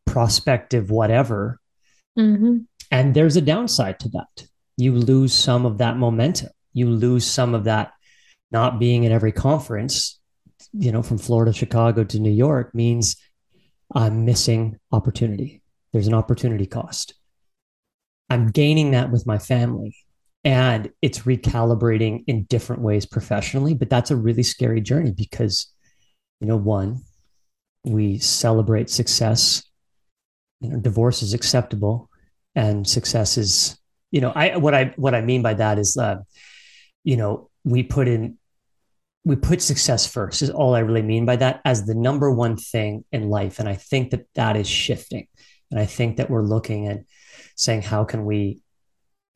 prospective 0.06 0.92
whatever. 0.92 1.60
Mm-hmm. 2.18 2.60
And 2.92 3.14
there's 3.14 3.36
a 3.36 3.42
downside 3.42 4.00
to 4.00 4.10
that. 4.10 4.48
You 4.78 4.94
lose 4.94 5.34
some 5.34 5.66
of 5.66 5.78
that 5.80 5.98
momentum. 5.98 6.50
You 6.74 6.90
lose 6.90 7.26
some 7.26 7.54
of 7.54 7.66
that 7.66 7.94
not 8.52 8.80
being 8.80 9.04
in 9.04 9.12
every 9.12 9.32
conference, 9.32 10.20
you 10.72 10.92
know, 10.92 11.04
from 11.04 11.18
Florida, 11.18 11.54
Chicago 11.54 12.04
to 12.04 12.20
New 12.20 12.32
York 12.32 12.74
means 12.74 13.16
I'm 13.94 14.26
missing 14.26 14.80
opportunity. 14.92 15.62
There's 15.92 16.08
an 16.08 16.14
opportunity 16.14 16.66
cost. 16.66 17.14
I'm 18.30 18.50
gaining 18.52 18.92
that 18.92 19.12
with 19.12 19.28
my 19.28 19.38
family 19.38 19.96
and 20.44 20.92
it's 21.02 21.20
recalibrating 21.20 22.24
in 22.28 22.44
different 22.46 22.82
ways 22.82 23.06
professionally, 23.06 23.74
but 23.74 23.90
that's 23.90 24.12
a 24.12 24.16
really 24.16 24.44
scary 24.44 24.82
journey 24.82 25.12
because, 25.12 25.72
you 26.40 26.48
know, 26.48 26.58
one, 26.58 27.02
we 27.84 28.18
celebrate 28.18 28.90
success. 28.90 29.64
You 30.62 30.70
know, 30.70 30.80
divorce 30.80 31.22
is 31.22 31.34
acceptable 31.34 32.10
and 32.56 32.88
success 32.88 33.38
is, 33.38 33.78
you 34.14 34.22
know, 34.22 34.32
I, 34.34 34.58
what 34.58 34.76
I, 34.76 34.94
what 34.96 35.16
I 35.16 35.22
mean 35.22 35.42
by 35.42 35.56
that 35.56 35.80
is, 35.80 35.98
uh, 35.98 36.18
you 37.04 37.18
know, 37.18 37.50
we 37.64 37.82
put 37.82 38.08
in 38.08 38.38
we 39.26 39.38
put 39.38 39.62
success 39.62 40.06
first 40.06 40.42
is 40.42 40.50
all 40.50 40.76
i 40.76 40.80
really 40.80 41.02
mean 41.02 41.26
by 41.26 41.38
that 41.38 41.62
as 41.64 41.86
the 41.86 41.96
number 41.96 42.30
one 42.30 42.58
thing 42.58 43.06
in 43.14 43.30
life. 43.30 43.60
And 43.60 43.70
i 43.70 43.76
think 43.76 44.12
that 44.12 44.26
that 44.36 44.56
is 44.56 44.68
shifting. 44.68 45.28
And 45.72 45.80
i 45.80 45.86
think 45.86 46.18
that 46.18 46.30
we're 46.30 46.44
looking 46.44 46.88
at 46.88 47.00
saying 47.56 47.84
how 47.84 48.04
can 48.04 48.26
we 48.26 48.62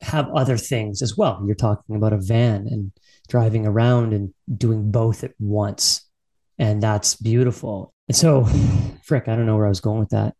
have 0.02 0.28
other 0.28 0.56
things 0.56 1.02
as 1.02 1.16
well? 1.16 1.42
You're 1.44 1.56
talking 1.56 1.96
about 1.96 2.12
a 2.12 2.18
van 2.18 2.68
and 2.68 2.92
driving 3.28 3.66
around 3.66 4.12
and 4.12 4.32
doing 4.56 4.92
both 4.92 5.24
at 5.24 5.32
once. 5.40 6.08
And 6.56 6.80
that's 6.80 7.16
beautiful. 7.16 7.92
And 8.06 8.16
so 8.16 8.44
frick 9.02 9.26
i 9.26 9.34
don't 9.34 9.46
know 9.46 9.56
where 9.56 9.66
i 9.66 9.70
was 9.70 9.80
going 9.80 10.00
with 10.00 10.10
that 10.10 10.34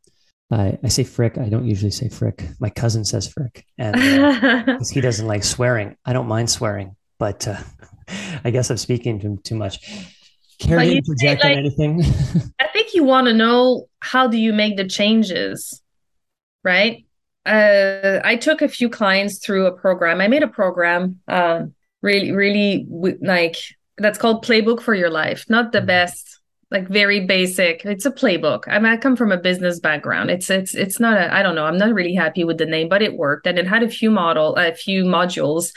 I, 0.50 0.78
I 0.82 0.88
say 0.88 1.04
frick. 1.04 1.36
I 1.36 1.48
don't 1.48 1.66
usually 1.66 1.90
say 1.90 2.08
frick. 2.08 2.44
My 2.58 2.70
cousin 2.70 3.04
says 3.04 3.28
frick, 3.28 3.66
and 3.76 3.96
uh, 3.96 4.78
he 4.92 5.00
doesn't 5.00 5.26
like 5.26 5.44
swearing. 5.44 5.96
I 6.04 6.12
don't 6.12 6.28
mind 6.28 6.48
swearing, 6.50 6.96
but 7.18 7.46
uh, 7.46 7.60
I 8.44 8.50
guess 8.50 8.70
I'm 8.70 8.78
speaking 8.78 9.20
to 9.20 9.36
too 9.42 9.56
much. 9.56 9.78
Care 10.58 10.80
to 10.80 11.02
project 11.02 11.44
like, 11.44 11.52
on 11.52 11.58
anything? 11.58 12.02
I 12.60 12.66
think 12.72 12.94
you 12.94 13.04
want 13.04 13.28
to 13.28 13.32
know 13.32 13.88
how 14.00 14.26
do 14.26 14.38
you 14.38 14.52
make 14.52 14.76
the 14.76 14.88
changes, 14.88 15.80
right? 16.64 17.06
Uh, 17.46 18.20
I 18.24 18.36
took 18.36 18.60
a 18.60 18.68
few 18.68 18.88
clients 18.88 19.38
through 19.38 19.66
a 19.66 19.72
program. 19.72 20.20
I 20.20 20.28
made 20.28 20.42
a 20.42 20.48
program, 20.48 21.20
uh, 21.28 21.66
really, 22.02 22.32
really 22.32 22.86
like 23.20 23.56
that's 23.98 24.18
called 24.18 24.44
Playbook 24.44 24.80
for 24.80 24.94
Your 24.94 25.10
Life. 25.10 25.44
Not 25.48 25.72
the 25.72 25.78
mm-hmm. 25.78 25.86
best, 25.86 26.37
like 26.70 26.88
very 26.88 27.24
basic. 27.24 27.84
It's 27.84 28.04
a 28.04 28.10
playbook. 28.10 28.64
I 28.66 28.78
mean, 28.78 28.92
I 28.92 28.96
come 28.96 29.16
from 29.16 29.32
a 29.32 29.38
business 29.38 29.80
background. 29.80 30.30
It's 30.30 30.50
it's 30.50 30.74
it's 30.74 31.00
not 31.00 31.16
a. 31.16 31.34
I 31.34 31.42
don't 31.42 31.54
know. 31.54 31.64
I'm 31.64 31.78
not 31.78 31.94
really 31.94 32.14
happy 32.14 32.44
with 32.44 32.58
the 32.58 32.66
name, 32.66 32.88
but 32.88 33.02
it 33.02 33.16
worked, 33.16 33.46
and 33.46 33.58
it 33.58 33.66
had 33.66 33.82
a 33.82 33.88
few 33.88 34.10
model, 34.10 34.54
a 34.56 34.74
few 34.74 35.04
modules 35.04 35.72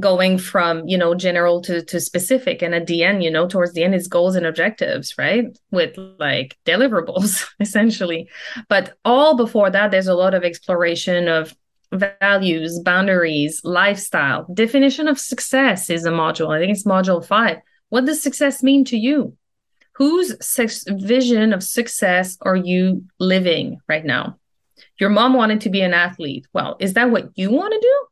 going 0.00 0.38
from 0.38 0.86
you 0.88 0.98
know 0.98 1.14
general 1.14 1.60
to, 1.62 1.82
to 1.84 2.00
specific 2.00 2.62
and 2.62 2.74
at 2.74 2.86
the 2.86 3.04
end 3.04 3.22
you 3.22 3.30
know 3.30 3.46
towards 3.46 3.72
the 3.74 3.84
end 3.84 3.94
is 3.94 4.08
goals 4.08 4.34
and 4.34 4.44
objectives 4.44 5.16
right 5.18 5.56
with 5.70 5.96
like 6.18 6.56
deliverables 6.66 7.46
essentially 7.60 8.28
but 8.68 8.96
all 9.04 9.36
before 9.36 9.70
that 9.70 9.90
there's 9.90 10.08
a 10.08 10.14
lot 10.14 10.34
of 10.34 10.42
exploration 10.42 11.28
of 11.28 11.54
values 11.92 12.80
boundaries 12.80 13.60
lifestyle 13.62 14.46
definition 14.52 15.06
of 15.06 15.18
success 15.18 15.88
is 15.88 16.04
a 16.04 16.10
module 16.10 16.54
i 16.54 16.58
think 16.58 16.72
it's 16.72 16.84
module 16.84 17.24
five 17.24 17.58
what 17.88 18.04
does 18.04 18.20
success 18.20 18.64
mean 18.64 18.84
to 18.84 18.96
you 18.96 19.36
whose 19.94 20.34
vision 20.88 21.52
of 21.52 21.62
success 21.62 22.36
are 22.42 22.56
you 22.56 23.04
living 23.18 23.78
right 23.88 24.04
now? 24.04 24.38
Your 24.98 25.10
mom 25.10 25.34
wanted 25.34 25.60
to 25.62 25.70
be 25.70 25.80
an 25.80 25.94
athlete. 25.94 26.46
Well 26.52 26.76
is 26.80 26.94
that 26.94 27.10
what 27.10 27.30
you 27.36 27.50
want 27.50 27.72
to 27.72 27.80
do? 27.80 28.06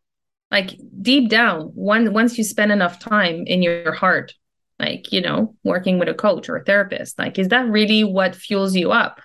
Like 0.50 0.78
deep 1.00 1.28
down 1.28 1.72
one, 1.74 2.12
once 2.12 2.36
you 2.36 2.44
spend 2.44 2.72
enough 2.72 2.98
time 2.98 3.44
in 3.46 3.62
your 3.62 3.92
heart 3.92 4.34
like 4.78 5.12
you 5.12 5.20
know 5.20 5.54
working 5.64 5.98
with 5.98 6.08
a 6.08 6.14
coach 6.14 6.48
or 6.48 6.56
a 6.56 6.64
therapist 6.64 7.18
like 7.18 7.38
is 7.38 7.48
that 7.48 7.68
really 7.68 8.04
what 8.04 8.34
fuels 8.34 8.74
you 8.74 8.92
up? 8.92 9.20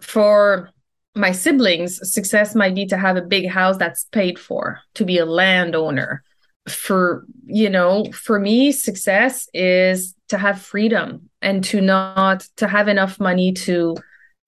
For 0.00 0.70
my 1.14 1.32
siblings 1.32 2.00
success 2.12 2.54
might 2.54 2.74
be 2.74 2.86
to 2.86 2.96
have 2.96 3.16
a 3.16 3.22
big 3.22 3.48
house 3.48 3.76
that's 3.76 4.04
paid 4.04 4.38
for 4.38 4.80
to 4.94 5.04
be 5.04 5.18
a 5.18 5.26
landowner 5.26 6.22
for 6.68 7.24
you 7.46 7.70
know 7.70 8.04
for 8.12 8.38
me 8.38 8.72
success 8.72 9.48
is 9.54 10.14
to 10.28 10.38
have 10.38 10.60
freedom 10.60 11.28
and 11.40 11.64
to 11.64 11.80
not 11.80 12.40
to 12.56 12.68
have 12.68 12.88
enough 12.88 13.18
money 13.18 13.52
to 13.52 13.96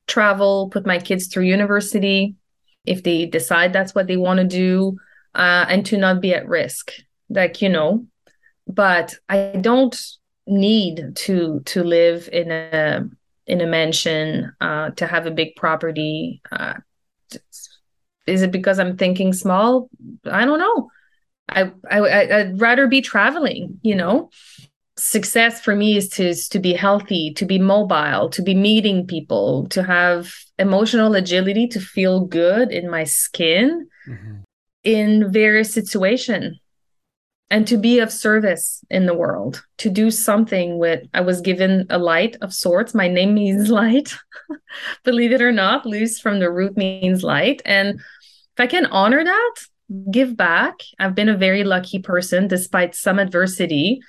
travel 0.06 0.68
put 0.70 0.86
my 0.86 0.98
kids 0.98 1.26
through 1.26 1.44
university 1.44 2.34
if 2.84 3.02
they 3.02 3.26
decide 3.26 3.72
that's 3.72 3.94
what 3.94 4.06
they 4.06 4.16
want 4.16 4.38
to 4.38 4.44
do 4.44 4.96
uh, 5.34 5.64
and 5.68 5.86
to 5.86 5.96
not 5.96 6.20
be 6.20 6.34
at 6.34 6.48
risk 6.48 6.92
like 7.28 7.62
you 7.62 7.68
know. 7.68 8.06
But 8.66 9.14
i 9.28 9.56
don't 9.60 10.00
need 10.46 11.16
to 11.16 11.60
to 11.66 11.84
live 11.84 12.28
in 12.32 12.50
a 12.50 13.08
in 13.46 13.60
a 13.60 13.66
mansion 13.66 14.52
uh, 14.60 14.90
to 14.90 15.06
have 15.06 15.26
a 15.26 15.30
big 15.30 15.56
property 15.56 16.40
uh, 16.52 16.74
is 18.26 18.42
it 18.42 18.50
because 18.50 18.78
i'm 18.78 18.96
thinking 18.96 19.32
small? 19.32 19.88
I 20.24 20.44
don't 20.44 20.58
know 20.58 20.90
I, 21.50 21.70
I 21.90 22.40
i'd 22.40 22.60
rather 22.60 22.86
be 22.86 23.00
traveling 23.00 23.78
you 23.82 23.94
know? 23.94 24.30
Success 24.96 25.62
for 25.62 25.74
me 25.74 25.96
is 25.96 26.10
to 26.10 26.28
is 26.28 26.46
to 26.48 26.58
be 26.58 26.74
healthy 26.74 27.32
to 27.34 27.46
be 27.46 27.58
mobile 27.58 28.28
to 28.28 28.42
be 28.42 28.54
meeting 28.54 29.06
people 29.06 29.66
to 29.68 29.82
have 29.82 30.34
emotional 30.58 31.14
agility 31.14 31.66
to 31.68 31.80
feel 31.80 32.20
good 32.20 32.70
in 32.70 32.90
my 32.90 33.04
skin 33.04 33.88
mm-hmm. 34.06 34.34
in 34.84 35.32
various 35.32 35.72
situations 35.72 36.58
and 37.48 37.66
to 37.66 37.78
be 37.78 37.98
of 37.98 38.12
service 38.12 38.84
in 38.90 39.06
the 39.06 39.14
world 39.14 39.64
to 39.78 39.88
do 39.88 40.10
something 40.10 40.78
with 40.78 41.06
i 41.14 41.22
was 41.22 41.40
given 41.40 41.86
a 41.88 41.98
light 41.98 42.36
of 42.42 42.52
sorts. 42.52 42.92
My 42.92 43.08
name 43.08 43.32
means 43.32 43.70
light. 43.82 44.14
Believe 45.04 45.32
it 45.32 45.40
or 45.40 45.52
not 45.52 45.86
Luce 45.86 46.20
from 46.20 46.40
the 46.40 46.50
root 46.50 46.76
means 46.76 47.22
light. 47.22 47.62
And 47.64 48.00
if 48.00 48.58
i 48.58 48.66
can 48.66 48.84
honor 48.86 49.24
that 49.24 49.54
give 50.10 50.36
back. 50.36 50.80
I've 50.98 51.14
been 51.14 51.28
a 51.28 51.36
very 51.36 51.64
lucky 51.64 51.98
person 51.98 52.48
despite 52.48 52.94
some 52.94 53.18
adversity. 53.18 54.00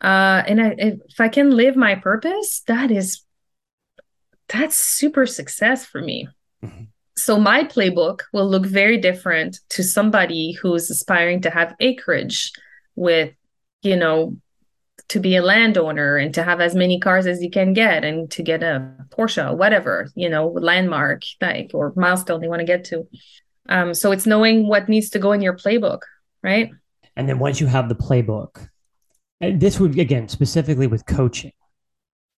Uh 0.00 0.42
and 0.46 0.60
I, 0.60 0.74
if 0.76 1.20
i 1.20 1.28
can 1.28 1.56
live 1.56 1.74
my 1.74 1.94
purpose 1.94 2.62
that 2.66 2.90
is 2.90 3.22
that's 4.48 4.76
super 4.76 5.26
success 5.26 5.84
for 5.84 6.00
me. 6.00 6.28
Mm-hmm. 6.62 6.84
So 7.16 7.38
my 7.38 7.64
playbook 7.64 8.20
will 8.32 8.48
look 8.48 8.66
very 8.66 8.98
different 8.98 9.58
to 9.70 9.82
somebody 9.82 10.52
who's 10.52 10.90
aspiring 10.90 11.40
to 11.42 11.50
have 11.50 11.74
acreage 11.80 12.52
with 12.94 13.32
you 13.82 13.96
know 13.96 14.36
to 15.08 15.20
be 15.20 15.36
a 15.36 15.42
landowner 15.42 16.16
and 16.16 16.34
to 16.34 16.42
have 16.42 16.60
as 16.60 16.74
many 16.74 16.98
cars 16.98 17.26
as 17.26 17.42
you 17.42 17.50
can 17.50 17.72
get 17.72 18.04
and 18.04 18.30
to 18.32 18.42
get 18.42 18.62
a 18.62 18.92
Porsche, 19.10 19.56
whatever, 19.56 20.10
you 20.14 20.28
know, 20.28 20.48
landmark 20.48 21.22
like 21.40 21.70
or 21.74 21.92
milestone 21.96 22.40
they 22.40 22.48
want 22.48 22.60
to 22.60 22.66
get 22.66 22.84
to. 22.86 23.06
Um, 23.68 23.94
so 23.94 24.12
it's 24.12 24.26
knowing 24.26 24.68
what 24.68 24.88
needs 24.88 25.10
to 25.10 25.18
go 25.18 25.32
in 25.32 25.40
your 25.40 25.56
playbook, 25.56 26.00
right? 26.42 26.70
And 27.16 27.28
then 27.28 27.38
once 27.38 27.60
you 27.60 27.66
have 27.66 27.88
the 27.88 27.94
playbook, 27.94 28.68
this 29.40 29.80
would 29.80 29.98
again 29.98 30.28
specifically 30.28 30.86
with 30.86 31.06
coaching. 31.06 31.52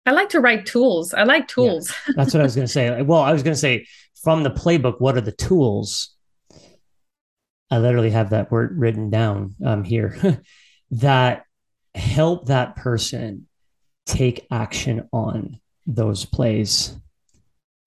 I 0.07 0.13
like 0.13 0.31
to 0.31 0.41
write 0.41 0.65
tools. 0.65 1.13
I 1.13 1.25
like 1.25 1.49
tools. 1.49 1.93
Yeah, 2.07 2.15
that's 2.17 2.33
what 2.33 2.41
I 2.41 2.45
was 2.45 2.55
going 2.55 2.67
to 2.67 2.73
say. 2.73 3.03
Well, 3.03 3.21
I 3.21 3.33
was 3.33 3.43
going 3.43 3.55
to 3.55 3.61
say 3.61 3.87
from 4.23 4.43
the 4.43 4.51
playbook, 4.51 5.01
what 5.01 5.17
are 5.17 5.21
the 5.21 5.33
tools? 5.33 6.15
I 7.71 7.79
literally 7.79 8.11
have 8.11 8.31
that 8.31 8.51
word 8.51 8.79
written 8.79 9.11
down 9.11 9.55
um, 9.65 9.85
here 9.85 10.43
that 10.93 11.45
help 11.95 12.47
that 12.47 12.77
person 12.77 13.47
take 14.07 14.47
action 14.51 15.09
on 15.13 15.61
those 15.87 16.25
plays. 16.25 16.97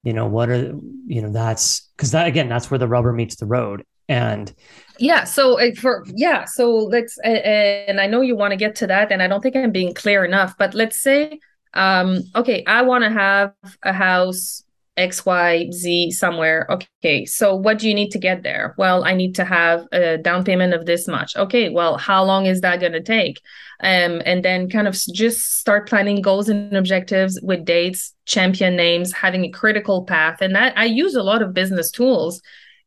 You 0.04 0.14
know, 0.14 0.26
what 0.26 0.50
are, 0.50 0.74
you 1.06 1.22
know, 1.22 1.32
that's 1.32 1.90
because 1.96 2.12
that 2.12 2.28
again, 2.28 2.50
that's 2.50 2.72
where 2.72 2.80
the 2.80 2.88
rubber 2.88 3.14
meets 3.14 3.36
the 3.36 3.46
road. 3.46 3.84
And 4.10 4.54
yeah, 4.98 5.24
so 5.24 5.60
uh, 5.60 5.74
for, 5.76 6.04
yeah, 6.14 6.46
so 6.46 6.70
let's, 6.70 7.18
and 7.20 8.02
I 8.02 8.08
know 8.08 8.22
you 8.22 8.36
want 8.36 8.52
to 8.52 8.58
get 8.58 8.76
to 8.78 8.88
that, 8.88 9.12
and 9.12 9.22
I 9.22 9.28
don't 9.28 9.42
think 9.42 9.56
I'm 9.56 9.72
being 9.72 9.94
clear 9.94 10.26
enough, 10.26 10.56
but 10.58 10.74
let's 10.74 11.00
say, 11.00 11.40
um, 11.74 12.24
okay, 12.36 12.64
I 12.68 12.82
want 12.82 13.04
to 13.06 13.10
have 13.10 13.54
a 13.84 13.94
house 13.94 14.64
X, 14.98 15.26
Y, 15.26 15.70
Z 15.72 16.12
somewhere. 16.12 16.68
Okay, 16.70 17.26
so 17.26 17.56
what 17.56 17.80
do 17.80 17.88
you 17.88 17.94
need 17.94 18.12
to 18.12 18.20
get 18.20 18.44
there? 18.44 18.76
Well, 18.78 19.06
I 19.06 19.14
need 19.14 19.36
to 19.36 19.46
have 19.46 19.86
a 19.92 20.18
down 20.18 20.44
payment 20.44 20.74
of 20.74 20.86
this 20.86 21.08
much. 21.08 21.36
Okay, 21.38 21.70
well, 21.70 21.98
how 21.98 22.24
long 22.24 22.46
is 22.46 22.62
that 22.62 22.82
going 22.82 22.92
to 22.92 23.02
take? 23.02 23.42
Um, 23.82 24.22
and 24.26 24.44
then 24.44 24.70
kind 24.70 24.88
of 24.88 24.94
just 24.94 25.60
start 25.60 25.88
planning 25.88 26.22
goals 26.22 26.50
and 26.50 26.76
objectives 26.76 27.40
with 27.42 27.64
dates, 27.64 28.14
champion 28.26 28.76
names, 28.76 29.14
having 29.14 29.46
a 29.46 29.50
critical 29.50 30.04
path. 30.04 30.42
And 30.42 30.56
that 30.56 30.78
I 30.78 30.86
use 30.86 31.16
a 31.16 31.24
lot 31.24 31.42
of 31.42 31.54
business 31.54 31.90
tools 31.90 32.42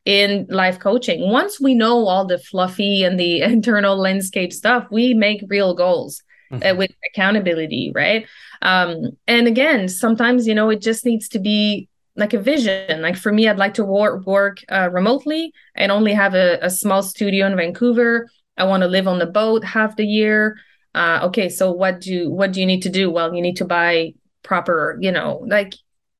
in 0.04 0.46
life 0.50 0.78
coaching. 0.78 1.30
Once 1.30 1.58
we 1.58 1.74
know 1.74 2.06
all 2.06 2.26
the 2.26 2.38
fluffy 2.38 3.02
and 3.02 3.18
the 3.18 3.40
internal 3.42 3.96
landscape 3.96 4.52
stuff, 4.52 4.86
we 4.90 5.14
make 5.14 5.42
real 5.48 5.74
goals. 5.74 6.22
Uh, 6.52 6.56
mm-hmm. 6.58 6.78
With 6.78 6.90
accountability, 7.10 7.90
right? 7.94 8.26
Um, 8.60 9.16
and 9.26 9.48
again, 9.48 9.88
sometimes 9.88 10.46
you 10.46 10.54
know 10.54 10.68
it 10.68 10.82
just 10.82 11.04
needs 11.04 11.26
to 11.30 11.40
be 11.40 11.88
like 12.16 12.32
a 12.32 12.38
vision. 12.38 13.02
Like 13.02 13.16
for 13.16 13.32
me, 13.32 13.48
I'd 13.48 13.58
like 13.58 13.74
to 13.74 13.84
work 13.84 14.26
work 14.26 14.58
uh, 14.70 14.88
remotely 14.92 15.52
and 15.74 15.90
only 15.90 16.12
have 16.12 16.34
a, 16.34 16.58
a 16.62 16.70
small 16.70 17.02
studio 17.02 17.46
in 17.46 17.56
Vancouver. 17.56 18.28
I 18.56 18.64
want 18.64 18.82
to 18.82 18.88
live 18.88 19.08
on 19.08 19.18
the 19.18 19.26
boat 19.26 19.64
half 19.64 19.96
the 19.96 20.06
year. 20.06 20.56
Uh, 20.94 21.20
okay, 21.24 21.48
so 21.48 21.72
what 21.72 22.00
do 22.00 22.30
what 22.30 22.52
do 22.52 22.60
you 22.60 22.66
need 22.66 22.82
to 22.82 22.90
do? 22.90 23.10
Well, 23.10 23.34
you 23.34 23.42
need 23.42 23.56
to 23.56 23.64
buy 23.64 24.14
proper, 24.42 24.96
you 25.00 25.10
know, 25.10 25.44
like 25.48 25.74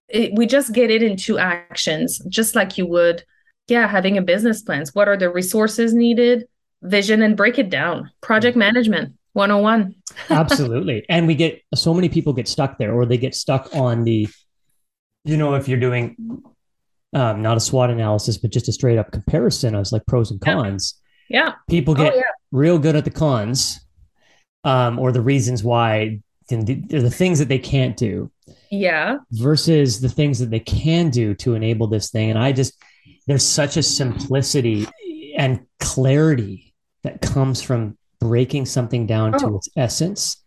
it, 0.09 0.33
we 0.35 0.47
just 0.47 0.73
get 0.73 0.91
it 0.91 1.03
into 1.03 1.39
actions, 1.39 2.19
just 2.29 2.57
like 2.57 2.77
you 2.77 2.87
would, 2.87 3.25
yeah, 3.69 3.87
having 3.87 4.19
a 4.19 4.23
business 4.23 4.63
plans. 4.63 4.95
What 4.95 5.09
are 5.09 5.17
the 5.17 5.31
resources 5.31 5.95
needed? 5.95 6.47
Vision 6.83 7.23
and 7.23 7.37
break 7.37 7.59
it 7.59 7.71
down. 7.71 8.11
Project 8.21 8.57
management 8.57 9.15
101. 9.35 9.95
Absolutely. 10.31 11.07
And 11.09 11.27
we 11.27 11.35
get 11.35 11.63
so 11.75 11.95
many 11.95 12.09
people 12.09 12.33
get 12.33 12.49
stuck 12.49 12.79
there 12.79 12.93
or 12.93 13.07
they 13.07 13.17
get 13.17 13.35
stuck 13.35 13.75
on 13.75 14.05
the 14.05 14.29
you 15.25 15.37
know, 15.37 15.55
if 15.55 15.69
you're 15.69 15.81
doing 15.81 16.43
um, 17.15 17.43
not 17.43 17.57
a 17.57 17.61
SWOT 17.61 17.91
analysis, 17.91 18.37
but 18.37 18.51
just 18.51 18.69
a 18.69 18.73
straight 18.73 18.99
up 18.99 19.13
comparison 19.13 19.75
of 19.75 19.91
like 19.93 20.07
pros 20.07 20.31
and 20.31 20.41
cons. 20.41 21.01
Yeah. 21.29 21.53
People 21.69 21.95
get 21.95 22.13
oh, 22.13 22.17
yeah. 22.17 22.23
real 22.53 22.79
good 22.79 22.97
at 22.97 23.05
the 23.05 23.11
cons 23.11 23.81
um, 24.65 24.99
or 24.99 25.13
the 25.13 25.21
reasons 25.21 25.63
why 25.65 26.21
they're 26.49 26.63
the 26.63 27.11
things 27.11 27.39
that 27.39 27.49
they 27.49 27.59
can't 27.59 27.97
do. 27.97 28.31
Yeah. 28.71 29.19
Versus 29.31 30.01
the 30.01 30.09
things 30.09 30.39
that 30.41 30.51
they 30.51 30.61
can 30.61 31.11
do 31.11 31.35
to 31.37 31.55
enable 31.55 31.87
this 31.87 32.11
thing. 32.11 32.31
And 32.31 32.39
I 32.39 32.53
just, 32.53 32.75
there's 33.27 33.47
such 33.47 33.77
a 33.77 33.83
simplicity 33.83 34.87
and 35.37 35.65
clarity 35.81 36.75
that 37.03 37.23
comes 37.23 37.63
from 37.63 37.97
breaking 38.21 38.67
something 38.67 39.07
down 39.07 39.35
oh. 39.35 39.39
to 39.39 39.57
its 39.57 39.69
essence 39.77 40.43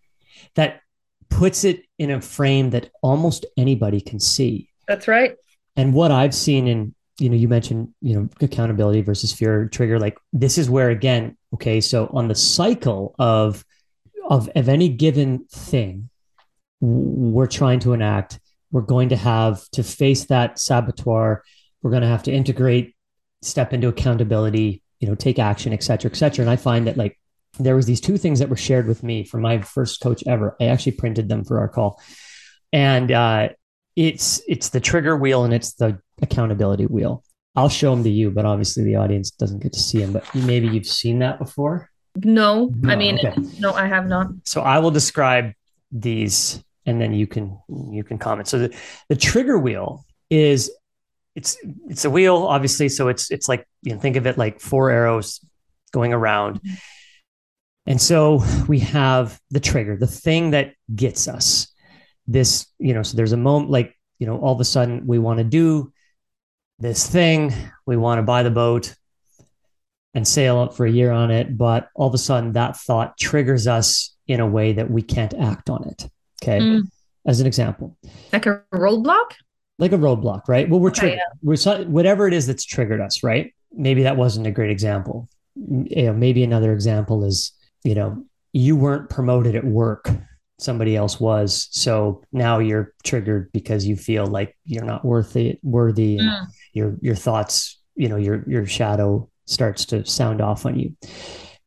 that 0.56 0.82
puts 1.30 1.64
it 1.64 1.84
in 1.98 2.12
a 2.12 2.22
frame 2.22 2.70
that 2.72 2.90
almost 3.02 3.46
anybody 3.58 4.02
can 4.02 4.20
see. 4.20 4.70
That's 4.88 5.08
right. 5.08 5.36
And 5.76 5.94
what 5.94 6.12
I've 6.12 6.34
seen 6.34 6.68
in, 6.68 6.96
you 7.20 7.30
know, 7.30 7.36
you 7.36 7.48
mentioned, 7.48 7.90
you 8.02 8.16
know, 8.16 8.30
accountability 8.42 9.02
versus 9.02 9.34
fear 9.34 9.68
trigger, 9.68 10.00
like 10.00 10.18
this 10.34 10.58
is 10.58 10.70
where 10.70 10.90
again, 10.90 11.38
okay, 11.54 11.82
so 11.82 12.10
on 12.14 12.28
the 12.28 12.36
cycle 12.36 13.16
of 13.20 13.64
of 14.30 14.50
of 14.56 14.70
any 14.70 14.90
given 14.90 15.46
thing 15.50 16.10
we're 16.80 17.48
trying 17.48 17.80
to 17.80 17.94
enact, 17.94 18.40
we're 18.72 18.82
going 18.82 19.10
to 19.10 19.16
have 19.16 19.68
to 19.72 19.84
face 19.84 20.26
that 20.26 20.60
saboteur. 20.60 21.44
We're 21.82 21.92
going 21.92 22.04
to 22.04 22.10
have 22.10 22.24
to 22.24 22.32
integrate, 22.32 22.96
step 23.42 23.74
into 23.74 23.88
accountability, 23.88 24.82
you 25.00 25.08
know, 25.08 25.16
take 25.16 25.40
action, 25.40 25.74
et 25.74 25.84
cetera, 25.84 26.12
et 26.12 26.16
cetera. 26.16 26.44
And 26.44 26.50
I 26.50 26.56
find 26.56 26.88
that 26.88 26.98
like 26.98 27.20
there 27.60 27.76
was 27.76 27.86
these 27.86 28.02
two 28.02 28.18
things 28.18 28.40
that 28.40 28.50
were 28.50 28.56
shared 28.58 28.88
with 28.88 29.04
me 29.04 29.24
from 29.24 29.42
my 29.42 29.62
first 29.62 30.02
coach 30.02 30.24
ever. 30.28 30.56
I 30.60 30.66
actually 30.66 30.94
printed 30.94 31.30
them 31.30 31.44
for 31.44 31.60
our 31.60 31.68
call, 31.68 32.02
and 32.72 33.12
uh, 33.12 33.50
it's 33.96 34.42
it's 34.48 34.70
the 34.70 34.80
trigger 34.80 35.18
wheel 35.18 35.44
and 35.44 35.54
it's 35.54 35.74
the 35.74 36.00
accountability 36.22 36.86
wheel. 36.86 37.24
I'll 37.56 37.70
show 37.70 37.90
them 37.94 38.04
to 38.04 38.10
you, 38.10 38.30
but 38.30 38.46
obviously 38.46 38.84
the 38.84 38.98
audience 38.98 39.32
doesn't 39.32 39.64
get 39.64 39.74
to 39.74 39.80
see 39.80 39.98
them. 39.98 40.14
But 40.14 40.34
maybe 40.36 40.68
you've 40.68 40.86
seen 40.86 41.20
that 41.20 41.40
before. 41.40 41.90
No, 42.24 42.72
no 42.80 42.94
I 42.94 42.96
mean, 42.96 43.18
okay. 43.18 43.34
no, 43.60 43.74
I 43.74 43.88
have 43.88 44.08
not. 44.08 44.28
So 44.46 44.62
I 44.62 44.78
will 44.80 44.92
describe 44.92 45.54
these, 45.92 46.64
and 46.86 47.02
then 47.02 47.14
you 47.14 47.26
can 47.26 47.60
you 47.92 48.04
can 48.04 48.20
comment. 48.20 48.48
So 48.48 48.60
the, 48.60 48.78
the 49.10 49.16
trigger 49.16 49.58
wheel 49.58 50.06
is 50.30 50.72
it's 51.36 51.58
it's 51.88 52.06
a 52.06 52.10
wheel, 52.10 52.38
obviously. 52.38 52.90
So 52.90 53.08
it's 53.08 53.32
it's 53.32 53.50
like 53.50 53.68
you 53.82 53.92
can 53.92 54.00
think 54.00 54.16
of 54.16 54.28
it 54.28 54.38
like 54.38 54.60
four 54.60 54.92
arrows 54.92 55.44
going 55.92 56.14
around. 56.14 56.62
And 57.88 58.02
so 58.02 58.44
we 58.68 58.80
have 58.80 59.40
the 59.50 59.62
trigger, 59.62 59.96
the 59.96 60.08
thing 60.08 60.52
that 60.52 60.74
gets 60.94 61.28
us 61.28 61.74
this, 62.28 62.68
you 62.78 62.94
know, 62.94 63.02
so 63.02 63.16
there's 63.16 63.32
a 63.32 63.38
moment 63.38 63.72
like, 63.72 63.98
you 64.20 64.28
know, 64.28 64.38
all 64.40 64.54
of 64.54 64.60
a 64.60 64.66
sudden 64.66 65.08
we 65.08 65.18
want 65.18 65.38
to 65.38 65.46
do 65.46 65.94
this 66.80 67.08
thing, 67.10 67.54
we 67.86 67.96
want 67.96 68.20
to 68.20 68.24
buy 68.24 68.44
the 68.44 68.52
boat 68.52 68.94
and 70.14 70.28
sail 70.28 70.60
up 70.60 70.76
for 70.76 70.86
a 70.86 70.92
year 70.92 71.12
on 71.12 71.32
it. 71.32 71.58
But 71.58 71.88
all 71.96 72.08
of 72.08 72.14
a 72.14 72.18
sudden 72.18 72.52
that 72.54 72.76
thought 72.76 73.18
triggers 73.18 73.68
us 73.68 74.16
in 74.28 74.42
a 74.42 74.48
way 74.48 74.74
that 74.74 74.92
we 74.92 75.02
can't 75.02 75.34
act 75.34 75.70
on 75.70 75.88
it. 75.88 76.10
Okay. 76.44 76.60
Mm. 76.60 76.92
As 77.26 77.42
an 77.42 77.48
example, 77.48 77.98
like 78.32 78.46
a 78.46 78.64
roadblock? 78.74 79.32
Like 79.80 79.92
a 79.92 79.98
roadblock, 79.98 80.48
right? 80.48 80.70
Well, 80.70 80.80
we're 80.80 80.92
okay, 80.92 81.00
triggered. 81.00 81.20
Yeah. 81.20 81.56
We're 81.76 81.86
whatever 81.86 82.26
it 82.26 82.34
is 82.34 82.48
that's 82.48 82.64
triggered 82.64 83.02
us, 83.02 83.22
right? 83.22 83.54
Maybe 83.74 84.04
that 84.04 84.16
wasn't 84.16 84.48
a 84.48 84.52
great 84.52 84.72
example. 84.72 85.28
You 85.56 86.06
know, 86.06 86.14
maybe 86.14 86.44
another 86.44 86.72
example 86.72 87.26
is 87.26 87.52
you 87.84 87.96
know, 87.96 88.24
you 88.54 88.76
weren't 88.76 89.10
promoted 89.10 89.56
at 89.56 89.64
work, 89.64 90.10
somebody 90.60 90.96
else 90.96 91.20
was. 91.20 91.68
So 91.72 92.24
now 92.32 92.60
you're 92.60 92.94
triggered 93.04 93.52
because 93.52 93.86
you 93.86 93.96
feel 93.96 94.26
like 94.26 94.58
you're 94.66 94.86
not 94.86 95.06
worthy, 95.06 95.60
worthy. 95.64 96.18
Mm. 96.18 96.46
Your 96.74 96.98
your 97.02 97.16
thoughts, 97.16 97.80
you 97.96 98.10
know, 98.10 98.18
your 98.18 98.44
your 98.48 98.66
shadow 98.66 99.30
starts 99.46 99.86
to 99.86 100.06
sound 100.06 100.42
off 100.42 100.66
on 100.66 100.78
you, 100.78 100.96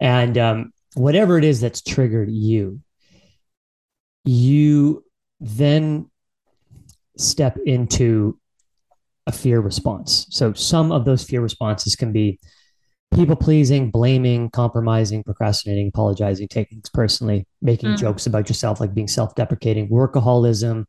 and 0.01 0.37
um, 0.39 0.73
whatever 0.95 1.39
it 1.39 1.45
is 1.45 1.61
that's 1.61 1.83
triggered 1.83 2.31
you, 2.31 2.81
you 4.25 5.05
then 5.41 6.11
step 7.17 7.57
into 7.67 8.39
a 9.27 9.33
fear 9.33 9.61
response. 9.61 10.27
So 10.31 10.53
some 10.53 10.93
of 10.93 11.05
those 11.05 11.23
fear 11.23 11.41
responses 11.41 11.95
can 11.97 12.13
be 12.13 12.39
people 13.15 13.37
pleasing, 13.37 13.91
blaming, 13.91 14.51
compromising, 14.51 15.25
procrastinating, 15.25 15.89
apologizing, 15.89 16.49
taking 16.49 16.79
things 16.79 16.91
personally, 16.91 17.47
making 17.61 17.91
mm. 17.91 17.99
jokes 17.99 18.27
about 18.27 18.49
yourself, 18.49 18.81
like 18.81 18.95
being 18.95 19.09
self 19.09 19.35
deprecating, 19.35 19.89
workaholism, 19.89 20.85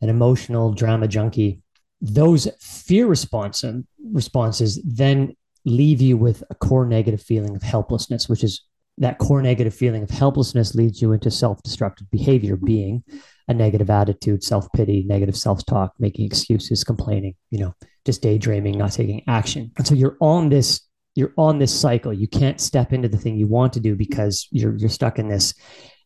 an 0.00 0.08
emotional 0.08 0.72
drama 0.72 1.08
junkie. 1.08 1.60
Those 2.00 2.48
fear 2.60 3.06
response, 3.06 3.64
responses 4.12 4.80
then 4.84 5.34
leave 5.64 6.00
you 6.00 6.16
with 6.16 6.44
a 6.50 6.54
core 6.54 6.86
negative 6.86 7.22
feeling 7.22 7.56
of 7.56 7.62
helplessness, 7.62 8.28
which 8.28 8.44
is 8.44 8.62
that 8.98 9.18
core 9.18 9.42
negative 9.42 9.74
feeling 9.74 10.02
of 10.02 10.10
helplessness 10.10 10.74
leads 10.74 11.00
you 11.00 11.12
into 11.12 11.30
self 11.30 11.62
destructive 11.62 12.10
behavior, 12.10 12.56
being 12.56 13.02
a 13.48 13.54
negative 13.54 13.90
attitude, 13.90 14.44
self 14.44 14.70
pity, 14.72 15.04
negative 15.06 15.36
self 15.36 15.64
talk, 15.66 15.94
making 15.98 16.26
excuses, 16.26 16.84
complaining, 16.84 17.34
you 17.50 17.58
know, 17.58 17.74
just 18.04 18.22
daydreaming, 18.22 18.76
not 18.76 18.92
taking 18.92 19.22
action. 19.26 19.72
And 19.76 19.86
so 19.86 19.94
you're 19.94 20.16
on 20.20 20.48
this 20.48 20.87
you're 21.18 21.34
on 21.36 21.58
this 21.58 21.78
cycle. 21.78 22.12
You 22.12 22.28
can't 22.28 22.60
step 22.60 22.92
into 22.92 23.08
the 23.08 23.16
thing 23.16 23.36
you 23.36 23.48
want 23.48 23.72
to 23.72 23.80
do 23.80 23.96
because 23.96 24.46
you're 24.52 24.76
you're 24.76 24.88
stuck 24.88 25.18
in 25.18 25.26
this. 25.26 25.52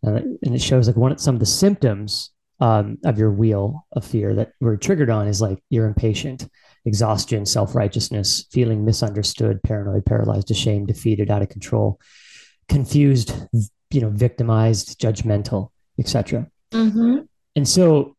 Uh, 0.04 0.20
and 0.42 0.54
it 0.54 0.62
shows 0.62 0.86
like 0.86 0.96
one 0.96 1.12
of 1.12 1.20
some 1.20 1.34
of 1.34 1.38
the 1.38 1.44
symptoms 1.44 2.30
um, 2.60 2.96
of 3.04 3.18
your 3.18 3.30
wheel 3.30 3.86
of 3.92 4.06
fear 4.06 4.34
that 4.34 4.52
we're 4.58 4.78
triggered 4.78 5.10
on 5.10 5.28
is 5.28 5.42
like 5.42 5.62
you're 5.68 5.84
impatient, 5.84 6.48
exhaustion, 6.86 7.44
self 7.44 7.74
righteousness, 7.74 8.46
feeling 8.50 8.86
misunderstood, 8.86 9.62
paranoid, 9.62 10.06
paralyzed, 10.06 10.50
ashamed, 10.50 10.86
defeated, 10.86 11.30
out 11.30 11.42
of 11.42 11.50
control, 11.50 12.00
confused, 12.70 13.34
you 13.90 14.00
know, 14.00 14.08
victimized, 14.08 14.98
judgmental, 14.98 15.68
etc. 15.98 16.46
Mm-hmm. 16.72 17.18
And 17.54 17.68
so, 17.68 18.16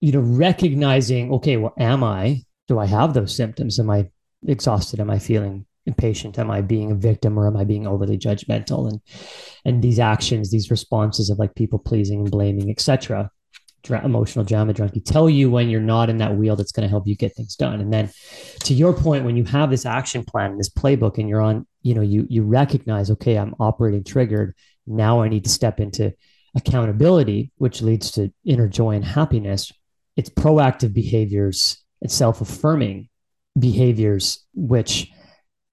you 0.00 0.12
know, 0.12 0.20
recognizing, 0.20 1.30
okay, 1.34 1.58
well, 1.58 1.74
am 1.78 2.02
I? 2.02 2.40
Do 2.68 2.78
I 2.78 2.86
have 2.86 3.12
those 3.12 3.36
symptoms? 3.36 3.78
Am 3.78 3.90
I 3.90 4.08
exhausted? 4.46 4.98
Am 4.98 5.10
I 5.10 5.18
feeling 5.18 5.66
impatient. 5.86 6.38
Am 6.38 6.50
i 6.50 6.60
being 6.60 6.90
a 6.90 6.94
victim 6.94 7.38
or 7.38 7.46
am 7.46 7.56
i 7.56 7.64
being 7.64 7.86
overly 7.86 8.18
judgmental? 8.18 8.88
And 8.88 9.00
and 9.64 9.82
these 9.82 9.98
actions 9.98 10.50
these 10.50 10.70
responses 10.70 11.30
of 11.30 11.38
like 11.38 11.54
people 11.54 11.78
pleasing 11.78 12.20
and 12.20 12.30
blaming 12.30 12.70
etc 12.70 13.30
dra- 13.82 14.04
emotional 14.04 14.44
drama 14.44 14.72
junkie 14.72 15.00
tell 15.00 15.28
you 15.28 15.50
when 15.50 15.68
you're 15.68 15.80
not 15.80 16.08
in 16.08 16.18
that 16.18 16.36
wheel 16.36 16.56
that's 16.56 16.72
going 16.72 16.84
to 16.84 16.90
help 16.90 17.06
you 17.06 17.16
get 17.16 17.34
things 17.34 17.56
done. 17.56 17.80
And 17.80 17.92
then 17.92 18.10
to 18.60 18.74
your 18.74 18.92
point 18.92 19.24
when 19.24 19.36
you 19.36 19.44
have 19.44 19.70
this 19.70 19.86
action 19.86 20.24
plan 20.24 20.56
this 20.56 20.70
playbook 20.70 21.18
and 21.18 21.28
you're 21.28 21.40
on 21.40 21.66
you 21.82 21.94
know 21.94 22.02
you 22.02 22.26
you 22.28 22.42
recognize 22.42 23.10
okay 23.10 23.36
i'm 23.36 23.54
operating 23.58 24.04
triggered. 24.04 24.54
Now 24.86 25.22
i 25.22 25.28
need 25.28 25.44
to 25.44 25.50
step 25.50 25.80
into 25.80 26.12
accountability 26.54 27.50
which 27.56 27.82
leads 27.82 28.12
to 28.12 28.32
inner 28.44 28.68
joy 28.68 28.94
and 28.94 29.04
happiness. 29.04 29.72
It's 30.16 30.30
proactive 30.30 30.92
behaviors 30.92 31.78
it's 32.00 32.14
self-affirming 32.14 33.08
behaviors 33.58 34.44
which 34.54 35.10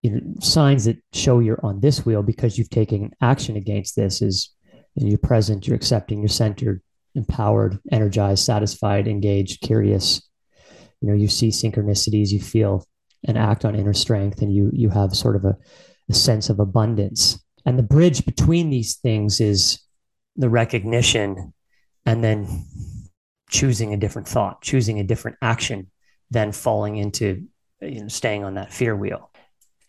you 0.02 0.12
know, 0.12 0.22
signs 0.40 0.86
that 0.86 0.98
show 1.14 1.40
you're 1.40 1.64
on 1.64 1.82
this 1.82 2.06
wheel 2.06 2.24
because 2.24 2.58
you've 2.58 2.70
taken 2.70 3.12
action 3.22 3.56
against 3.56 3.96
this 3.96 4.22
is 4.22 4.54
you 4.96 5.04
know, 5.04 5.10
you're 5.10 5.18
present, 5.18 5.68
you're 5.68 5.76
accepting, 5.76 6.20
you're 6.20 6.30
centered, 6.30 6.82
empowered, 7.16 7.80
energized, 7.92 8.46
satisfied, 8.46 9.08
engaged, 9.08 9.62
curious. 9.62 10.22
You 11.02 11.10
know, 11.10 11.14
you 11.16 11.28
see 11.28 11.50
synchronicities, 11.50 12.30
you 12.30 12.42
feel 12.42 12.86
and 13.26 13.38
act 13.38 13.66
on 13.66 13.76
inner 13.76 13.94
strength, 13.94 14.42
and 14.42 14.54
you 14.54 14.70
you 14.74 14.90
have 14.90 15.16
sort 15.16 15.36
of 15.36 15.46
a, 15.46 15.58
a 16.10 16.14
sense 16.14 16.50
of 16.50 16.60
abundance. 16.60 17.44
And 17.66 17.78
the 17.78 17.84
bridge 17.84 18.26
between 18.26 18.70
these 18.70 18.96
things 18.96 19.42
is 19.42 19.80
the 20.36 20.50
recognition 20.50 21.54
and 22.06 22.24
then 22.24 22.66
choosing 23.50 23.94
a 23.94 23.98
different 23.98 24.28
thought, 24.28 24.62
choosing 24.62 25.00
a 25.00 25.04
different 25.04 25.38
action, 25.42 25.92
than 26.32 26.52
falling 26.52 26.98
into 26.98 27.48
you 27.82 28.02
know 28.02 28.08
staying 28.08 28.44
on 28.44 28.56
that 28.56 28.74
fear 28.74 28.96
wheel 28.96 29.29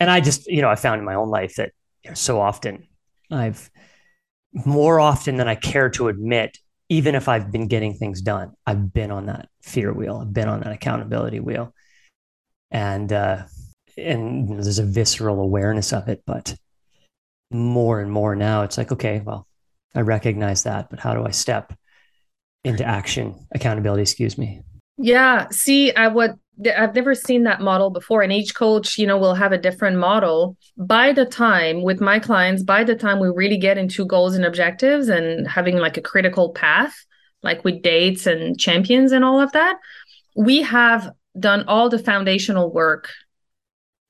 and 0.01 0.11
I 0.11 0.21
just, 0.21 0.47
you 0.47 0.63
know, 0.63 0.71
I 0.71 0.75
found 0.75 0.99
in 0.99 1.05
my 1.05 1.15
own 1.15 1.29
life 1.29 1.57
that 1.57 1.73
you 2.03 2.11
know, 2.11 2.15
so 2.15 2.41
often 2.41 2.89
I've 3.31 3.71
more 4.53 4.99
often 4.99 5.37
than 5.37 5.47
I 5.47 5.55
care 5.55 5.91
to 5.91 6.09
admit 6.09 6.59
even 6.89 7.15
if 7.15 7.29
I've 7.29 7.53
been 7.53 7.69
getting 7.69 7.95
things 7.95 8.21
done, 8.21 8.53
I've 8.67 8.93
been 8.93 9.13
on 9.13 9.27
that 9.27 9.49
fear 9.63 9.93
wheel, 9.93 10.19
I've 10.19 10.33
been 10.33 10.49
on 10.49 10.61
that 10.61 10.73
accountability 10.73 11.39
wheel. 11.39 11.73
And 12.71 13.13
uh 13.13 13.45
and 13.97 14.49
you 14.49 14.57
know, 14.57 14.63
there's 14.63 14.79
a 14.79 14.85
visceral 14.85 15.41
awareness 15.41 15.93
of 15.93 16.09
it, 16.09 16.23
but 16.27 16.57
more 17.51 18.01
and 18.01 18.11
more 18.11 18.35
now 18.35 18.63
it's 18.63 18.79
like, 18.79 18.93
okay, 18.93 19.21
well, 19.25 19.47
I 19.95 20.01
recognize 20.01 20.63
that, 20.65 20.89
but 20.89 21.01
how 21.01 21.15
do 21.15 21.25
I 21.25 21.31
step 21.31 21.73
into 22.65 22.85
action, 22.85 23.47
accountability, 23.53 24.03
excuse 24.03 24.39
me? 24.39 24.63
Yeah. 24.97 25.49
See, 25.51 25.95
I 25.95 26.09
would 26.09 26.39
I've 26.77 26.95
never 26.95 27.15
seen 27.15 27.45
that 27.45 27.61
model 27.61 27.91
before. 27.91 28.23
And 28.23 28.33
each 28.33 28.55
coach, 28.55 28.99
you 28.99 29.07
know, 29.07 29.19
will 29.19 29.35
have 29.35 29.53
a 29.53 29.59
different 29.59 29.99
model. 29.99 30.57
By 30.77 31.13
the 31.13 31.25
time 31.25 31.83
with 31.83 32.01
my 32.01 32.19
clients, 32.19 32.63
by 32.63 32.85
the 32.85 32.95
time 32.95 33.19
we 33.19 33.29
really 33.29 33.57
get 33.57 33.79
into 33.79 34.05
goals 34.05 34.35
and 34.35 34.45
objectives 34.45 35.09
and 35.09 35.47
having 35.49 35.79
like 35.79 35.97
a 35.97 36.03
critical 36.03 36.53
path, 36.53 36.95
like 37.43 37.65
with 37.65 37.83
dates 37.83 38.27
and 38.27 38.59
champions 38.59 39.13
and 39.13 39.25
all 39.25 39.41
of 39.41 39.53
that, 39.53 39.77
we 40.37 40.63
have 40.63 41.11
done 41.39 41.65
all 41.67 41.89
the 41.89 41.99
foundational 41.99 42.73
work, 42.73 43.11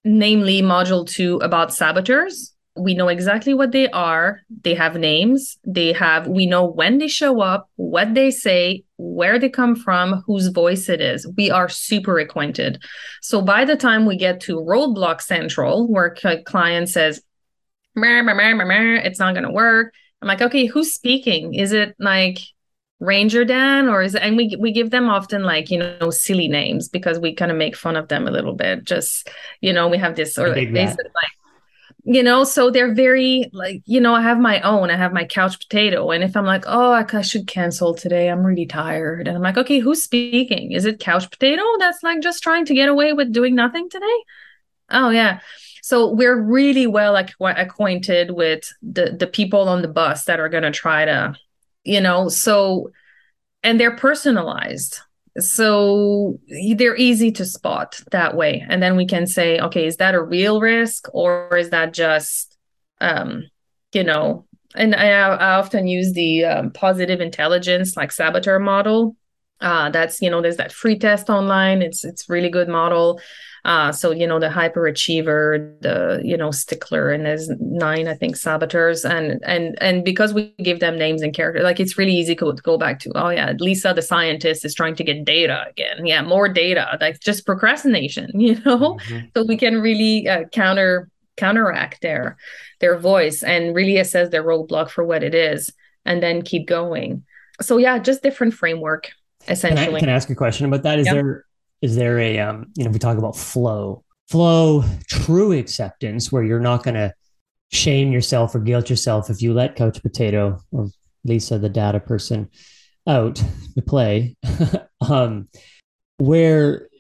namely 0.05 0.62
module 0.62 1.06
two 1.06 1.36
about 1.39 1.72
saboteurs 1.72 2.55
we 2.76 2.94
know 2.94 3.09
exactly 3.09 3.52
what 3.52 3.72
they 3.72 3.88
are. 3.90 4.40
They 4.62 4.74
have 4.74 4.94
names. 4.97 5.59
They 5.64 5.92
have 5.92 6.28
we 6.28 6.47
know 6.47 6.64
when 6.64 6.98
they 6.98 7.09
show 7.09 7.40
up 7.40 7.68
what 7.76 8.14
they 8.14 8.30
say 8.30 8.84
where 8.97 9.38
they 9.38 9.48
come 9.48 9.74
from 9.74 10.22
whose 10.26 10.48
voice 10.48 10.88
it 10.88 11.01
is. 11.01 11.26
We 11.36 11.51
are 11.51 11.68
super 11.68 12.18
acquainted. 12.18 12.82
So 13.22 13.42
by 13.42 13.64
the 13.64 13.76
time 13.76 14.06
we 14.06 14.16
get 14.16 14.40
to 14.42 14.56
roadblock 14.56 15.20
central 15.20 15.88
where 15.88 16.14
a 16.24 16.42
client 16.42 16.88
says 16.88 17.22
meh, 17.97 18.22
meh, 18.22 18.34
meh, 18.34 18.55
meh, 18.55 19.01
it's 19.02 19.18
not 19.18 19.34
going 19.34 19.47
to 19.47 19.52
work 19.52 19.92
i'm 20.22 20.28
like 20.28 20.42
okay 20.42 20.66
who's 20.66 20.92
speaking? 20.92 21.55
Is 21.55 21.72
it 21.72 21.94
like 21.98 22.38
Ranger 23.01 23.47
Dan 23.47 23.88
or 23.88 24.02
is 24.02 24.14
it, 24.14 24.22
and 24.22 24.36
we 24.36 24.55
we 24.60 24.72
give 24.72 24.90
them 24.90 25.09
often 25.09 25.42
like 25.42 25.70
you 25.70 25.78
know 25.78 26.10
silly 26.10 26.48
names 26.48 26.88
because 26.88 27.18
we 27.18 27.34
kind 27.34 27.51
of 27.51 27.56
make 27.56 27.74
fun 27.74 27.97
of 27.97 28.09
them 28.09 28.28
a 28.28 28.30
little 28.30 28.55
bit. 28.55 28.84
Just 28.84 29.30
you 29.62 29.72
know 29.72 29.88
we 29.88 29.97
have 29.97 30.16
this 30.16 30.36
or 30.36 30.52
they 30.52 30.86
said 30.86 30.98
like 30.98 31.32
you 32.10 32.24
know 32.24 32.42
so 32.42 32.72
they're 32.72 32.92
very 32.92 33.48
like 33.52 33.82
you 33.86 34.00
know 34.00 34.16
i 34.16 34.20
have 34.20 34.40
my 34.40 34.60
own 34.62 34.90
i 34.90 34.96
have 34.96 35.12
my 35.12 35.24
couch 35.24 35.60
potato. 35.60 36.10
And 36.10 36.24
if 36.24 36.36
i'm 36.36 36.44
like 36.44 36.64
oh 36.66 36.90
I, 36.90 37.20
should 37.22 37.46
cancel 37.46 37.94
today 37.94 38.28
i'm 38.28 38.44
really 38.44 38.66
tired. 38.66 39.28
And 39.28 39.36
i'm 39.36 39.42
like 39.42 39.56
okay 39.56 39.78
who's 39.78 40.02
speaking? 40.02 40.72
Is 40.72 40.86
it 40.86 40.98
couch 40.98 41.30
potato 41.30 41.62
that's 41.78 42.02
like 42.02 42.20
just 42.20 42.42
trying 42.42 42.64
to 42.64 42.74
get 42.74 42.88
away 42.88 43.12
with 43.12 43.32
doing 43.32 43.54
nothing 43.54 43.88
today? 43.88 44.18
Oh 44.90 45.10
yeah. 45.10 45.38
So 45.82 46.12
we're 46.12 46.40
really 46.40 46.88
well 46.88 47.12
like 47.12 47.30
acquainted 47.40 48.32
with 48.32 48.68
the 48.82 49.14
the 49.16 49.28
people 49.28 49.68
on 49.68 49.80
the 49.80 49.88
bus 49.88 50.24
that 50.24 50.40
are 50.40 50.48
going 50.48 50.64
to 50.64 50.72
try 50.72 51.04
to 51.04 51.36
you 51.84 52.00
know 52.00 52.28
so 52.28 52.90
and 53.62 53.78
they're 53.78 53.96
personalized 53.96 54.98
so 55.42 56.38
they're 56.74 56.96
easy 56.96 57.30
to 57.32 57.44
spot 57.44 58.00
that 58.10 58.36
way. 58.36 58.64
And 58.68 58.82
then 58.82 58.96
we 58.96 59.06
can 59.06 59.26
say 59.26 59.58
okay 59.60 59.86
is 59.86 59.96
that 59.96 60.14
a 60.14 60.22
real 60.22 60.60
risk 60.60 61.08
or 61.12 61.56
is 61.56 61.70
that 61.70 61.92
just 61.92 62.56
um 63.00 63.44
you 63.92 64.04
know 64.04 64.46
and 64.74 64.94
i, 64.94 65.08
I 65.08 65.54
often 65.54 65.86
use 65.86 66.12
the 66.12 66.44
um, 66.44 66.70
positive 66.70 67.20
intelligence 67.20 67.96
like 67.96 68.12
saboteur 68.12 68.58
model. 68.58 69.16
Uh, 69.60 69.90
that's 69.90 70.22
you 70.22 70.30
know 70.30 70.40
there's 70.40 70.56
that 70.56 70.72
free 70.72 70.98
test 70.98 71.28
online. 71.28 71.82
It's 71.82 72.04
it's 72.04 72.28
really 72.28 72.50
good 72.50 72.68
model 72.68 73.20
uh, 73.64 73.92
so 73.92 74.10
you 74.10 74.26
know 74.26 74.38
the 74.38 74.48
hyperachiever, 74.48 75.80
the 75.80 76.20
you 76.24 76.36
know 76.36 76.50
stickler, 76.50 77.10
and 77.10 77.26
there's 77.26 77.48
nine 77.60 78.08
I 78.08 78.14
think 78.14 78.36
saboteurs, 78.36 79.04
and 79.04 79.40
and 79.44 79.76
and 79.80 80.04
because 80.04 80.32
we 80.32 80.54
give 80.62 80.80
them 80.80 80.96
names 80.98 81.22
and 81.22 81.34
characters, 81.34 81.62
like 81.62 81.78
it's 81.78 81.98
really 81.98 82.14
easy 82.14 82.34
to 82.36 82.52
go 82.62 82.78
back 82.78 83.00
to. 83.00 83.12
Oh 83.14 83.28
yeah, 83.28 83.52
Lisa 83.58 83.92
the 83.94 84.02
scientist 84.02 84.64
is 84.64 84.74
trying 84.74 84.94
to 84.96 85.04
get 85.04 85.24
data 85.24 85.66
again. 85.68 86.06
Yeah, 86.06 86.22
more 86.22 86.48
data. 86.48 86.96
Like 87.00 87.20
just 87.20 87.44
procrastination, 87.44 88.30
you 88.40 88.54
know. 88.64 88.96
Mm-hmm. 88.96 89.26
So 89.36 89.44
we 89.44 89.56
can 89.56 89.80
really 89.80 90.26
uh, 90.28 90.44
counter 90.52 91.10
counteract 91.36 92.00
their 92.02 92.36
their 92.80 92.98
voice 92.98 93.42
and 93.42 93.74
really 93.74 93.98
assess 93.98 94.30
their 94.30 94.44
roadblock 94.44 94.90
for 94.90 95.04
what 95.04 95.22
it 95.22 95.34
is, 95.34 95.70
and 96.06 96.22
then 96.22 96.42
keep 96.42 96.66
going. 96.66 97.24
So 97.60 97.76
yeah, 97.76 97.98
just 97.98 98.22
different 98.22 98.54
framework 98.54 99.10
essentially. 99.48 99.86
Can 99.86 99.94
I, 99.94 100.00
can 100.00 100.08
I 100.08 100.12
ask 100.12 100.30
a 100.30 100.34
question 100.34 100.66
about 100.66 100.82
that? 100.84 100.98
Is 100.98 101.06
yep. 101.06 101.14
there 101.14 101.44
is 101.82 101.97
there 101.97 102.19
a 102.19 102.39
um, 102.39 102.66
you 102.77 102.85
know 102.85 102.90
we 102.90 102.98
talk 102.98 103.19
about 103.19 103.36
flow. 103.36 104.05
Flow 104.28 104.85
true 105.09 105.52
acceptance 105.52 106.31
where 106.31 106.44
you're 106.44 106.61
not 106.61 106.85
going 106.85 106.94
to 106.94 107.12
shame 107.73 108.12
yourself 108.12 108.55
or 108.55 108.61
guilt 108.61 108.89
yourself 108.89 109.28
if 109.28 109.43
you 109.43 109.52
let 109.52 109.77
coach 109.77 110.01
potato 110.02 110.59
or 110.70 110.89
lisa 111.24 111.59
the 111.59 111.69
data 111.69 111.98
person 111.98 112.48
out 113.07 113.43
to 113.74 113.82
play. 113.82 114.36
Um, 115.09 115.48
where 116.19 116.90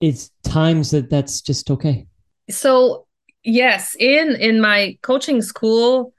it's 0.00 0.30
times 0.44 0.92
that 0.92 1.10
that's 1.10 1.40
just 1.40 1.68
okay. 1.68 2.06
So 2.48 3.08
yes 3.42 3.96
in 3.98 4.36
in 4.36 4.60
my 4.60 4.96
coaching 5.02 5.42
school 5.42 6.13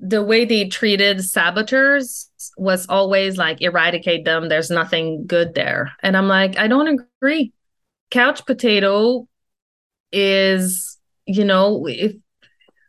the 0.00 0.22
way 0.22 0.44
they 0.44 0.68
treated 0.68 1.24
saboteurs 1.24 2.30
was 2.58 2.86
always 2.88 3.36
like 3.36 3.62
eradicate 3.62 4.24
them. 4.24 4.48
There's 4.48 4.70
nothing 4.70 5.26
good 5.26 5.54
there. 5.54 5.92
And 6.02 6.16
i'm 6.16 6.28
like 6.28 6.58
i 6.58 6.68
don't 6.68 7.06
agree. 7.22 7.52
Couch 8.10 8.46
potato 8.46 9.26
is 10.12 10.98
you 11.26 11.44
know 11.44 11.86
if 11.88 12.14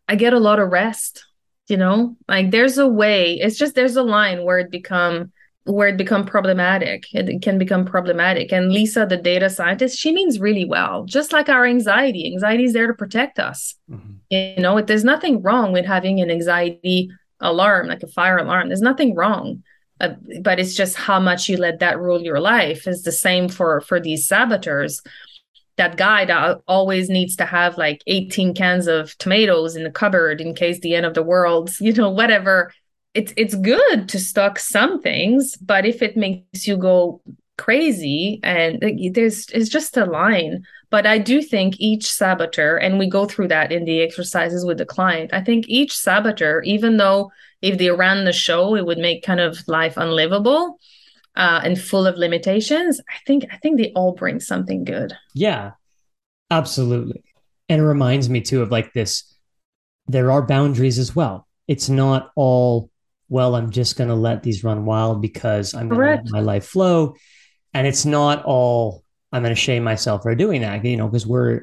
i 0.08 0.16
get 0.16 0.34
a 0.34 0.40
lot 0.40 0.60
of 0.60 0.70
rest 0.70 1.26
you 1.68 1.78
know? 1.78 2.16
Like 2.28 2.52
there's 2.52 2.78
a 2.78 2.88
way 2.88 3.34
it's 3.34 3.58
just 3.58 3.76
there's 3.76 3.96
a 3.96 4.04
line 4.04 4.44
where 4.44 4.60
it 4.60 4.72
become 4.72 5.32
where 5.66 5.90
it 5.90 5.98
become 5.98 6.26
problematic. 6.26 7.14
It 7.14 7.42
can 7.42 7.58
become 7.58 7.84
problematic. 7.84 8.54
And 8.54 8.72
lisa 8.72 9.06
the 9.06 9.18
data 9.18 9.50
scientist 9.50 10.00
she 10.00 10.14
means 10.14 10.40
really 10.40 10.66
well. 10.66 11.04
Just 11.06 11.34
like 11.34 11.50
our 11.50 11.66
anxiety 11.66 12.26
anxiety 12.32 12.66
is 12.66 12.74
there 12.74 12.88
to 12.88 12.94
protect 12.94 13.40
us. 13.40 13.76
Mm-hmm. 13.90 14.17
You 14.30 14.56
know 14.58 14.82
there's 14.82 15.04
nothing 15.04 15.42
wrong 15.42 15.74
with 15.74 15.86
having 15.86 16.20
an 16.20 16.32
anxiety 16.32 17.10
alarm 17.40 17.88
like 17.88 18.04
a 18.04 18.08
fire 18.08 18.38
alarm. 18.38 18.70
There's 18.70 18.82
nothing 18.82 19.16
wrong 19.16 19.64
uh, 20.00 20.10
but 20.42 20.60
it's 20.60 20.76
just 20.76 20.96
how 20.96 21.20
much 21.20 21.50
you 21.50 21.58
let 21.58 21.80
that 21.80 22.00
rule 22.00 22.22
your 22.22 22.40
life. 22.40 22.88
Is 22.88 23.04
the 23.04 23.12
same 23.12 23.50
for 23.50 23.82
for 23.82 24.00
these 24.00 24.28
saboteurs. 24.28 25.02
That 25.78 25.98
guy 25.98 26.26
that 26.26 26.60
always 26.68 27.10
needs 27.10 27.36
to 27.38 27.46
have 27.46 27.78
like 27.78 28.02
18 28.08 28.56
cans 28.56 28.88
of 28.88 29.16
tomatoes 29.20 29.76
in 29.76 29.84
the 29.84 29.92
cupboard 29.92 30.42
in 30.42 30.56
case 30.56 30.80
the 30.80 30.96
end 30.96 31.06
of 31.06 31.14
the 31.14 31.24
world 31.24 31.72
you 31.80 31.94
know 31.94 32.10
whatever. 32.10 32.72
It's 33.14 33.34
it's 33.36 33.56
good 33.56 34.10
to 34.10 34.20
stock 34.20 34.60
some 34.60 35.02
things, 35.02 35.56
but 35.58 35.86
if 35.86 36.02
it 36.02 36.18
makes 36.18 36.68
you 36.68 36.78
go 36.78 37.22
crazy 37.58 38.40
and 38.44 38.80
there's 39.14 39.50
it's 39.50 39.70
just 39.70 39.98
a 39.98 40.06
line 40.06 40.64
but 40.90 41.06
i 41.06 41.18
do 41.18 41.42
think 41.42 41.76
each 41.80 42.12
saboteur 42.12 42.78
and 42.78 43.00
we 43.00 43.10
go 43.10 43.26
through 43.26 43.48
that 43.48 43.72
in 43.72 43.86
the 43.86 44.02
exercises 44.02 44.66
with 44.66 44.78
the 44.78 44.86
client 44.86 45.32
i 45.34 45.42
think 45.42 45.66
each 45.68 45.96
saboteur 45.96 46.62
even 46.64 46.98
though 46.98 47.32
if 47.62 47.78
they 47.78 47.90
ran 47.90 48.26
the 48.26 48.34
show 48.34 48.76
it 48.76 48.86
would 48.86 48.98
make 48.98 49.24
kind 49.24 49.40
of 49.40 49.68
life 49.68 49.98
unlivable 49.98 50.80
uh, 51.36 51.62
and 51.64 51.80
full 51.80 52.06
of 52.08 52.18
limitations 52.18 53.00
i 53.10 53.16
think 53.26 53.46
i 53.52 53.58
think 53.58 53.78
they 53.78 53.92
all 53.94 54.14
bring 54.14 54.40
something 54.40 54.84
good. 54.84 55.14
Yeah 55.34 55.72
absolutely. 56.50 57.24
And 57.70 57.82
it 57.82 57.86
reminds 57.86 58.30
me 58.30 58.42
too 58.42 58.62
of 58.62 58.72
like 58.72 58.94
this 58.94 59.34
there 60.08 60.32
are 60.32 60.42
boundaries 60.42 61.00
as 61.00 61.16
well. 61.16 61.48
It's 61.68 61.90
not 61.90 62.32
all 62.36 62.90
well, 63.30 63.56
I'm 63.56 63.72
just 63.72 63.98
going 63.98 64.08
to 64.08 64.16
let 64.16 64.42
these 64.42 64.64
run 64.64 64.86
wild 64.86 65.22
because 65.22 65.74
I'm 65.74 65.90
going 65.90 66.00
to 66.00 66.24
let 66.24 66.32
my 66.32 66.40
life 66.40 66.66
flow. 66.66 67.16
And 67.74 67.86
it's 67.86 68.06
not 68.06 68.46
all 68.46 69.04
I'm 69.32 69.44
going 69.44 69.54
to 69.54 69.60
shame 69.60 69.84
myself 69.84 70.24
for 70.24 70.34
doing 70.36 70.62
that, 70.62 70.84
you 70.86 70.98
know, 70.98 71.08
because 71.08 71.28
we're 71.28 71.62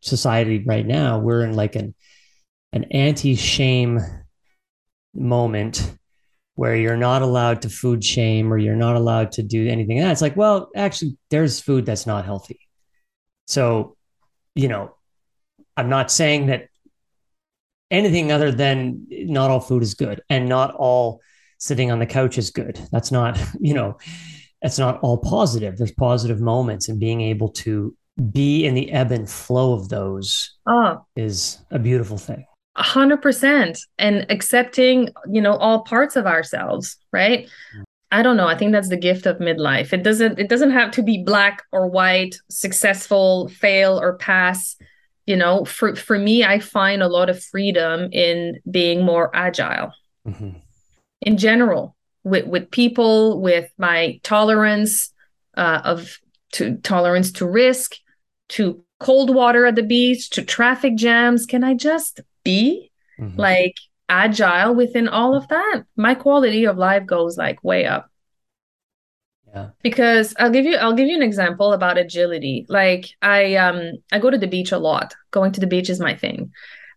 society 0.00 0.62
right 0.64 0.86
now, 0.86 1.18
we're 1.18 1.42
in 1.42 1.54
like 1.54 1.76
an 1.76 1.94
an 2.72 2.84
anti-shame 2.92 4.00
moment 5.12 5.92
where 6.54 6.76
you're 6.76 6.96
not 6.96 7.22
allowed 7.22 7.62
to 7.62 7.68
food 7.68 8.04
shame 8.04 8.52
or 8.52 8.58
you're 8.58 8.76
not 8.76 8.94
allowed 8.94 9.32
to 9.32 9.42
do 9.42 9.68
anything. 9.68 9.98
And 9.98 10.10
it's 10.10 10.20
like, 10.20 10.36
well, 10.36 10.70
actually, 10.76 11.16
there's 11.30 11.58
food 11.58 11.86
that's 11.86 12.06
not 12.06 12.24
healthy. 12.24 12.60
So, 13.46 13.96
you 14.54 14.68
know, 14.68 14.94
I'm 15.76 15.88
not 15.88 16.10
saying 16.10 16.46
that 16.46 16.68
anything 17.90 18.30
other 18.30 18.52
than 18.52 19.06
not 19.10 19.50
all 19.50 19.60
food 19.60 19.82
is 19.82 19.94
good 19.94 20.22
and 20.28 20.48
not 20.48 20.74
all 20.74 21.20
sitting 21.58 21.90
on 21.90 21.98
the 21.98 22.06
couch 22.06 22.38
is 22.38 22.50
good. 22.50 22.78
That's 22.92 23.10
not, 23.10 23.40
you 23.60 23.74
know, 23.74 23.98
that's 24.62 24.78
not 24.78 25.00
all 25.00 25.18
positive. 25.18 25.76
There's 25.76 25.92
positive 25.92 26.40
moments 26.40 26.88
and 26.88 26.98
being 26.98 27.20
able 27.20 27.48
to 27.50 27.96
be 28.32 28.66
in 28.66 28.74
the 28.74 28.90
ebb 28.92 29.12
and 29.12 29.28
flow 29.28 29.72
of 29.72 29.88
those 29.88 30.56
oh. 30.66 31.04
is 31.16 31.58
a 31.70 31.78
beautiful 31.78 32.18
thing. 32.18 32.44
A 32.76 32.82
hundred 32.82 33.22
percent. 33.22 33.78
And 33.98 34.26
accepting, 34.30 35.08
you 35.30 35.40
know, 35.40 35.54
all 35.56 35.82
parts 35.82 36.16
of 36.16 36.26
ourselves, 36.26 36.96
right? 37.12 37.46
Mm. 37.76 37.84
I 38.12 38.22
don't 38.22 38.36
know. 38.36 38.48
I 38.48 38.56
think 38.56 38.72
that's 38.72 38.88
the 38.88 38.96
gift 38.96 39.24
of 39.26 39.38
midlife. 39.38 39.92
It 39.92 40.02
doesn't 40.02 40.38
it 40.38 40.48
doesn't 40.48 40.72
have 40.72 40.90
to 40.92 41.02
be 41.02 41.22
black 41.22 41.62
or 41.72 41.86
white, 41.86 42.36
successful, 42.48 43.48
fail 43.48 44.00
or 44.00 44.16
pass 44.16 44.76
you 45.26 45.36
know 45.36 45.64
for 45.64 45.94
for 45.94 46.18
me 46.18 46.44
i 46.44 46.58
find 46.58 47.02
a 47.02 47.08
lot 47.08 47.30
of 47.30 47.42
freedom 47.42 48.08
in 48.12 48.58
being 48.70 49.04
more 49.04 49.30
agile 49.34 49.92
mm-hmm. 50.26 50.50
in 51.20 51.36
general 51.36 51.94
with 52.24 52.46
with 52.46 52.70
people, 52.70 53.40
with 53.40 53.70
my 53.78 54.20
tolerance 54.22 55.12
uh, 55.56 55.80
of 55.84 56.18
to 56.52 56.76
tolerance 56.78 57.32
to 57.32 57.46
risk, 57.46 57.96
to 58.50 58.84
cold 58.98 59.34
water 59.34 59.66
at 59.66 59.76
the 59.76 59.82
beach, 59.82 60.30
to 60.30 60.42
traffic 60.42 60.96
jams. 60.96 61.46
Can 61.46 61.64
I 61.64 61.74
just 61.74 62.20
be 62.44 62.90
mm-hmm. 63.18 63.38
like 63.38 63.74
agile 64.08 64.74
within 64.74 65.08
all 65.08 65.34
of 65.34 65.48
that? 65.48 65.84
My 65.96 66.14
quality 66.14 66.66
of 66.66 66.76
life 66.76 67.06
goes 67.06 67.38
like 67.38 67.62
way 67.64 67.86
up. 67.86 68.10
Yeah. 69.52 69.70
Because 69.82 70.34
I'll 70.38 70.50
give 70.50 70.64
you 70.64 70.76
I'll 70.76 70.94
give 70.94 71.08
you 71.08 71.16
an 71.16 71.22
example 71.22 71.72
about 71.72 71.98
agility. 71.98 72.66
Like 72.68 73.10
I 73.22 73.56
um 73.56 73.92
I 74.12 74.18
go 74.18 74.30
to 74.30 74.38
the 74.38 74.46
beach 74.46 74.72
a 74.72 74.78
lot. 74.78 75.14
Going 75.30 75.52
to 75.52 75.60
the 75.60 75.66
beach 75.66 75.90
is 75.90 76.00
my 76.00 76.14
thing. 76.14 76.52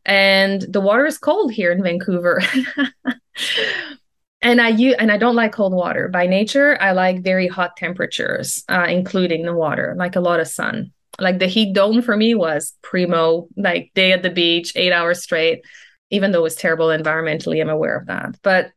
And 0.06 0.62
the 0.62 0.82
water 0.82 1.06
is 1.06 1.18
cold 1.18 1.52
here 1.54 1.72
in 1.72 1.82
Vancouver. 1.82 2.42
and 4.44 4.62
I 4.62 4.70
use 4.70 4.96
and 5.00 5.12
I 5.12 5.18
don't 5.18 5.36
like 5.36 5.54
cold 5.54 5.74
water. 5.74 6.10
By 6.10 6.28
nature, 6.28 6.78
I 6.80 6.92
like 6.92 7.24
very 7.24 7.48
hot 7.48 7.78
temperatures, 7.78 8.64
uh, 8.70 8.86
including 8.88 9.46
the 9.46 9.54
water, 9.54 9.96
like 9.98 10.16
a 10.16 10.22
lot 10.22 10.40
of 10.40 10.48
sun. 10.48 10.92
Like 11.20 11.40
the 11.40 11.48
heat 11.48 11.74
dome 11.74 12.02
for 12.02 12.18
me 12.18 12.36
was 12.36 12.74
primo, 12.82 13.48
like 13.56 13.92
day 13.96 14.12
at 14.12 14.22
the 14.22 14.30
beach, 14.30 14.74
eight 14.76 14.92
hours 14.92 15.24
straight, 15.24 15.64
even 16.10 16.32
though 16.32 16.40
it 16.40 16.44
was 16.44 16.56
terrible 16.56 16.88
environmentally. 16.88 17.62
I'm 17.62 17.70
aware 17.70 17.98
of 17.98 18.08
that. 18.08 18.38
But 18.44 18.72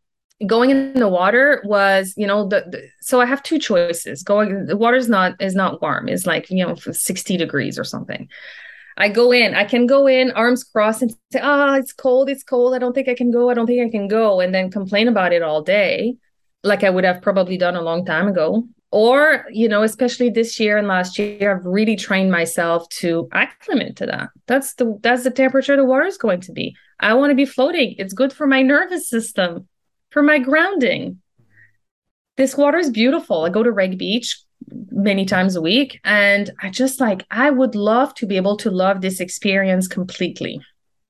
going 0.47 0.71
in 0.71 0.95
the 0.95 1.09
water 1.09 1.63
was 1.65 2.13
you 2.17 2.27
know 2.27 2.47
the, 2.47 2.63
the, 2.69 2.87
so 3.01 3.23
i 3.23 3.25
have 3.25 3.43
two 3.43 3.59
choices 3.59 4.23
going 4.23 4.67
the 4.67 4.77
water's 4.77 5.09
not 5.09 5.33
is 5.41 5.55
not 5.55 5.81
warm 5.81 6.11
it's 6.11 6.27
like 6.27 6.51
you 6.51 6.63
know 6.63 6.75
60 6.75 7.39
degrees 7.39 7.79
or 7.79 7.85
something 7.85 8.29
i 8.97 9.09
go 9.09 9.33
in 9.33 9.55
i 9.55 9.65
can 9.65 9.87
go 9.87 10.07
in 10.07 10.31
arms 10.33 10.65
crossed 10.65 11.03
and 11.03 11.11
say 11.33 11.41
ah 11.43 11.71
oh, 11.71 11.75
it's 11.75 11.93
cold 11.93 12.29
it's 12.29 12.43
cold. 12.43 12.75
I 12.75 12.79
don't 12.79 12.93
think 12.93 13.09
i 13.09 13.15
can 13.15 13.31
go 13.31 13.51
i 13.51 13.55
don't 13.55 13.67
think 13.67 13.87
i 13.87 13.91
can 13.91 14.09
go 14.09 14.41
and 14.41 14.55
then 14.55 14.71
complain 14.71 15.09
about 15.09 15.33
it 15.33 15.43
all 15.43 15.63
day 15.63 16.17
like 16.65 16.85
i 16.85 16.91
would 16.91 17.05
have 17.05 17.23
probably 17.23 17.57
done 17.57 17.77
a 17.77 17.83
long 17.83 18.05
time 18.05 18.29
ago. 18.29 18.65
Or 18.93 19.45
you 19.51 19.69
know 19.69 19.83
especially 19.83 20.31
this 20.31 20.59
year 20.61 20.79
and 20.79 20.87
last 20.89 21.19
year 21.19 21.57
i've 21.57 21.67
really 21.67 21.97
trained 21.97 22.31
myself 22.31 22.89
to 23.01 23.29
acclimate 23.33 23.97
to 23.97 24.07
that. 24.07 24.31
That's 24.47 24.75
the 24.75 24.99
that's 25.03 25.25
the 25.25 25.31
temperature 25.31 25.77
the 25.77 25.85
water 25.85 26.07
is 26.07 26.17
going 26.17 26.41
to 26.43 26.53
be. 26.53 26.75
I 27.01 27.15
want 27.15 27.31
to 27.31 27.35
be 27.35 27.45
floating. 27.45 27.97
It's 27.99 28.15
good 28.15 28.33
for 28.33 28.47
my 28.47 28.63
nervous 28.63 29.11
system 29.11 29.69
for 30.11 30.23
my 30.23 30.39
grounding. 30.39 31.21
This 32.37 32.57
water 32.57 32.79
is 32.79 32.91
beautiful. 32.91 33.45
I 33.45 33.51
go 33.51 33.63
to 33.63 33.73
Wreck 33.73 33.99
Beach 33.99 34.39
many 34.91 35.25
times 35.25 35.57
a 35.57 35.61
week 35.61 36.01
and 36.05 36.51
I 36.61 36.71
just 36.71 37.01
like 37.01 37.25
I 37.31 37.51
would 37.51 37.75
love 37.75 38.15
to 38.15 38.27
be 38.27 38.37
able 38.37 38.57
to 38.59 38.71
love 38.71 39.01
this 39.01 39.21
experience 39.21 39.89
completely. 39.89 40.61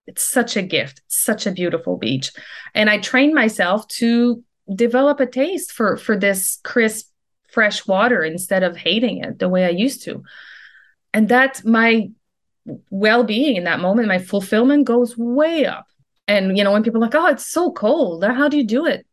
It's 0.07 0.23
such 0.23 0.57
a 0.57 0.63
gift. 0.63 1.03
Such 1.09 1.47
a 1.47 1.53
beautiful 1.53 1.97
beach. 1.97 2.31
And 2.75 2.89
I 2.89 2.99
trained 2.99 3.35
myself 3.35 3.89
to 3.89 4.43
develop 4.75 5.21
a 5.21 5.27
taste 5.27 5.73
for 5.73 5.97
for 5.97 6.17
this 6.17 6.59
crisp 6.65 7.11
fresh 7.49 7.87
water 7.87 8.23
instead 8.23 8.63
of 8.63 8.77
hating 8.77 9.25
it 9.25 9.39
the 9.39 9.49
way 9.49 9.65
I 9.65 9.71
used 9.71 10.03
to. 10.05 10.23
And 11.13 11.29
that 11.29 11.65
my 11.65 12.11
well-being 12.91 13.57
in 13.57 13.65
that 13.65 13.81
moment, 13.81 14.09
my 14.09 14.19
fulfillment 14.19 14.87
goes 14.87 15.17
way 15.17 15.65
up. 15.65 15.87
And 16.29 16.57
you 16.59 16.65
know, 16.65 16.73
when 16.73 16.83
people 16.83 17.01
are 17.01 17.07
like, 17.07 17.15
"Oh, 17.15 17.29
it's 17.29 17.47
so 17.47 17.73
cold. 17.73 18.25
How 18.25 18.49
do 18.49 18.57
you 18.57 18.67
do 18.67 18.87
it?" 18.87 19.07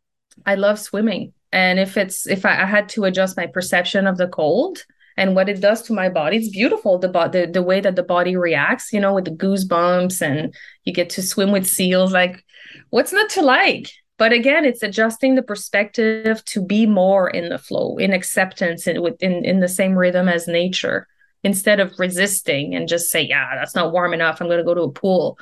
I 0.45 0.55
love 0.55 0.79
swimming, 0.79 1.33
and 1.53 1.79
if 1.79 1.95
it's 1.97 2.27
if 2.27 2.45
I, 2.45 2.63
I 2.63 2.65
had 2.65 2.89
to 2.89 3.05
adjust 3.05 3.37
my 3.37 3.47
perception 3.47 4.07
of 4.07 4.17
the 4.17 4.27
cold 4.27 4.83
and 5.15 5.35
what 5.35 5.47
it 5.47 5.61
does 5.61 5.83
to 5.83 5.93
my 5.93 6.09
body, 6.09 6.37
it's 6.37 6.49
beautiful. 6.49 6.97
The 6.97 7.07
the 7.07 7.49
the 7.51 7.63
way 7.63 7.79
that 7.79 7.95
the 7.95 8.03
body 8.03 8.35
reacts, 8.35 8.91
you 8.91 8.99
know, 8.99 9.13
with 9.13 9.25
the 9.25 9.31
goosebumps, 9.31 10.21
and 10.21 10.53
you 10.83 10.93
get 10.93 11.11
to 11.11 11.21
swim 11.21 11.51
with 11.51 11.67
seals. 11.67 12.11
Like, 12.11 12.43
what's 12.89 13.13
not 13.13 13.29
to 13.31 13.41
like? 13.41 13.91
But 14.17 14.33
again, 14.33 14.65
it's 14.65 14.83
adjusting 14.83 15.35
the 15.35 15.43
perspective 15.43 16.43
to 16.45 16.61
be 16.61 16.85
more 16.85 17.29
in 17.29 17.49
the 17.49 17.57
flow, 17.57 17.97
in 17.97 18.11
acceptance, 18.11 18.87
in 18.87 18.97
in, 19.21 19.45
in 19.45 19.59
the 19.59 19.67
same 19.67 19.95
rhythm 19.95 20.27
as 20.27 20.47
nature, 20.47 21.07
instead 21.43 21.79
of 21.79 21.97
resisting 21.99 22.73
and 22.73 22.87
just 22.87 23.11
say, 23.11 23.21
"Yeah, 23.21 23.55
that's 23.55 23.75
not 23.75 23.93
warm 23.93 24.13
enough. 24.13 24.41
I'm 24.41 24.47
going 24.47 24.57
to 24.57 24.65
go 24.65 24.73
to 24.73 24.81
a 24.81 24.91
pool." 24.91 25.37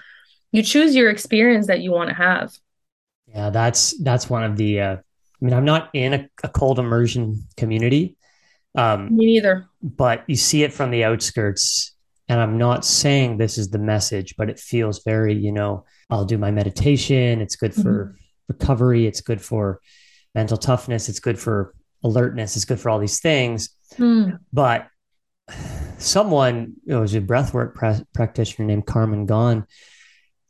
you 0.51 0.61
choose 0.61 0.95
your 0.95 1.09
experience 1.09 1.67
that 1.67 1.79
you 1.79 1.91
want 1.91 2.09
to 2.09 2.15
have 2.15 2.51
yeah 3.27 3.49
that's 3.49 3.97
that's 4.03 4.29
one 4.29 4.43
of 4.43 4.57
the 4.57 4.81
uh, 4.81 4.97
i 5.41 5.45
mean 5.45 5.53
i'm 5.53 5.65
not 5.65 5.89
in 5.93 6.13
a, 6.13 6.29
a 6.43 6.49
cold 6.49 6.79
immersion 6.79 7.43
community 7.57 8.15
um 8.75 9.15
me 9.15 9.25
neither. 9.25 9.67
but 9.81 10.23
you 10.27 10.35
see 10.35 10.63
it 10.63 10.73
from 10.73 10.91
the 10.91 11.03
outskirts 11.03 11.95
and 12.29 12.39
i'm 12.39 12.57
not 12.57 12.85
saying 12.85 13.37
this 13.37 13.57
is 13.57 13.69
the 13.69 13.79
message 13.79 14.35
but 14.37 14.49
it 14.49 14.59
feels 14.59 15.03
very 15.03 15.33
you 15.33 15.51
know 15.51 15.83
i'll 16.11 16.25
do 16.25 16.37
my 16.37 16.51
meditation. 16.51 17.41
It's 17.41 17.55
good 17.55 17.73
for 17.73 18.05
mm-hmm. 18.05 18.15
recovery. 18.49 19.07
It's 19.07 19.21
good 19.21 19.41
for 19.41 19.79
mental 20.35 20.57
toughness. 20.57 21.09
It's 21.09 21.19
good 21.19 21.39
for 21.39 21.73
alertness. 22.03 22.55
It's 22.55 22.65
good 22.65 22.79
for 22.79 22.89
all 22.89 22.99
these 22.99 23.19
things. 23.19 23.69
Mm. 23.97 24.39
but 24.53 24.87
someone 25.97 26.75
it 26.87 26.95
was 26.95 27.13
a 27.13 27.19
breathwork 27.21 27.75
pra- 27.75 28.05
practitioner 28.13 28.65
named 28.65 28.85
carmen 28.85 29.25
gone 29.25 29.67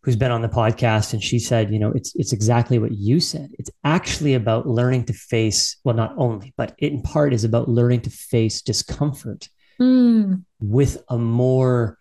who's 0.04 0.16
been 0.16 0.32
on 0.32 0.42
the 0.42 0.50
podcast 0.50 1.14
and 1.14 1.24
she 1.24 1.38
said 1.38 1.72
you 1.72 1.80
know 1.80 1.92
it's 1.92 2.16
it's 2.16 2.34
exactly 2.34 2.80
what 2.80 2.92
you 2.92 3.20
said. 3.20 3.52
It's 3.60 3.70
actually 3.84 4.34
about 4.34 4.68
learning 4.68 5.06
to 5.06 5.14
face 5.14 5.78
well 5.84 5.96
not 5.96 6.14
only 6.18 6.54
but 6.58 6.76
it 6.78 6.92
in 6.92 7.02
part 7.02 7.34
is 7.34 7.44
about 7.44 7.70
learning 7.70 8.02
to 8.02 8.10
face 8.10 8.62
discomfort 8.62 9.50
mm. 9.80 10.44
with 10.60 11.04
a 11.10 11.18
more 11.18 11.98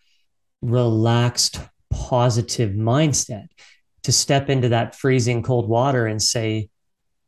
relaxed 0.63 1.61
positive 1.91 2.73
mindset. 2.73 3.47
To 4.05 4.13
step 4.13 4.49
into 4.49 4.71
that 4.71 4.95
freezing 4.95 5.43
cold 5.43 5.69
water 5.69 6.07
and 6.07 6.23
say 6.23 6.71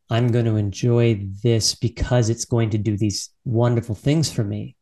i'm 0.09 0.29
going 0.29 0.47
to 0.47 0.57
enjoy 0.57 1.21
this 1.43 1.75
because 1.75 2.31
it's 2.31 2.47
going 2.47 2.71
to 2.71 2.79
do 2.79 2.97
these 2.97 3.29
wonderful 3.45 3.95
things 3.95 4.33
for 4.33 4.43
me 4.43 4.75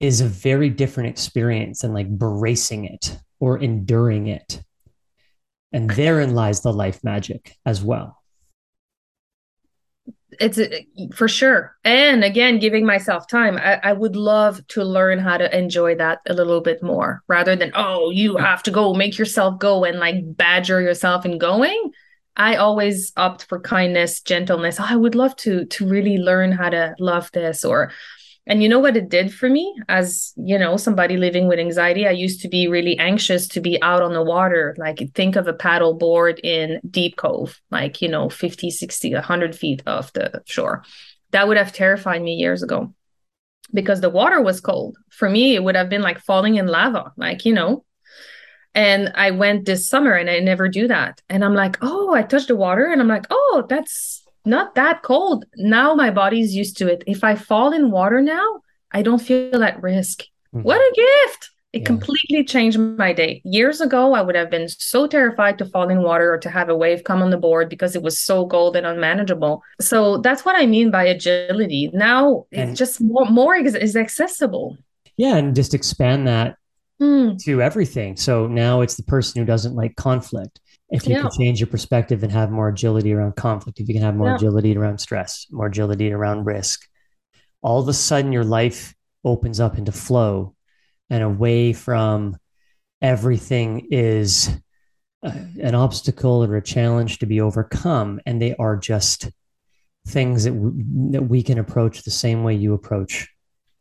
is 0.00 0.20
a 0.20 0.26
very 0.26 0.68
different 0.68 1.10
experience 1.10 1.82
than 1.82 1.94
like 1.94 2.08
bracing 2.08 2.84
it 2.84 3.18
or 3.40 3.58
enduring 3.58 4.26
it. 4.26 4.62
And 5.72 5.90
therein 5.90 6.34
lies 6.34 6.62
the 6.62 6.72
life 6.72 7.04
magic 7.04 7.56
as 7.66 7.82
well. 7.82 8.22
It's 10.40 10.58
uh, 10.58 10.68
for 11.14 11.26
sure. 11.26 11.76
And 11.84 12.22
again, 12.22 12.58
giving 12.58 12.86
myself 12.86 13.26
time. 13.26 13.56
I, 13.56 13.80
I 13.82 13.92
would 13.92 14.14
love 14.14 14.66
to 14.68 14.84
learn 14.84 15.18
how 15.18 15.36
to 15.36 15.56
enjoy 15.56 15.96
that 15.96 16.20
a 16.26 16.34
little 16.34 16.60
bit 16.60 16.82
more 16.82 17.22
rather 17.28 17.56
than, 17.56 17.72
oh, 17.74 18.10
you 18.10 18.36
have 18.36 18.62
to 18.64 18.70
go, 18.70 18.94
make 18.94 19.18
yourself 19.18 19.58
go 19.58 19.84
and 19.84 19.98
like 19.98 20.16
badger 20.36 20.80
yourself 20.80 21.24
in 21.24 21.38
going. 21.38 21.92
I 22.36 22.56
always 22.56 23.12
opt 23.16 23.46
for 23.46 23.58
kindness, 23.58 24.20
gentleness. 24.20 24.78
Oh, 24.78 24.86
I 24.88 24.96
would 24.96 25.16
love 25.16 25.34
to 25.36 25.64
to 25.64 25.88
really 25.88 26.18
learn 26.18 26.52
how 26.52 26.70
to 26.70 26.94
love 27.00 27.30
this 27.32 27.64
or 27.64 27.90
and 28.48 28.62
you 28.62 28.68
know 28.68 28.78
what 28.78 28.96
it 28.96 29.10
did 29.10 29.32
for 29.32 29.48
me 29.48 29.76
as, 29.90 30.32
you 30.36 30.58
know, 30.58 30.78
somebody 30.78 31.18
living 31.18 31.48
with 31.48 31.58
anxiety? 31.58 32.06
I 32.06 32.12
used 32.12 32.40
to 32.40 32.48
be 32.48 32.66
really 32.66 32.98
anxious 32.98 33.46
to 33.48 33.60
be 33.60 33.80
out 33.82 34.02
on 34.02 34.14
the 34.14 34.22
water. 34.22 34.74
Like 34.78 35.02
think 35.14 35.36
of 35.36 35.46
a 35.46 35.52
paddle 35.52 35.94
board 35.94 36.40
in 36.42 36.80
Deep 36.90 37.16
Cove, 37.16 37.60
like, 37.70 38.00
you 38.00 38.08
know, 38.08 38.30
50, 38.30 38.70
60, 38.70 39.12
100 39.12 39.54
feet 39.54 39.82
off 39.86 40.14
the 40.14 40.42
shore. 40.46 40.82
That 41.32 41.46
would 41.46 41.58
have 41.58 41.74
terrified 41.74 42.22
me 42.22 42.36
years 42.36 42.62
ago 42.62 42.94
because 43.74 44.00
the 44.00 44.08
water 44.08 44.40
was 44.40 44.62
cold. 44.62 44.96
For 45.10 45.28
me, 45.28 45.54
it 45.54 45.62
would 45.62 45.76
have 45.76 45.90
been 45.90 46.02
like 46.02 46.20
falling 46.20 46.54
in 46.54 46.66
lava, 46.66 47.12
like, 47.18 47.44
you 47.44 47.52
know. 47.52 47.84
And 48.74 49.12
I 49.14 49.32
went 49.32 49.66
this 49.66 49.86
summer 49.86 50.14
and 50.14 50.30
I 50.30 50.38
never 50.38 50.68
do 50.68 50.88
that. 50.88 51.20
And 51.28 51.44
I'm 51.44 51.54
like, 51.54 51.76
oh, 51.82 52.14
I 52.14 52.22
touched 52.22 52.48
the 52.48 52.56
water 52.56 52.86
and 52.86 53.00
I'm 53.00 53.08
like, 53.08 53.26
oh, 53.28 53.66
that's 53.68 54.17
not 54.48 54.74
that 54.74 55.02
cold. 55.02 55.44
Now 55.56 55.94
my 55.94 56.10
body's 56.10 56.54
used 56.54 56.76
to 56.78 56.88
it. 56.88 57.04
If 57.06 57.22
I 57.22 57.34
fall 57.34 57.72
in 57.72 57.90
water 57.90 58.20
now, 58.20 58.62
I 58.90 59.02
don't 59.02 59.20
feel 59.20 59.62
at 59.62 59.82
risk. 59.82 60.22
Mm-hmm. 60.54 60.62
What 60.62 60.80
a 60.80 60.94
gift! 60.94 61.50
It 61.74 61.80
yeah. 61.80 61.86
completely 61.86 62.44
changed 62.44 62.78
my 62.78 63.12
day. 63.12 63.42
Years 63.44 63.82
ago, 63.82 64.14
I 64.14 64.22
would 64.22 64.34
have 64.34 64.50
been 64.50 64.68
so 64.68 65.06
terrified 65.06 65.58
to 65.58 65.66
fall 65.66 65.90
in 65.90 66.02
water 66.02 66.32
or 66.32 66.38
to 66.38 66.48
have 66.48 66.70
a 66.70 66.76
wave 66.76 67.04
come 67.04 67.20
on 67.20 67.28
the 67.28 67.36
board 67.36 67.68
because 67.68 67.94
it 67.94 68.02
was 68.02 68.18
so 68.18 68.48
cold 68.48 68.74
and 68.74 68.86
unmanageable. 68.86 69.62
So 69.78 70.16
that's 70.16 70.46
what 70.46 70.56
I 70.56 70.64
mean 70.64 70.90
by 70.90 71.04
agility. 71.04 71.90
Now 71.92 72.46
and 72.52 72.70
it's 72.70 72.78
just 72.78 73.02
more, 73.02 73.26
more 73.26 73.54
is 73.54 73.96
accessible. 73.96 74.78
Yeah, 75.18 75.36
and 75.36 75.54
just 75.54 75.74
expand 75.74 76.26
that 76.26 76.56
mm. 77.02 77.38
to 77.44 77.60
everything. 77.60 78.16
So 78.16 78.46
now 78.46 78.80
it's 78.80 78.94
the 78.94 79.02
person 79.02 79.40
who 79.40 79.44
doesn't 79.44 79.74
like 79.74 79.94
conflict 79.96 80.60
if 80.90 81.06
you 81.06 81.14
yeah. 81.14 81.22
can 81.22 81.30
change 81.30 81.60
your 81.60 81.66
perspective 81.66 82.22
and 82.22 82.32
have 82.32 82.50
more 82.50 82.68
agility 82.68 83.12
around 83.12 83.36
conflict, 83.36 83.78
if 83.78 83.88
you 83.88 83.94
can 83.94 84.02
have 84.02 84.16
more 84.16 84.28
yeah. 84.28 84.36
agility 84.36 84.76
around 84.76 84.98
stress, 84.98 85.46
more 85.50 85.66
agility 85.66 86.12
around 86.12 86.44
risk, 86.44 86.88
all 87.60 87.80
of 87.80 87.88
a 87.88 87.92
sudden 87.92 88.32
your 88.32 88.44
life 88.44 88.94
opens 89.24 89.60
up 89.60 89.76
into 89.76 89.92
flow 89.92 90.54
and 91.10 91.22
away 91.22 91.72
from 91.72 92.36
everything 93.02 93.86
is 93.90 94.50
uh, 95.22 95.32
an 95.60 95.74
obstacle 95.74 96.44
or 96.44 96.56
a 96.56 96.62
challenge 96.62 97.18
to 97.18 97.26
be 97.26 97.40
overcome. 97.40 98.20
And 98.24 98.40
they 98.40 98.54
are 98.56 98.76
just 98.76 99.30
things 100.06 100.44
that, 100.44 100.52
w- 100.52 101.10
that 101.12 101.22
we 101.22 101.42
can 101.42 101.58
approach 101.58 102.02
the 102.02 102.10
same 102.10 102.44
way 102.44 102.54
you 102.54 102.72
approach 102.72 103.28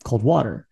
cold 0.04 0.24
water 0.24 0.68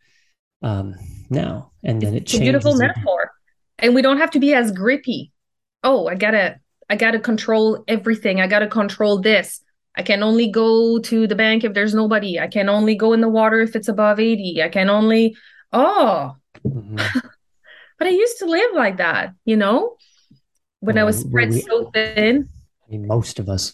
um, 0.62 0.96
now. 1.30 1.72
And 1.84 2.02
then 2.02 2.14
it 2.14 2.24
it's 2.24 2.32
changes. 2.32 2.46
beautiful 2.46 2.76
metaphor. 2.76 3.32
And 3.80 3.96
we 3.96 4.02
don't 4.02 4.18
have 4.18 4.32
to 4.32 4.40
be 4.40 4.54
as 4.54 4.72
grippy 4.72 5.32
oh 5.86 6.08
i 6.08 6.16
gotta 6.16 6.60
i 6.90 6.98
gotta 6.98 7.20
control 7.20 7.86
everything 7.88 8.42
i 8.42 8.48
gotta 8.48 8.68
control 8.68 9.20
this 9.22 9.62
I 9.98 10.04
can 10.04 10.24
only 10.24 10.50
go 10.50 11.00
to 11.00 11.28
the 11.28 11.36
bank 11.36 11.64
if 11.64 11.74
there's 11.74 11.94
nobody. 11.94 12.40
I 12.40 12.48
can 12.48 12.68
only 12.68 12.96
go 12.96 13.14
in 13.14 13.22
the 13.22 13.30
water 13.30 13.62
if 13.62 13.76
it's 13.76 13.88
above 13.88 14.20
80. 14.20 14.62
I 14.62 14.70
can 14.70 14.90
only, 14.90 15.38
oh, 15.72 16.36
mm-hmm. 16.66 16.96
but 18.00 18.08
I 18.08 18.12
used 18.12 18.40
to 18.40 18.46
live 18.46 18.72
like 18.74 18.98
that, 18.98 19.34
you 19.46 19.56
know, 19.56 19.96
when 20.82 20.98
I 20.98 21.06
was 21.06 21.20
spread 21.20 21.52
we, 21.52 21.62
so 21.62 21.90
thin. 21.94 22.50
I 22.86 22.92
mean, 22.92 23.08
most 23.08 23.40
of 23.40 23.48
us 23.48 23.74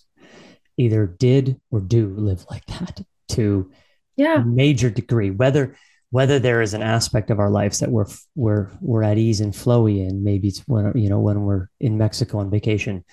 either 0.77 1.07
did 1.07 1.59
or 1.71 1.81
do 1.81 2.07
live 2.09 2.45
like 2.49 2.65
that 2.67 3.01
to 3.29 3.71
yeah. 4.15 4.41
a 4.41 4.45
major 4.45 4.91
degree, 4.91 5.31
whether 5.31 5.75
whether 6.11 6.39
there 6.39 6.61
is 6.61 6.73
an 6.73 6.83
aspect 6.83 7.31
of 7.31 7.39
our 7.39 7.49
lives 7.49 7.79
that 7.79 7.89
we're 7.89 8.05
we're 8.35 8.69
we're 8.79 9.03
at 9.03 9.17
ease 9.17 9.41
and 9.41 9.53
flowy 9.53 10.07
in 10.07 10.23
maybe 10.23 10.49
it's 10.49 10.59
when 10.67 10.91
you 10.95 11.09
know 11.09 11.19
when 11.19 11.41
we're 11.41 11.67
in 11.79 11.97
mexico 11.97 12.37
on 12.37 12.51
vacation 12.51 13.03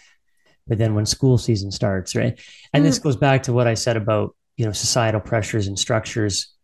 but 0.66 0.76
then 0.76 0.94
when 0.94 1.06
school 1.06 1.38
season 1.38 1.70
starts 1.70 2.14
right 2.14 2.38
and 2.74 2.82
mm. 2.82 2.86
this 2.86 2.98
goes 2.98 3.16
back 3.16 3.42
to 3.44 3.52
what 3.52 3.66
i 3.66 3.74
said 3.74 3.96
about 3.96 4.36
you 4.56 4.66
know 4.66 4.72
societal 4.72 5.20
pressures 5.20 5.66
and 5.66 5.78
structures 5.78 6.54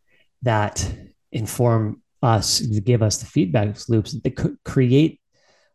that 0.42 0.86
inform 1.32 2.02
us 2.22 2.60
give 2.60 3.02
us 3.02 3.18
the 3.18 3.26
feedback 3.26 3.76
loops 3.88 4.12
that 4.20 4.58
create 4.64 5.20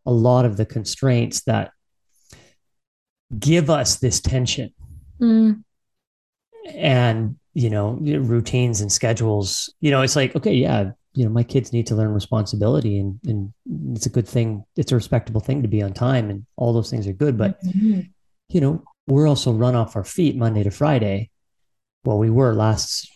a 0.05 0.11
lot 0.11 0.45
of 0.45 0.57
the 0.57 0.65
constraints 0.65 1.41
that 1.43 1.71
give 3.37 3.69
us 3.69 3.97
this 3.97 4.19
tension 4.19 4.73
mm. 5.21 5.63
and 6.67 7.38
you 7.59 7.69
know 7.69 7.91
routines 8.01 8.79
and 8.79 8.91
schedules 8.91 9.73
you 9.81 9.91
know 9.91 10.01
it's 10.01 10.15
like 10.15 10.35
okay 10.35 10.53
yeah 10.53 10.91
you 11.13 11.25
know 11.25 11.31
my 11.31 11.43
kids 11.43 11.73
need 11.73 11.87
to 11.87 11.95
learn 11.95 12.13
responsibility 12.13 12.99
and 12.99 13.19
and 13.25 13.53
it's 13.95 14.05
a 14.05 14.09
good 14.09 14.27
thing. 14.27 14.63
It's 14.75 14.91
a 14.91 14.95
respectable 14.95 15.41
thing 15.41 15.61
to 15.61 15.67
be 15.67 15.81
on 15.81 15.93
time 15.93 16.29
and 16.29 16.45
all 16.55 16.73
those 16.73 16.89
things 16.89 17.07
are 17.07 17.13
good. 17.13 17.37
But 17.37 17.61
mm-hmm. 17.63 18.01
you 18.49 18.61
know 18.61 18.83
we're 19.07 19.27
also 19.27 19.51
run 19.51 19.75
off 19.75 19.95
our 19.95 20.03
feet 20.03 20.35
monday 20.37 20.63
to 20.63 20.71
friday. 20.71 21.29
Well 22.05 22.19
we 22.19 22.29
were 22.29 22.53
last 22.53 23.11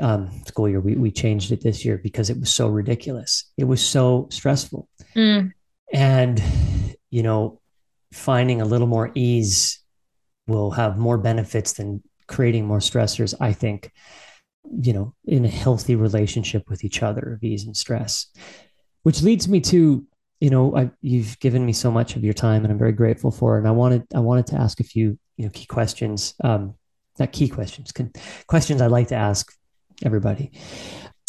um, 0.00 0.30
school 0.46 0.68
year. 0.68 0.80
We, 0.80 0.94
we 0.94 1.10
changed 1.10 1.50
it 1.50 1.62
this 1.62 1.84
year 1.84 1.98
because 1.98 2.30
it 2.30 2.38
was 2.38 2.54
so 2.54 2.68
ridiculous. 2.68 3.50
It 3.56 3.64
was 3.64 3.84
so 3.84 4.28
stressful. 4.30 4.88
Mm. 5.16 5.50
and 5.92 6.40
you 7.10 7.24
know 7.24 7.60
finding 8.12 8.60
a 8.60 8.64
little 8.64 8.86
more 8.86 9.10
ease 9.16 9.80
will 10.46 10.70
have 10.70 10.98
more 10.98 11.18
benefits 11.18 11.72
than 11.72 12.00
creating 12.30 12.64
more 12.64 12.78
stressors, 12.78 13.34
I 13.40 13.52
think, 13.52 13.92
you 14.70 14.92
know, 14.92 15.14
in 15.26 15.44
a 15.44 15.48
healthy 15.48 15.96
relationship 15.96 16.70
with 16.70 16.84
each 16.84 17.02
other 17.02 17.34
of 17.34 17.44
ease 17.44 17.66
and 17.66 17.76
stress. 17.76 18.26
Which 19.02 19.22
leads 19.22 19.48
me 19.48 19.60
to, 19.72 20.06
you 20.40 20.50
know, 20.50 20.76
I, 20.76 20.90
you've 21.02 21.38
given 21.40 21.66
me 21.66 21.72
so 21.72 21.90
much 21.90 22.16
of 22.16 22.24
your 22.24 22.34
time, 22.34 22.64
and 22.64 22.72
I'm 22.72 22.78
very 22.78 22.92
grateful 22.92 23.30
for. 23.30 23.58
And 23.58 23.66
I 23.66 23.72
wanted, 23.72 24.04
I 24.14 24.20
wanted 24.20 24.46
to 24.48 24.56
ask 24.56 24.80
a 24.80 24.84
few, 24.84 25.18
you 25.36 25.44
know, 25.44 25.50
key 25.50 25.66
questions. 25.66 26.34
Um, 26.42 26.74
not 27.18 27.32
key 27.32 27.48
questions, 27.48 27.92
can, 27.92 28.12
questions 28.46 28.80
I 28.80 28.86
like 28.86 29.08
to 29.08 29.16
ask 29.16 29.52
everybody 30.02 30.52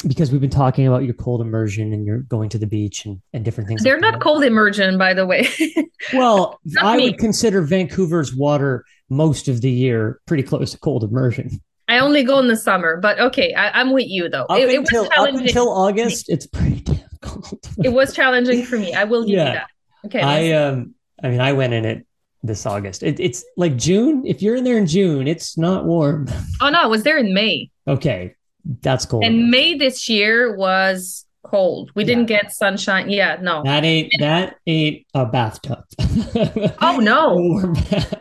because 0.07 0.32
we've 0.32 0.41
been 0.41 0.49
talking 0.49 0.88
about 0.88 1.03
your 1.03 1.14
cold 1.14 1.41
immersion 1.41 1.94
and 1.94 2.06
you're 2.06 2.19
going 2.19 2.49
to 2.49 2.57
the 2.57 2.68
beach 2.68 3.06
and, 3.06 3.22
and 3.34 3.45
different 3.45 3.68
things. 3.68 3.84
They're 3.84 3.95
like 3.95 4.02
not 4.02 4.14
that. 4.14 4.22
cold 4.22 4.44
immersion, 4.44 4.98
by 4.98 5.14
the 5.14 5.26
way. 5.26 5.48
well, 6.14 6.60
I 6.80 6.98
me. 6.98 7.03
would 7.10 7.19
consider 7.19 7.61
Vancouver's 7.61 8.36
water 8.36 8.86
most 9.10 9.48
of 9.48 9.61
the 9.61 9.69
year 9.69 10.19
pretty 10.26 10.44
close 10.44 10.72
to 10.72 10.80
cold 10.80 11.03
immersion. 11.03 11.61
I 11.88 11.99
only 11.99 12.23
go 12.23 12.40
in 12.40 12.48
the 12.48 12.56
summer, 12.56 12.98
but 12.98 13.19
okay, 13.19 13.53
I, 13.53 13.82
am 13.82 13.91
with 13.91 14.07
you 14.07 14.30
though. 14.30 14.45
Up, 14.45 14.57
it, 14.57 14.73
until, 14.73 15.03
it 15.03 15.11
up 15.18 15.28
until 15.28 15.69
August, 15.69 16.30
it's 16.30 16.48
pretty 16.48 16.80
damn 16.80 17.03
cold. 17.22 17.60
it 17.84 17.90
was 17.90 18.14
challenging 18.15 18.64
for 18.64 18.78
me. 18.78 18.94
I 18.94 19.03
will 19.03 19.23
give 19.23 19.36
yeah. 19.36 19.48
you 19.48 19.53
that. 19.53 19.68
Okay. 20.06 20.22
I 20.22 20.52
um, 20.53 20.95
I 21.22 21.30
mean, 21.30 21.41
I 21.41 21.52
went 21.52 21.73
in 21.73 21.86
it 21.86 22.07
this 22.44 22.65
August. 22.65 23.03
It, 23.03 23.19
it's 23.19 23.44
like 23.57 23.76
June. 23.76 24.23
If 24.26 24.41
you're 24.41 24.56
in 24.56 24.64
there 24.64 24.78
in 24.78 24.88
June, 24.88 25.28
it's 25.28 25.57
not 25.57 25.86
warm. 25.86 26.28
Oh 26.61 26.69
no, 26.69 26.82
I 26.82 26.88
was 26.88 27.03
there 27.03 27.18
in 27.18 27.34
May. 27.34 27.69
Okay, 27.88 28.36
that's 28.82 29.06
cold. 29.06 29.24
And 29.24 29.50
May 29.50 29.76
this 29.76 30.08
year 30.10 30.56
was 30.56 31.26
cold. 31.44 31.92
We 31.96 32.04
yeah. 32.04 32.08
didn't 32.08 32.26
get 32.28 32.52
sunshine. 32.54 33.10
Yeah, 33.10 33.38
no. 33.42 33.64
That 33.64 33.84
ain't 33.84 34.12
that 34.20 34.58
ain't 34.68 35.06
a 35.14 35.26
bathtub. 35.26 35.84
oh 36.82 37.00
no. 37.02 37.74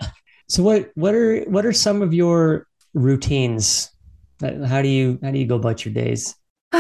so 0.48 0.62
what 0.62 0.90
what 0.94 1.14
are 1.14 1.42
what 1.42 1.66
are 1.66 1.72
some 1.72 2.02
of 2.02 2.14
your 2.14 2.66
routines? 2.94 3.90
How 4.40 4.82
do 4.82 4.88
you 4.88 5.18
how 5.22 5.30
do 5.30 5.38
you 5.38 5.46
go 5.46 5.56
about 5.56 5.84
your 5.84 5.94
days? 5.94 6.34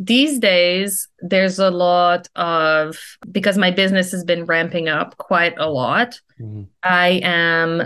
These 0.00 0.40
days, 0.40 1.08
there's 1.20 1.60
a 1.60 1.70
lot 1.70 2.28
of 2.34 2.98
because 3.30 3.56
my 3.56 3.70
business 3.70 4.10
has 4.10 4.24
been 4.24 4.44
ramping 4.44 4.88
up 4.88 5.16
quite 5.18 5.54
a 5.56 5.70
lot. 5.70 6.20
Mm-hmm. 6.40 6.64
I 6.82 7.20
am 7.22 7.82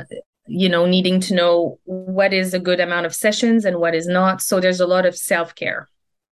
you 0.49 0.69
know 0.69 0.87
needing 0.87 1.20
to 1.20 1.35
know 1.35 1.79
what 1.85 2.33
is 2.33 2.55
a 2.55 2.59
good 2.59 2.81
amount 2.81 3.07
of 3.07 3.15
sessions 3.15 3.65
and 3.65 3.79
what 3.79 3.95
is 3.95 4.07
not. 4.07 4.41
So 4.43 4.61
there's 4.61 4.81
a 4.81 4.87
lot 4.87 5.07
of 5.07 5.16
self-care. 5.16 5.89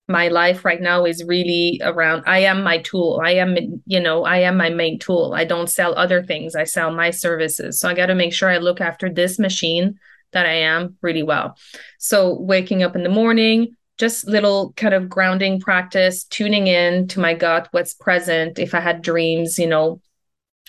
My 0.09 0.29
life 0.29 0.65
right 0.65 0.81
now 0.81 1.05
is 1.05 1.25
really 1.25 1.81
around 1.83 2.23
i 2.27 2.39
am 2.39 2.63
my 2.63 2.79
tool. 2.79 3.21
I 3.23 3.33
am 3.33 3.57
you 3.87 4.01
know 4.01 4.25
i 4.25 4.39
am 4.39 4.57
my 4.57 4.71
main 4.71 4.99
tool. 4.99 5.33
I 5.35 5.45
don't 5.45 5.69
sell 5.69 5.95
other 5.97 6.23
things. 6.23 6.55
I 6.55 6.65
sell 6.65 6.93
my 6.93 7.11
services. 7.11 7.79
So 7.81 7.89
i 7.89 7.95
got 7.95 8.07
to 8.07 8.15
make 8.15 8.33
sure 8.33 8.49
i 8.49 8.59
look 8.59 8.81
after 8.81 9.13
this 9.13 9.39
machine 9.39 9.99
that 10.33 10.47
i 10.47 10.55
am 10.55 10.97
really 11.03 11.23
well. 11.23 11.57
So 11.99 12.39
waking 12.41 12.83
up 12.83 12.97
in 12.97 13.03
the 13.03 13.09
morning 13.09 13.77
just 13.99 14.29
little 14.29 14.75
kind 14.77 14.93
of 14.93 15.09
grounding 15.09 15.59
practice 15.59 16.25
tuning 16.25 16.67
in 16.67 17.09
to 17.09 17.19
my 17.19 17.35
gut 17.35 17.69
what's 17.73 17.95
present. 17.95 18.59
If 18.59 18.75
i 18.75 18.81
had 18.81 19.03
dreams 19.03 19.59
you 19.59 19.67
know 19.67 20.01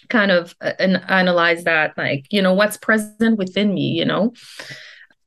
kind 0.10 0.32
of 0.32 0.56
uh, 0.62 0.74
and 0.80 1.02
analyze 1.08 1.64
that 1.64 1.98
like 1.98 2.26
you 2.32 2.42
know 2.42 2.54
what's 2.54 2.78
present 2.78 3.38
within 3.38 3.74
me 3.74 3.88
you 3.90 4.06
know? 4.06 4.34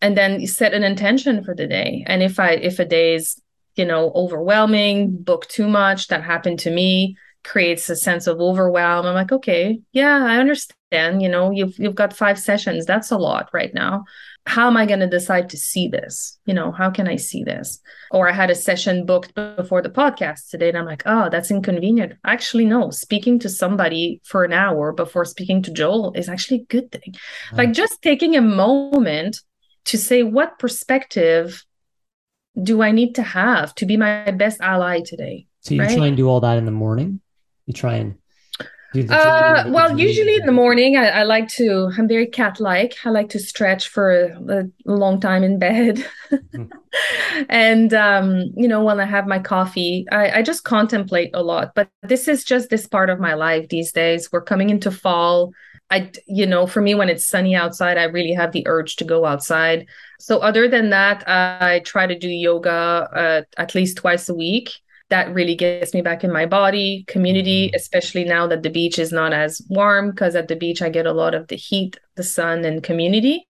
And 0.03 0.17
then 0.17 0.47
set 0.47 0.73
an 0.73 0.83
intention 0.83 1.45
for 1.45 1.55
the 1.55 1.67
day. 1.67 2.05
And 2.07 2.23
if 2.23 2.39
i 2.41 2.53
if 2.53 2.79
a 2.79 2.85
day 2.85 3.15
is 3.15 3.41
you 3.77 3.85
know 3.85 4.13
overwhelming 4.15 5.17
book 5.23 5.47
too 5.49 5.69
much 5.69 6.09
that 6.09 6.23
happened 6.23 6.59
to 6.61 6.71
me 6.71 7.17
creates 7.43 7.89
a 7.89 7.97
sense 7.97 8.27
of 8.27 8.39
overwhelm 8.41 9.07
i'm 9.07 9.15
like 9.15 9.33
okay 9.33 9.81
yeah 9.93 10.25
i 10.25 10.37
understand 10.37 11.23
you 11.23 11.29
know 11.29 11.51
you've 11.51 11.79
you've 11.79 11.95
got 11.95 12.13
five 12.13 12.39
sessions 12.39 12.85
that's 12.85 13.11
a 13.11 13.17
lot 13.17 13.49
right 13.53 13.73
now 13.73 14.05
how 14.47 14.67
am 14.67 14.77
I 14.77 14.87
going 14.87 15.01
to 15.01 15.07
decide 15.07 15.51
to 15.51 15.57
see 15.57 15.89
this? 15.89 16.39
You 16.47 16.55
know, 16.55 16.73
how 16.73 16.91
can 16.91 17.07
I 17.07 17.17
see 17.17 17.45
this? 17.45 17.81
Or 18.11 18.29
I 18.29 18.33
had 18.33 18.51
a 18.51 18.55
session 18.55 19.07
booked 19.07 19.35
before 19.35 19.83
the 19.83 19.91
podcast 19.91 20.49
today, 20.51 20.69
and 20.69 20.79
I'm 20.79 20.87
like, 20.87 21.03
oh, 21.07 21.29
that's 21.31 21.51
inconvenient. 21.51 22.15
Actually, 22.25 22.65
no, 22.65 22.91
speaking 22.91 23.39
to 23.41 23.49
somebody 23.49 24.21
for 24.25 24.45
an 24.45 24.53
hour 24.53 24.93
before 24.93 25.25
speaking 25.25 25.63
to 25.63 25.73
Joel 25.73 26.13
is 26.15 26.29
actually 26.29 26.61
a 26.61 26.65
good 26.65 26.91
thing. 26.91 27.15
Like 27.53 27.73
just 27.73 28.03
taking 28.03 28.37
a 28.37 28.41
moment 28.41 29.41
to 29.87 29.99
say, 29.99 30.23
what 30.23 30.59
perspective 30.59 31.65
do 32.61 32.83
I 32.83 32.91
need 32.91 33.15
to 33.17 33.23
have 33.23 33.75
to 33.77 33.87
be 33.87 33.97
my 33.97 34.31
best 34.31 34.61
ally 34.61 35.01
today? 35.05 35.47
So 35.61 35.75
you 35.75 35.83
right? 35.83 35.97
try 35.97 36.07
and 36.07 36.17
do 36.17 36.29
all 36.29 36.41
that 36.41 36.59
in 36.59 36.65
the 36.65 36.71
morning? 36.71 37.21
You 37.67 37.75
try 37.75 37.95
and 37.95 38.17
uh, 38.95 39.65
well, 39.69 39.99
usually 39.99 40.35
in 40.35 40.47
the 40.47 40.53
morning, 40.53 40.97
I, 40.97 41.09
I, 41.09 41.23
like 41.23 41.49
to, 41.51 41.93
I'm 41.97 42.09
very 42.09 42.27
cat 42.27 42.59
like. 42.59 42.97
I 43.05 43.11
like 43.11 43.29
to 43.31 43.39
stretch 43.39 43.89
for 43.89 44.11
a, 44.11 44.65
a 44.65 44.69
long 44.85 45.21
time 45.21 45.45
in 45.45 45.59
bed. 45.59 46.05
mm-hmm. 46.31 46.65
And, 47.49 47.95
um, 47.95 48.53
you 48.57 48.67
know, 48.67 48.83
when 48.83 48.99
I 48.99 49.05
have 49.05 49.29
my 49.29 49.39
coffee, 49.39 50.07
I, 50.11 50.39
I 50.39 50.43
just 50.43 50.65
contemplate 50.65 51.31
a 51.35 51.43
lot. 51.43 51.73
But 51.77 51.89
this 52.03 52.27
is 52.27 52.43
just 52.43 52.69
this 52.69 52.89
part 52.89 53.11
of 53.11 53.21
my 53.21 53.35
life 53.35 53.69
these 53.69 53.93
days. 53.93 54.33
We're 54.33 54.43
coming 54.43 54.71
into 54.71 54.91
fall. 54.91 55.53
I, 55.91 56.11
you 56.27 56.47
know, 56.47 56.67
for 56.67 56.81
me, 56.81 56.97
when 56.97 57.09
it's 57.09 57.25
sunny 57.25 57.55
outside, 57.55 57.97
I 57.97 58.05
really 58.05 58.33
have 58.33 58.51
the 58.51 58.67
urge 58.67 58.97
to 58.97 59.05
go 59.05 59.25
outside. 59.25 59.87
So, 60.19 60.39
other 60.39 60.67
than 60.69 60.91
that, 60.91 61.23
I 61.29 61.81
try 61.85 62.09
to 62.09 62.19
do 62.19 62.29
yoga 62.29 62.71
uh, 62.71 63.43
at 63.57 63.75
least 63.77 63.99
twice 63.99 64.29
a 64.29 64.35
week 64.35 64.73
that 65.11 65.35
really 65.35 65.55
gets 65.55 65.93
me 65.93 66.03
back 66.03 66.25
in 66.25 66.33
my 66.33 66.47
body. 66.47 67.05
Community 67.07 67.67
mm-hmm. 67.67 67.77
especially 67.77 68.25
now 68.25 68.47
that 68.47 68.63
the 68.63 68.71
beach 68.71 68.99
is 68.99 69.13
not 69.13 69.33
as 69.33 69.61
warm 69.69 70.11
because 70.11 70.35
at 70.35 70.49
the 70.49 70.57
beach 70.57 70.83
i 70.83 70.89
get 70.89 71.07
a 71.07 71.13
lot 71.13 71.35
of 71.35 71.49
the 71.49 71.57
heat 71.57 71.99
the 72.17 72.23
sun 72.23 72.65
and 72.65 72.83
community 72.83 73.47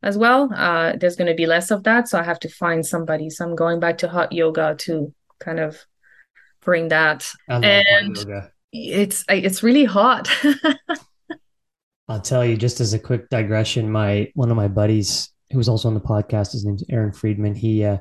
as 0.00 0.16
well. 0.16 0.48
Uh, 0.54 0.92
there's 0.96 1.16
going 1.16 1.26
to 1.26 1.34
be 1.34 1.46
less 1.46 1.72
of 1.72 1.82
that 1.82 2.08
so 2.08 2.18
i 2.18 2.22
have 2.22 2.38
to 2.40 2.48
find 2.48 2.86
somebody. 2.86 3.30
So 3.30 3.44
i'm 3.44 3.56
going 3.56 3.80
back 3.80 3.98
to 3.98 4.08
hot 4.08 4.32
yoga 4.32 4.76
to 4.80 5.12
kind 5.40 5.60
of 5.60 5.84
bring 6.60 6.88
that. 6.88 7.26
And 7.48 8.16
it's 8.72 9.24
it's 9.28 9.62
really 9.62 9.84
hot. 9.84 10.30
I'll 12.08 12.20
tell 12.20 12.44
you 12.44 12.56
just 12.56 12.80
as 12.80 12.94
a 12.94 12.98
quick 12.98 13.28
digression 13.28 13.90
my 13.90 14.30
one 14.34 14.50
of 14.50 14.56
my 14.56 14.68
buddies 14.68 15.30
who 15.50 15.58
was 15.58 15.68
also 15.68 15.88
on 15.88 15.94
the 15.94 16.00
podcast 16.00 16.52
his 16.52 16.64
name's 16.64 16.84
aaron 16.90 17.12
friedman. 17.12 17.54
He 17.54 17.84
uh 17.84 17.98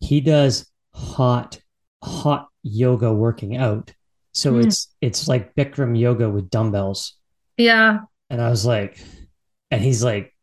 he 0.00 0.20
does 0.20 0.70
hot 0.92 1.58
hot 2.04 2.48
yoga 2.62 3.12
working 3.12 3.56
out. 3.56 3.92
So 4.32 4.54
mm. 4.54 4.66
it's 4.66 4.94
it's 5.00 5.26
like 5.28 5.54
Bikram 5.54 5.98
yoga 5.98 6.28
with 6.28 6.50
dumbbells. 6.50 7.14
Yeah. 7.56 8.00
And 8.30 8.40
I 8.40 8.50
was 8.50 8.66
like, 8.66 8.98
and 9.70 9.80
he's 9.80 10.02
like 10.02 10.34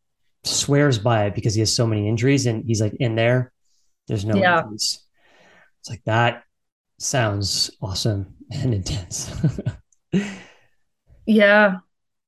swears 0.44 0.98
by 0.98 1.26
it 1.26 1.36
because 1.36 1.54
he 1.54 1.60
has 1.60 1.74
so 1.74 1.86
many 1.86 2.08
injuries 2.08 2.46
and 2.46 2.66
he's 2.66 2.82
like 2.82 2.96
in 2.96 3.16
there, 3.16 3.52
there's 4.08 4.26
no 4.26 4.36
yeah. 4.36 4.62
injuries. 4.62 5.00
It's 5.82 5.90
like 5.90 6.04
that 6.06 6.44
sounds 7.00 7.72
awesome 7.82 8.36
and 8.52 8.74
intense. 8.80 9.32
yeah. 11.26 11.78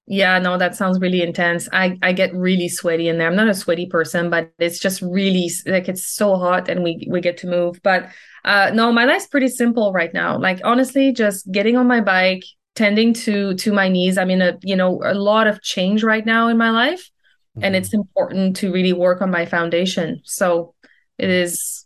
Yeah, 0.06 0.38
no, 0.40 0.58
that 0.58 0.76
sounds 0.76 1.00
really 1.00 1.22
intense. 1.22 1.70
I 1.72 1.98
I 2.02 2.12
get 2.12 2.34
really 2.34 2.68
sweaty 2.68 3.08
in 3.08 3.18
there. 3.18 3.28
I'm 3.28 3.38
not 3.38 3.48
a 3.48 3.54
sweaty 3.54 3.86
person, 3.86 4.30
but 4.30 4.52
it's 4.60 4.80
just 4.80 5.02
really 5.02 5.50
like 5.66 5.88
it's 5.88 6.06
so 6.06 6.36
hot 6.36 6.68
and 6.68 6.84
we 6.84 7.08
we 7.10 7.22
get 7.22 7.38
to 7.38 7.48
move. 7.48 7.82
But 7.84 8.10
uh 8.44 8.72
no, 8.74 8.92
my 8.92 9.06
life's 9.06 9.28
pretty 9.28 9.48
simple 9.48 9.94
right 9.94 10.14
now. 10.14 10.38
Like 10.38 10.60
honestly, 10.66 11.14
just 11.14 11.50
getting 11.52 11.78
on 11.78 11.88
my 11.88 12.02
bike, 12.02 12.44
tending 12.76 13.14
to 13.14 13.54
to 13.56 13.72
my 13.72 13.88
knees. 13.88 14.18
I'm 14.18 14.30
in 14.30 14.42
a, 14.42 14.58
you 14.62 14.76
know, 14.76 15.02
a 15.06 15.14
lot 15.14 15.48
of 15.48 15.62
change 15.62 16.04
right 16.04 16.26
now 16.26 16.50
in 16.50 16.58
my 16.58 16.70
life, 16.70 17.10
mm-hmm. 17.56 17.64
and 17.64 17.76
it's 17.76 17.94
important 17.94 18.58
to 18.58 18.74
really 18.74 18.94
work 18.94 19.22
on 19.22 19.32
my 19.32 19.46
foundation. 19.46 20.22
So 20.26 20.76
it 21.18 21.30
is 21.30 21.86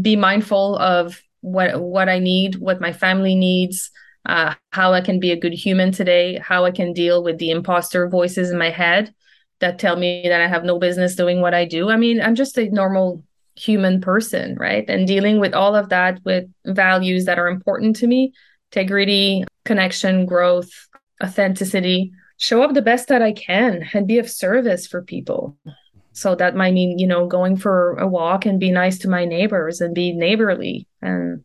be 0.00 0.16
mindful 0.16 0.76
of 0.78 1.20
what 1.42 1.78
what 1.82 2.08
I 2.08 2.18
need, 2.18 2.56
what 2.56 2.80
my 2.80 2.94
family 2.94 3.34
needs 3.34 3.90
uh, 4.28 4.54
how 4.70 4.92
I 4.92 5.00
can 5.00 5.18
be 5.18 5.32
a 5.32 5.40
good 5.40 5.54
human 5.54 5.90
today, 5.90 6.38
how 6.38 6.64
I 6.64 6.70
can 6.70 6.92
deal 6.92 7.24
with 7.24 7.38
the 7.38 7.50
imposter 7.50 8.08
voices 8.08 8.50
in 8.50 8.58
my 8.58 8.70
head 8.70 9.12
that 9.60 9.78
tell 9.78 9.96
me 9.96 10.22
that 10.28 10.40
I 10.40 10.46
have 10.46 10.64
no 10.64 10.78
business 10.78 11.16
doing 11.16 11.40
what 11.40 11.54
I 11.54 11.64
do. 11.64 11.90
I 11.90 11.96
mean, 11.96 12.20
I'm 12.20 12.34
just 12.34 12.58
a 12.58 12.68
normal 12.68 13.24
human 13.56 14.00
person, 14.00 14.54
right? 14.56 14.84
And 14.88 15.06
dealing 15.06 15.40
with 15.40 15.54
all 15.54 15.74
of 15.74 15.88
that 15.88 16.20
with 16.24 16.44
values 16.64 17.24
that 17.24 17.38
are 17.38 17.48
important 17.48 17.96
to 17.96 18.06
me 18.06 18.32
integrity, 18.70 19.44
connection, 19.64 20.26
growth, 20.26 20.70
authenticity, 21.24 22.12
show 22.36 22.62
up 22.62 22.74
the 22.74 22.82
best 22.82 23.08
that 23.08 23.22
I 23.22 23.32
can 23.32 23.88
and 23.94 24.06
be 24.06 24.18
of 24.18 24.30
service 24.30 24.86
for 24.86 25.02
people. 25.02 25.56
So 26.12 26.34
that 26.34 26.54
might 26.54 26.74
mean, 26.74 26.98
you 26.98 27.06
know, 27.06 27.26
going 27.26 27.56
for 27.56 27.96
a 27.96 28.06
walk 28.06 28.44
and 28.44 28.60
be 28.60 28.70
nice 28.70 28.98
to 28.98 29.08
my 29.08 29.24
neighbors 29.24 29.80
and 29.80 29.94
be 29.94 30.12
neighborly 30.12 30.86
and 31.00 31.44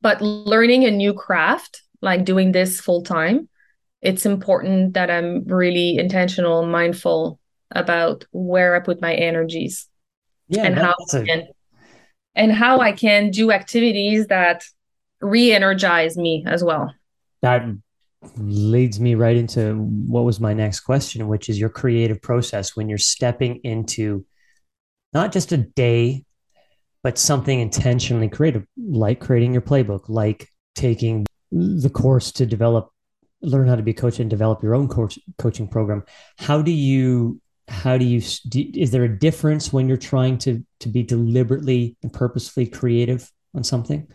but 0.00 0.20
learning 0.20 0.84
a 0.84 0.90
new 0.90 1.12
craft, 1.12 1.82
like 2.00 2.24
doing 2.24 2.52
this 2.52 2.80
full 2.80 3.02
time, 3.02 3.48
it's 4.02 4.24
important 4.24 4.94
that 4.94 5.10
I'm 5.10 5.44
really 5.44 5.98
intentional, 5.98 6.62
and 6.62 6.72
mindful 6.72 7.38
about 7.70 8.24
where 8.32 8.74
I 8.74 8.80
put 8.80 9.00
my 9.00 9.14
energies. 9.14 9.86
Yeah, 10.48 10.64
and 10.64 10.74
how 10.74 10.94
I 11.12 11.22
can, 11.24 11.48
and 12.34 12.52
how 12.52 12.80
I 12.80 12.92
can 12.92 13.30
do 13.30 13.52
activities 13.52 14.26
that 14.26 14.64
re-energize 15.20 16.16
me 16.16 16.44
as 16.46 16.64
well. 16.64 16.92
That 17.42 17.62
leads 18.36 18.98
me 18.98 19.14
right 19.14 19.36
into 19.36 19.74
what 19.76 20.24
was 20.24 20.40
my 20.40 20.52
next 20.52 20.80
question, 20.80 21.28
which 21.28 21.48
is 21.48 21.58
your 21.58 21.68
creative 21.68 22.20
process 22.20 22.74
when 22.74 22.88
you're 22.88 22.98
stepping 22.98 23.60
into 23.62 24.26
not 25.12 25.32
just 25.32 25.52
a 25.52 25.58
day 25.58 26.24
but 27.02 27.18
something 27.18 27.60
intentionally 27.60 28.28
creative, 28.28 28.66
like 28.76 29.20
creating 29.20 29.52
your 29.52 29.62
playbook, 29.62 30.08
like 30.08 30.48
taking 30.74 31.26
the 31.50 31.90
course 31.90 32.32
to 32.32 32.46
develop, 32.46 32.90
learn 33.42 33.68
how 33.68 33.76
to 33.76 33.82
be 33.82 33.92
a 33.92 33.94
coach 33.94 34.20
and 34.20 34.28
develop 34.28 34.62
your 34.62 34.74
own 34.74 34.88
coach, 34.88 35.18
coaching 35.38 35.68
program. 35.68 36.04
How 36.38 36.62
do 36.62 36.70
you, 36.70 37.40
how 37.68 37.96
do 37.96 38.04
you, 38.04 38.18
is 38.18 38.90
there 38.90 39.04
a 39.04 39.18
difference 39.18 39.72
when 39.72 39.88
you're 39.88 39.96
trying 39.96 40.38
to, 40.38 40.64
to 40.80 40.88
be 40.88 41.02
deliberately 41.02 41.96
and 42.02 42.12
purposefully 42.12 42.66
creative 42.66 43.30
on 43.54 43.64
something? 43.64 44.06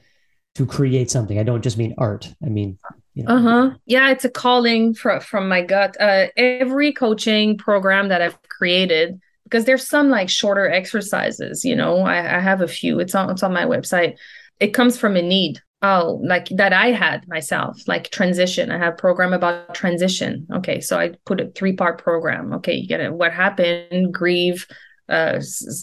To 0.56 0.66
create 0.66 1.12
something. 1.12 1.38
I 1.38 1.44
don't 1.44 1.62
just 1.62 1.78
mean 1.78 1.96
art. 1.98 2.34
I 2.42 2.48
mean, 2.48 2.80
you 3.14 3.26
know. 3.26 3.36
Uh-huh. 3.36 3.72
Yeah, 3.86 4.12
it's 4.12 4.24
a 4.24 4.30
calling 4.30 4.94
from 4.94 5.20
from 5.20 5.50
my 5.50 5.62
gut. 5.62 5.98
Uh, 6.00 6.28
every 6.38 6.94
coaching 6.94 7.58
program 7.58 8.08
that 8.08 8.22
I've 8.22 8.42
created 8.44 9.20
because 9.46 9.66
there's 9.66 9.88
some 9.88 10.10
like 10.10 10.30
shorter 10.30 10.70
exercises 10.70 11.64
you 11.64 11.76
know 11.76 12.00
I, 12.00 12.38
I, 12.38 12.40
have 12.40 12.62
a 12.62 12.68
few 12.68 13.00
it's 13.00 13.16
on 13.16 13.30
it's 13.30 13.44
on 13.44 13.54
my 13.54 13.64
website. 13.64 14.18
It 14.60 14.74
comes 14.74 14.98
from 14.98 15.16
a 15.16 15.22
need 15.22 15.62
oh 15.82 16.22
like 16.24 16.48
that 16.50 16.74
i 16.74 16.88
had 16.88 17.28
myself 17.28 17.78
like 17.88 18.12
transition. 18.12 18.72
I 18.72 18.78
have 18.78 18.98
program 18.98 19.34
about 19.34 19.74
transition. 19.74 20.48
Okay 20.52 20.82
so 20.82 21.00
i 21.00 21.12
put 21.26 21.42
a 21.42 21.48
three 21.52 21.74
part 21.74 22.04
program. 22.04 22.54
Okay 22.56 22.74
you 22.74 22.88
get 22.88 23.00
it. 23.00 23.14
What 23.14 23.32
happened? 23.32 24.14
Grieve 24.14 24.68
uh 25.08 25.40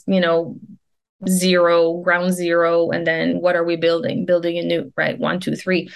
you 0.06 0.20
know 0.20 0.58
zero 1.28 1.98
ground 1.98 2.32
zero 2.32 2.90
and 2.90 3.06
then 3.06 3.40
what 3.40 3.56
are 3.56 3.64
we 3.64 3.76
building? 3.76 4.26
Building 4.26 4.58
a 4.58 4.62
new 4.62 4.92
right? 4.96 5.18
One 5.18 5.40
two 5.40 5.56
three. 5.56 5.88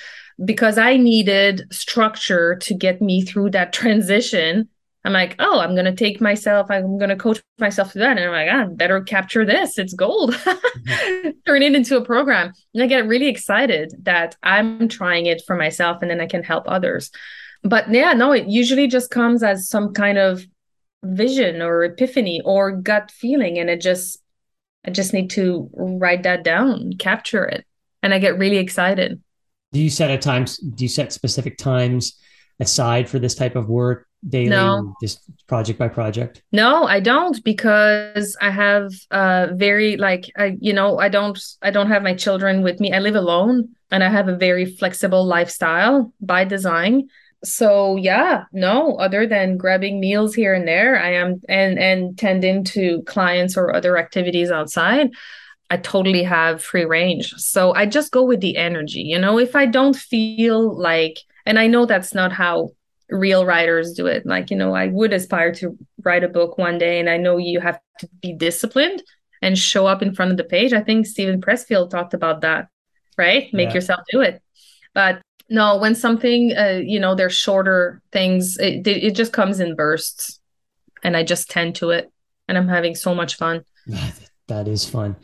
Because 0.45 0.77
i 0.77 0.97
needed 0.99 1.63
structure 1.73 2.57
to 2.57 2.75
get 2.75 3.01
me 3.01 3.23
through 3.23 3.51
that 3.51 3.73
transition 3.81 4.69
I'm 5.07 5.13
like, 5.13 5.37
oh, 5.39 5.61
I'm 5.61 5.77
gonna 5.77 5.95
take 5.95 6.21
myself, 6.21 6.69
I'm 6.69 6.99
gonna 6.99 7.17
coach 7.17 7.41
myself 7.59 7.93
to 7.93 8.01
that. 8.01 8.19
And 8.19 8.27
I'm 8.27 8.33
like, 8.33 8.49
ah, 8.51 8.75
better 8.75 9.01
capture 9.03 9.45
this. 9.45 9.79
It's 9.79 9.95
gold. 9.95 10.35
mm-hmm. 10.35 11.31
Turn 11.47 11.63
it 11.63 11.75
into 11.75 11.97
a 11.97 12.05
program. 12.05 12.53
And 12.75 12.83
I 12.83 12.87
get 12.89 13.07
really 13.07 13.29
excited 13.29 13.95
that 14.03 14.37
I'm 14.43 14.89
trying 14.89 15.27
it 15.27 15.43
for 15.47 15.55
myself 15.57 16.03
and 16.03 16.11
then 16.11 16.21
I 16.21 16.27
can 16.27 16.43
help 16.43 16.65
others. 16.67 17.11
But 17.63 17.89
yeah, 17.91 18.15
no, 18.15 18.33
it 18.33 18.49
usually 18.49 18.89
just 18.89 19.11
comes 19.11 19.45
as 19.45 19.69
some 19.69 19.93
kind 19.95 20.19
of 20.19 20.45
vision 21.05 21.63
or 21.63 21.85
epiphany 21.85 22.43
or 22.45 22.73
gut 22.73 23.13
feeling. 23.13 23.59
And 23.59 23.71
it 23.71 23.81
just 23.81 24.19
I 24.85 24.91
just 24.91 25.13
need 25.13 25.31
to 25.31 25.69
write 25.73 26.23
that 26.23 26.45
down, 26.45 26.93
capture 26.99 27.45
it. 27.45 27.65
And 28.03 28.13
I 28.13 28.19
get 28.19 28.39
really 28.39 28.59
excited. 28.59 29.23
Do 29.73 29.81
you 29.81 29.91
set 29.91 30.11
at 30.11 30.23
times, 30.23 30.59
do 30.59 30.85
you 30.85 30.89
set 30.89 31.13
specific 31.13 31.59
times 31.59 32.19
aside 32.61 33.09
for 33.09 33.19
this 33.19 33.35
type 33.35 33.57
of 33.57 33.69
work? 33.69 34.07
Daily 34.29 34.51
no. 34.51 34.95
just 35.01 35.21
project 35.47 35.79
by 35.79 35.89
project 35.89 36.43
no 36.53 36.85
i 36.87 37.01
don't 37.01 37.43
because 37.45 38.37
i 38.41 38.51
have 38.51 38.91
uh 39.11 39.49
very 39.53 39.97
like 39.97 40.31
i 40.37 40.57
you 40.61 40.73
know 40.73 40.99
i 40.99 41.09
don't 41.09 41.39
i 41.63 41.71
don't 41.71 41.89
have 41.89 42.03
my 42.03 42.15
children 42.15 42.63
with 42.63 42.81
me 42.81 42.93
i 42.93 42.99
live 42.99 43.15
alone 43.15 43.69
and 43.91 44.03
i 44.03 44.09
have 44.09 44.29
a 44.29 44.37
very 44.37 44.65
flexible 44.65 45.25
lifestyle 45.25 46.13
by 46.21 46.45
design 46.45 47.09
so 47.45 47.97
yeah 47.97 48.45
no 48.53 48.97
other 48.97 49.27
than 49.27 49.57
grabbing 49.57 50.01
meals 50.01 50.35
here 50.35 50.55
and 50.55 50.67
there 50.67 50.99
i 50.99 51.13
am 51.13 51.41
and 51.49 51.79
and 51.79 52.19
tending 52.19 52.65
to 52.65 53.03
clients 53.07 53.57
or 53.57 53.75
other 53.75 53.97
activities 53.97 54.51
outside 54.51 55.11
I 55.69 55.79
totally 55.79 56.23
have 56.23 56.63
free 56.63 56.85
range. 56.85 57.35
So 57.39 57.75
I 57.75 57.87
just 57.87 58.13
go 58.13 58.23
with 58.23 58.41
the 58.41 58.57
energy. 58.57 59.01
You 59.01 59.19
know, 59.19 59.39
if 59.39 59.57
I 59.57 59.67
don't 59.67 59.97
feel 59.97 60.79
like, 60.79 61.19
and 61.45 61.59
I 61.59 61.67
know 61.67 61.87
that's 61.87 62.15
not 62.15 62.31
how 62.31 62.71
real 63.11 63.45
writers 63.47 63.93
do 63.93 64.07
it. 64.07 64.27
Like, 64.27 64.51
you 64.51 64.57
know, 64.57 64.75
I 64.75 64.89
would 64.89 65.13
aspire 65.13 65.53
to 65.57 65.77
write 66.03 66.25
a 66.25 66.29
book 66.29 66.59
one 66.59 66.79
day, 66.79 66.99
and 67.01 67.09
I 67.09 67.17
know 67.17 67.37
you 67.37 67.61
have 67.61 67.79
to 68.01 68.09
be 68.21 68.33
disciplined 68.33 69.03
and 69.43 69.59
show 69.59 69.87
up 69.87 70.03
in 70.03 70.15
front 70.15 70.31
of 70.31 70.37
the 70.37 70.45
page. 70.45 70.73
I 70.73 70.83
think 70.83 71.07
Steven 71.07 71.41
Pressfield 71.41 71.91
talked 71.91 72.15
about 72.15 72.41
that, 72.41 72.69
right? 73.17 73.53
Make 73.53 73.69
yeah. 73.69 73.75
yourself 73.75 74.01
do 74.11 74.21
it. 74.21 74.43
But 74.95 75.21
no, 75.49 75.77
when 75.77 75.95
something, 75.95 76.57
uh, 76.57 76.81
you 76.83 76.99
know, 76.99 77.15
they're 77.15 77.31
shorter 77.31 78.03
things, 78.13 78.57
it, 78.59 78.87
it 78.87 79.15
just 79.15 79.33
comes 79.33 79.61
in 79.61 79.77
bursts, 79.77 80.41
and 81.03 81.17
I 81.17 81.23
just 81.23 81.51
tend 81.51 81.77
to 81.77 81.91
it, 81.91 82.11
and 82.49 82.59
I'm 82.59 82.69
having 82.69 82.95
so 82.95 83.15
much 83.15 83.37
fun. 83.37 83.65
that 84.49 84.69
is 84.69 84.89
fun. 84.89 85.17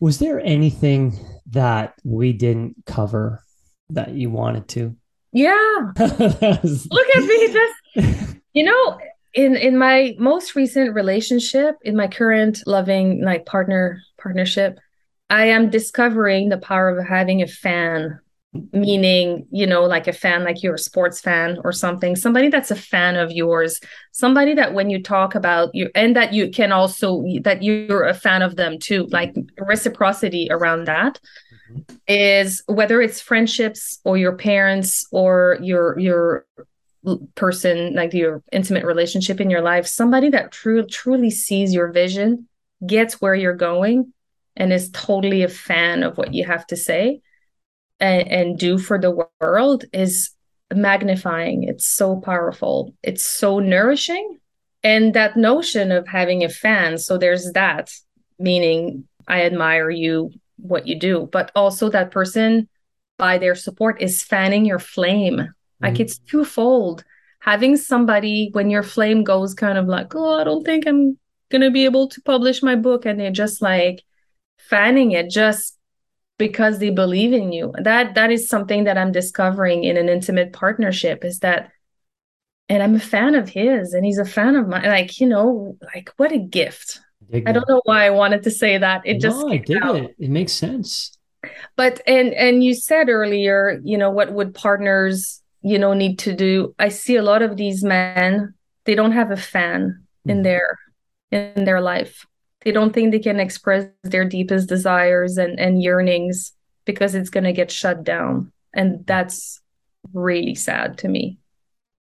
Was 0.00 0.18
there 0.18 0.40
anything 0.40 1.18
that 1.50 1.94
we 2.04 2.32
didn't 2.32 2.76
cover 2.86 3.42
that 3.90 4.12
you 4.12 4.30
wanted 4.30 4.68
to? 4.68 4.96
Yeah. 5.32 5.92
Look 5.98 7.08
at 7.16 7.24
me 7.24 7.52
just 7.52 8.36
you 8.52 8.64
know, 8.64 8.98
in 9.34 9.56
in 9.56 9.78
my 9.78 10.14
most 10.18 10.56
recent 10.56 10.94
relationship, 10.94 11.76
in 11.82 11.96
my 11.96 12.08
current 12.08 12.62
loving 12.66 13.22
like 13.22 13.46
partner 13.46 14.02
partnership, 14.18 14.78
I 15.28 15.46
am 15.46 15.70
discovering 15.70 16.48
the 16.48 16.58
power 16.58 16.88
of 16.88 17.06
having 17.06 17.42
a 17.42 17.46
fan, 17.46 18.18
meaning, 18.72 19.46
you 19.52 19.66
know, 19.66 19.84
like 19.84 20.08
a 20.08 20.12
fan 20.12 20.42
like 20.42 20.62
you're 20.62 20.74
a 20.74 20.78
sports 20.78 21.20
fan 21.20 21.58
or 21.62 21.70
something, 21.70 22.16
somebody 22.16 22.48
that's 22.48 22.72
a 22.72 22.76
fan 22.76 23.14
of 23.14 23.30
yours, 23.30 23.80
somebody 24.10 24.54
that 24.54 24.74
when 24.74 24.90
you 24.90 25.00
talk 25.00 25.36
about 25.36 25.70
you 25.74 25.90
and 25.94 26.16
that 26.16 26.32
you 26.32 26.50
can 26.50 26.72
also 26.72 27.22
that 27.42 27.62
you're 27.62 28.04
a 28.04 28.14
fan 28.14 28.42
of 28.42 28.56
them 28.56 28.78
too, 28.80 29.06
like 29.12 29.32
reciprocity 29.60 30.48
around 30.50 30.86
that 30.86 31.20
is 32.06 32.62
whether 32.66 33.00
it's 33.00 33.20
friendships 33.20 34.00
or 34.04 34.16
your 34.16 34.36
parents 34.36 35.06
or 35.10 35.58
your 35.60 35.98
your 35.98 36.46
person 37.34 37.94
like 37.94 38.12
your 38.12 38.42
intimate 38.52 38.84
relationship 38.84 39.40
in 39.40 39.48
your 39.48 39.62
life 39.62 39.86
somebody 39.86 40.28
that 40.28 40.52
truly 40.52 40.86
truly 40.86 41.30
sees 41.30 41.72
your 41.72 41.90
vision 41.90 42.46
gets 42.86 43.20
where 43.20 43.34
you're 43.34 43.54
going 43.54 44.12
and 44.56 44.72
is 44.72 44.90
totally 44.90 45.42
a 45.42 45.48
fan 45.48 46.02
of 46.02 46.18
what 46.18 46.34
you 46.34 46.44
have 46.44 46.66
to 46.66 46.76
say 46.76 47.20
and, 48.00 48.28
and 48.28 48.58
do 48.58 48.78
for 48.78 48.98
the 48.98 49.26
world 49.40 49.84
is 49.92 50.30
magnifying. 50.72 51.64
It's 51.64 51.86
so 51.86 52.20
powerful. 52.20 52.94
It's 53.02 53.24
so 53.24 53.58
nourishing. 53.58 54.38
And 54.82 55.14
that 55.14 55.36
notion 55.36 55.92
of 55.92 56.08
having 56.08 56.42
a 56.42 56.48
fan 56.48 56.96
so 56.96 57.18
there's 57.18 57.52
that 57.52 57.92
meaning 58.38 59.06
i 59.28 59.42
admire 59.42 59.90
you 59.90 60.30
what 60.62 60.86
you 60.86 60.98
do, 60.98 61.28
but 61.32 61.50
also 61.54 61.88
that 61.90 62.10
person 62.10 62.68
by 63.18 63.38
their 63.38 63.54
support 63.54 64.00
is 64.00 64.22
fanning 64.22 64.64
your 64.64 64.78
flame. 64.78 65.36
Mm-hmm. 65.36 65.84
Like 65.84 66.00
it's 66.00 66.18
twofold. 66.18 67.04
Having 67.40 67.78
somebody 67.78 68.50
when 68.52 68.70
your 68.70 68.82
flame 68.82 69.24
goes 69.24 69.54
kind 69.54 69.78
of 69.78 69.86
like, 69.86 70.14
oh, 70.14 70.40
I 70.40 70.44
don't 70.44 70.64
think 70.64 70.86
I'm 70.86 71.18
gonna 71.50 71.70
be 71.70 71.84
able 71.84 72.08
to 72.08 72.20
publish 72.22 72.62
my 72.62 72.76
book, 72.76 73.06
and 73.06 73.18
they're 73.18 73.30
just 73.30 73.62
like 73.62 74.02
fanning 74.58 75.12
it 75.12 75.30
just 75.30 75.76
because 76.38 76.78
they 76.78 76.90
believe 76.90 77.32
in 77.32 77.52
you. 77.52 77.72
That 77.82 78.14
that 78.14 78.30
is 78.30 78.48
something 78.48 78.84
that 78.84 78.98
I'm 78.98 79.12
discovering 79.12 79.84
in 79.84 79.96
an 79.96 80.08
intimate 80.08 80.52
partnership 80.52 81.24
is 81.24 81.40
that 81.40 81.70
and 82.70 82.84
I'm 82.84 82.94
a 82.94 83.00
fan 83.00 83.34
of 83.34 83.48
his 83.48 83.94
and 83.94 84.04
he's 84.04 84.18
a 84.18 84.24
fan 84.24 84.54
of 84.54 84.68
mine. 84.68 84.84
Like, 84.84 85.20
you 85.20 85.26
know, 85.26 85.76
like 85.92 86.10
what 86.16 86.30
a 86.32 86.38
gift. 86.38 87.00
I, 87.32 87.42
I 87.46 87.52
don't 87.52 87.68
know 87.68 87.80
why 87.84 88.06
I 88.06 88.10
wanted 88.10 88.42
to 88.44 88.50
say 88.50 88.78
that. 88.78 89.02
It 89.04 89.14
no, 89.14 89.18
just 89.20 89.46
I 89.46 89.58
dig 89.58 89.82
out. 89.82 89.96
it. 89.96 90.14
It 90.18 90.30
makes 90.30 90.52
sense. 90.52 91.16
But 91.76 92.00
and 92.06 92.34
and 92.34 92.62
you 92.62 92.74
said 92.74 93.08
earlier, 93.08 93.80
you 93.84 93.96
know, 93.96 94.10
what 94.10 94.32
would 94.32 94.54
partners, 94.54 95.42
you 95.62 95.78
know, 95.78 95.94
need 95.94 96.18
to 96.20 96.34
do? 96.34 96.74
I 96.78 96.88
see 96.88 97.16
a 97.16 97.22
lot 97.22 97.42
of 97.42 97.56
these 97.56 97.82
men, 97.82 98.54
they 98.84 98.94
don't 98.94 99.12
have 99.12 99.30
a 99.30 99.36
fan 99.36 100.04
mm. 100.26 100.30
in 100.30 100.36
mm-hmm. 100.38 100.42
their 100.44 100.78
in 101.30 101.64
their 101.64 101.80
life. 101.80 102.26
They 102.62 102.72
don't 102.72 102.92
think 102.92 103.12
they 103.12 103.20
can 103.20 103.40
express 103.40 103.86
their 104.02 104.26
deepest 104.26 104.68
desires 104.68 105.38
and, 105.38 105.58
and 105.58 105.82
yearnings 105.82 106.52
because 106.84 107.14
it's 107.14 107.30
gonna 107.30 107.52
get 107.52 107.70
shut 107.70 108.04
down. 108.04 108.52
And 108.74 109.06
that's 109.06 109.60
really 110.12 110.54
sad 110.54 110.98
to 110.98 111.08
me 111.08 111.38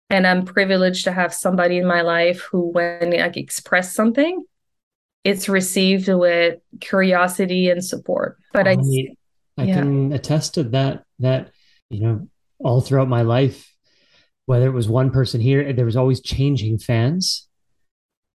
and 0.10 0.28
i'm 0.28 0.46
privileged 0.46 1.06
to 1.06 1.12
have 1.12 1.34
somebody 1.34 1.78
in 1.78 1.86
my 1.86 2.02
life 2.02 2.42
who 2.52 2.70
when 2.70 3.14
i 3.20 3.28
express 3.36 3.94
something 3.94 4.44
it's 5.26 5.50
received 5.50 6.08
with 6.08 6.60
curiosity 6.80 7.70
and 7.70 7.84
support. 7.84 8.38
But 8.54 8.68
i 8.68 8.78
i, 9.58 9.64
I 9.64 9.66
can 9.66 10.14
attest 10.14 10.54
to 10.54 10.64
that 10.64 11.04
that 11.20 11.52
you 11.90 12.02
know 12.02 12.30
all 12.60 12.80
throughout 12.80 13.10
my 13.10 13.24
life 13.24 13.72
whether 14.46 14.68
it 14.68 14.74
was 14.74 14.88
one 14.88 15.10
person 15.12 15.42
here 15.42 15.74
there 15.74 15.86
was 15.86 15.98
always 15.98 16.22
changing 16.22 16.78
fans. 16.78 17.50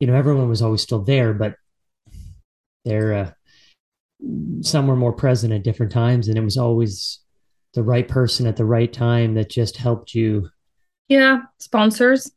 You 0.00 0.06
know 0.06 0.14
everyone 0.14 0.48
was 0.48 0.62
always 0.62 0.80
still 0.80 1.02
there 1.02 1.34
but 1.34 1.56
they're 2.84 3.14
uh, 3.14 3.30
some 4.62 4.86
were 4.86 4.96
more 4.96 5.12
present 5.12 5.52
at 5.52 5.64
different 5.64 5.92
times 5.92 6.28
and 6.28 6.38
it 6.38 6.44
was 6.44 6.56
always 6.56 7.20
the 7.74 7.82
right 7.82 8.08
person 8.08 8.46
at 8.46 8.56
the 8.56 8.64
right 8.64 8.92
time 8.92 9.34
that 9.34 9.50
just 9.50 9.76
helped 9.76 10.14
you 10.14 10.48
yeah, 11.08 11.42
sponsors. 11.58 12.32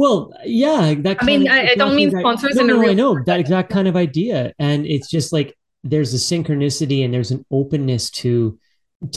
Well, 0.00 0.32
yeah, 0.46 0.94
that. 1.00 1.18
I 1.20 1.26
mean, 1.26 1.46
of, 1.46 1.52
I, 1.52 1.72
I 1.72 1.74
don't 1.74 1.94
mean 1.94 2.10
sponsors. 2.10 2.54
That, 2.54 2.64
no, 2.64 2.80
no, 2.80 2.88
I 2.88 2.94
know 2.94 3.22
that 3.26 3.38
exact 3.38 3.68
kind 3.68 3.86
of 3.86 3.96
idea, 3.96 4.54
and 4.58 4.86
it's 4.86 5.10
just 5.10 5.30
like 5.30 5.54
there's 5.84 6.14
a 6.14 6.16
synchronicity 6.16 7.04
and 7.04 7.12
there's 7.12 7.30
an 7.30 7.44
openness 7.50 8.08
to, 8.22 8.58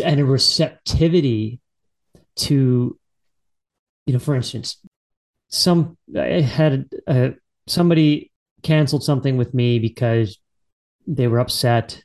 and 0.03 0.19
a 0.19 0.25
receptivity 0.25 1.61
to, 2.35 2.99
you 4.05 4.11
know, 4.11 4.19
for 4.19 4.35
instance, 4.35 4.75
some 5.47 5.97
I 6.19 6.41
had 6.41 6.89
uh, 7.07 7.29
somebody 7.65 8.29
canceled 8.61 9.05
something 9.05 9.37
with 9.37 9.53
me 9.53 9.79
because 9.79 10.37
they 11.07 11.29
were 11.29 11.39
upset 11.39 12.03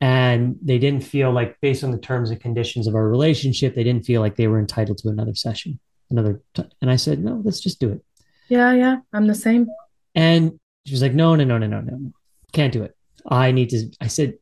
and 0.00 0.56
they 0.62 0.78
didn't 0.78 1.04
feel 1.04 1.32
like 1.32 1.60
based 1.60 1.84
on 1.84 1.90
the 1.90 1.98
terms 1.98 2.30
and 2.30 2.40
conditions 2.40 2.86
of 2.86 2.94
our 2.94 3.06
relationship 3.06 3.74
they 3.74 3.84
didn't 3.84 4.06
feel 4.06 4.22
like 4.22 4.36
they 4.36 4.46
were 4.46 4.58
entitled 4.58 4.96
to 4.98 5.08
another 5.08 5.34
session 5.34 5.78
another 6.10 6.42
t- 6.54 6.64
and 6.80 6.90
i 6.90 6.96
said 6.96 7.22
no 7.22 7.40
let's 7.44 7.60
just 7.60 7.80
do 7.80 7.90
it 7.90 8.04
yeah 8.48 8.72
yeah 8.72 8.96
i'm 9.12 9.26
the 9.26 9.34
same 9.34 9.68
and 10.14 10.58
she 10.86 10.92
was 10.92 11.02
like 11.02 11.14
no 11.14 11.34
no 11.34 11.44
no 11.44 11.58
no 11.58 11.68
no 11.68 11.80
no 11.80 12.12
can't 12.52 12.72
do 12.72 12.82
it 12.82 12.96
i 13.26 13.50
need 13.52 13.70
to 13.70 13.90
i 14.00 14.06
said 14.06 14.34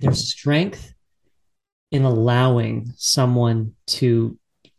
there's 0.00 0.28
strength 0.28 0.92
in 1.90 2.04
allowing 2.04 2.92
someone 2.96 3.72
to 3.86 4.36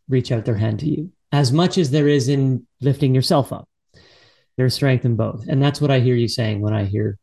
reach 0.09 0.31
out 0.31 0.45
their 0.45 0.55
hand 0.55 0.79
to 0.79 0.89
you 0.89 1.11
as 1.31 1.51
much 1.51 1.77
as 1.77 1.91
there 1.91 2.07
is 2.07 2.27
in 2.27 2.65
lifting 2.81 3.15
yourself 3.15 3.51
up 3.51 3.67
there's 4.57 4.73
strength 4.75 5.05
in 5.05 5.15
both 5.15 5.47
and 5.47 5.61
that's 5.61 5.81
what 5.81 5.91
i 5.91 5.99
hear 5.99 6.15
you 6.15 6.27
saying 6.27 6.61
when 6.61 6.73
i 6.73 6.83
hear 6.83 7.17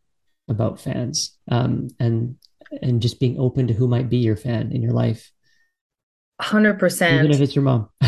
about 0.49 0.81
fans 0.81 1.37
um, 1.51 1.89
and 2.01 2.37
and 2.81 3.03
just 3.03 3.21
being 3.21 3.39
open 3.39 3.67
to 3.67 3.75
who 3.75 3.89
might 3.89 4.09
be 4.09 4.19
your 4.19 4.37
fan 4.37 4.73
in 4.73 4.83
your 4.83 4.93
life. 4.93 5.31
100%. 6.41 7.19
Even 7.19 7.31
if 7.31 7.41
it's 7.41 7.55
your 7.55 7.65
mom. 7.65 7.89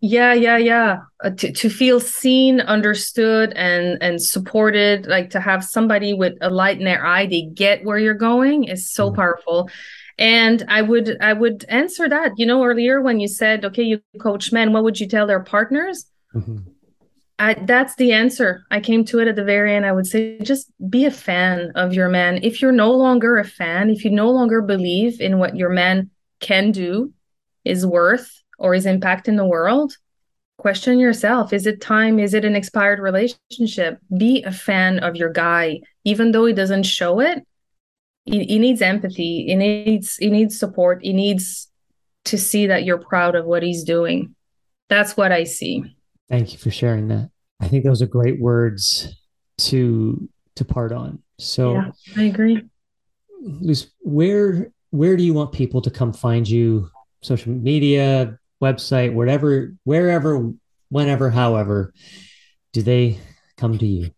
yeah, 0.00 0.32
yeah, 0.32 0.56
yeah. 0.56 0.98
Uh, 1.22 1.30
to, 1.30 1.52
to 1.52 1.68
feel 1.68 2.00
seen, 2.00 2.60
understood, 2.60 3.52
and 3.54 4.00
and 4.00 4.22
supported, 4.22 5.06
like 5.06 5.30
to 5.30 5.40
have 5.40 5.64
somebody 5.64 6.14
with 6.14 6.34
a 6.40 6.50
light 6.50 6.78
in 6.78 6.84
their 6.84 7.04
eye, 7.04 7.26
they 7.26 7.42
get 7.42 7.84
where 7.84 7.98
you're 7.98 8.14
going 8.14 8.64
is 8.64 8.90
so 8.90 9.08
mm-hmm. 9.08 9.16
powerful. 9.16 9.70
And 10.18 10.64
I 10.68 10.82
would 10.82 11.16
I 11.20 11.32
would 11.32 11.64
answer 11.68 12.08
that. 12.08 12.32
You 12.36 12.46
know, 12.46 12.64
earlier 12.64 13.00
when 13.00 13.20
you 13.20 13.28
said, 13.28 13.64
okay, 13.64 13.82
you 13.82 14.00
coach 14.20 14.52
men, 14.52 14.72
what 14.72 14.84
would 14.84 15.00
you 15.00 15.08
tell 15.08 15.26
their 15.26 15.42
partners? 15.42 16.06
Mm-hmm. 16.34 16.58
I, 17.40 17.54
that's 17.54 17.94
the 17.94 18.12
answer. 18.12 18.64
I 18.70 18.80
came 18.80 19.04
to 19.06 19.20
it 19.20 19.28
at 19.28 19.36
the 19.36 19.44
very 19.44 19.74
end. 19.74 19.86
I 19.86 19.92
would 19.92 20.06
say 20.06 20.40
just 20.40 20.72
be 20.90 21.04
a 21.04 21.10
fan 21.10 21.70
of 21.76 21.94
your 21.94 22.08
man. 22.08 22.40
If 22.42 22.60
you're 22.60 22.72
no 22.72 22.90
longer 22.90 23.38
a 23.38 23.44
fan, 23.44 23.90
if 23.90 24.04
you 24.04 24.10
no 24.10 24.28
longer 24.30 24.60
believe 24.60 25.20
in 25.20 25.38
what 25.38 25.56
your 25.56 25.70
man 25.70 26.10
can 26.40 26.72
do, 26.72 27.12
is 27.64 27.86
worth, 27.86 28.37
or 28.58 28.74
is 28.74 28.86
impact 28.86 29.28
in 29.28 29.36
the 29.36 29.46
world, 29.46 29.96
question 30.58 30.98
yourself. 30.98 31.52
Is 31.52 31.66
it 31.66 31.80
time? 31.80 32.18
Is 32.18 32.34
it 32.34 32.44
an 32.44 32.56
expired 32.56 32.98
relationship? 32.98 33.98
Be 34.16 34.42
a 34.42 34.52
fan 34.52 34.98
of 34.98 35.16
your 35.16 35.32
guy, 35.32 35.80
even 36.04 36.32
though 36.32 36.44
he 36.44 36.52
doesn't 36.52 36.82
show 36.82 37.20
it. 37.20 37.46
He, 38.24 38.44
he 38.44 38.58
needs 38.58 38.82
empathy. 38.82 39.46
He 39.46 39.54
needs 39.54 40.16
he 40.16 40.28
needs 40.28 40.58
support. 40.58 41.02
He 41.02 41.12
needs 41.12 41.68
to 42.26 42.36
see 42.36 42.66
that 42.66 42.84
you're 42.84 42.98
proud 42.98 43.34
of 43.34 43.46
what 43.46 43.62
he's 43.62 43.84
doing. 43.84 44.34
That's 44.88 45.16
what 45.16 45.32
I 45.32 45.44
see. 45.44 45.96
Thank 46.28 46.52
you 46.52 46.58
for 46.58 46.70
sharing 46.70 47.08
that. 47.08 47.30
I 47.60 47.68
think 47.68 47.84
those 47.84 48.02
are 48.02 48.06
great 48.06 48.40
words 48.40 49.16
to 49.58 50.28
to 50.56 50.64
part 50.64 50.92
on. 50.92 51.22
So 51.38 51.74
yeah, 51.74 51.90
I 52.16 52.24
agree. 52.24 52.62
Luce, 53.40 53.86
where 54.00 54.72
where 54.90 55.16
do 55.16 55.22
you 55.22 55.32
want 55.32 55.52
people 55.52 55.80
to 55.82 55.90
come 55.90 56.12
find 56.12 56.48
you? 56.48 56.90
Social 57.20 57.52
media, 57.52 58.38
website, 58.62 59.12
whatever, 59.12 59.74
wherever, 59.84 60.52
whenever, 60.88 61.30
however, 61.30 61.92
do 62.72 62.82
they 62.82 63.18
come 63.56 63.78
to 63.78 63.86
you? 63.86 64.10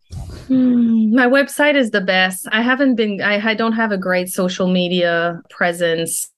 Mm, 0.49 1.13
my 1.13 1.27
website 1.27 1.75
is 1.75 1.91
the 1.91 2.01
best. 2.01 2.47
I 2.51 2.63
haven't 2.63 2.97
been. 2.97 3.21
I, 3.21 3.51
I 3.51 3.55
don't 3.55 3.73
have 3.73 3.93
a 3.93 3.99
great 3.99 4.29
social 4.29 4.69
media 4.69 5.41
presence. 5.51 6.31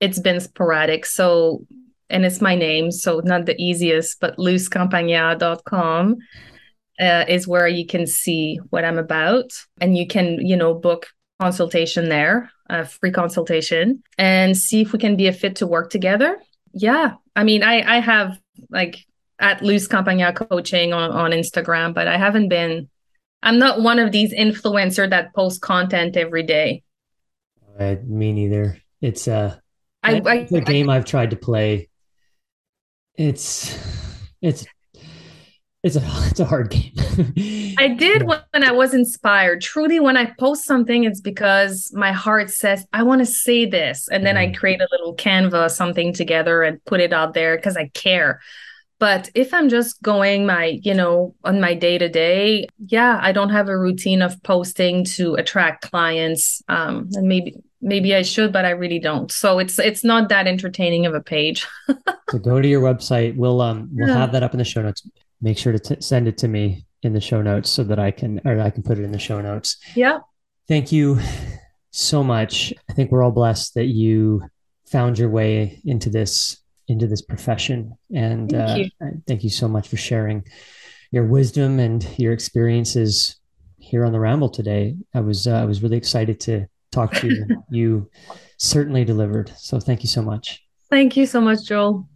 It's 0.00 0.18
been 0.18 0.40
sporadic. 0.40 1.06
So 1.06 1.64
and 2.10 2.24
it's 2.24 2.40
my 2.40 2.54
name, 2.54 2.90
so 2.90 3.20
not 3.24 3.46
the 3.46 3.60
easiest, 3.60 4.20
but 4.20 4.36
lucecampagna.com 4.36 6.16
uh, 7.00 7.24
is 7.28 7.48
where 7.48 7.66
you 7.66 7.86
can 7.86 8.06
see 8.06 8.60
what 8.70 8.84
I'm 8.84 8.98
about. 8.98 9.50
And 9.80 9.96
you 9.96 10.06
can, 10.06 10.46
you 10.46 10.56
know, 10.56 10.74
book 10.74 11.06
consultation 11.40 12.08
there, 12.08 12.50
a 12.68 12.84
free 12.84 13.10
consultation, 13.10 14.02
and 14.18 14.56
see 14.56 14.82
if 14.82 14.92
we 14.92 14.98
can 14.98 15.16
be 15.16 15.26
a 15.26 15.32
fit 15.32 15.56
to 15.56 15.66
work 15.66 15.90
together. 15.90 16.38
Yeah. 16.72 17.14
I 17.36 17.44
mean, 17.44 17.62
I, 17.62 17.96
I 17.96 18.00
have 18.00 18.38
like 18.70 19.04
at 19.38 19.62
Luce 19.62 19.88
Campagna 19.88 20.32
coaching 20.32 20.92
on, 20.92 21.10
on 21.10 21.30
Instagram, 21.32 21.94
but 21.94 22.06
I 22.06 22.16
haven't 22.16 22.48
been, 22.48 22.88
I'm 23.42 23.58
not 23.58 23.82
one 23.82 23.98
of 23.98 24.12
these 24.12 24.32
influencer 24.32 25.08
that 25.10 25.34
post 25.34 25.60
content 25.60 26.16
every 26.16 26.44
day. 26.44 26.82
Uh, 27.78 27.96
me 28.04 28.32
neither. 28.32 28.78
It's 29.00 29.26
uh, 29.26 29.56
I, 30.02 30.20
I, 30.24 30.34
it's 30.36 30.52
a 30.52 30.60
game 30.60 30.88
I, 30.88 30.96
I've 30.96 31.04
tried 31.04 31.30
to 31.30 31.36
play 31.36 31.88
it's 33.16 33.76
it's 34.42 34.66
it's 35.84 35.96
a 35.96 36.02
it's 36.30 36.40
a 36.40 36.44
hard 36.44 36.70
game. 36.70 36.92
I 37.78 37.88
did 37.88 38.22
yeah. 38.22 38.40
when 38.50 38.64
I 38.64 38.72
was 38.72 38.94
inspired. 38.94 39.60
Truly, 39.60 40.00
when 40.00 40.16
I 40.16 40.32
post 40.38 40.64
something, 40.64 41.04
it's 41.04 41.20
because 41.20 41.92
my 41.94 42.10
heart 42.10 42.50
says 42.50 42.86
I 42.92 43.04
want 43.04 43.20
to 43.20 43.26
say 43.26 43.66
this, 43.66 44.08
and 44.08 44.26
then 44.26 44.34
mm 44.34 44.44
I 44.44 44.52
create 44.52 44.80
a 44.80 44.88
little 44.90 45.14
Canva 45.14 45.70
something 45.70 46.12
together 46.12 46.62
and 46.62 46.84
put 46.86 47.00
it 47.00 47.12
out 47.12 47.34
there 47.34 47.56
because 47.56 47.76
I 47.76 47.88
care. 47.94 48.40
But 48.98 49.30
if 49.34 49.52
I'm 49.52 49.68
just 49.68 50.02
going 50.02 50.46
my, 50.46 50.80
you 50.82 50.94
know, 50.94 51.34
on 51.44 51.60
my 51.60 51.74
day 51.74 51.98
to 51.98 52.08
day, 52.08 52.68
yeah, 52.86 53.18
I 53.22 53.32
don't 53.32 53.50
have 53.50 53.68
a 53.68 53.78
routine 53.78 54.22
of 54.22 54.42
posting 54.42 55.04
to 55.16 55.34
attract 55.34 55.90
clients. 55.90 56.62
Um, 56.68 57.08
and 57.12 57.28
maybe 57.28 57.54
maybe 57.80 58.14
I 58.14 58.22
should, 58.22 58.52
but 58.52 58.64
I 58.64 58.70
really 58.70 58.98
don't. 58.98 59.30
So 59.30 59.58
it's 59.58 59.78
it's 59.78 60.04
not 60.04 60.28
that 60.30 60.46
entertaining 60.46 61.06
of 61.06 61.14
a 61.14 61.20
page. 61.20 61.66
so 62.30 62.38
go 62.38 62.60
to 62.60 62.66
your 62.66 62.82
website. 62.82 63.36
We'll 63.36 63.60
um 63.60 63.90
we'll 63.92 64.08
yeah. 64.08 64.16
have 64.16 64.32
that 64.32 64.42
up 64.42 64.52
in 64.52 64.58
the 64.58 64.64
show 64.64 64.82
notes. 64.82 65.06
Make 65.40 65.58
sure 65.58 65.72
to 65.72 65.78
t- 65.78 66.00
send 66.00 66.28
it 66.28 66.38
to 66.38 66.48
me 66.48 66.86
in 67.02 67.12
the 67.12 67.20
show 67.20 67.42
notes 67.42 67.70
so 67.70 67.84
that 67.84 67.98
I 67.98 68.10
can 68.10 68.40
or 68.44 68.58
I 68.60 68.70
can 68.70 68.82
put 68.82 68.98
it 68.98 69.04
in 69.04 69.12
the 69.12 69.18
show 69.18 69.40
notes. 69.40 69.76
Yeah. 69.94 70.20
Thank 70.68 70.90
you 70.90 71.18
so 71.90 72.24
much. 72.24 72.72
I 72.88 72.92
think 72.94 73.10
we're 73.10 73.22
all 73.22 73.30
blessed 73.30 73.74
that 73.74 73.86
you 73.86 74.42
found 74.86 75.18
your 75.18 75.30
way 75.30 75.80
into 75.84 76.10
this 76.10 76.58
into 76.88 77.06
this 77.06 77.22
profession 77.22 77.96
and 78.14 78.50
thank, 78.50 78.92
uh, 79.00 79.06
you. 79.06 79.22
thank 79.26 79.42
you 79.42 79.50
so 79.50 79.66
much 79.66 79.88
for 79.88 79.96
sharing 79.96 80.44
your 81.10 81.24
wisdom 81.24 81.78
and 81.78 82.06
your 82.18 82.32
experiences 82.32 83.36
here 83.78 84.04
on 84.04 84.12
the 84.12 84.20
ramble 84.20 84.48
today. 84.48 84.96
I 85.14 85.20
was 85.20 85.46
uh, 85.46 85.56
I 85.56 85.64
was 85.64 85.82
really 85.82 85.96
excited 85.96 86.40
to 86.40 86.66
talk 86.90 87.12
to 87.14 87.28
you. 87.28 87.46
you 87.70 88.10
certainly 88.58 89.04
delivered. 89.04 89.52
So 89.56 89.78
thank 89.78 90.02
you 90.02 90.08
so 90.08 90.22
much. 90.22 90.64
Thank 90.90 91.16
you 91.16 91.26
so 91.26 91.40
much, 91.40 91.64
Joel. 91.64 92.08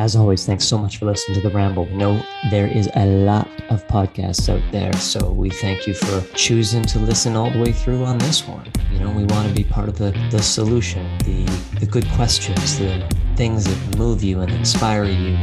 As 0.00 0.16
always, 0.16 0.46
thanks 0.46 0.64
so 0.64 0.78
much 0.78 0.96
for 0.96 1.04
listening 1.04 1.42
to 1.42 1.46
The 1.46 1.54
Ramble. 1.54 1.84
We 1.84 1.92
know 1.92 2.24
there 2.50 2.66
is 2.66 2.88
a 2.96 3.04
lot 3.04 3.46
of 3.68 3.86
podcasts 3.86 4.48
out 4.48 4.62
there, 4.72 4.94
so 4.94 5.30
we 5.30 5.50
thank 5.50 5.86
you 5.86 5.92
for 5.92 6.22
choosing 6.34 6.82
to 6.84 6.98
listen 6.98 7.36
all 7.36 7.50
the 7.50 7.60
way 7.60 7.70
through 7.70 8.06
on 8.06 8.16
this 8.16 8.48
one. 8.48 8.66
You 8.90 9.00
know, 9.00 9.10
we 9.10 9.24
want 9.24 9.46
to 9.46 9.54
be 9.54 9.62
part 9.62 9.90
of 9.90 9.98
the, 9.98 10.12
the 10.30 10.42
solution, 10.42 11.06
the, 11.18 11.44
the 11.80 11.84
good 11.84 12.08
questions, 12.12 12.78
the 12.78 13.06
things 13.40 13.64
that 13.64 13.96
move 13.96 14.22
you 14.22 14.42
and 14.42 14.52
inspire 14.52 15.04
you, 15.04 15.34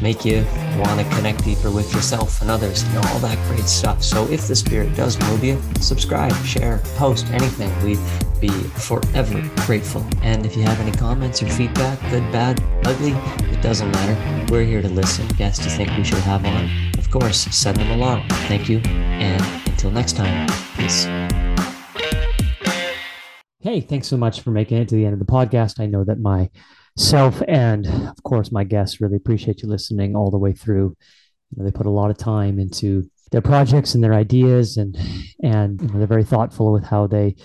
make 0.00 0.24
you 0.24 0.42
want 0.78 0.98
to 0.98 1.06
connect 1.14 1.44
deeper 1.44 1.70
with 1.70 1.92
yourself 1.92 2.40
and 2.40 2.50
others, 2.50 2.84
and 2.84 2.96
all 3.04 3.18
that 3.18 3.36
great 3.48 3.68
stuff. 3.68 4.02
So 4.02 4.26
if 4.30 4.48
the 4.48 4.56
spirit 4.56 4.96
does 4.96 5.20
move 5.28 5.44
you, 5.44 5.60
subscribe, 5.78 6.34
share, 6.36 6.78
post, 6.96 7.26
anything. 7.30 7.70
We'd 7.84 7.98
be 8.40 8.48
forever 8.48 9.46
grateful. 9.66 10.02
And 10.22 10.46
if 10.46 10.56
you 10.56 10.62
have 10.62 10.80
any 10.80 10.90
comments 10.90 11.42
or 11.42 11.48
feedback, 11.48 12.00
good, 12.10 12.22
bad, 12.32 12.64
ugly, 12.86 13.12
it 13.52 13.60
doesn't 13.60 13.90
matter. 13.90 14.46
We're 14.50 14.64
here 14.64 14.80
to 14.80 14.88
listen. 14.88 15.28
Guests 15.36 15.62
you 15.66 15.70
think 15.70 15.94
we 15.98 16.04
should 16.04 16.20
have 16.20 16.46
on, 16.46 16.70
of 16.96 17.10
course, 17.10 17.40
send 17.54 17.76
them 17.76 17.90
along. 17.90 18.26
Thank 18.48 18.70
you. 18.70 18.78
And 18.78 19.42
until 19.68 19.90
next 19.90 20.16
time, 20.16 20.48
peace. 20.76 21.04
Hey, 23.60 23.82
thanks 23.82 24.08
so 24.08 24.16
much 24.16 24.40
for 24.40 24.50
making 24.50 24.78
it 24.78 24.88
to 24.88 24.94
the 24.94 25.04
end 25.04 25.12
of 25.12 25.18
the 25.18 25.26
podcast. 25.26 25.78
I 25.78 25.84
know 25.84 26.04
that 26.04 26.18
myself 26.98 27.40
and, 27.46 27.86
of 27.86 28.20
course, 28.24 28.50
my 28.50 28.64
guests 28.64 29.00
really 29.00 29.14
appreciate 29.14 29.62
you 29.62 29.68
listening 29.68 30.16
all 30.16 30.32
the 30.32 30.38
way 30.38 30.52
through. 30.52 30.96
You 31.50 31.56
know, 31.56 31.64
they 31.64 31.70
put 31.70 31.86
a 31.86 31.90
lot 31.90 32.10
of 32.10 32.18
time 32.18 32.58
into 32.58 33.08
their 33.30 33.40
projects 33.40 33.94
and 33.94 34.02
their 34.02 34.14
ideas, 34.14 34.76
and 34.76 34.98
and 35.42 35.80
you 35.80 35.86
know, 35.88 35.98
they're 35.98 36.08
very 36.08 36.24
thoughtful 36.24 36.72
with 36.72 36.82
how 36.82 37.06
they 37.06 37.36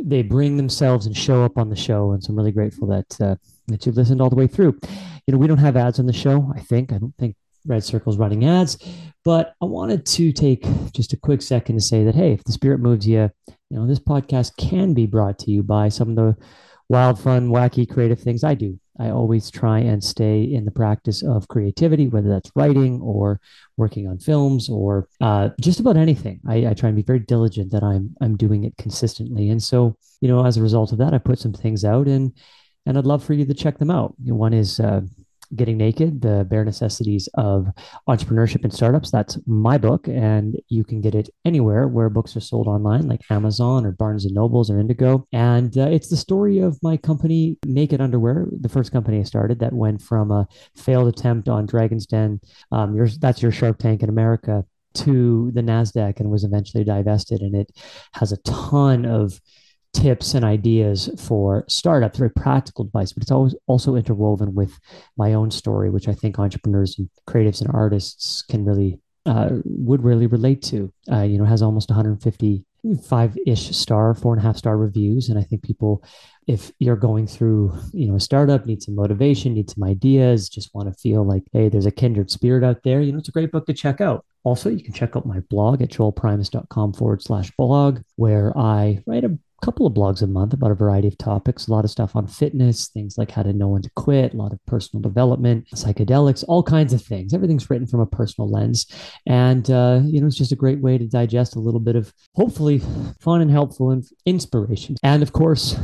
they 0.00 0.22
bring 0.22 0.56
themselves 0.56 1.06
and 1.06 1.16
show 1.16 1.44
up 1.44 1.58
on 1.58 1.70
the 1.70 1.76
show. 1.76 2.12
And 2.12 2.22
so 2.22 2.30
I'm 2.30 2.36
really 2.36 2.52
grateful 2.52 2.86
that 2.86 3.20
uh, 3.20 3.34
that 3.66 3.84
you've 3.84 3.96
listened 3.96 4.22
all 4.22 4.30
the 4.30 4.36
way 4.36 4.46
through. 4.46 4.78
You 5.26 5.32
know, 5.32 5.38
we 5.38 5.48
don't 5.48 5.58
have 5.58 5.76
ads 5.76 5.98
on 5.98 6.06
the 6.06 6.12
show. 6.12 6.52
I 6.54 6.60
think 6.60 6.92
I 6.92 6.98
don't 6.98 7.16
think 7.18 7.34
Red 7.66 7.82
Circle's 7.82 8.16
running 8.16 8.44
ads, 8.44 8.78
but 9.24 9.54
I 9.60 9.64
wanted 9.64 10.06
to 10.06 10.32
take 10.32 10.64
just 10.92 11.12
a 11.12 11.16
quick 11.16 11.42
second 11.42 11.74
to 11.74 11.82
say 11.82 12.04
that 12.04 12.14
hey, 12.14 12.32
if 12.32 12.44
the 12.44 12.52
spirit 12.52 12.78
moves 12.78 13.08
you 13.08 13.28
you 13.70 13.76
know, 13.76 13.88
this 13.88 13.98
podcast 13.98 14.56
can 14.56 14.94
be 14.94 15.06
brought 15.06 15.40
to 15.40 15.50
you 15.50 15.64
by 15.64 15.88
some 15.88 16.10
of 16.10 16.16
the 16.16 16.36
wild, 16.88 17.20
fun, 17.20 17.50
wacky, 17.50 17.88
creative 17.88 18.20
things 18.20 18.44
I 18.44 18.54
do. 18.54 18.78
I 18.98 19.10
always 19.10 19.50
try 19.50 19.78
and 19.78 20.02
stay 20.02 20.42
in 20.42 20.64
the 20.64 20.70
practice 20.70 21.22
of 21.22 21.46
creativity, 21.46 22.08
whether 22.08 22.28
that's 22.28 22.50
writing 22.56 23.00
or 23.00 23.40
working 23.76 24.08
on 24.08 24.18
films 24.18 24.68
or 24.68 25.08
uh, 25.20 25.50
just 25.60 25.78
about 25.78 25.96
anything. 25.96 26.40
I, 26.48 26.68
I, 26.68 26.74
try 26.74 26.88
and 26.88 26.96
be 26.96 27.02
very 27.02 27.20
diligent 27.20 27.70
that 27.72 27.84
I'm 27.84 28.16
I'm 28.20 28.36
doing 28.36 28.64
it 28.64 28.76
consistently. 28.76 29.50
And 29.50 29.62
so, 29.62 29.96
you 30.20 30.28
know, 30.28 30.44
as 30.44 30.56
a 30.56 30.62
result 30.62 30.90
of 30.90 30.98
that, 30.98 31.14
I 31.14 31.18
put 31.18 31.38
some 31.38 31.52
things 31.52 31.84
out 31.84 32.08
and 32.08 32.32
and 32.86 32.98
I'd 32.98 33.06
love 33.06 33.22
for 33.22 33.34
you 33.34 33.44
to 33.44 33.54
check 33.54 33.78
them 33.78 33.90
out. 33.90 34.14
One 34.18 34.54
is 34.54 34.80
uh, 34.80 35.02
Getting 35.56 35.78
Naked, 35.78 36.20
the 36.20 36.46
bare 36.48 36.64
necessities 36.64 37.28
of 37.34 37.68
entrepreneurship 38.08 38.64
and 38.64 38.72
startups. 38.72 39.10
That's 39.10 39.38
my 39.46 39.78
book, 39.78 40.06
and 40.08 40.56
you 40.68 40.84
can 40.84 41.00
get 41.00 41.14
it 41.14 41.30
anywhere 41.44 41.88
where 41.88 42.10
books 42.10 42.36
are 42.36 42.40
sold 42.40 42.66
online, 42.66 43.08
like 43.08 43.22
Amazon 43.30 43.86
or 43.86 43.92
Barnes 43.92 44.24
and 44.26 44.34
Nobles 44.34 44.70
or 44.70 44.78
Indigo. 44.78 45.26
And 45.32 45.76
uh, 45.78 45.88
it's 45.88 46.08
the 46.10 46.16
story 46.16 46.58
of 46.58 46.78
my 46.82 46.96
company, 46.96 47.56
Naked 47.64 48.00
Underwear, 48.00 48.46
the 48.60 48.68
first 48.68 48.92
company 48.92 49.20
I 49.20 49.22
started 49.22 49.58
that 49.60 49.72
went 49.72 50.02
from 50.02 50.30
a 50.30 50.46
failed 50.76 51.08
attempt 51.08 51.48
on 51.48 51.66
Dragon's 51.66 52.06
Den. 52.06 52.40
Um, 52.70 52.94
your, 52.94 53.08
that's 53.08 53.40
your 53.40 53.52
Shark 53.52 53.78
Tank 53.78 54.02
in 54.02 54.08
America 54.08 54.64
to 54.94 55.50
the 55.52 55.60
NASDAQ 55.60 56.20
and 56.20 56.30
was 56.30 56.44
eventually 56.44 56.84
divested. 56.84 57.40
And 57.40 57.54
it 57.54 57.70
has 58.14 58.32
a 58.32 58.38
ton 58.38 59.06
of 59.06 59.40
tips 59.94 60.34
and 60.34 60.44
ideas 60.44 61.10
for 61.18 61.64
startups, 61.68 62.18
very 62.18 62.30
practical 62.30 62.84
advice, 62.84 63.12
but 63.12 63.22
it's 63.22 63.32
always 63.32 63.54
also 63.66 63.96
interwoven 63.96 64.54
with 64.54 64.78
my 65.16 65.34
own 65.34 65.50
story, 65.50 65.90
which 65.90 66.08
I 66.08 66.14
think 66.14 66.38
entrepreneurs 66.38 66.98
and 66.98 67.08
creatives 67.26 67.60
and 67.60 67.70
artists 67.74 68.42
can 68.42 68.64
really 68.64 69.00
uh, 69.26 69.48
would 69.64 70.02
really 70.02 70.26
relate 70.26 70.62
to. 70.62 70.92
Uh, 71.10 71.22
you 71.22 71.38
know, 71.38 71.44
has 71.44 71.62
almost 71.62 71.90
150 71.90 72.64
five-ish 73.04 73.76
star, 73.76 74.14
four 74.14 74.32
and 74.32 74.42
a 74.42 74.46
half 74.46 74.56
star 74.56 74.76
reviews, 74.76 75.28
and 75.28 75.38
I 75.38 75.42
think 75.42 75.62
people, 75.62 76.02
if 76.46 76.72
you're 76.78 76.96
going 76.96 77.26
through, 77.26 77.76
you 77.92 78.06
know, 78.06 78.14
a 78.14 78.20
startup, 78.20 78.66
need 78.66 78.82
some 78.82 78.94
motivation, 78.94 79.54
need 79.54 79.70
some 79.70 79.84
ideas, 79.84 80.48
just 80.48 80.74
want 80.74 80.88
to 80.88 80.98
feel 80.98 81.24
like, 81.24 81.42
hey, 81.52 81.68
there's 81.68 81.86
a 81.86 81.90
kindred 81.90 82.30
spirit 82.30 82.64
out 82.64 82.82
there. 82.84 83.00
You 83.00 83.12
know, 83.12 83.18
it's 83.18 83.28
a 83.28 83.32
great 83.32 83.52
book 83.52 83.66
to 83.66 83.74
check 83.74 84.00
out. 84.00 84.24
Also, 84.44 84.70
you 84.70 84.82
can 84.82 84.94
check 84.94 85.16
out 85.16 85.26
my 85.26 85.40
blog 85.40 85.82
at 85.82 85.90
joelprimus.com 85.90 86.92
forward 86.92 87.22
slash 87.22 87.50
blog, 87.58 88.00
where 88.16 88.56
I 88.56 89.02
write 89.06 89.24
a 89.24 89.38
couple 89.62 89.86
of 89.86 89.94
blogs 89.94 90.22
a 90.22 90.26
month 90.26 90.52
about 90.52 90.70
a 90.70 90.74
variety 90.74 91.08
of 91.08 91.18
topics, 91.18 91.66
a 91.66 91.72
lot 91.72 91.84
of 91.84 91.90
stuff 91.90 92.14
on 92.14 92.26
fitness, 92.26 92.88
things 92.88 93.18
like 93.18 93.30
how 93.30 93.42
to 93.42 93.52
know 93.52 93.68
when 93.68 93.82
to 93.82 93.90
quit, 93.96 94.34
a 94.34 94.36
lot 94.36 94.52
of 94.52 94.64
personal 94.66 95.02
development, 95.02 95.66
psychedelics, 95.74 96.44
all 96.46 96.62
kinds 96.62 96.92
of 96.92 97.02
things. 97.02 97.34
Everything's 97.34 97.68
written 97.68 97.86
from 97.86 98.00
a 98.00 98.06
personal 98.06 98.50
lens. 98.50 98.86
And, 99.26 99.70
uh, 99.70 100.00
you 100.04 100.20
know, 100.20 100.26
it's 100.26 100.36
just 100.36 100.52
a 100.52 100.56
great 100.56 100.80
way 100.80 100.98
to 100.98 101.06
digest 101.06 101.56
a 101.56 101.60
little 101.60 101.80
bit 101.80 101.96
of 101.96 102.12
hopefully 102.34 102.80
fun 103.20 103.40
and 103.40 103.50
helpful 103.50 103.90
and 103.90 104.04
inspiration. 104.26 104.96
And 105.02 105.22
of 105.22 105.32
course, 105.32 105.78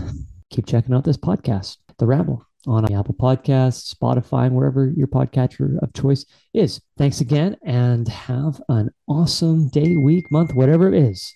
keep 0.50 0.66
checking 0.66 0.94
out 0.94 1.04
this 1.04 1.16
podcast, 1.16 1.78
The 1.98 2.06
Ramble. 2.06 2.44
On 2.66 2.90
Apple 2.94 3.14
Podcasts, 3.14 3.94
Spotify, 3.94 4.46
and 4.46 4.56
wherever 4.56 4.90
your 4.96 5.06
podcatcher 5.06 5.76
of 5.82 5.92
choice 5.92 6.24
is. 6.54 6.80
Thanks 6.96 7.20
again 7.20 7.58
and 7.62 8.08
have 8.08 8.58
an 8.70 8.88
awesome 9.06 9.68
day, 9.68 9.98
week, 9.98 10.32
month, 10.32 10.54
whatever 10.54 10.88
it 10.88 10.94
is. 10.94 11.30